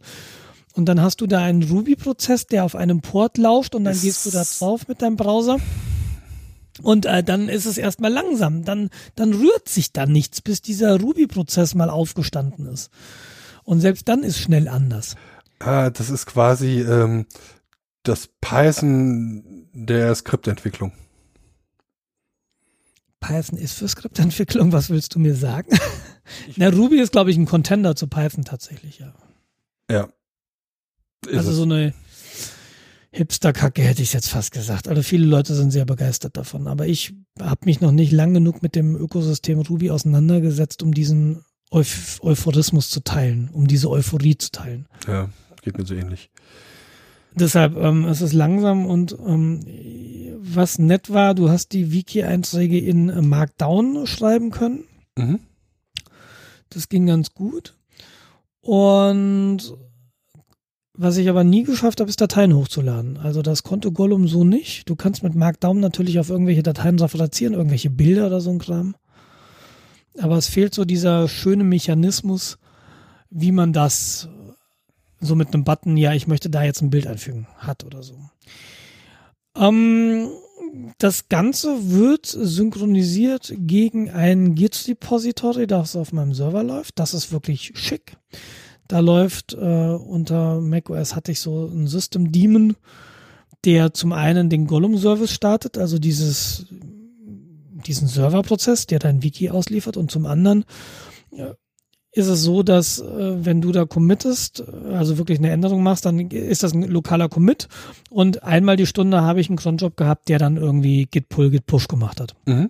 Und 0.74 0.86
dann 0.86 1.02
hast 1.02 1.22
du 1.22 1.28
da 1.28 1.40
einen 1.40 1.64
Ruby-Prozess, 1.64 2.48
der 2.48 2.66
auf 2.66 2.76
einem 2.76 3.02
Port 3.02 3.38
läuft 3.38 3.76
und 3.76 3.84
dann 3.84 4.00
gehst 4.00 4.26
du 4.26 4.32
da 4.32 4.44
drauf 4.44 4.88
mit 4.88 5.02
deinem 5.02 5.18
Browser 5.18 5.60
und 6.82 7.06
äh, 7.06 7.24
dann 7.24 7.50
ist 7.50 7.66
es 7.66 7.78
erstmal 7.78 8.12
langsam. 8.12 8.66
Dann, 8.66 8.90
dann 9.16 9.34
rührt 9.34 9.70
sich 9.70 9.92
da 9.94 10.06
nichts, 10.06 10.42
bis 10.42 10.62
dieser 10.62 11.00
Ruby-Prozess 11.00 11.76
mal 11.76 11.90
aufgestanden 11.90 12.68
ist. 12.68 12.90
Und 13.64 13.80
selbst 13.80 14.08
dann 14.08 14.24
ist 14.24 14.40
schnell 14.40 14.68
anders. 14.68 15.16
Ah, 15.60 15.90
das 15.90 16.10
ist 16.10 16.26
quasi 16.26 16.82
ähm, 16.82 17.26
das 18.04 18.30
Python 18.42 19.68
der 19.74 20.14
Skriptentwicklung. 20.16 20.92
Python 23.20 23.58
ist 23.58 23.74
für 23.74 23.88
Skriptentwicklung, 23.88 24.74
was 24.74 24.90
willst 24.90 25.16
du 25.16 25.20
mir 25.20 25.36
sagen? 25.36 25.70
Na, 26.58 26.70
Ruby 26.70 27.00
ist, 27.00 27.14
glaube 27.14 27.32
ich, 27.32 27.38
ein 27.38 27.46
Contender 27.46 27.96
zu 27.96 28.08
Python 28.08 28.44
tatsächlich, 28.44 29.00
ja. 29.00 29.14
Ja. 29.90 30.10
Ist 31.26 31.38
also 31.38 31.54
so 31.54 31.64
eine 31.64 31.94
Hipster-Kacke 33.14 33.84
hätte 33.84 34.02
ich 34.02 34.12
jetzt 34.12 34.30
fast 34.30 34.52
gesagt. 34.52 34.88
Also 34.88 35.04
viele 35.04 35.26
Leute 35.26 35.54
sind 35.54 35.72
sehr 35.72 35.86
begeistert 35.86 36.36
davon. 36.36 36.68
Aber 36.68 36.88
ich 36.88 37.14
habe 37.40 37.66
mich 37.66 37.80
noch 37.80 37.92
nicht 37.92 38.12
lang 38.12 38.34
genug 38.34 38.64
mit 38.64 38.76
dem 38.76 38.96
Ökosystem 38.96 39.60
Ruby 39.60 39.92
auseinandergesetzt, 39.92 40.82
um 40.82 40.94
diesen 40.94 41.46
Euph 41.70 42.20
Euphorismus 42.24 42.90
zu 42.90 43.04
teilen, 43.04 43.50
um 43.54 43.68
diese 43.68 43.90
Euphorie 43.90 44.38
zu 44.38 44.52
teilen. 44.52 44.88
Ja, 45.08 45.30
geht 45.62 45.78
mir 45.78 45.86
so 45.86 45.94
ähnlich. 45.94 46.32
Deshalb 47.36 47.78
ähm, 47.78 48.06
es 48.06 48.22
ist 48.22 48.34
langsam 48.34 48.86
und 48.86 49.16
ähm, 49.26 49.62
was 50.40 50.80
nett 50.80 51.12
war, 51.12 51.36
du 51.36 51.50
hast 51.50 51.72
die 51.72 51.92
Wiki-Einträge 51.92 52.80
in 52.80 53.28
Markdown 53.28 54.06
schreiben 54.08 54.52
können. 54.52 54.86
Mhm. 55.18 55.40
Das 56.70 56.90
ging 56.90 57.06
ganz 57.06 57.34
gut. 57.34 57.76
Und 58.62 59.74
was 60.96 61.18
ich 61.18 61.28
aber 61.28 61.44
nie 61.44 61.64
geschafft 61.64 62.00
habe, 62.00 62.10
ist 62.10 62.22
Dateien 62.22 62.56
hochzuladen. 62.56 63.18
Also 63.18 63.42
das 63.42 63.64
konnte 63.64 63.92
Gollum 63.92 64.28
so 64.28 64.44
nicht. 64.44 64.90
Du 64.90 64.96
kannst 64.96 65.24
mit 65.24 65.34
Markdown 65.34 65.80
natürlich 65.80 66.20
auf 66.20 66.30
irgendwelche 66.30 66.64
Dateien 66.64 67.00
referenzieren, 67.00 67.54
irgendwelche 67.54 67.90
Bilder 67.90 68.28
oder 68.28 68.42
so 68.42 68.52
ein 68.52 68.60
Kram. 68.60 68.96
Aber 70.20 70.38
es 70.38 70.48
fehlt 70.48 70.76
so 70.76 70.86
dieser 70.86 71.28
schöne 71.28 71.64
Mechanismus, 71.64 72.60
wie 73.32 73.52
man 73.52 73.74
das 73.74 74.30
so 75.20 75.36
mit 75.36 75.54
einem 75.54 75.64
Button, 75.64 75.98
ja, 75.98 76.14
ich 76.14 76.28
möchte 76.28 76.50
da 76.50 76.64
jetzt 76.64 76.82
ein 76.82 76.90
Bild 76.92 77.08
einfügen, 77.08 77.48
hat 77.58 77.84
oder 77.84 78.04
so. 78.04 78.16
Ähm, 79.56 80.30
das 81.00 81.30
Ganze 81.30 81.92
wird 81.92 82.26
synchronisiert 82.26 83.54
gegen 83.58 84.10
ein 84.10 84.54
Git-Repository, 84.54 85.66
das 85.66 85.96
auf 85.96 86.14
meinem 86.14 86.34
Server 86.34 86.64
läuft. 86.64 87.00
Das 87.00 87.14
ist 87.14 87.32
wirklich 87.32 87.72
schick. 87.76 88.18
Da 88.94 89.00
läuft 89.00 89.56
äh, 89.56 89.58
unter 89.58 90.62
macOS 90.62 91.16
hatte 91.16 91.32
ich 91.32 91.40
so 91.40 91.66
ein 91.66 91.88
System 91.88 92.32
Daemon, 92.32 92.76
der 93.66 93.96
zum 93.96 94.12
einen 94.12 94.52
den 94.52 94.68
Gollum-Service 94.68 95.32
startet, 95.32 95.80
also 95.80 95.98
dieses, 95.98 96.68
diesen 97.88 98.08
Serverprozess, 98.08 98.86
der 98.86 99.00
dein 99.00 99.24
Wiki 99.24 99.50
ausliefert, 99.50 99.98
und 99.98 100.12
zum 100.12 100.28
anderen 100.28 100.64
äh, 101.32 101.56
ist 102.12 102.28
es 102.28 102.44
so, 102.44 102.62
dass 102.62 103.00
äh, 103.00 103.44
wenn 103.44 103.62
du 103.62 103.72
da 103.72 103.86
committest, 103.86 104.64
also 104.92 105.18
wirklich 105.18 105.40
eine 105.40 105.50
Änderung 105.50 105.82
machst, 105.82 106.06
dann 106.06 106.30
ist 106.30 106.62
das 106.62 106.76
ein 106.76 106.84
lokaler 106.84 107.30
Commit 107.30 107.70
und 108.12 108.44
einmal 108.44 108.78
die 108.78 108.86
Stunde 108.86 109.24
habe 109.24 109.42
ich 109.42 109.50
einen 109.50 109.58
Cronjob 109.58 109.98
gehabt, 109.98 110.30
der 110.30 110.38
dann 110.38 110.58
irgendwie 110.58 111.08
Git 111.08 111.30
Pull, 111.30 111.50
Git 111.50 111.66
Push 111.66 111.88
gemacht 111.88 112.22
hat. 112.22 112.36
Mhm. 112.46 112.70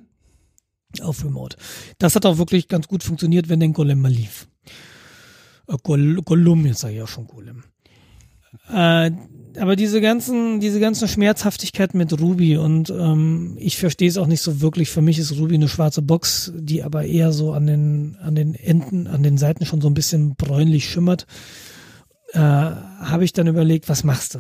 Auf 1.02 1.26
Remote. 1.26 1.58
Das 1.98 2.16
hat 2.16 2.26
auch 2.26 2.38
wirklich 2.38 2.70
ganz 2.70 2.88
gut 2.88 3.04
funktioniert, 3.04 3.50
wenn 3.50 3.60
den 3.60 3.74
Golem 3.74 4.00
mal 4.00 4.10
lief. 4.10 4.48
Äh, 5.68 5.78
Gollum, 5.84 6.66
jetzt 6.66 6.80
sage 6.80 6.96
ich 6.96 7.02
auch 7.02 7.08
schon 7.08 7.28
Golem. 7.28 7.64
Äh, 8.70 9.12
aber 9.60 9.76
diese 9.76 10.02
ganzen, 10.02 10.60
diese 10.60 10.80
ganzen 10.80 11.08
Schmerzhaftigkeiten 11.08 11.98
mit 11.98 12.20
Ruby 12.20 12.58
und 12.58 12.90
ähm, 12.90 13.56
ich 13.60 13.78
verstehe 13.78 14.08
es 14.08 14.18
auch 14.18 14.28
nicht 14.28 14.42
so 14.42 14.62
wirklich. 14.62 14.90
Für 14.90 15.02
mich 15.02 15.20
ist 15.20 15.38
Ruby 15.38 15.56
eine 15.56 15.68
schwarze 15.68 16.02
Box, 16.02 16.52
die 16.56 16.84
aber 16.84 17.06
eher 17.06 17.32
so 17.32 17.54
an 17.54 17.68
den, 17.68 18.18
an 18.22 18.36
den 18.36 18.56
Enden, 18.56 19.08
an 19.08 19.22
den 19.22 19.38
Seiten 19.38 19.66
schon 19.66 19.82
so 19.82 19.88
ein 19.88 19.94
bisschen 19.94 20.36
bräunlich 20.36 20.90
schimmert. 20.90 21.28
Äh, 22.34 22.40
Habe 22.40 23.26
ich 23.26 23.34
dann 23.34 23.48
überlegt, 23.48 23.90
was 23.90 24.04
machst 24.04 24.36
du? 24.36 24.40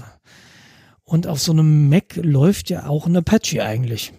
Und 1.04 1.28
auf 1.28 1.40
so 1.40 1.52
einem 1.52 1.90
Mac 1.90 2.16
läuft 2.16 2.70
ja 2.70 2.88
auch 2.88 3.06
ein 3.06 3.18
Apache 3.18 3.64
eigentlich. 3.64 4.14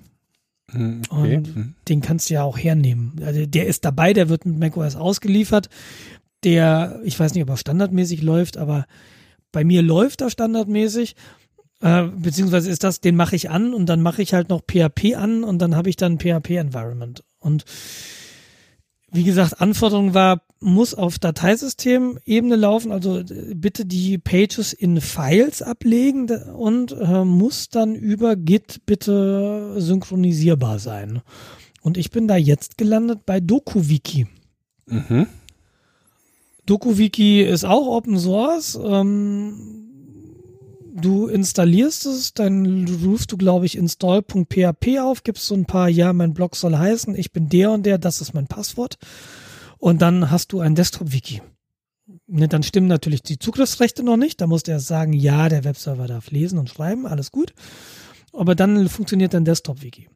Hm, 0.70 1.02
okay. 1.08 1.36
Und 1.36 1.46
hm. 1.54 1.74
den 1.88 2.00
kannst 2.02 2.30
du 2.30 2.34
ja 2.34 2.44
auch 2.44 2.58
hernehmen. 2.58 3.16
Also 3.24 3.46
der 3.46 3.66
ist 3.66 3.84
dabei, 3.84 4.12
der 4.12 4.28
wird 4.28 4.46
mit 4.46 4.58
macOS 4.58 4.96
ausgeliefert 4.96 5.70
der, 6.44 7.00
ich 7.04 7.18
weiß 7.18 7.34
nicht, 7.34 7.42
ob 7.42 7.50
er 7.50 7.56
standardmäßig 7.56 8.22
läuft, 8.22 8.56
aber 8.56 8.86
bei 9.52 9.64
mir 9.64 9.82
läuft 9.82 10.20
er 10.20 10.30
standardmäßig. 10.30 11.16
Äh, 11.80 12.04
beziehungsweise 12.16 12.70
ist 12.70 12.84
das, 12.84 13.00
den 13.00 13.16
mache 13.16 13.36
ich 13.36 13.50
an 13.50 13.74
und 13.74 13.86
dann 13.86 14.00
mache 14.00 14.22
ich 14.22 14.34
halt 14.34 14.48
noch 14.48 14.62
PHP 14.62 15.16
an 15.16 15.44
und 15.44 15.60
dann 15.60 15.76
habe 15.76 15.90
ich 15.90 15.96
dann 15.96 16.18
PHP-Environment. 16.18 17.24
Und 17.38 17.64
wie 19.12 19.22
gesagt, 19.22 19.60
Anforderung 19.60 20.12
war, 20.12 20.42
muss 20.58 20.94
auf 20.94 21.18
Dateisystem-Ebene 21.18 22.56
laufen, 22.56 22.90
also 22.90 23.22
bitte 23.54 23.86
die 23.86 24.18
Pages 24.18 24.72
in 24.72 25.00
Files 25.00 25.62
ablegen 25.62 26.28
und 26.28 26.92
äh, 26.92 27.24
muss 27.24 27.68
dann 27.68 27.94
über 27.94 28.34
Git 28.34 28.80
bitte 28.86 29.74
synchronisierbar 29.76 30.78
sein. 30.78 31.20
Und 31.80 31.96
ich 31.96 32.10
bin 32.10 32.26
da 32.26 32.36
jetzt 32.36 32.78
gelandet 32.78 33.26
bei 33.26 33.40
DokuWiki. 33.40 34.26
Mhm. 34.86 35.26
DokuWiki 36.66 37.42
ist 37.42 37.64
auch 37.64 37.86
Open 37.86 38.18
Source. 38.18 38.78
Ähm, 38.82 39.84
du 40.94 41.26
installierst 41.26 42.06
es, 42.06 42.34
dann 42.34 42.86
rufst 43.04 43.32
du, 43.32 43.36
glaube 43.36 43.66
ich, 43.66 43.76
install.php 43.76 44.98
auf, 45.00 45.22
gibst 45.24 45.46
so 45.46 45.54
ein 45.54 45.66
paar, 45.66 45.88
ja, 45.88 46.12
mein 46.12 46.34
Blog 46.34 46.56
soll 46.56 46.76
heißen, 46.76 47.14
ich 47.16 47.32
bin 47.32 47.48
der 47.48 47.70
und 47.72 47.84
der, 47.84 47.98
das 47.98 48.20
ist 48.20 48.32
mein 48.32 48.46
Passwort. 48.46 48.96
Und 49.78 50.00
dann 50.00 50.30
hast 50.30 50.52
du 50.52 50.60
ein 50.60 50.74
Desktop-Wiki. 50.74 51.42
Ne, 52.26 52.48
dann 52.48 52.62
stimmen 52.62 52.86
natürlich 52.86 53.22
die 53.22 53.38
Zugriffsrechte 53.38 54.02
noch 54.02 54.16
nicht. 54.16 54.40
Da 54.40 54.46
musst 54.46 54.66
du 54.66 54.72
erst 54.72 54.86
sagen, 54.86 55.12
ja, 55.12 55.48
der 55.48 55.64
Webserver 55.64 56.06
darf 56.06 56.30
lesen 56.30 56.58
und 56.58 56.70
schreiben, 56.70 57.06
alles 57.06 57.30
gut. 57.30 57.52
Aber 58.32 58.54
dann 58.54 58.88
funktioniert 58.88 59.34
dein 59.34 59.44
Desktop-Wiki. 59.44 60.08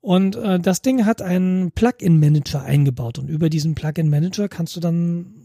Und 0.00 0.36
äh, 0.36 0.58
das 0.58 0.82
Ding 0.82 1.04
hat 1.04 1.22
einen 1.22 1.72
Plugin-Manager 1.72 2.62
eingebaut 2.62 3.18
und 3.18 3.28
über 3.28 3.50
diesen 3.50 3.74
Plugin-Manager 3.74 4.48
kannst 4.48 4.74
du 4.76 4.80
dann 4.80 5.41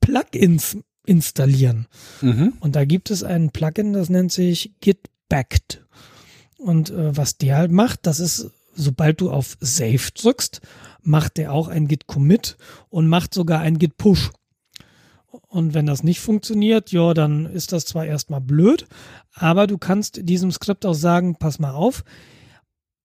Plugins 0.00 0.78
installieren. 1.06 1.86
Mhm. 2.20 2.54
Und 2.60 2.76
da 2.76 2.84
gibt 2.84 3.10
es 3.10 3.22
ein 3.22 3.50
Plugin, 3.50 3.92
das 3.92 4.08
nennt 4.08 4.32
sich 4.32 4.72
Git 4.80 5.10
Backed. 5.28 5.84
Und 6.58 6.90
äh, 6.90 7.16
was 7.16 7.36
der 7.36 7.56
halt 7.56 7.72
macht, 7.72 8.06
das 8.06 8.20
ist, 8.20 8.50
sobald 8.74 9.20
du 9.20 9.30
auf 9.30 9.56
Save 9.60 10.12
drückst, 10.14 10.60
macht 11.02 11.36
der 11.36 11.52
auch 11.52 11.68
ein 11.68 11.88
Git 11.88 12.06
Commit 12.06 12.56
und 12.88 13.06
macht 13.06 13.34
sogar 13.34 13.60
ein 13.60 13.78
Git 13.78 13.96
Push. 13.98 14.30
Und 15.48 15.74
wenn 15.74 15.86
das 15.86 16.02
nicht 16.02 16.20
funktioniert, 16.20 16.90
ja, 16.92 17.12
dann 17.12 17.46
ist 17.46 17.72
das 17.72 17.84
zwar 17.84 18.06
erstmal 18.06 18.40
blöd, 18.40 18.86
aber 19.34 19.66
du 19.66 19.78
kannst 19.78 20.20
diesem 20.28 20.50
Skript 20.50 20.86
auch 20.86 20.94
sagen, 20.94 21.36
pass 21.36 21.58
mal 21.58 21.72
auf, 21.72 22.04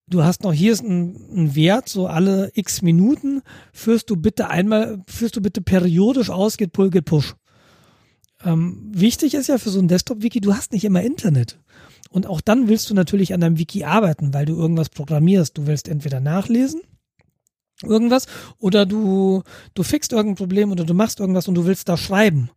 du 0.09 0.23
hast 0.23 0.43
noch 0.43 0.53
hier 0.53 0.73
ist 0.73 0.83
ein, 0.83 1.15
ein, 1.31 1.55
Wert, 1.55 1.89
so 1.89 2.07
alle 2.07 2.51
x 2.53 2.81
Minuten 2.81 3.41
führst 3.71 4.09
du 4.09 4.15
bitte 4.15 4.49
einmal, 4.49 5.01
führst 5.07 5.35
du 5.35 5.41
bitte 5.41 5.61
periodisch 5.61 6.29
aus, 6.29 6.57
Git 6.57 6.73
Pull, 6.73 6.89
Git 6.89 7.05
Push. 7.05 7.35
Ähm, 8.43 8.91
wichtig 8.93 9.33
ist 9.33 9.47
ja 9.47 9.57
für 9.57 9.69
so 9.69 9.79
ein 9.79 9.87
Desktop-Wiki, 9.87 10.41
du 10.41 10.53
hast 10.53 10.71
nicht 10.71 10.85
immer 10.85 11.01
Internet. 11.01 11.59
Und 12.09 12.25
auch 12.25 12.41
dann 12.41 12.67
willst 12.67 12.89
du 12.89 12.93
natürlich 12.93 13.33
an 13.33 13.41
deinem 13.41 13.59
Wiki 13.59 13.83
arbeiten, 13.83 14.33
weil 14.33 14.45
du 14.45 14.55
irgendwas 14.55 14.89
programmierst. 14.89 15.57
Du 15.57 15.67
willst 15.67 15.87
entweder 15.87 16.19
nachlesen, 16.19 16.81
irgendwas, 17.83 18.25
oder 18.57 18.85
du, 18.85 19.43
du 19.75 19.83
fixst 19.83 20.11
irgendein 20.11 20.35
Problem 20.35 20.71
oder 20.71 20.85
du 20.85 20.93
machst 20.93 21.19
irgendwas 21.19 21.47
und 21.47 21.55
du 21.55 21.65
willst 21.65 21.87
da 21.87 21.97
schreiben. 21.97 22.49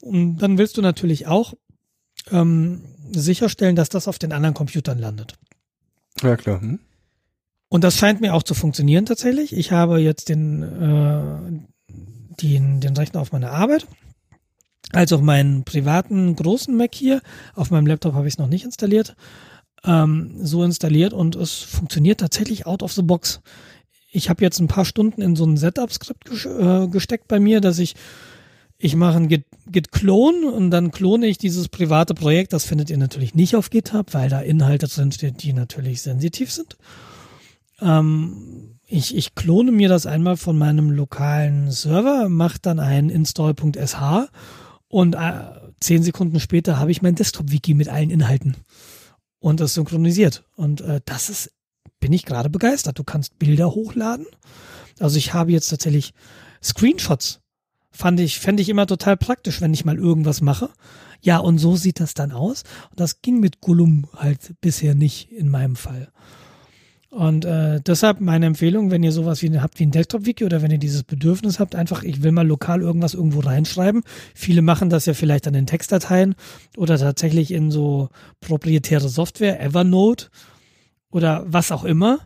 Und 0.00 0.38
dann 0.38 0.58
willst 0.58 0.76
du 0.76 0.82
natürlich 0.82 1.26
auch 1.26 1.54
ähm, 2.30 2.82
sicherstellen, 3.10 3.74
dass 3.74 3.88
das 3.88 4.06
auf 4.06 4.18
den 4.18 4.32
anderen 4.32 4.54
Computern 4.54 4.98
landet. 4.98 5.34
Ja, 6.22 6.36
klar. 6.36 6.60
Hm? 6.60 6.78
Und 7.72 7.84
das 7.84 7.96
scheint 7.96 8.20
mir 8.20 8.34
auch 8.34 8.42
zu 8.42 8.52
funktionieren 8.52 9.06
tatsächlich. 9.06 9.56
Ich 9.56 9.72
habe 9.72 9.98
jetzt 9.98 10.28
den, 10.28 10.62
äh, 10.62 11.94
den, 12.42 12.80
den 12.82 12.94
Rechner 12.94 13.22
auf 13.22 13.32
meiner 13.32 13.50
Arbeit 13.50 13.86
als 14.92 15.10
auch 15.14 15.22
meinen 15.22 15.64
privaten 15.64 16.36
großen 16.36 16.76
Mac 16.76 16.94
hier. 16.94 17.22
Auf 17.54 17.70
meinem 17.70 17.86
Laptop 17.86 18.12
habe 18.12 18.28
ich 18.28 18.34
es 18.34 18.38
noch 18.38 18.46
nicht 18.46 18.66
installiert. 18.66 19.16
Ähm, 19.86 20.34
so 20.42 20.62
installiert 20.64 21.14
und 21.14 21.34
es 21.34 21.60
funktioniert 21.60 22.20
tatsächlich 22.20 22.66
out 22.66 22.82
of 22.82 22.92
the 22.92 23.00
box. 23.00 23.40
Ich 24.10 24.28
habe 24.28 24.44
jetzt 24.44 24.60
ein 24.60 24.68
paar 24.68 24.84
Stunden 24.84 25.22
in 25.22 25.34
so 25.34 25.46
ein 25.46 25.56
Setup-Skript 25.56 26.28
äh, 26.44 26.88
gesteckt 26.88 27.26
bei 27.26 27.40
mir, 27.40 27.62
dass 27.62 27.78
ich 27.78 27.94
ich 28.76 28.96
mache 28.96 29.16
ein 29.16 29.28
Git, 29.28 29.46
Git 29.70 29.92
Clone 29.92 30.46
und 30.52 30.70
dann 30.70 30.90
klone 30.90 31.26
ich 31.26 31.38
dieses 31.38 31.70
private 31.70 32.12
Projekt. 32.12 32.52
Das 32.52 32.66
findet 32.66 32.90
ihr 32.90 32.98
natürlich 32.98 33.34
nicht 33.34 33.56
auf 33.56 33.70
GitHub, 33.70 34.12
weil 34.12 34.28
da 34.28 34.40
Inhalte 34.42 34.88
drinstehen, 34.88 35.38
die 35.38 35.54
natürlich 35.54 36.02
sensitiv 36.02 36.52
sind. 36.52 36.76
Ähm, 37.82 38.78
ich, 38.86 39.16
ich 39.16 39.34
klone 39.34 39.72
mir 39.72 39.88
das 39.88 40.06
einmal 40.06 40.36
von 40.36 40.58
meinem 40.58 40.90
lokalen 40.90 41.70
Server, 41.70 42.28
mache 42.28 42.58
dann 42.60 42.78
ein 42.78 43.08
install.sh 43.08 44.28
und 44.88 45.14
äh, 45.14 45.32
zehn 45.80 46.02
Sekunden 46.02 46.40
später 46.40 46.78
habe 46.78 46.90
ich 46.90 47.00
mein 47.00 47.14
Desktop-Wiki 47.14 47.74
mit 47.74 47.88
allen 47.88 48.10
Inhalten 48.10 48.56
und 49.38 49.60
das 49.60 49.74
synchronisiert. 49.74 50.44
Und 50.56 50.82
äh, 50.82 51.00
das 51.04 51.30
ist, 51.30 51.52
bin 52.00 52.12
ich 52.12 52.24
gerade 52.24 52.50
begeistert. 52.50 52.98
Du 52.98 53.04
kannst 53.04 53.38
Bilder 53.38 53.70
hochladen. 53.70 54.26
Also 55.00 55.16
ich 55.16 55.32
habe 55.34 55.52
jetzt 55.52 55.68
tatsächlich 55.68 56.12
Screenshots. 56.62 57.40
Fand 57.90 58.20
ich, 58.20 58.38
fände 58.40 58.62
ich 58.62 58.68
immer 58.68 58.86
total 58.86 59.16
praktisch, 59.16 59.60
wenn 59.60 59.74
ich 59.74 59.84
mal 59.84 59.98
irgendwas 59.98 60.40
mache. 60.40 60.70
Ja, 61.20 61.38
und 61.38 61.58
so 61.58 61.76
sieht 61.76 62.00
das 62.00 62.14
dann 62.14 62.32
aus. 62.32 62.62
Und 62.90 63.00
das 63.00 63.22
ging 63.22 63.40
mit 63.40 63.60
Gollum 63.60 64.08
halt 64.16 64.54
bisher 64.60 64.94
nicht 64.94 65.30
in 65.30 65.48
meinem 65.48 65.76
Fall. 65.76 66.10
Und 67.12 67.44
äh, 67.44 67.78
deshalb 67.82 68.22
meine 68.22 68.46
Empfehlung, 68.46 68.90
wenn 68.90 69.02
ihr 69.02 69.12
sowas 69.12 69.42
wie 69.42 69.60
habt 69.60 69.78
wie 69.78 69.84
ein 69.84 69.90
Desktop-Wiki 69.90 70.46
oder 70.46 70.62
wenn 70.62 70.70
ihr 70.70 70.78
dieses 70.78 71.02
Bedürfnis 71.02 71.60
habt, 71.60 71.74
einfach, 71.74 72.04
ich 72.04 72.22
will 72.22 72.32
mal 72.32 72.46
lokal 72.46 72.80
irgendwas 72.80 73.12
irgendwo 73.12 73.40
reinschreiben. 73.40 74.02
Viele 74.34 74.62
machen 74.62 74.88
das 74.88 75.04
ja 75.04 75.12
vielleicht 75.12 75.46
dann 75.46 75.52
in 75.52 75.66
Textdateien 75.66 76.34
oder 76.74 76.96
tatsächlich 76.96 77.50
in 77.50 77.70
so 77.70 78.08
proprietäre 78.40 79.10
Software, 79.10 79.60
Evernote 79.60 80.28
oder 81.10 81.44
was 81.46 81.70
auch 81.70 81.84
immer. 81.84 82.20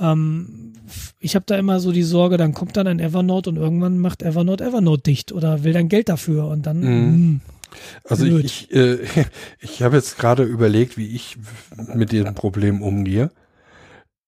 Ähm, 0.00 0.72
ich 1.20 1.36
habe 1.36 1.44
da 1.46 1.56
immer 1.56 1.78
so 1.78 1.92
die 1.92 2.02
Sorge, 2.02 2.36
dann 2.36 2.52
kommt 2.52 2.76
dann 2.76 2.88
ein 2.88 2.98
Evernote 2.98 3.48
und 3.48 3.58
irgendwann 3.58 4.00
macht 4.00 4.24
Evernote 4.24 4.64
Evernote 4.64 5.02
dicht 5.02 5.30
oder 5.30 5.62
will 5.62 5.72
dann 5.72 5.88
Geld 5.88 6.08
dafür 6.08 6.48
und 6.48 6.66
dann. 6.66 6.80
Mhm. 6.80 7.32
Mh, 7.34 7.40
also 8.02 8.24
blöd. 8.24 8.44
ich, 8.44 8.70
ich, 8.72 8.76
äh, 8.76 8.98
ich 9.60 9.84
habe 9.84 9.94
jetzt 9.94 10.18
gerade 10.18 10.42
überlegt, 10.42 10.98
wie 10.98 11.14
ich 11.14 11.36
mit 11.94 12.10
diesem 12.10 12.34
Problem 12.34 12.82
umgehe. 12.82 13.30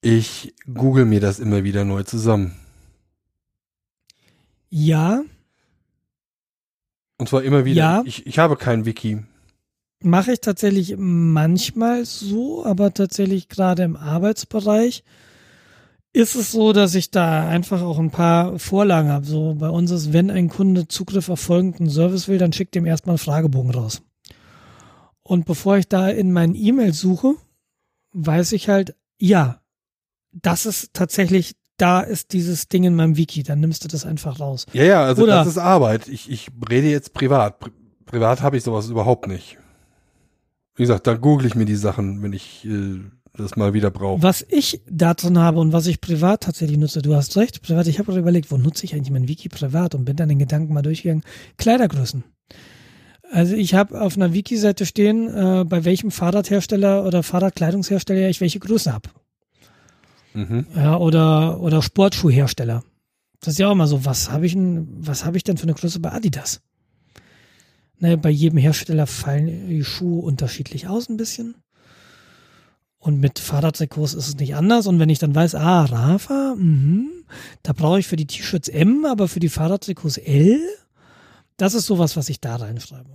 Ich 0.02 0.52
google 0.72 1.04
mir 1.04 1.20
das 1.20 1.38
immer 1.38 1.62
wieder 1.62 1.84
neu 1.84 2.02
zusammen. 2.02 2.56
Ja. 4.68 5.22
Und 7.18 7.28
zwar 7.28 7.44
immer 7.44 7.64
wieder. 7.64 7.76
Ja. 7.76 8.02
Ich, 8.04 8.26
ich 8.26 8.38
habe 8.40 8.56
kein 8.56 8.84
Wiki. 8.84 9.22
Mache 10.00 10.32
ich 10.32 10.40
tatsächlich 10.40 10.96
manchmal 10.98 12.04
so, 12.04 12.66
aber 12.66 12.92
tatsächlich 12.92 13.48
gerade 13.48 13.84
im 13.84 13.96
Arbeitsbereich 13.96 15.04
ist 16.12 16.34
es 16.34 16.50
so, 16.50 16.72
dass 16.72 16.96
ich 16.96 17.12
da 17.12 17.46
einfach 17.46 17.80
auch 17.80 18.00
ein 18.00 18.10
paar 18.10 18.58
Vorlagen 18.58 19.08
habe. 19.08 19.24
So 19.24 19.54
bei 19.54 19.68
uns 19.68 19.92
ist, 19.92 20.12
wenn 20.12 20.32
ein 20.32 20.48
Kunde 20.48 20.88
Zugriff 20.88 21.28
auf 21.28 21.38
folgenden 21.38 21.88
Service 21.88 22.26
will, 22.26 22.38
dann 22.38 22.52
schickt 22.52 22.74
ihm 22.74 22.86
erstmal 22.86 23.12
einen 23.12 23.18
Fragebogen 23.18 23.70
raus. 23.70 24.02
Und 25.22 25.46
bevor 25.46 25.76
ich 25.76 25.86
da 25.86 26.08
in 26.08 26.32
meinen 26.32 26.56
E-Mails 26.56 26.98
suche, 26.98 27.36
weiß 28.12 28.50
ich 28.52 28.68
halt, 28.68 28.96
ja, 29.18 29.61
das 30.32 30.66
ist 30.66 30.94
tatsächlich, 30.94 31.54
da 31.76 32.00
ist 32.00 32.32
dieses 32.32 32.68
Ding 32.68 32.84
in 32.84 32.94
meinem 32.94 33.16
Wiki, 33.16 33.42
dann 33.42 33.60
nimmst 33.60 33.84
du 33.84 33.88
das 33.88 34.04
einfach 34.04 34.40
raus. 34.40 34.66
Ja, 34.72 34.84
ja, 34.84 35.04
also 35.04 35.22
Oder, 35.22 35.36
das 35.36 35.48
ist 35.48 35.58
Arbeit. 35.58 36.08
Ich, 36.08 36.30
ich 36.30 36.48
rede 36.68 36.88
jetzt 36.88 37.12
privat. 37.12 37.58
Pri 37.58 37.70
privat 38.04 38.42
habe 38.42 38.58
ich 38.58 38.62
sowas 38.62 38.88
überhaupt 38.90 39.26
nicht. 39.26 39.56
Wie 40.74 40.82
gesagt, 40.82 41.06
da 41.06 41.14
google 41.14 41.46
ich 41.46 41.54
mir 41.54 41.64
die 41.64 41.76
Sachen, 41.76 42.22
wenn 42.22 42.34
ich 42.34 42.64
äh, 42.66 43.00
das 43.34 43.56
mal 43.56 43.72
wieder 43.72 43.90
brauche. 43.90 44.22
Was 44.22 44.44
ich 44.48 44.82
da 44.88 45.14
drin 45.14 45.38
habe 45.38 45.60
und 45.60 45.72
was 45.72 45.86
ich 45.86 46.00
privat 46.00 46.42
tatsächlich 46.42 46.78
nutze, 46.78 47.00
du 47.00 47.14
hast 47.14 47.36
recht, 47.36 47.62
privat, 47.62 47.86
ich 47.86 47.98
habe 47.98 48.16
überlegt, 48.18 48.50
wo 48.50 48.58
nutze 48.58 48.84
ich 48.84 48.94
eigentlich 48.94 49.10
mein 49.10 49.28
Wiki 49.28 49.48
privat 49.48 49.94
und 49.94 50.04
bin 50.04 50.16
dann 50.16 50.28
den 50.28 50.38
Gedanken 50.38 50.74
mal 50.74 50.82
durchgegangen. 50.82 51.24
Kleidergrößen. 51.56 52.24
Also 53.30 53.54
ich 53.54 53.72
habe 53.74 53.98
auf 53.98 54.16
einer 54.16 54.34
Wiki-Seite 54.34 54.84
stehen, 54.84 55.28
äh, 55.28 55.64
bei 55.64 55.86
welchem 55.86 56.10
Fahrradhersteller 56.10 57.06
oder 57.06 57.22
Fahrradkleidungshersteller 57.22 58.28
ich 58.28 58.42
welche 58.42 58.58
Größe 58.58 58.92
habe. 58.92 59.08
Mhm. 60.34 60.66
Ja, 60.74 60.96
oder, 60.96 61.60
oder 61.60 61.82
Sportschuhhersteller. 61.82 62.82
Das 63.40 63.54
ist 63.54 63.58
ja 63.58 63.68
auch 63.68 63.72
immer 63.72 63.86
so, 63.86 64.04
was 64.04 64.30
habe 64.30 64.46
ich 64.46 64.52
denn, 64.52 64.86
was 64.98 65.24
habe 65.24 65.36
ich 65.36 65.44
denn 65.44 65.56
für 65.56 65.64
eine 65.64 65.74
Größe 65.74 66.00
bei 66.00 66.12
Adidas? 66.12 66.60
Naja, 67.98 68.16
bei 68.16 68.30
jedem 68.30 68.58
Hersteller 68.58 69.06
fallen 69.06 69.68
die 69.68 69.84
Schuhe 69.84 70.22
unterschiedlich 70.22 70.88
aus 70.88 71.08
ein 71.08 71.16
bisschen. 71.16 71.56
Und 72.98 73.18
mit 73.20 73.40
Fahrradtrikots 73.40 74.14
ist 74.14 74.28
es 74.28 74.36
nicht 74.36 74.54
anders. 74.54 74.86
Und 74.86 75.00
wenn 75.00 75.08
ich 75.08 75.18
dann 75.18 75.34
weiß, 75.34 75.56
ah, 75.56 75.84
Rafa, 75.84 76.54
mh, 76.56 77.06
da 77.64 77.72
brauche 77.72 77.98
ich 77.98 78.06
für 78.06 78.16
die 78.16 78.26
T-Shirts 78.26 78.68
M, 78.68 79.04
aber 79.04 79.26
für 79.26 79.40
die 79.40 79.48
Fahrradtrikots 79.48 80.18
L, 80.18 80.60
das 81.56 81.74
ist 81.74 81.86
sowas, 81.86 82.16
was 82.16 82.28
ich 82.28 82.40
da 82.40 82.56
reinschreibe 82.56 83.10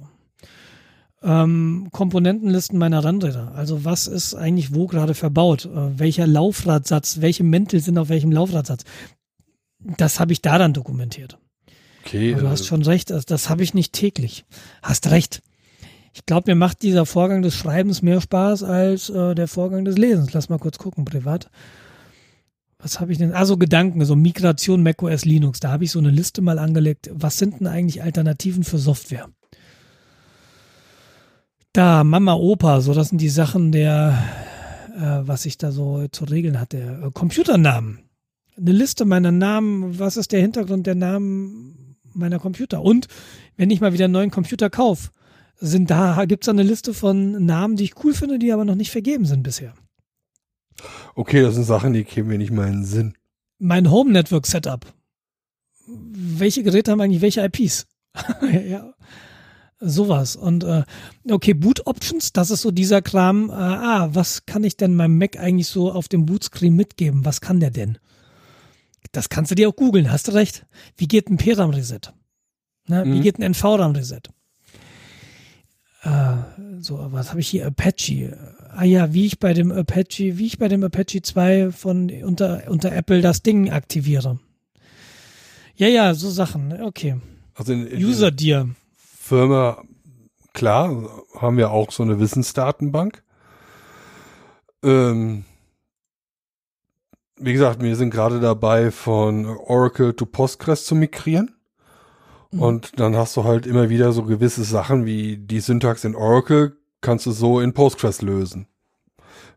ähm, 1.23 1.89
Komponentenlisten 1.91 2.77
meiner 2.77 3.03
Rennräder. 3.03 3.53
Also 3.55 3.85
was 3.85 4.07
ist 4.07 4.35
eigentlich 4.35 4.73
wo 4.73 4.87
gerade 4.87 5.13
verbaut? 5.13 5.65
Äh, 5.65 5.99
welcher 5.99 6.27
Laufradsatz, 6.27 7.21
welche 7.21 7.43
Mäntel 7.43 7.79
sind 7.79 7.97
auf 7.97 8.09
welchem 8.09 8.31
Laufradsatz? 8.31 8.83
Das 9.79 10.19
habe 10.19 10.33
ich 10.33 10.41
da 10.41 10.57
dann 10.57 10.73
dokumentiert. 10.73 11.37
Okay. 12.05 12.33
Aber 12.33 12.43
du 12.43 12.49
hast 12.49 12.61
äh, 12.61 12.65
schon 12.65 12.83
recht, 12.83 13.09
das, 13.09 13.25
das 13.25 13.49
habe 13.49 13.63
ich 13.63 13.73
nicht 13.73 13.93
täglich. 13.93 14.45
Hast 14.81 15.09
recht. 15.09 15.41
Ich 16.13 16.25
glaube, 16.25 16.51
mir 16.51 16.55
macht 16.55 16.81
dieser 16.81 17.05
Vorgang 17.05 17.41
des 17.41 17.55
Schreibens 17.55 18.01
mehr 18.01 18.21
Spaß 18.21 18.63
als 18.63 19.09
äh, 19.09 19.35
der 19.35 19.47
Vorgang 19.47 19.85
des 19.85 19.97
Lesens. 19.97 20.33
Lass 20.33 20.49
mal 20.49 20.57
kurz 20.57 20.77
gucken, 20.77 21.05
privat. 21.05 21.49
Was 22.79 22.99
habe 22.99 23.11
ich 23.11 23.17
denn? 23.17 23.33
Also 23.33 23.57
Gedanken, 23.57 24.03
so 24.05 24.15
Migration 24.15 24.83
macOS 24.83 25.25
Linux. 25.25 25.59
Da 25.59 25.71
habe 25.71 25.83
ich 25.83 25.91
so 25.91 25.99
eine 25.99 26.11
Liste 26.11 26.41
mal 26.41 26.59
angelegt. 26.59 27.09
Was 27.13 27.37
sind 27.37 27.59
denn 27.59 27.67
eigentlich 27.67 28.03
Alternativen 28.03 28.63
für 28.63 28.77
Software? 28.77 29.29
Da, 31.77 32.03
Mama, 32.03 32.33
Opa, 32.33 32.81
so 32.81 32.95
das 32.95 33.09
sind 33.09 33.21
die 33.21 33.29
Sachen 33.29 33.71
der, 33.71 34.17
äh, 34.95 35.27
was 35.27 35.45
ich 35.45 35.59
da 35.59 35.71
so 35.71 36.07
zu 36.07 36.23
regeln 36.23 36.59
hatte. 36.59 37.03
Äh, 37.05 37.11
Computernamen. 37.11 37.99
Eine 38.57 38.71
Liste 38.71 39.05
meiner 39.05 39.31
Namen, 39.31 39.99
was 39.99 40.17
ist 40.17 40.31
der 40.31 40.41
Hintergrund 40.41 40.87
der 40.87 40.95
Namen 40.95 41.97
meiner 42.15 42.39
Computer? 42.39 42.81
Und 42.81 43.07
wenn 43.57 43.69
ich 43.69 43.79
mal 43.79 43.93
wieder 43.93 44.05
einen 44.05 44.13
neuen 44.13 44.31
Computer 44.31 44.71
kaufe, 44.71 45.11
sind 45.57 45.91
da, 45.91 46.25
gibt 46.25 46.45
es 46.45 46.47
da 46.47 46.51
eine 46.51 46.63
Liste 46.63 46.95
von 46.95 47.45
Namen, 47.45 47.75
die 47.75 47.83
ich 47.83 48.03
cool 48.03 48.15
finde, 48.15 48.39
die 48.39 48.51
aber 48.51 48.65
noch 48.65 48.73
nicht 48.73 48.89
vergeben 48.89 49.25
sind 49.25 49.43
bisher. 49.43 49.75
Okay, 51.13 51.43
das 51.43 51.53
sind 51.53 51.65
Sachen, 51.65 51.93
die 51.93 52.05
kämen 52.05 52.29
mir 52.29 52.39
nicht 52.39 52.51
mal 52.51 52.69
in 52.69 52.77
den 52.77 52.85
Sinn. 52.85 53.13
Mein 53.59 53.91
Home 53.91 54.11
Network 54.11 54.47
Setup. 54.47 54.83
Welche 55.85 56.63
Geräte 56.63 56.89
haben 56.89 57.01
eigentlich 57.01 57.21
welche 57.21 57.45
IPs? 57.45 57.85
ja. 58.67 58.95
Sowas. 59.79 60.35
Und 60.35 60.63
äh, 60.63 60.83
okay, 61.29 61.53
Boot 61.53 61.85
Options, 61.85 62.33
das 62.33 62.49
ist 62.49 62.61
so 62.61 62.71
dieser 62.71 63.01
Kram, 63.01 63.49
äh, 63.49 63.53
ah, 63.53 64.09
was 64.11 64.45
kann 64.45 64.63
ich 64.63 64.75
denn 64.75 64.95
meinem 64.95 65.17
Mac 65.17 65.37
eigentlich 65.37 65.67
so 65.67 65.91
auf 65.91 66.07
dem 66.07 66.25
Bootscreen 66.25 66.75
mitgeben? 66.75 67.25
Was 67.25 67.41
kann 67.41 67.59
der 67.59 67.69
denn? 67.69 67.99
Das 69.11 69.29
kannst 69.29 69.51
du 69.51 69.55
dir 69.55 69.69
auch 69.69 69.75
googeln, 69.75 70.11
hast 70.11 70.27
du 70.27 70.33
recht. 70.33 70.65
Wie 70.97 71.07
geht 71.07 71.29
ein 71.29 71.37
PRAM-Reset? 71.37 72.13
Ne? 72.87 73.05
Mhm. 73.05 73.13
Wie 73.13 73.19
geht 73.21 73.37
ein 73.39 73.43
NV-RAM-Reset? 73.43 74.29
Äh, 76.03 76.33
so, 76.79 77.07
was 77.11 77.29
habe 77.29 77.39
ich 77.39 77.47
hier? 77.47 77.67
Apache. 77.67 78.37
Ah 78.69 78.83
ja, 78.83 79.13
wie 79.13 79.25
ich 79.25 79.39
bei 79.39 79.53
dem 79.53 79.71
Apache, 79.71 80.37
wie 80.37 80.45
ich 80.45 80.57
bei 80.57 80.67
dem 80.67 80.83
Apache 80.83 81.21
2 81.21 81.71
von 81.71 82.11
unter, 82.23 82.63
unter 82.67 82.91
Apple 82.91 83.21
das 83.21 83.43
Ding 83.43 83.69
aktiviere. 83.69 84.39
Ja, 85.75 85.87
ja, 85.87 86.13
so 86.13 86.29
Sachen. 86.29 86.81
Okay. 86.81 87.15
Also 87.53 87.73
in, 87.73 87.87
in 87.87 88.03
User 88.03 88.31
dir. 88.31 88.69
Firma, 89.27 89.83
klar, 90.53 90.89
haben 91.37 91.57
wir 91.57 91.71
auch 91.71 91.91
so 91.91 92.01
eine 92.01 92.19
Wissensdatenbank. 92.19 93.23
Ähm, 94.83 95.43
wie 97.35 97.51
gesagt, 97.51 97.81
wir 97.81 97.95
sind 97.97 98.09
gerade 98.09 98.39
dabei, 98.39 98.89
von 98.89 99.45
Oracle 99.45 100.13
to 100.13 100.25
Postgres 100.25 100.85
zu 100.85 100.95
migrieren. 100.95 101.55
Mhm. 102.51 102.61
Und 102.61 102.99
dann 103.01 103.17
hast 103.17 103.35
du 103.35 103.43
halt 103.43 103.65
immer 103.65 103.89
wieder 103.89 104.13
so 104.13 104.23
gewisse 104.23 104.63
Sachen 104.63 105.05
wie 105.05 105.35
die 105.35 105.59
Syntax 105.59 106.05
in 106.05 106.15
Oracle 106.15 106.77
kannst 107.01 107.25
du 107.25 107.31
so 107.31 107.59
in 107.59 107.73
Postgres 107.73 108.21
lösen. 108.21 108.67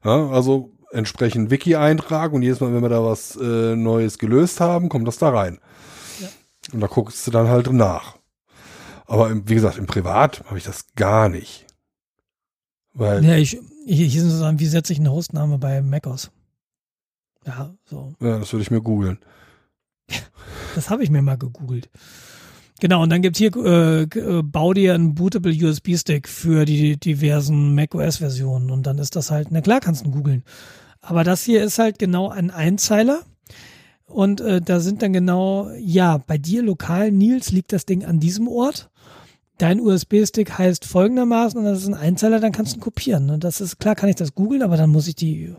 Ja, 0.05 0.31
also 0.31 0.73
entsprechend 0.91 1.51
Wiki 1.51 1.77
eintragen 1.77 2.35
und 2.35 2.43
jedes 2.43 2.61
Mal, 2.61 2.75
wenn 2.75 2.83
wir 2.83 2.89
da 2.89 3.05
was 3.05 3.37
äh, 3.37 3.77
Neues 3.77 4.19
gelöst 4.19 4.61
haben, 4.61 4.89
kommt 4.89 5.07
das 5.07 5.19
da 5.19 5.31
rein. 5.31 5.61
Ja. 6.19 6.29
Und 6.73 6.81
da 6.81 6.89
guckst 6.89 7.25
du 7.27 7.31
dann 7.31 7.49
halt 7.49 7.73
nach. 7.73 8.20
Aber 9.11 9.29
im, 9.29 9.49
wie 9.49 9.55
gesagt, 9.55 9.77
im 9.77 9.89
Privat 9.89 10.45
habe 10.47 10.57
ich 10.57 10.63
das 10.63 10.87
gar 10.95 11.29
nicht. 11.29 11.67
Weil 12.95 13.25
ja, 13.25 13.35
ich, 13.35 13.59
ich, 13.85 14.01
ich 14.01 14.23
sagen, 14.23 14.61
wie 14.61 14.67
setze 14.67 14.93
ich 14.93 15.01
eine 15.01 15.11
Hostname 15.11 15.59
bei 15.59 15.83
macOS? 15.83 16.31
Ja, 17.45 17.75
so. 17.87 18.15
Ja, 18.21 18.39
das 18.39 18.53
würde 18.53 18.63
ich 18.63 18.71
mir 18.71 18.81
googeln. 18.81 19.19
das 20.77 20.91
habe 20.91 21.03
ich 21.03 21.11
mir 21.11 21.23
mal 21.23 21.37
gegoogelt. 21.37 21.91
Genau, 22.79 23.03
und 23.03 23.11
dann 23.11 23.21
gibt's 23.21 23.41
hier, 23.41 23.51
äh, 23.57 24.03
äh, 24.03 24.43
bau 24.45 24.75
dir 24.75 24.95
einen 24.95 25.17
bootable 25.17 25.53
USB-Stick 25.53 26.29
für 26.29 26.65
die 26.65 26.97
diversen 26.97 27.75
macOS-Versionen 27.75 28.71
und 28.71 28.87
dann 28.87 28.99
ist 28.99 29.17
das 29.17 29.33
halt, 29.33 29.49
na 29.51 29.61
klar 29.61 29.81
kannst 29.81 30.07
du 30.07 30.13
googeln. 30.13 30.45
Aber 31.01 31.25
das 31.25 31.43
hier 31.43 31.65
ist 31.65 31.81
halt 31.81 31.99
genau 31.99 32.29
ein 32.29 32.53
Einzeiler 32.53 33.23
und 34.07 34.41
äh, 34.41 34.61
da 34.61 34.79
sind 34.79 35.03
dann 35.03 35.13
genau, 35.13 35.69
ja, 35.79 36.19
bei 36.19 36.39
dir 36.39 36.63
lokal, 36.63 37.11
Nils, 37.11 37.51
liegt 37.51 37.73
das 37.73 37.87
Ding 37.87 38.05
an 38.05 38.21
diesem 38.21 38.47
Ort. 38.47 38.89
Dein 39.61 39.81
USB-Stick 39.81 40.59
heißt 40.59 40.85
folgendermaßen 40.85 41.59
und 41.59 41.65
das 41.65 41.81
ist 41.81 41.89
ein 41.89 41.95
Einzeiler, 41.95 42.41
dann 42.41 42.53
kannst 42.53 42.73
du 42.73 42.79
ihn 42.79 42.81
kopieren. 42.81 43.31
Und 43.31 43.45
das 43.45 43.61
ist, 43.61 43.79
klar 43.79 43.95
kann 43.95 44.09
ich 44.09 44.17
das 44.17 44.35
googeln, 44.35 44.63
aber 44.63 44.77
dann 44.77 44.91
muss 44.91 45.09
ich 45.09 45.15
die 45.15 45.55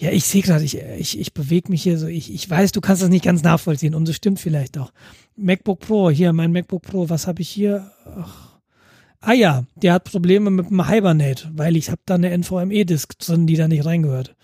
ja, 0.00 0.12
ich 0.12 0.24
sehe 0.24 0.42
gerade, 0.42 0.62
ich, 0.62 0.78
ich, 0.78 1.18
ich 1.18 1.34
bewege 1.34 1.70
mich 1.70 1.82
hier 1.82 1.98
so. 1.98 2.06
Ich, 2.06 2.32
ich 2.32 2.48
weiß, 2.48 2.70
du 2.70 2.80
kannst 2.80 3.02
das 3.02 3.08
nicht 3.08 3.24
ganz 3.24 3.42
nachvollziehen 3.42 3.96
und 3.96 4.06
das 4.06 4.14
stimmt 4.14 4.38
vielleicht 4.38 4.78
auch. 4.78 4.92
MacBook 5.36 5.80
Pro, 5.80 6.08
hier, 6.08 6.32
mein 6.32 6.52
MacBook 6.52 6.82
Pro, 6.82 7.08
was 7.08 7.26
habe 7.26 7.42
ich 7.42 7.48
hier? 7.48 7.90
Ach. 8.16 8.48
Ah 9.20 9.32
ja, 9.32 9.64
der 9.74 9.94
hat 9.94 10.04
Probleme 10.04 10.50
mit 10.50 10.70
dem 10.70 10.88
Hibernate, 10.88 11.50
weil 11.52 11.76
ich 11.76 11.90
habe 11.90 12.00
da 12.06 12.14
eine 12.14 12.30
NVMe-Disk 12.30 13.18
drin, 13.18 13.48
die 13.48 13.56
da 13.56 13.66
nicht 13.66 13.84
reingehört. 13.84 14.36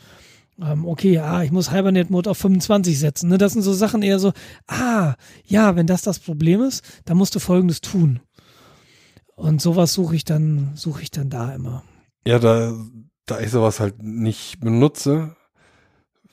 Ähm, 0.62 0.86
okay, 0.86 1.12
ja, 1.12 1.42
ich 1.42 1.50
muss 1.50 1.72
Hibernate-Mode 1.72 2.30
auf 2.30 2.38
25 2.38 2.98
setzen. 2.98 3.28
Ne? 3.28 3.38
Das 3.38 3.52
sind 3.52 3.62
so 3.62 3.72
Sachen 3.72 4.02
eher 4.02 4.18
so, 4.18 4.32
ah, 4.68 5.14
ja, 5.44 5.74
wenn 5.76 5.86
das 5.86 6.02
das 6.02 6.18
Problem 6.18 6.62
ist, 6.62 6.84
dann 7.04 7.16
musst 7.16 7.34
du 7.34 7.40
Folgendes 7.40 7.80
tun. 7.80 8.20
Und 9.36 9.60
sowas 9.60 9.92
suche 9.92 10.14
ich 10.14 10.24
dann, 10.24 10.72
suche 10.74 11.02
ich 11.02 11.10
dann 11.10 11.28
da 11.28 11.52
immer. 11.54 11.82
Ja, 12.26 12.38
da, 12.38 12.72
da 13.26 13.40
ich 13.40 13.50
sowas 13.50 13.80
halt 13.80 14.02
nicht 14.02 14.60
benutze, 14.60 15.34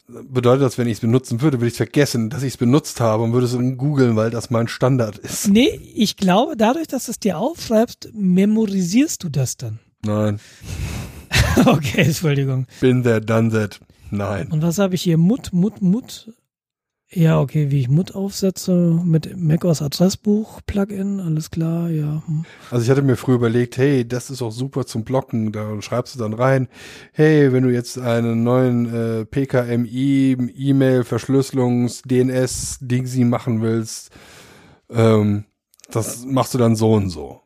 bedeutet 0.08 0.64
das, 0.64 0.78
wenn 0.78 0.88
ich 0.88 0.94
es 0.94 1.00
benutzen 1.00 1.42
würde, 1.42 1.60
würde 1.60 1.70
ich 1.70 1.74
vergessen, 1.74 2.30
dass 2.30 2.44
ich 2.44 2.54
es 2.54 2.58
benutzt 2.58 3.00
habe 3.00 3.24
und 3.24 3.34
würde 3.34 3.46
es 3.46 3.78
googeln, 3.78 4.16
weil 4.16 4.30
das 4.30 4.50
mein 4.50 4.68
Standard 4.68 5.18
ist. 5.18 5.48
Nee, 5.48 5.80
ich 5.96 6.18
glaube, 6.18 6.56
dadurch, 6.58 6.88
dass 6.88 7.06
du 7.06 7.12
es 7.12 7.20
dir 7.20 7.38
aufschreibst, 7.38 8.10
memorisierst 8.14 9.24
du 9.24 9.30
das 9.30 9.58
dann. 9.58 9.80
Nein. 10.04 10.40
okay, 11.66 12.04
Entschuldigung. 12.04 12.68
Bin 12.80 13.04
there, 13.04 13.22
done 13.22 13.52
that. 13.52 13.80
Nein. 14.12 14.52
Und 14.52 14.62
was 14.62 14.78
habe 14.78 14.96
ich 14.96 15.02
hier? 15.02 15.18
Mut, 15.18 15.52
Mut, 15.54 15.82
Mut. 15.82 16.32
Ja, 17.14 17.42
okay, 17.42 17.72
wie 17.72 17.82
ich 17.82 17.90
Mut 17.90 18.16
aufsetze 18.16 18.72
mit 19.04 19.36
macOS 19.38 19.82
Adressbuch 19.82 20.62
Plugin, 20.66 21.20
alles 21.20 21.52
klar, 21.52 21.90
ja. 21.90 22.24
Hm. 22.26 22.46
Also 22.70 22.86
ich 22.86 22.90
hatte 22.90 23.02
mir 23.02 23.18
früher 23.18 23.36
überlegt, 23.36 23.76
hey, 23.76 24.08
das 24.08 24.30
ist 24.30 24.42
auch 24.42 24.52
super 24.52 24.86
zum 24.86 25.04
Blocken, 25.04 25.52
da 25.52 25.82
schreibst 25.82 26.16
du 26.16 26.20
dann 26.20 26.32
rein, 26.32 26.70
hey, 27.12 27.52
wenn 27.52 27.64
du 27.64 27.70
jetzt 27.70 28.00
einen 28.00 28.44
neuen 28.44 28.94
äh, 28.94 29.26
PKMI 29.26 30.38
E-Mail 30.56 31.04
Verschlüsselungs 31.04 32.04
DNS 32.04 32.78
Dingsy 32.80 33.26
machen 33.26 33.62
willst, 33.62 34.12
ähm, 34.90 35.44
das 35.90 36.26
machst 36.26 36.54
du 36.54 36.58
dann 36.58 36.78
so 36.78 36.94
und 36.94 37.10
so. 37.10 37.42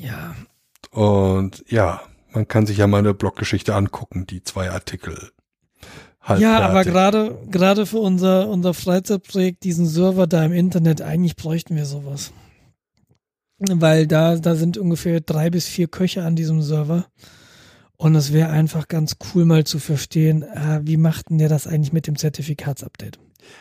Ja. 0.00 0.34
Und 0.90 1.64
ja, 1.68 2.00
man 2.32 2.48
kann 2.48 2.66
sich 2.66 2.78
ja 2.78 2.88
meine 2.88 3.14
Bloggeschichte 3.14 3.76
angucken, 3.76 4.26
die 4.26 4.42
zwei 4.42 4.72
Artikel 4.72 5.30
Halt 6.24 6.40
ja, 6.40 6.58
fertig. 6.58 6.70
aber 6.70 6.84
gerade 6.84 7.38
gerade 7.50 7.86
für 7.86 7.98
unser 7.98 8.48
unser 8.48 8.72
Freizeitprojekt, 8.72 9.62
diesen 9.62 9.86
Server 9.86 10.26
da 10.26 10.44
im 10.44 10.52
Internet, 10.52 11.02
eigentlich 11.02 11.36
bräuchten 11.36 11.76
wir 11.76 11.84
sowas, 11.84 12.32
weil 13.58 14.06
da 14.06 14.36
da 14.36 14.54
sind 14.54 14.78
ungefähr 14.78 15.20
drei 15.20 15.50
bis 15.50 15.66
vier 15.66 15.86
Köche 15.86 16.24
an 16.24 16.34
diesem 16.34 16.62
Server 16.62 17.04
und 17.96 18.14
es 18.14 18.32
wäre 18.32 18.50
einfach 18.50 18.88
ganz 18.88 19.16
cool 19.34 19.44
mal 19.44 19.64
zu 19.64 19.78
verstehen, 19.78 20.42
äh, 20.42 20.80
wie 20.82 20.96
macht 20.96 21.30
denn 21.30 21.38
der 21.38 21.48
das 21.48 21.66
eigentlich 21.66 21.92
mit 21.92 22.06
dem 22.06 22.16
Zertifikatsupdate? 22.16 23.18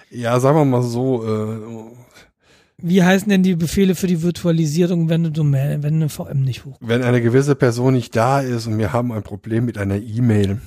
Ja, 0.10 0.40
sagen 0.40 0.58
wir 0.58 0.66
mal 0.66 0.82
so. 0.82 1.24
Äh, 1.26 1.58
wie 2.78 3.04
heißen 3.04 3.30
denn 3.30 3.44
die 3.44 3.56
Befehle 3.56 3.96
für 3.96 4.08
die 4.08 4.22
Virtualisierung, 4.22 5.08
wenn 5.08 5.22
eine 5.22 5.32
Domain, 5.32 5.84
wenn 5.84 5.96
eine 5.96 6.10
VM 6.10 6.42
nicht 6.42 6.66
hoch? 6.66 6.78
Wenn 6.82 7.04
eine 7.04 7.22
gewisse 7.22 7.56
Person 7.56 7.94
nicht 7.94 8.16
da 8.16 8.42
ist 8.42 8.68
und 8.68 8.78
wir 8.78 8.92
haben 8.92 9.12
ein 9.12 9.24
Problem 9.24 9.66
mit 9.66 9.78
einer 9.78 9.98
E-Mail. 9.98 10.60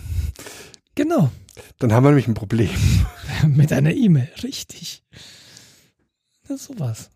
Genau. 0.97 1.31
Dann 1.78 1.93
haben 1.93 2.05
wir 2.05 2.10
nämlich 2.10 2.27
ein 2.27 2.35
Problem. 2.35 2.70
Mit 3.47 3.73
einer 3.73 3.93
E-Mail, 3.93 4.28
richtig. 4.43 5.05
Das 6.48 6.62
ist 6.62 6.66
sowas. 6.66 7.10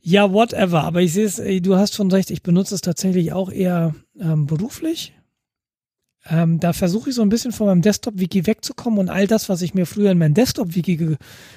Ja, 0.00 0.32
whatever. 0.32 0.84
Aber 0.84 1.02
ich 1.02 1.12
sehe 1.12 1.26
es, 1.26 1.36
du 1.62 1.76
hast 1.76 1.94
schon 1.94 2.10
recht, 2.10 2.30
ich 2.30 2.42
benutze 2.42 2.74
es 2.74 2.80
tatsächlich 2.80 3.32
auch 3.32 3.50
eher 3.50 3.94
ähm, 4.18 4.46
beruflich. 4.46 5.12
Ähm, 6.26 6.60
da 6.60 6.72
versuche 6.72 7.10
ich 7.10 7.16
so 7.16 7.22
ein 7.22 7.30
bisschen 7.30 7.52
von 7.52 7.66
meinem 7.66 7.82
Desktop-Wiki 7.82 8.46
wegzukommen 8.46 8.98
und 8.98 9.08
all 9.08 9.26
das, 9.26 9.48
was 9.48 9.62
ich 9.62 9.74
mir 9.74 9.86
früher 9.86 10.12
in 10.12 10.18
mein 10.18 10.34
Desktop-Wiki 10.34 10.96
ge 10.96 11.16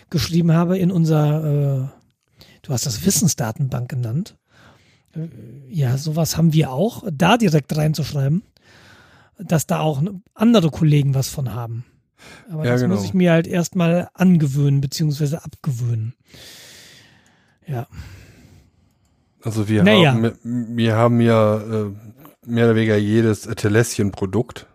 geschrieben 0.10 0.54
habe, 0.54 0.78
in 0.78 0.92
unser, 0.92 1.44
äh, 1.44 2.46
du 2.64 2.74
hast 2.74 2.86
das 2.86 3.06
Wissensdatenbank 3.06 3.90
genannt. 3.90 4.38
Äh, 5.16 5.28
ja, 5.70 5.98
sowas 5.98 6.38
haben 6.38 6.54
wir 6.54 6.72
auch, 6.72 7.04
da 7.12 7.38
direkt 7.38 7.76
reinzuschreiben 7.76 8.44
dass 9.38 9.68
da 9.68 9.80
auch 9.80 10.02
andere 10.34 10.70
Kollegen 10.70 11.14
was 11.14 11.30
von 11.30 11.54
haben. 11.54 11.86
Aber 12.50 12.66
ja, 12.66 12.72
das 12.72 12.82
genau. 12.82 12.96
muss 12.96 13.06
ich 13.06 13.14
mir 13.14 13.32
halt 13.32 13.48
erstmal 13.48 14.10
angewöhnen, 14.14 14.82
beziehungsweise 14.82 15.44
abgewöhnen. 15.44 16.14
Ja. 17.68 17.88
Also 19.42 19.68
wir 19.68 19.84
naja. 19.84 20.14
haben, 20.14 20.32
wir 20.44 20.96
haben 20.96 21.20
ja 21.20 21.58
äh, 21.58 21.92
mehr 22.46 22.66
oder 22.66 22.76
weniger 22.76 22.96
jedes 22.96 23.48
Atlassian-Produkt, 23.48 24.68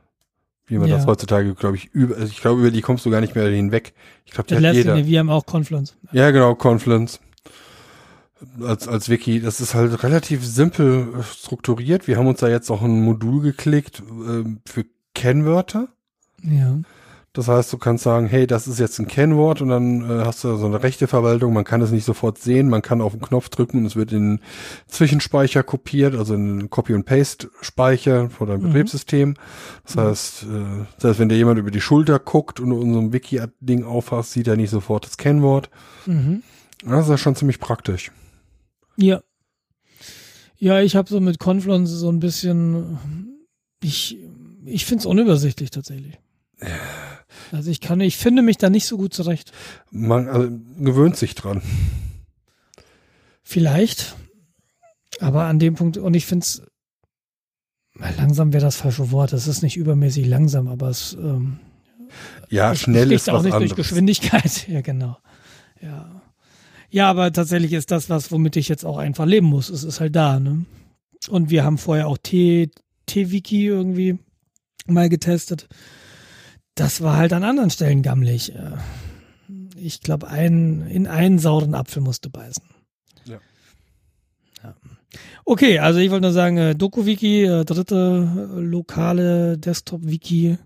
wie 0.66 0.78
man 0.78 0.88
ja. 0.88 0.96
das 0.96 1.06
heutzutage, 1.06 1.54
glaube 1.54 1.76
ich, 1.76 1.86
über, 1.86 2.16
also 2.16 2.26
ich 2.26 2.40
glaube, 2.40 2.60
über 2.60 2.70
die 2.70 2.82
kommst 2.82 3.06
du 3.06 3.10
gar 3.10 3.20
nicht 3.20 3.34
mehr 3.34 3.48
hinweg. 3.48 3.94
Ich 4.26 4.32
glaube, 4.32 4.48
die 4.48 4.56
hat 4.56 4.74
jeder. 4.74 5.06
Wir 5.06 5.18
haben 5.20 5.30
auch 5.30 5.46
Confluence. 5.46 5.96
Ja, 6.12 6.30
genau, 6.30 6.54
Confluence 6.54 7.20
als, 8.62 8.88
als 8.88 9.08
Wiki. 9.08 9.40
Das 9.40 9.60
ist 9.60 9.74
halt 9.74 10.02
relativ 10.02 10.44
simpel 10.44 11.08
äh, 11.18 11.22
strukturiert. 11.22 12.06
Wir 12.06 12.16
haben 12.16 12.26
uns 12.26 12.40
da 12.40 12.48
jetzt 12.48 12.70
auch 12.70 12.82
ein 12.82 13.02
Modul 13.02 13.42
geklickt 13.42 14.00
äh, 14.00 14.44
für 14.66 14.84
Kennwörter. 15.14 15.88
Ja. 16.42 16.78
Das 17.34 17.46
heißt, 17.46 17.72
du 17.72 17.78
kannst 17.78 18.02
sagen, 18.02 18.26
hey, 18.26 18.46
das 18.46 18.66
ist 18.66 18.80
jetzt 18.80 18.98
ein 18.98 19.06
Kennwort 19.06 19.60
und 19.60 19.68
dann 19.68 20.02
äh, 20.02 20.24
hast 20.24 20.42
du 20.42 20.56
so 20.56 20.66
eine 20.66 20.82
rechte 20.82 21.06
Verwaltung. 21.06 21.52
Man 21.52 21.62
kann 21.62 21.82
es 21.82 21.92
nicht 21.92 22.04
sofort 22.04 22.38
sehen. 22.38 22.68
Man 22.68 22.82
kann 22.82 23.00
auf 23.00 23.12
den 23.12 23.20
Knopf 23.20 23.48
drücken 23.48 23.78
und 23.78 23.86
es 23.86 23.96
wird 23.96 24.12
in 24.12 24.40
Zwischenspeicher 24.88 25.62
kopiert, 25.62 26.16
also 26.16 26.34
in 26.34 26.70
Copy- 26.70 26.94
und 26.94 27.04
Paste-Speicher 27.04 28.30
vor 28.30 28.46
deinem 28.46 28.62
mhm. 28.62 28.66
Betriebssystem. 28.68 29.34
Das 29.84 29.94
mhm. 29.94 30.00
heißt, 30.00 30.42
äh, 30.44 30.86
das 30.96 31.10
heißt, 31.10 31.18
wenn 31.20 31.28
dir 31.28 31.36
jemand 31.36 31.58
über 31.60 31.70
die 31.70 31.80
Schulter 31.80 32.18
guckt 32.18 32.60
und 32.60 32.72
unserem 32.72 33.12
Wiki-Ding 33.12 33.84
aufhast, 33.84 34.32
sieht 34.32 34.48
er 34.48 34.56
nicht 34.56 34.70
sofort 34.70 35.04
das 35.06 35.16
Kennwort. 35.16 35.70
Mhm. 36.06 36.42
Das 36.84 37.08
ist 37.08 37.20
schon 37.20 37.36
ziemlich 37.36 37.60
praktisch. 37.60 38.10
Ja. 38.98 39.22
Ja, 40.56 40.80
ich 40.80 40.96
habe 40.96 41.08
so 41.08 41.20
mit 41.20 41.38
Confluence 41.38 41.90
so 41.90 42.10
ein 42.10 42.18
bisschen, 42.18 43.36
ich, 43.82 44.18
ich 44.64 44.84
finde 44.84 45.02
es 45.02 45.06
unübersichtlich 45.06 45.70
tatsächlich. 45.70 46.18
Also 47.52 47.70
ich 47.70 47.80
kann, 47.80 48.00
ich 48.00 48.16
finde 48.16 48.42
mich 48.42 48.58
da 48.58 48.68
nicht 48.68 48.86
so 48.86 48.96
gut 48.96 49.14
zurecht. 49.14 49.52
Man 49.90 50.28
also, 50.28 50.50
gewöhnt 50.80 51.16
sich 51.16 51.36
dran. 51.36 51.62
Vielleicht. 53.44 54.16
Aber 55.20 55.44
an 55.44 55.60
dem 55.60 55.74
Punkt, 55.74 55.96
und 55.96 56.14
ich 56.14 56.26
finde 56.26 56.44
es, 56.44 56.62
langsam 57.94 58.52
wäre 58.52 58.64
das 58.64 58.76
falsche 58.76 59.12
Wort, 59.12 59.32
es 59.32 59.46
ist 59.46 59.62
nicht 59.62 59.76
übermäßig 59.76 60.26
langsam, 60.26 60.66
aber 60.66 60.88
es 60.88 61.14
ähm, 61.14 61.60
ja, 62.48 62.74
schnell 62.74 63.12
ist 63.12 63.28
auch 63.30 63.34
was 63.34 63.44
nicht 63.44 63.54
anderes. 63.54 63.74
durch 63.74 63.86
Geschwindigkeit. 63.86 64.66
Ja, 64.68 64.80
genau. 64.80 65.18
Ja. 65.80 66.17
Ja, 66.90 67.10
aber 67.10 67.32
tatsächlich 67.32 67.72
ist 67.72 67.90
das 67.90 68.08
was, 68.08 68.32
womit 68.32 68.56
ich 68.56 68.68
jetzt 68.68 68.84
auch 68.84 68.98
einfach 68.98 69.26
leben 69.26 69.46
muss. 69.46 69.68
Es 69.68 69.84
ist 69.84 70.00
halt 70.00 70.16
da, 70.16 70.40
ne? 70.40 70.64
Und 71.28 71.50
wir 71.50 71.64
haben 71.64 71.78
vorher 71.78 72.08
auch 72.08 72.18
T-Wiki 72.18 73.66
irgendwie 73.66 74.18
mal 74.86 75.08
getestet. 75.08 75.68
Das 76.74 77.02
war 77.02 77.16
halt 77.16 77.32
an 77.32 77.44
anderen 77.44 77.70
Stellen 77.70 78.02
gammelig. 78.02 78.54
Äh, 78.54 78.76
Ich 79.76 80.00
glaube, 80.00 80.28
ein, 80.28 80.86
in 80.88 81.06
einen 81.06 81.38
sauren 81.38 81.74
Apfel 81.74 82.02
musste 82.02 82.30
beißen. 82.30 82.64
Ja. 83.26 83.38
ja. 84.62 84.74
Okay, 85.44 85.78
also 85.78 85.98
ich 86.00 86.10
wollte 86.10 86.22
nur 86.22 86.32
sagen, 86.32 86.56
äh, 86.56 86.74
DokuWiki, 86.74 87.44
äh, 87.44 87.64
dritte 87.64 88.28
äh, 88.56 88.60
lokale 88.60 89.58
Desktop-Wiki, 89.58 90.58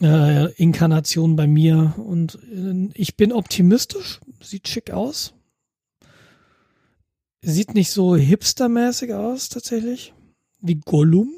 äh, 0.00 0.52
Inkarnation 0.54 1.36
bei 1.36 1.46
mir 1.46 1.94
und 1.96 2.38
ich 2.94 3.16
bin 3.16 3.32
optimistisch, 3.32 4.20
sieht 4.42 4.68
schick 4.68 4.90
aus. 4.90 5.34
Sieht 7.42 7.74
nicht 7.74 7.90
so 7.90 8.14
hipstermäßig 8.14 9.14
aus 9.14 9.48
tatsächlich, 9.48 10.14
wie 10.60 10.76
Gollum. 10.76 11.32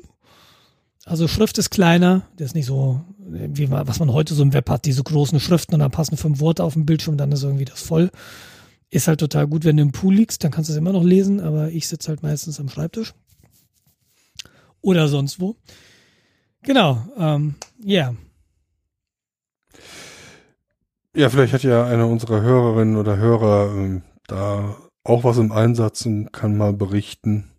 Also 1.06 1.28
Schrift 1.28 1.59
ist 1.59 1.70
kleiner, 1.70 2.28
der 2.39 2.47
ist 2.47 2.55
nicht 2.55 2.66
so, 2.66 3.02
wie 3.18 3.66
man, 3.66 3.86
was 3.86 4.01
man 4.01 4.12
heute 4.12 4.35
so 4.35 4.43
im 4.43 4.52
Web 4.52 4.70
hat, 4.70 4.85
diese 4.86 5.02
großen 5.02 5.40
Schriften 5.40 5.74
und 5.74 5.81
dann 5.81 5.90
passen 5.90 6.16
fünf 6.16 6.40
Worte 6.40 6.64
auf 6.64 6.74
dem 6.74 6.86
Bildschirm, 6.86 7.16
dann 7.16 7.32
ist 7.32 7.43
irgendwie 7.43 7.66
das 7.66 7.81
voll. 7.81 8.10
Ist 8.90 9.09
halt 9.09 9.20
total 9.20 9.47
gut, 9.47 9.64
wenn 9.64 9.76
du 9.76 9.82
im 9.82 9.93
Pool 9.93 10.14
liegst, 10.14 10.44
dann 10.44 10.51
kannst 10.51 10.70
du 10.70 10.72
es 10.72 10.78
immer 10.78 10.93
noch 10.93 11.05
lesen, 11.05 11.40
aber 11.40 11.70
ich 11.70 11.89
sitze 11.89 12.09
halt 12.09 12.22
meistens 12.22 12.60
am 12.60 12.68
Schreibtisch. 12.68 13.14
Oder 14.81 15.09
sonst 15.09 15.40
wo. 15.40 15.56
Genau, 16.62 17.06
ähm, 17.18 17.55
ja. 17.82 18.10
Yeah. 18.10 18.16
Ja, 21.15 21.31
vielleicht 21.31 21.53
hat 21.53 21.62
ja 21.62 21.85
einer 21.86 22.09
unserer 22.09 22.41
Hörerinnen 22.43 22.97
oder 22.97 23.16
Hörer 23.16 23.73
ähm, 23.74 24.03
da 24.27 24.77
auch 25.05 25.23
was 25.24 25.39
im 25.39 25.53
Einsatz 25.53 26.07
und 26.07 26.32
kann 26.32 26.57
mal 26.57 26.73
berichten. 26.73 27.51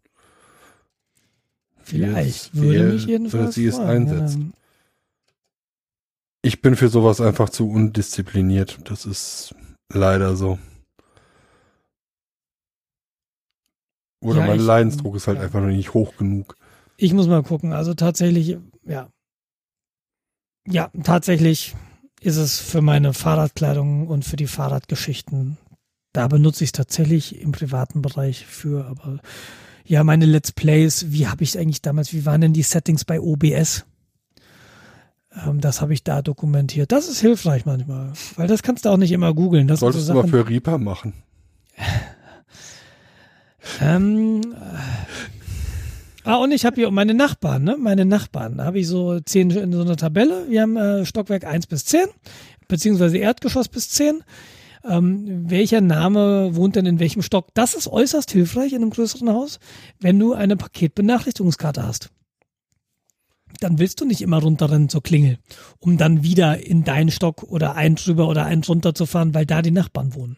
Vielleicht. 1.81 2.53
wie 2.55 2.61
Würde 2.61 2.93
mich 2.93 3.05
jedenfalls 3.05 3.55
wie 3.57 3.67
es 3.67 3.79
einsetzt. 3.79 4.37
ja. 4.39 4.45
Ich 6.41 6.61
bin 6.61 6.75
für 6.75 6.89
sowas 6.89 7.21
einfach 7.21 7.49
zu 7.49 7.69
undiszipliniert. 7.69 8.79
Das 8.89 9.05
ist 9.05 9.55
leider 9.91 10.35
so. 10.35 10.59
Oder 14.21 14.39
Ja, 14.41 14.47
mein 14.47 14.59
ich- 14.59 14.65
Leidensdruck 14.65 15.15
ist 15.15 15.27
halt 15.27 15.37
ja. 15.37 15.43
einfach 15.45 15.61
noch 15.61 15.67
nicht 15.67 15.93
hoch 15.93 16.15
genug. 16.17 16.55
Ich 16.97 17.13
muss 17.13 17.27
mal 17.27 17.43
gucken. 17.43 17.73
Also 17.73 17.93
tatsächlich, 17.93 18.57
ja. 18.83 19.09
Ja, 20.67 20.89
tatsächlich 21.03 21.75
ist 22.25 22.37
es 22.37 22.59
für 22.59 22.81
meine 22.81 23.13
Fahrradkleidung 23.13 24.07
und 24.07 24.25
für 24.25 24.35
die 24.35 24.47
Fahrradgeschichten. 24.47 25.57
Da 26.11 26.27
benutze 26.27 26.63
ich 26.63 26.69
es 26.69 26.73
tatsächlich 26.73 27.39
im 27.39 27.51
privaten 27.51 28.01
Bereich 28.01 28.45
für, 28.45 28.85
aber 28.85 29.19
ja, 29.85 30.03
meine 30.03 30.25
Let's 30.25 30.51
Plays, 30.51 31.05
wie 31.09 31.27
habe 31.27 31.43
ich 31.43 31.57
eigentlich 31.59 31.81
damals, 31.81 32.13
wie 32.13 32.25
waren 32.25 32.41
denn 32.41 32.53
die 32.53 32.63
Settings 32.63 33.05
bei 33.05 33.19
OBS? 33.19 33.85
Ähm, 35.45 35.61
das 35.61 35.81
habe 35.81 35.93
ich 35.93 36.03
da 36.03 36.21
dokumentiert. 36.21 36.91
Das 36.91 37.07
ist 37.07 37.19
hilfreich 37.19 37.65
manchmal, 37.65 38.13
weil 38.37 38.47
das 38.47 38.63
kannst 38.63 38.85
du 38.85 38.89
auch 38.89 38.97
nicht 38.97 39.11
immer 39.11 39.33
googeln. 39.33 39.67
Das 39.67 39.81
Solltest 39.81 40.07
so 40.07 40.13
du 40.13 40.17
mal 40.17 40.21
Sachen, 40.23 40.31
für 40.31 40.49
Reaper 40.49 40.77
machen. 40.77 41.13
Ähm, 43.81 44.41
äh, 44.41 45.34
ah, 46.25 46.35
und 46.37 46.51
ich 46.51 46.65
habe 46.65 46.75
hier 46.75 46.91
meine 46.91 47.13
Nachbarn, 47.13 47.63
ne? 47.63 47.77
Meine 47.77 48.05
Nachbarn. 48.05 48.57
Da 48.57 48.65
habe 48.65 48.79
ich 48.79 48.87
so 48.87 49.19
zehn 49.19 49.49
in 49.51 49.71
so 49.71 49.81
einer 49.81 49.95
Tabelle. 49.95 50.45
Wir 50.49 50.61
haben 50.61 50.77
äh, 50.77 51.05
Stockwerk 51.05 51.45
1 51.45 51.67
bis 51.67 51.85
10, 51.85 52.07
beziehungsweise 52.67 53.17
Erdgeschoss 53.17 53.69
bis 53.69 53.89
10. 53.89 54.23
Ähm, 54.87 55.49
welcher 55.49 55.81
Name 55.81 56.55
wohnt 56.55 56.75
denn 56.75 56.85
in 56.85 56.99
welchem 56.99 57.21
Stock? 57.21 57.47
Das 57.53 57.73
ist 57.73 57.87
äußerst 57.87 58.31
hilfreich 58.31 58.73
in 58.73 58.81
einem 58.81 58.91
größeren 58.91 59.29
Haus, 59.29 59.59
wenn 59.99 60.19
du 60.19 60.33
eine 60.33 60.57
Paketbenachrichtigungskarte 60.57 61.85
hast. 61.85 62.11
Dann 63.61 63.79
willst 63.79 64.01
du 64.01 64.05
nicht 64.05 64.21
immer 64.21 64.41
runterrennen 64.41 64.89
zur 64.89 65.01
Klingel, 65.01 65.39
um 65.79 65.97
dann 65.97 66.23
wieder 66.23 66.63
in 66.63 66.83
deinen 66.83 67.09
Stock 67.09 67.43
oder 67.43 67.75
einen 67.75 67.95
drüber 67.95 68.27
oder 68.27 68.45
einen 68.45 68.61
drunter 68.61 68.93
zu 68.93 69.05
fahren, 69.05 69.33
weil 69.33 69.45
da 69.45 69.61
die 69.61 69.71
Nachbarn 69.71 70.13
wohnen. 70.13 70.37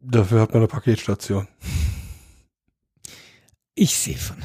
Dafür 0.00 0.40
hat 0.40 0.50
man 0.50 0.58
eine 0.58 0.68
Paketstation. 0.68 1.48
Ich 3.76 3.94
sehe 3.96 4.16
schon. 4.18 4.38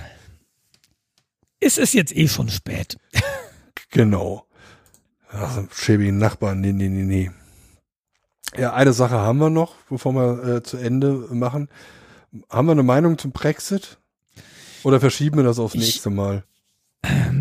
Es 1.60 1.78
ist 1.80 1.94
jetzt 1.94 2.16
eh 2.16 2.28
schon 2.28 2.50
spät. 2.50 2.98
Genau. 3.94 4.48
Also, 5.28 5.68
schäbigen 5.74 6.18
Nachbarn, 6.18 6.62
nee, 6.62 6.72
nee, 6.72 6.88
nee, 6.88 7.04
nee. 7.04 7.30
Ja, 8.58 8.72
eine 8.74 8.94
Sache 8.94 9.16
haben 9.16 9.38
wir 9.40 9.50
noch, 9.50 9.76
bevor 9.90 10.14
wir 10.14 10.44
äh, 10.58 10.64
zu 10.64 10.78
Ende 10.78 11.12
machen. 11.34 11.68
Haben 12.50 12.68
wir 12.68 12.72
eine 12.72 12.84
Meinung 12.84 13.18
zum 13.18 13.34
Brexit? 13.34 13.98
Oder 14.84 15.02
verschieben 15.02 15.36
wir 15.38 15.44
das 15.44 15.60
aufs 15.60 15.76
Ich- 15.76 15.82
nächste 15.82 16.10
Mal? 16.10 16.46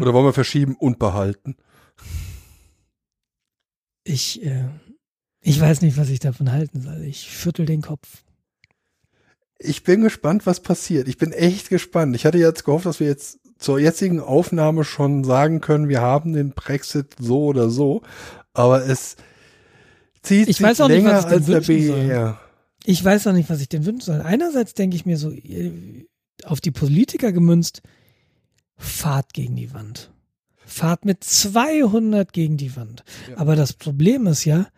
Oder 0.01 0.13
wollen 0.13 0.25
wir 0.27 0.33
verschieben 0.33 0.75
und 0.75 0.99
behalten? 0.99 1.57
Ich, 4.03 4.43
äh, 4.45 4.69
ich 5.41 5.61
weiß 5.61 5.83
nicht, 5.83 5.97
was 5.97 6.09
ich 6.09 6.19
davon 6.19 6.51
halten 6.51 6.81
soll. 6.83 7.03
Ich 7.05 7.21
schüttel 7.31 7.65
den 7.67 7.83
Kopf. 7.83 8.25
Ich 9.63 9.85
bin 9.85 10.01
gespannt, 10.01 10.47
was 10.47 10.61
passiert. 10.61 11.07
Ich 11.07 11.19
bin 11.19 11.33
echt 11.33 11.69
gespannt. 11.69 12.17
Ich 12.17 12.25
hatte 12.25 12.39
jetzt 12.39 12.65
gehofft, 12.65 12.87
dass 12.87 12.99
wir 12.99 13.07
jetzt 13.07 13.39
zur 13.59 13.79
jetzigen 13.79 14.19
Aufnahme 14.19 14.85
schon 14.85 15.23
sagen 15.23 15.61
können, 15.61 15.89
wir 15.89 16.01
haben 16.01 16.33
den 16.33 16.53
Brexit 16.53 17.15
so 17.19 17.45
oder 17.45 17.69
so. 17.69 18.01
Aber 18.55 18.87
es 18.87 19.17
zieht 20.23 20.49
Ich 20.49 20.57
sich 20.57 20.67
weiß 20.67 20.81
auch 20.81 20.89
nicht, 20.89 21.05
länger 21.05 21.13
was 21.13 21.27
ich 21.27 21.31
als 21.31 21.47
der. 21.47 21.61
BER. 21.61 22.41
Ich 22.85 23.05
weiß 23.05 23.27
noch 23.27 23.35
nicht, 23.35 23.51
was 23.51 23.61
ich 23.61 23.69
denn 23.69 23.85
wünschen 23.85 24.07
soll. 24.07 24.23
Einerseits 24.23 24.73
denke 24.73 24.97
ich 24.97 25.05
mir 25.05 25.19
so, 25.19 25.31
äh, 25.31 26.07
auf 26.45 26.63
die 26.63 26.71
Politiker 26.71 27.33
gemünzt, 27.33 27.83
fahrt 28.79 29.35
gegen 29.35 29.57
die 29.57 29.75
Wand. 29.75 30.11
Fahrt 30.65 31.05
mit 31.05 31.23
200 31.23 32.33
gegen 32.33 32.57
die 32.57 32.75
Wand. 32.77 33.05
Ja. 33.29 33.37
Aber 33.37 33.57
das 33.57 33.75
Problem 33.75 34.27
ist 34.27 34.47
ja, 34.47 34.69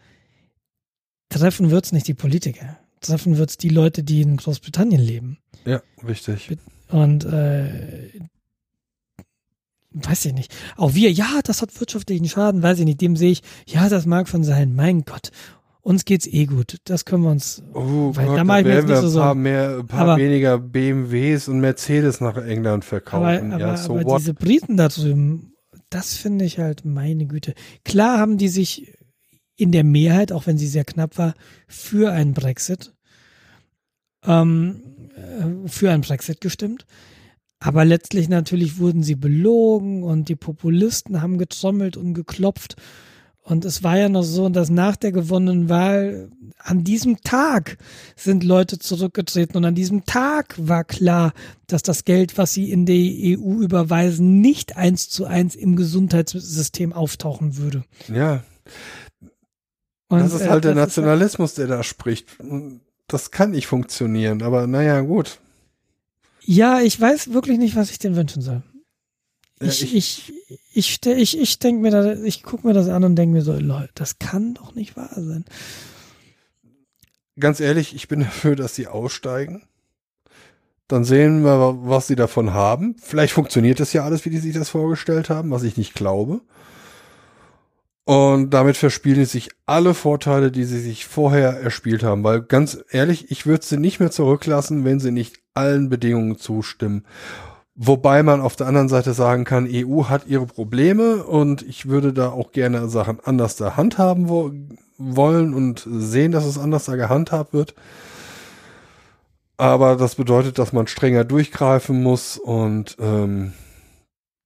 treffen 1.28 1.70
wird's 1.70 1.92
nicht 1.92 2.09
die 2.09 2.14
Politiker. 2.14 2.78
Treffen 3.03 3.37
wird's 3.39 3.57
die 3.59 3.69
Leute, 3.69 4.03
die 4.03 4.23
in 4.23 4.37
Großbritannien 4.39 5.01
leben. 5.01 5.39
Ja, 5.65 5.83
richtig. 6.07 6.57
Und 6.89 7.24
äh, 7.24 8.11
weiß 9.93 10.24
ich 10.27 10.33
nicht. 10.35 10.55
Auch 10.77 10.95
wir, 10.95 11.11
ja, 11.12 11.41
das 11.45 11.62
hat 11.62 11.79
wirtschaftlichen 11.81 12.29
Schaden, 12.29 12.62
weiß 12.62 12.79
ich 12.79 12.85
nicht. 12.85 13.01
Dem 13.01 13.16
sehe 13.16 13.33
ich, 13.33 13.43
ja, 13.66 13.89
das 13.89 14.07
mag 14.07 14.29
schon 14.29 14.45
sein. 14.45 14.74
Mein 14.74 15.03
Gott, 15.03 15.31
uns 15.83 16.05
geht's 16.05 16.27
eh 16.27 16.47
gut. 16.47 16.79
Das 16.85 17.05
können 17.05 17.24
wir 17.24 17.31
uns. 17.31 17.62
Oh 17.74 18.12
Weil 18.15 18.27
Gott, 18.27 18.39
da 18.39 18.45
mach 18.45 18.59
ich 18.59 18.66
jetzt 18.66 18.89
nicht 18.89 18.97
so 19.01 19.19
ein 19.20 19.24
paar, 19.24 19.35
mehr, 19.35 19.79
ein 19.81 19.87
paar 19.87 20.01
Aber- 20.01 20.16
weniger 20.16 20.59
BMWs 20.59 21.49
und 21.49 21.61
Mercedes 21.61 22.20
nach 22.20 22.37
England 22.37 22.85
verkaufen. 22.85 23.53
aber, 23.53 23.61
ja, 23.61 23.77
so 23.77 23.99
aber 23.99 24.16
diese 24.19 24.35
Briten 24.35 24.77
da 24.77 24.89
drüben, 24.89 25.53
das 25.91 26.15
finde 26.15 26.45
ich 26.47 26.59
halt, 26.59 26.85
meine 26.85 27.27
Güte. 27.27 27.55
Klar 27.85 28.19
haben 28.19 28.39
die 28.39 28.49
sich 28.49 28.95
in 29.57 29.73
der 29.73 29.85
Mehrheit, 29.85 30.33
auch 30.33 30.47
wenn 30.47 30.59
sie 30.59 30.66
sehr 30.66 30.85
knapp 30.85 31.19
war, 31.19 31.35
für 31.69 32.12
einen 32.12 32.35
Brexit, 32.35 32.93
ähm, 34.24 34.83
äh, 35.15 35.69
für 35.69 35.91
einen 35.91 36.03
Brexit 36.03 36.41
gestimmt. 36.41 36.87
Aber 37.59 37.85
letztlich 37.85 38.29
natürlich 38.29 38.79
wurden 38.79 39.03
sie 39.05 39.15
belogen 39.15 40.03
und 40.03 40.29
die 40.29 40.37
Populisten 40.37 41.23
haben 41.23 41.39
getrommelt 41.39 41.97
und 41.97 42.12
geklopft. 42.15 42.77
Und 43.45 43.65
es 43.65 43.83
war 43.83 43.99
ja 43.99 44.09
noch 44.09 44.23
so, 44.23 44.49
dass 44.49 44.70
nach 44.70 44.95
der 44.97 45.11
gewonnenen 45.11 45.69
Wahl 45.69 46.31
an 46.59 46.85
diesem 46.85 47.20
Tag 47.23 47.77
sind 48.15 48.45
Leute 48.45 48.79
zurückgetreten 48.79 49.57
und 49.57 49.65
an 49.65 49.74
diesem 49.74 50.05
Tag 50.05 50.55
war 50.59 50.85
klar, 50.85 51.33
dass 51.66 51.83
das 51.83 52.05
Geld, 52.05 52.39
was 52.39 52.55
sie 52.55 52.70
in 52.70 52.87
die 52.87 53.37
EU 53.37 53.61
überweisen, 53.61 54.41
nicht 54.41 54.77
eins 54.77 55.09
zu 55.09 55.24
eins 55.24 55.57
im 55.57 55.74
Gesundheitssystem 55.74 56.93
auftauchen 56.93 57.57
würde. 57.57 57.85
Ja, 58.07 58.45
Und, 60.12 60.20
das 60.20 60.32
ist 60.34 60.43
äh, 60.43 60.48
halt 60.48 60.64
der 60.64 60.74
das 60.74 60.90
ist 60.93 60.97
halt- 60.97 61.06
Nationalismus, 61.06 61.55
der 61.55 61.66
da 61.66 61.82
spricht. 61.82 62.28
Das 63.09 63.30
kann 63.30 63.51
nicht 63.51 63.66
funktionieren, 63.66 64.43
aber 64.43 64.66
naja, 64.66 65.01
gut. 65.01 65.39
Ja, 66.40 66.80
ich 66.80 67.01
weiß 67.01 67.32
wirklich 67.32 67.59
nicht, 67.59 67.76
was 67.76 67.90
ich 67.90 67.98
denn 67.98 68.16
wünschen 68.16 68.43
soll. 68.43 68.62
Ja, 69.60 69.68
Ich, 69.68 69.94
ich, 69.94 70.32
ich, 70.74 70.98
ich, 71.06 71.39
ich 71.40 71.59
denke 71.59 71.82
mir 71.82 71.90
da, 71.90 72.14
ich 72.14 72.43
gucke 72.43 72.66
mir 72.66 72.74
das 72.74 72.89
an 72.89 73.05
und 73.05 73.16
denke 73.16 73.34
mir 73.34 73.43
so, 73.43 73.52
Leute, 73.52 73.90
das 73.94 74.18
kann 74.18 74.55
doch 74.55 74.74
nicht 74.74 74.97
wahr 74.97 75.10
sein. 75.14 75.44
Ganz 77.39 77.60
ehrlich, 77.60 77.94
ich 77.94 78.09
bin 78.09 78.20
dafür, 78.24 78.56
dass 78.56 78.74
sie 78.74 78.86
aussteigen. 78.89 79.62
Dann 80.89 81.05
sehen 81.05 81.43
wir, 81.44 81.78
was 81.84 82.06
sie 82.09 82.16
davon 82.16 82.52
haben. 82.52 82.97
Vielleicht 83.01 83.32
funktioniert 83.32 83.80
das 83.80 83.93
ja 83.93 84.05
alles, 84.05 84.24
wie 84.24 84.30
die 84.30 84.39
sich 84.39 84.52
das 84.55 84.68
vorgestellt 84.68 85.30
haben, 85.30 85.51
was 85.51 85.62
ich 85.62 85.76
nicht 85.76 85.94
glaube. 85.94 86.43
Und 88.05 88.51
damit 88.51 88.77
verspielen 88.77 89.27
sich 89.27 89.51
alle 89.65 89.95
Vorteile, 89.95 90.51
die 90.51 90.65
sie 90.65 90.81
sich 90.81 91.07
vorher 91.07 91.61
erspielt 91.61 92.03
haben. 92.03 92.24
Weil 92.24 92.43
ganz 92.43 92.79
ehrlich, 92.91 93.31
ich 93.31 93.47
würde 93.47 93.65
sie 93.65 93.77
nicht 93.77 94.01
mehr 94.01 94.11
zurücklassen, 94.11 94.85
wenn 94.85 94.99
sie 94.99 95.12
nicht 95.12 95.41
allen 95.55 95.89
Bedingungen 95.89 96.37
zustimmen. 96.37 97.05
Wobei 97.74 98.23
man 98.23 98.41
auf 98.41 98.57
der 98.57 98.66
anderen 98.66 98.89
Seite 98.89 99.15
sagen 99.15 99.45
kann, 99.45 99.69
EU 99.70 100.05
hat 100.05 100.27
ihre 100.27 100.47
Probleme 100.47 101.24
und 101.24 101.62
ich 101.62 101.89
würde 101.89 102.12
da 102.12 102.31
auch 102.31 102.53
gerne 102.53 102.89
Sachen 102.89 103.19
anders 103.24 103.57
da 103.57 103.77
handhaben 103.77 104.29
wo, 104.29 104.51
wollen 104.99 105.55
und 105.55 105.87
sehen, 105.89 106.33
dass 106.33 106.45
es 106.45 106.59
anders 106.59 106.85
da 106.85 106.97
gehandhabt 106.97 107.55
wird. 107.55 107.74
Aber 109.57 109.97
das 109.97 110.16
bedeutet, 110.16 110.59
dass 110.59 110.73
man 110.73 110.87
strenger 110.87 111.24
durchgreifen 111.24 112.03
muss 112.03 112.37
und 112.37 112.97
ähm, 113.01 113.53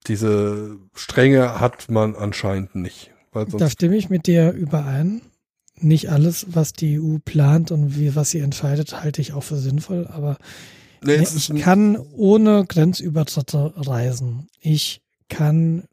diese 0.06 0.76
Strenge 0.94 1.58
hat 1.58 1.90
man 1.90 2.14
anscheinend 2.14 2.76
nicht. 2.76 3.15
Da 3.44 3.70
stimme 3.70 3.96
ich 3.96 4.08
mit 4.08 4.26
dir 4.26 4.52
überein. 4.52 5.22
Nicht 5.78 6.10
alles, 6.10 6.46
was 6.50 6.72
die 6.72 6.98
EU 6.98 7.18
plant 7.24 7.70
und 7.70 7.98
wie, 7.98 8.16
was 8.16 8.30
sie 8.30 8.38
entscheidet, 8.38 9.02
halte 9.02 9.20
ich 9.20 9.34
auch 9.34 9.42
für 9.42 9.58
sinnvoll, 9.58 10.06
aber 10.06 10.38
Nee, 11.04 11.22
ich 11.22 11.54
kann 11.60 11.96
ohne 11.96 12.64
Grenzübertritte 12.66 13.74
reisen. 13.76 14.48
Ich 14.60 15.02
kann 15.28 15.84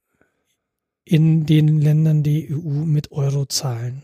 in 1.04 1.46
den 1.46 1.80
Ländern 1.80 2.24
der 2.24 2.50
EU 2.52 2.86
mit 2.86 3.12
Euro 3.12 3.46
zahlen. 3.46 4.04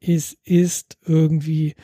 Es 0.00 0.36
ist 0.44 0.98
irgendwie 1.06 1.74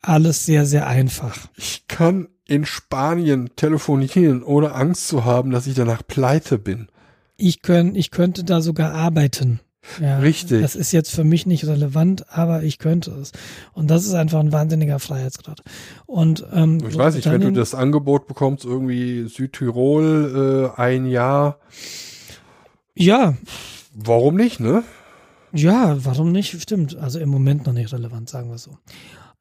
alles 0.00 0.44
sehr, 0.44 0.66
sehr 0.66 0.86
einfach. 0.86 1.48
Ich 1.56 1.88
kann 1.88 2.28
in 2.46 2.64
Spanien 2.64 3.50
telefonieren, 3.56 4.42
ohne 4.42 4.72
Angst 4.72 5.08
zu 5.08 5.24
haben, 5.24 5.50
dass 5.50 5.66
ich 5.66 5.74
danach 5.74 6.06
pleite 6.06 6.58
bin. 6.58 6.88
Ich, 7.36 7.62
könnt, 7.62 7.96
ich 7.96 8.10
könnte 8.10 8.44
da 8.44 8.60
sogar 8.60 8.94
arbeiten. 8.94 9.60
Ja, 10.00 10.18
Richtig. 10.18 10.62
Das 10.62 10.76
ist 10.76 10.92
jetzt 10.92 11.10
für 11.10 11.24
mich 11.24 11.46
nicht 11.46 11.66
relevant, 11.66 12.26
aber 12.30 12.62
ich 12.62 12.78
könnte 12.78 13.12
es. 13.12 13.32
Und 13.72 13.90
das 13.90 14.06
ist 14.06 14.14
einfach 14.14 14.40
ein 14.40 14.52
wahnsinniger 14.52 14.98
Freiheitsgrad. 14.98 15.62
Und 16.06 16.46
ähm, 16.52 16.82
ich 16.86 16.96
weiß 16.96 17.14
nicht, 17.14 17.30
wenn 17.30 17.40
du 17.40 17.52
das 17.52 17.74
Angebot 17.74 18.26
bekommst, 18.26 18.64
irgendwie 18.64 19.28
Südtirol 19.28 20.72
äh, 20.76 20.80
ein 20.80 21.06
Jahr. 21.06 21.58
Ja. 22.94 23.36
Warum 23.94 24.36
nicht, 24.36 24.60
ne? 24.60 24.82
Ja, 25.52 25.96
warum 26.04 26.32
nicht? 26.32 26.60
Stimmt. 26.60 26.96
Also 26.96 27.18
im 27.18 27.28
Moment 27.28 27.66
noch 27.66 27.72
nicht 27.72 27.92
relevant, 27.92 28.28
sagen 28.28 28.50
wir 28.50 28.58
so. 28.58 28.78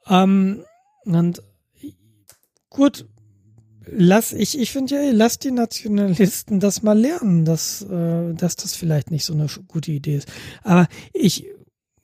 Ähm, 0.08 0.64
und 1.06 1.42
gut, 2.70 3.06
lass 3.92 4.34
ich, 4.34 4.60
ich 4.60 4.72
finde 4.72 4.96
ja, 4.96 5.12
lass 5.12 5.40
die 5.40 5.52
Nationalisten 5.52 6.60
das 6.60 6.84
mal 6.84 6.98
lernen, 6.98 7.46
dass, 7.46 7.82
äh, 7.84 8.34
dass 8.34 8.56
das 8.56 8.76
vielleicht 8.76 9.12
nicht 9.12 9.26
so 9.26 9.34
eine 9.34 9.48
gute 9.68 9.92
Idee 9.92 10.18
ist. 10.18 10.32
Aber 10.64 10.88
ich 11.14 11.48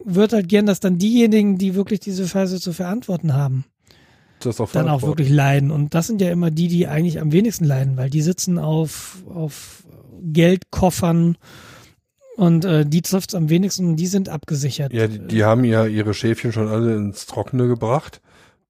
würde 0.03 0.37
halt 0.37 0.49
gern, 0.49 0.65
dass 0.65 0.79
dann 0.79 0.97
diejenigen, 0.97 1.57
die 1.57 1.75
wirklich 1.75 1.99
diese 1.99 2.27
Scheiße 2.27 2.59
zu 2.59 2.73
verantworten 2.73 3.33
haben, 3.33 3.65
auch 4.45 4.71
dann 4.71 4.89
auch 4.89 5.03
wirklich 5.03 5.29
leiden. 5.29 5.71
Und 5.71 5.93
das 5.93 6.07
sind 6.07 6.21
ja 6.21 6.31
immer 6.31 6.49
die, 6.49 6.67
die 6.67 6.87
eigentlich 6.87 7.19
am 7.19 7.31
wenigsten 7.31 7.65
leiden, 7.65 7.97
weil 7.97 8.09
die 8.09 8.21
sitzen 8.21 8.57
auf, 8.57 9.17
auf 9.29 9.83
Geldkoffern 10.23 11.37
und 12.37 12.65
äh, 12.65 12.85
die 12.85 13.01
trifft 13.01 13.31
es 13.31 13.35
am 13.35 13.49
wenigsten 13.49 13.89
und 13.89 13.95
die 13.97 14.07
sind 14.07 14.29
abgesichert. 14.29 14.93
Ja, 14.93 15.07
die, 15.07 15.19
die 15.19 15.43
haben 15.43 15.63
ja 15.63 15.85
ihre 15.85 16.13
Schäfchen 16.13 16.51
schon 16.51 16.67
alle 16.67 16.95
ins 16.95 17.25
Trockene 17.25 17.67
gebracht. 17.67 18.21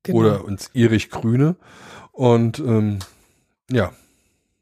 Genau. 0.03 0.19
Oder 0.19 0.47
ins 0.47 0.71
irisch-grüne. 0.73 1.55
Und 2.11 2.59
ähm, 2.59 2.99
ja. 3.69 3.93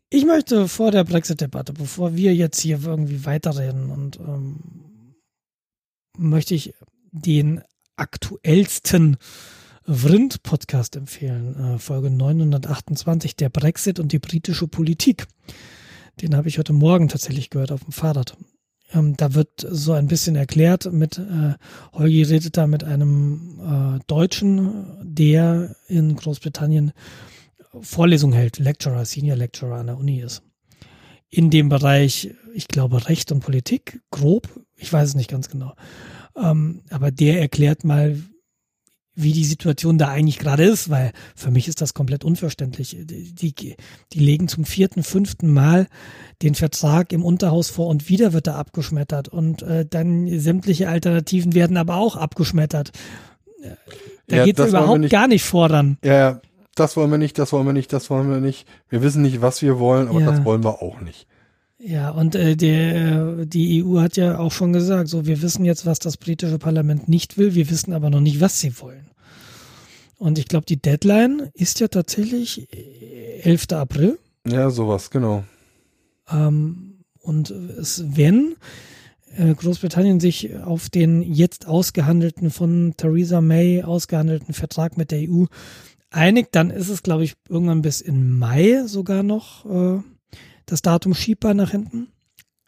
Ich 0.10 0.26
möchte 0.26 0.68
vor 0.68 0.92
der 0.92 1.04
Brexit-Debatte, 1.04 1.74
bevor 1.74 2.16
wir 2.16 2.34
jetzt 2.34 2.60
hier 2.60 2.80
irgendwie 2.84 3.26
weiterreden 3.26 3.92
und 3.92 4.20
ähm, 4.20 4.60
möchte 6.18 6.56
ich 6.56 6.74
den 7.12 7.62
aktuellsten 7.96 9.18
Vrind-Podcast 9.86 10.96
empfehlen, 10.96 11.76
äh, 11.76 11.80
Folge 11.80 12.10
928, 12.12 13.36
der 13.36 13.50
Brexit 13.50 14.00
und 14.00 14.12
die 14.12 14.20
britische 14.20 14.68
Politik. 14.68 15.26
Den 16.22 16.36
habe 16.36 16.48
ich 16.48 16.58
heute 16.58 16.74
Morgen 16.74 17.08
tatsächlich 17.08 17.50
gehört 17.50 17.72
auf 17.72 17.84
dem 17.84 17.92
Fahrrad. 17.92 18.38
Ähm, 18.94 19.16
da 19.18 19.34
wird 19.34 19.50
so 19.58 19.94
ein 19.94 20.08
bisschen 20.08 20.36
erklärt 20.36 20.92
mit, 20.92 21.18
äh, 21.18 21.54
Holgi 21.94 22.24
redet 22.24 22.58
da 22.58 22.68
mit 22.68 22.84
einem 22.84 23.98
äh, 23.98 24.00
Deutschen, 24.08 24.86
der 25.02 25.76
in 25.88 26.16
Großbritannien 26.16 26.92
Vorlesung 27.82 28.34
hält, 28.34 28.60
Lecturer, 28.60 29.06
Senior 29.06 29.38
Lecturer 29.38 29.76
an 29.76 29.88
der 29.88 29.98
Uni 29.98 30.22
ist. 30.22 30.44
In 31.30 31.50
dem 31.50 31.70
Bereich, 31.70 32.34
ich 32.54 32.68
glaube, 32.68 33.08
Recht 33.08 33.32
und 33.32 33.42
Politik, 33.42 34.02
grob, 34.10 34.50
ich 34.76 34.92
weiß 34.92 35.10
es 35.10 35.16
nicht 35.16 35.30
ganz 35.30 35.50
genau. 35.50 35.74
Ähm, 36.36 36.82
aber 36.90 37.12
der 37.12 37.40
erklärt 37.40 37.84
mal, 37.84 38.18
wie 39.22 39.34
die 39.34 39.44
Situation 39.44 39.98
da 39.98 40.08
eigentlich 40.08 40.40
gerade 40.40 40.64
ist, 40.64 40.90
weil 40.90 41.12
für 41.36 41.52
mich 41.52 41.68
ist 41.68 41.82
das 41.82 41.94
komplett 41.94 42.24
unverständlich. 42.24 42.96
Die, 43.02 43.36
die, 43.36 43.76
die, 44.14 44.20
legen 44.20 44.48
zum 44.48 44.64
vierten, 44.64 45.04
fünften 45.04 45.52
Mal 45.52 45.88
den 46.42 46.56
Vertrag 46.56 47.12
im 47.12 47.26
Unterhaus 47.26 47.70
vor 47.70 47.88
und 47.88 48.08
wieder 48.08 48.32
wird 48.34 48.48
er 48.48 48.56
abgeschmettert 48.56 49.28
und 49.28 49.62
äh, 49.62 49.86
dann 49.86 50.40
sämtliche 50.40 50.88
Alternativen 50.88 51.54
werden 51.54 51.76
aber 51.76 51.96
auch 51.96 52.16
abgeschmettert. 52.16 52.92
Da 54.28 54.38
ja, 54.38 54.46
geht 54.46 54.58
es 54.60 54.70
überhaupt 54.70 55.02
nicht, 55.02 55.12
gar 55.12 55.28
nicht. 55.28 55.44
Ja, 56.04 56.14
ja, 56.14 56.42
das 56.80 56.98
wollen 56.98 57.12
wir 57.12 57.18
nicht, 57.18 57.38
das 57.38 57.52
wollen 57.52 57.66
wir 57.66 57.74
nicht, 57.74 57.92
das 57.94 58.10
wollen 58.10 58.30
wir 58.30 58.40
nicht. 58.40 58.68
Wir 58.90 59.02
wissen 59.02 59.22
nicht, 59.22 59.42
was 59.42 59.62
wir 59.62 59.80
wollen, 59.80 60.08
aber 60.08 60.22
ja. 60.22 60.32
das 60.32 60.44
wollen 60.46 60.64
wir 60.64 60.82
auch 60.82 61.02
nicht. 61.02 61.28
Ja, 61.82 62.10
und 62.10 62.36
äh, 62.36 62.58
der, 62.58 63.46
die 63.46 63.84
EU 63.84 64.00
hat 64.00 64.18
ja 64.18 64.38
auch 64.38 64.52
schon 64.52 64.74
gesagt, 64.74 65.08
so 65.08 65.26
wir 65.26 65.42
wissen 65.42 65.64
jetzt, 65.64 65.86
was 65.86 66.00
das 66.00 66.18
britische 66.18 66.60
Parlament 66.60 67.08
nicht 67.08 67.38
will, 67.38 67.56
wir 67.56 67.70
wissen 67.70 67.94
aber 67.94 68.10
noch 68.10 68.20
nicht, 68.20 68.42
was 68.42 68.60
sie 68.60 68.80
wollen. 68.82 69.10
Und 70.18 70.38
ich 70.38 70.50
glaube, 70.50 70.66
die 70.66 70.82
Deadline 70.82 71.50
ist 71.54 71.80
ja 71.80 71.88
tatsächlich 71.88 72.68
11. 73.44 73.68
Äh, 73.72 73.76
April. 73.76 74.20
Ja, 74.46 74.70
sowas, 74.70 75.10
genau. 75.10 75.46
Ähm, 76.30 77.06
und 77.22 77.50
es, 77.52 78.04
wenn 78.06 78.56
äh, 79.38 79.54
Großbritannien 79.54 80.20
sich 80.20 80.58
auf 80.58 80.90
den 80.90 81.22
jetzt 81.22 81.68
ausgehandelten, 81.68 82.50
von 82.50 82.96
Theresa 82.98 83.40
May 83.40 83.84
ausgehandelten 83.84 84.54
Vertrag 84.54 84.98
mit 84.98 85.12
der 85.12 85.30
EU 85.30 85.46
einigt, 86.12 86.56
dann 86.56 86.70
ist 86.70 86.90
es, 86.90 87.04
glaube 87.04 87.24
ich, 87.24 87.36
irgendwann 87.48 87.82
bis 87.82 88.02
in 88.02 88.38
Mai 88.38 88.84
sogar 88.86 89.24
noch 89.24 89.66
äh, 89.66 90.02
das 90.66 90.82
Datum 90.82 91.14
schiebbar 91.14 91.54
nach 91.54 91.72
hinten. 91.72 92.08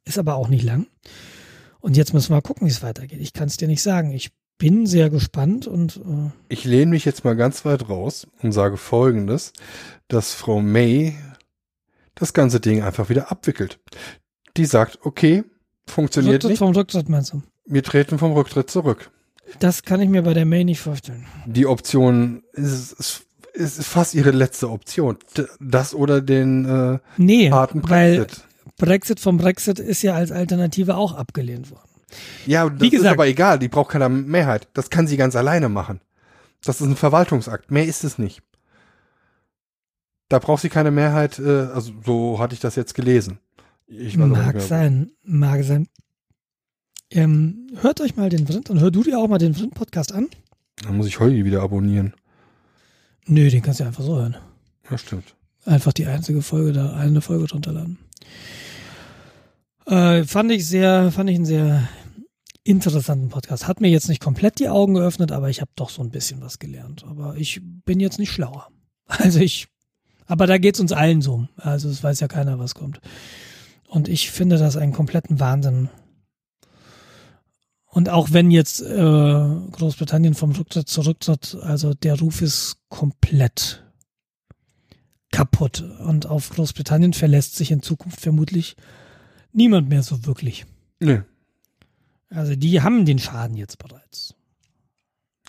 Ist 0.05 0.17
aber 0.17 0.35
auch 0.35 0.47
nicht 0.47 0.63
lang. 0.63 0.87
Und 1.79 1.97
jetzt 1.97 2.13
müssen 2.13 2.29
wir 2.29 2.37
mal 2.37 2.41
gucken, 2.41 2.67
wie 2.67 2.71
es 2.71 2.83
weitergeht. 2.83 3.19
Ich 3.21 3.33
kann 3.33 3.47
es 3.47 3.57
dir 3.57 3.67
nicht 3.67 3.81
sagen. 3.81 4.11
Ich 4.11 4.31
bin 4.57 4.85
sehr 4.85 5.09
gespannt 5.09 5.65
und 5.65 5.97
äh 5.97 6.29
ich 6.47 6.65
lehne 6.65 6.91
mich 6.91 7.05
jetzt 7.05 7.23
mal 7.23 7.35
ganz 7.35 7.65
weit 7.65 7.89
raus 7.89 8.27
und 8.43 8.51
sage 8.51 8.77
folgendes, 8.77 9.53
dass 10.07 10.33
Frau 10.33 10.61
May 10.61 11.15
das 12.13 12.33
ganze 12.33 12.59
Ding 12.59 12.83
einfach 12.83 13.09
wieder 13.09 13.31
abwickelt. 13.31 13.79
Die 14.57 14.65
sagt, 14.65 14.99
okay, 15.01 15.43
funktioniert 15.87 16.35
Rücktritt 16.35 16.49
nicht. 16.51 16.59
vom 16.59 16.73
Rücktritt 16.73 17.09
meinst 17.09 17.33
du? 17.33 17.41
Wir 17.65 17.81
treten 17.81 18.19
vom 18.19 18.33
Rücktritt 18.33 18.69
zurück. 18.69 19.09
Das 19.59 19.81
kann 19.83 19.99
ich 19.99 20.09
mir 20.09 20.21
bei 20.21 20.35
der 20.35 20.45
May 20.45 20.63
nicht 20.63 20.79
vorstellen. 20.79 21.25
Die 21.45 21.65
Option 21.65 22.43
ist, 22.53 22.93
ist 22.93 23.25
ist 23.53 23.83
fast 23.83 24.13
ihre 24.13 24.31
letzte 24.31 24.69
Option. 24.69 25.17
Das 25.59 25.93
oder 25.93 26.21
den 26.21 26.65
äh, 26.65 26.99
nee, 27.17 27.51
harten 27.51 27.81
Brexit. 27.81 28.43
Weil 28.43 28.75
Brexit 28.77 29.19
vom 29.19 29.37
Brexit 29.37 29.79
ist 29.79 30.01
ja 30.01 30.13
als 30.15 30.31
Alternative 30.31 30.95
auch 30.95 31.13
abgelehnt 31.13 31.71
worden. 31.71 31.89
Ja, 32.45 32.69
das 32.69 32.81
Wie 32.81 32.89
gesagt, 32.89 33.05
ist 33.05 33.11
aber 33.13 33.27
egal, 33.27 33.59
die 33.59 33.67
braucht 33.67 33.91
keine 33.91 34.09
Mehrheit. 34.09 34.67
Das 34.73 34.89
kann 34.89 35.07
sie 35.07 35.17
ganz 35.17 35.35
alleine 35.35 35.69
machen. 35.69 36.01
Das 36.63 36.81
ist 36.81 36.87
ein 36.87 36.95
Verwaltungsakt, 36.95 37.71
mehr 37.71 37.85
ist 37.85 38.03
es 38.03 38.17
nicht. 38.17 38.41
Da 40.29 40.39
braucht 40.39 40.61
sie 40.61 40.69
keine 40.69 40.91
Mehrheit, 40.91 41.39
äh, 41.39 41.67
also 41.73 41.91
so 42.05 42.39
hatte 42.39 42.53
ich 42.53 42.59
das 42.59 42.75
jetzt 42.75 42.93
gelesen. 42.93 43.39
Ich 43.87 44.15
mag 44.15 44.61
sein, 44.61 45.11
mag 45.23 45.63
sein. 45.63 45.87
Ähm, 47.09 47.67
hört 47.81 47.99
euch 47.99 48.15
mal 48.15 48.29
den 48.29 48.47
Vrind 48.47 48.69
und 48.69 48.79
hör 48.79 48.89
du 48.89 49.03
dir 49.03 49.19
auch 49.19 49.27
mal 49.27 49.37
den 49.37 49.53
Vrind-Podcast 49.53 50.13
an. 50.13 50.29
Dann 50.83 50.95
muss 50.95 51.07
ich 51.07 51.19
Holgi 51.19 51.43
wieder 51.43 51.61
abonnieren. 51.61 52.13
Nö, 53.27 53.49
den 53.49 53.61
kannst 53.61 53.79
du 53.79 53.83
einfach 53.85 54.03
so 54.03 54.15
hören. 54.15 54.37
Ja, 54.89 54.97
stimmt. 54.97 55.35
Einfach 55.65 55.93
die 55.93 56.07
einzige 56.07 56.41
Folge 56.41 56.73
da, 56.73 56.93
eine 56.93 57.21
Folge 57.21 57.45
drunter 57.45 57.71
laden. 57.71 57.99
Äh, 59.85 60.23
fand 60.23 60.51
ich 60.51 60.67
sehr, 60.67 61.11
fand 61.11 61.29
ich 61.29 61.35
einen 61.35 61.45
sehr 61.45 61.87
interessanten 62.63 63.29
Podcast. 63.29 63.67
Hat 63.67 63.81
mir 63.81 63.89
jetzt 63.89 64.09
nicht 64.09 64.21
komplett 64.21 64.59
die 64.59 64.69
Augen 64.69 64.93
geöffnet, 64.93 65.31
aber 65.31 65.49
ich 65.49 65.61
habe 65.61 65.71
doch 65.75 65.89
so 65.89 66.01
ein 66.01 66.11
bisschen 66.11 66.41
was 66.41 66.59
gelernt. 66.59 67.03
Aber 67.07 67.35
ich 67.35 67.61
bin 67.85 67.99
jetzt 67.99 68.19
nicht 68.19 68.31
schlauer. 68.31 68.67
Also 69.07 69.39
ich, 69.41 69.67
aber 70.25 70.47
da 70.47 70.57
geht's 70.57 70.79
uns 70.79 70.93
allen 70.93 71.21
so. 71.21 71.45
Also 71.57 71.89
es 71.89 72.01
weiß 72.01 72.21
ja 72.21 72.29
keiner, 72.29 72.59
was 72.59 72.75
kommt. 72.75 73.01
Und 73.89 74.07
ich 74.07 74.31
finde 74.31 74.57
das 74.57 74.77
einen 74.77 74.93
kompletten 74.93 75.41
Wahnsinn, 75.41 75.89
und 77.93 78.07
auch 78.07 78.29
wenn 78.31 78.51
jetzt 78.51 78.81
äh, 78.81 78.85
Großbritannien 79.71 80.33
vom 80.33 80.51
Rücktritt 80.51 80.87
zurücktritt, 80.87 81.57
also 81.61 81.93
der 81.93 82.17
Ruf 82.17 82.41
ist 82.41 82.77
komplett 82.87 83.83
kaputt. 85.31 85.83
Und 85.99 86.25
auf 86.25 86.51
Großbritannien 86.51 87.11
verlässt 87.11 87.55
sich 87.57 87.69
in 87.69 87.81
Zukunft 87.81 88.21
vermutlich 88.21 88.77
niemand 89.51 89.89
mehr 89.89 90.03
so 90.03 90.25
wirklich. 90.25 90.65
Nee. 91.01 91.21
Also 92.29 92.55
die 92.55 92.81
haben 92.81 93.03
den 93.03 93.19
Schaden 93.19 93.57
jetzt 93.57 93.77
bereits. 93.77 94.35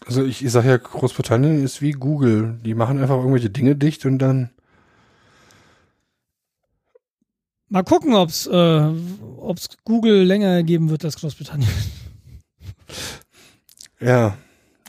Also 0.05 0.25
ich, 0.25 0.45
ich 0.45 0.51
sage 0.51 0.69
ja, 0.69 0.77
Großbritannien 0.79 1.63
ist 1.63 1.81
wie 1.81 1.93
Google. 1.93 2.59
Die 2.65 2.75
machen 2.75 2.99
einfach 2.99 3.19
irgendwelche 3.19 3.51
Dinge 3.51 3.77
dicht 3.77 4.05
und 4.05 4.19
dann. 4.19 4.51
Mal 7.69 7.85
gucken, 7.85 8.15
ob 8.15 8.31
es 8.31 8.49
äh, 8.49 8.91
ob's 9.37 9.69
Google 9.85 10.25
länger 10.25 10.65
geben 10.65 10.91
wird 10.91 11.05
als 11.05 11.17
Großbritannien. 11.17 11.71
Ja, 14.01 14.37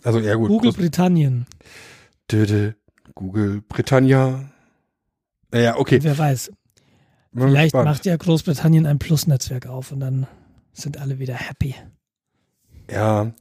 also 0.04 0.20
ja 0.20 0.36
gut. 0.36 0.50
Google 0.50 0.74
Britannien. 0.74 1.46
Döde, 2.30 2.76
Google 3.16 3.62
Britannia. 3.68 4.50
Naja, 5.52 5.78
okay. 5.78 6.00
Wer 6.02 6.18
weiß. 6.18 6.52
Vielleicht 7.36 7.74
gespannt. 7.74 7.86
macht 7.86 8.06
ja 8.06 8.16
Großbritannien 8.16 8.86
ein 8.86 9.00
Plus-Netzwerk 9.00 9.68
auf 9.68 9.92
und 9.92 10.00
dann 10.00 10.28
sind 10.72 11.00
alle 11.00 11.20
wieder 11.20 11.36
happy. 11.36 11.76
Ja. 12.90 13.32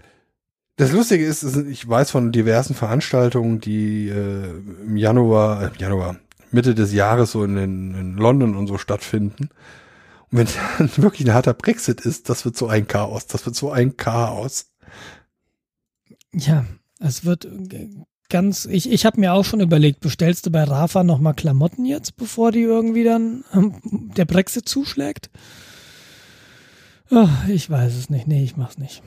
Das 0.76 0.92
Lustige 0.92 1.24
ist, 1.24 1.42
ist, 1.42 1.56
ich 1.56 1.86
weiß 1.86 2.10
von 2.10 2.32
diversen 2.32 2.74
Veranstaltungen, 2.74 3.60
die 3.60 4.08
äh, 4.08 4.50
im 4.84 4.96
Januar, 4.96 5.64
äh, 5.64 5.70
Januar, 5.78 6.16
Mitte 6.50 6.74
des 6.74 6.92
Jahres 6.92 7.32
so 7.32 7.44
in, 7.44 7.56
in, 7.56 7.94
in 7.94 8.16
London 8.16 8.56
und 8.56 8.66
so 8.66 8.78
stattfinden. 8.78 9.50
Wenn 10.32 10.48
wirklich 10.96 11.28
ein 11.28 11.34
harter 11.34 11.54
Brexit 11.54 12.00
ist, 12.00 12.28
das 12.28 12.44
wird 12.44 12.56
so 12.56 12.66
ein 12.66 12.88
Chaos. 12.88 13.26
Das 13.26 13.46
wird 13.46 13.54
so 13.54 13.70
ein 13.70 13.96
Chaos. 13.96 14.72
Ja, 16.32 16.64
es 16.98 17.24
wird 17.24 17.44
äh, 17.44 17.90
ganz, 18.30 18.64
ich, 18.64 18.90
ich 18.90 19.04
habe 19.04 19.20
mir 19.20 19.34
auch 19.34 19.44
schon 19.44 19.60
überlegt, 19.60 20.00
bestellst 20.00 20.46
du 20.46 20.50
bei 20.50 20.64
Rafa 20.64 21.04
nochmal 21.04 21.34
Klamotten 21.34 21.84
jetzt, 21.84 22.16
bevor 22.16 22.50
die 22.50 22.62
irgendwie 22.62 23.04
dann 23.04 23.44
ähm, 23.52 24.10
der 24.16 24.24
Brexit 24.24 24.66
zuschlägt? 24.66 25.30
Ach, 27.10 27.46
ich 27.46 27.68
weiß 27.68 27.94
es 27.94 28.08
nicht. 28.08 28.26
Nee, 28.26 28.42
ich 28.42 28.56
mach's 28.56 28.78
nicht. 28.78 29.02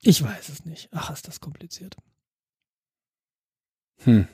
Ich 0.00 0.22
weiß 0.22 0.48
es 0.48 0.64
nicht. 0.64 0.88
Ach, 0.90 1.10
ist 1.10 1.28
das 1.28 1.40
kompliziert. 1.40 1.96
Hm. 4.04 4.26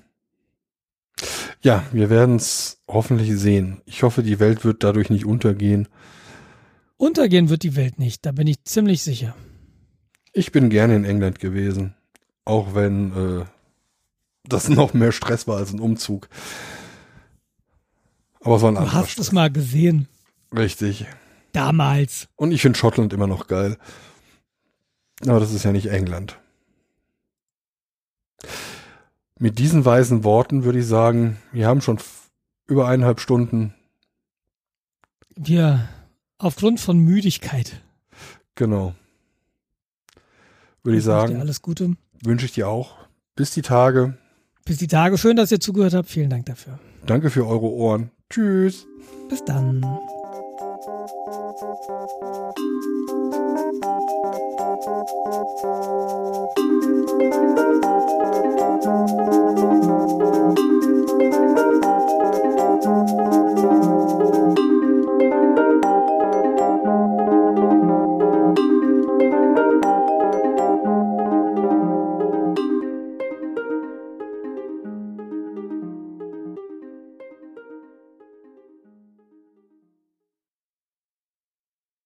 Ja, 1.62 1.84
wir 1.92 2.10
werden 2.10 2.36
es 2.36 2.80
hoffentlich 2.88 3.36
sehen. 3.38 3.82
Ich 3.84 4.02
hoffe, 4.02 4.22
die 4.22 4.40
Welt 4.40 4.64
wird 4.64 4.82
dadurch 4.82 5.10
nicht 5.10 5.24
untergehen. 5.26 5.88
Untergehen 6.96 7.48
wird 7.48 7.62
die 7.62 7.76
Welt 7.76 7.98
nicht, 7.98 8.24
da 8.26 8.32
bin 8.32 8.46
ich 8.46 8.64
ziemlich 8.64 9.02
sicher. 9.02 9.34
Ich 10.32 10.52
bin 10.52 10.70
gerne 10.70 10.96
in 10.96 11.04
England 11.04 11.38
gewesen, 11.40 11.94
auch 12.44 12.74
wenn 12.74 13.40
äh, 13.40 13.44
das 14.44 14.68
noch 14.70 14.94
mehr 14.94 15.12
Stress 15.12 15.46
war 15.48 15.56
als 15.56 15.72
ein 15.72 15.80
Umzug. 15.80 16.28
Aber 18.42 18.56
es 18.56 18.62
war 18.62 18.70
ein 18.70 18.74
Du 18.76 18.92
hast 18.92 19.10
Stress. 19.12 19.26
es 19.28 19.32
mal 19.32 19.50
gesehen. 19.50 20.08
Richtig. 20.56 21.06
Damals. 21.52 22.28
Und 22.36 22.52
ich 22.52 22.62
finde 22.62 22.78
Schottland 22.78 23.12
immer 23.12 23.26
noch 23.26 23.46
geil. 23.48 23.76
Aber 25.26 25.40
das 25.40 25.52
ist 25.52 25.64
ja 25.64 25.72
nicht 25.72 25.86
England. 25.86 26.38
Mit 29.42 29.58
diesen 29.58 29.86
weisen 29.86 30.22
Worten 30.22 30.64
würde 30.64 30.80
ich 30.80 30.86
sagen, 30.86 31.38
wir 31.50 31.66
haben 31.66 31.80
schon 31.80 31.98
über 32.66 32.86
eineinhalb 32.86 33.20
Stunden. 33.20 33.72
Wir, 35.34 35.88
aufgrund 36.38 36.78
von 36.78 36.98
Müdigkeit, 36.98 37.80
Genau. 38.54 38.94
Würde 40.82 40.98
ich 40.98 41.04
dir 41.04 41.10
sagen, 41.10 41.40
alles 41.40 41.62
Gute. 41.62 41.96
wünsche 42.22 42.44
ich 42.44 42.52
dir 42.52 42.68
auch. 42.68 42.98
Bis 43.34 43.52
die 43.52 43.62
Tage. 43.62 44.18
Bis 44.66 44.76
die 44.76 44.86
Tage. 44.86 45.16
Schön, 45.16 45.36
dass 45.36 45.50
ihr 45.50 45.60
zugehört 45.60 45.94
habt. 45.94 46.10
Vielen 46.10 46.28
Dank 46.28 46.44
dafür. 46.44 46.78
Danke 47.06 47.30
für 47.30 47.46
eure 47.46 47.70
Ohren. 47.70 48.10
Tschüss. 48.28 48.86
Bis 49.30 49.42
dann. 49.46 49.80
Thank 55.62 55.79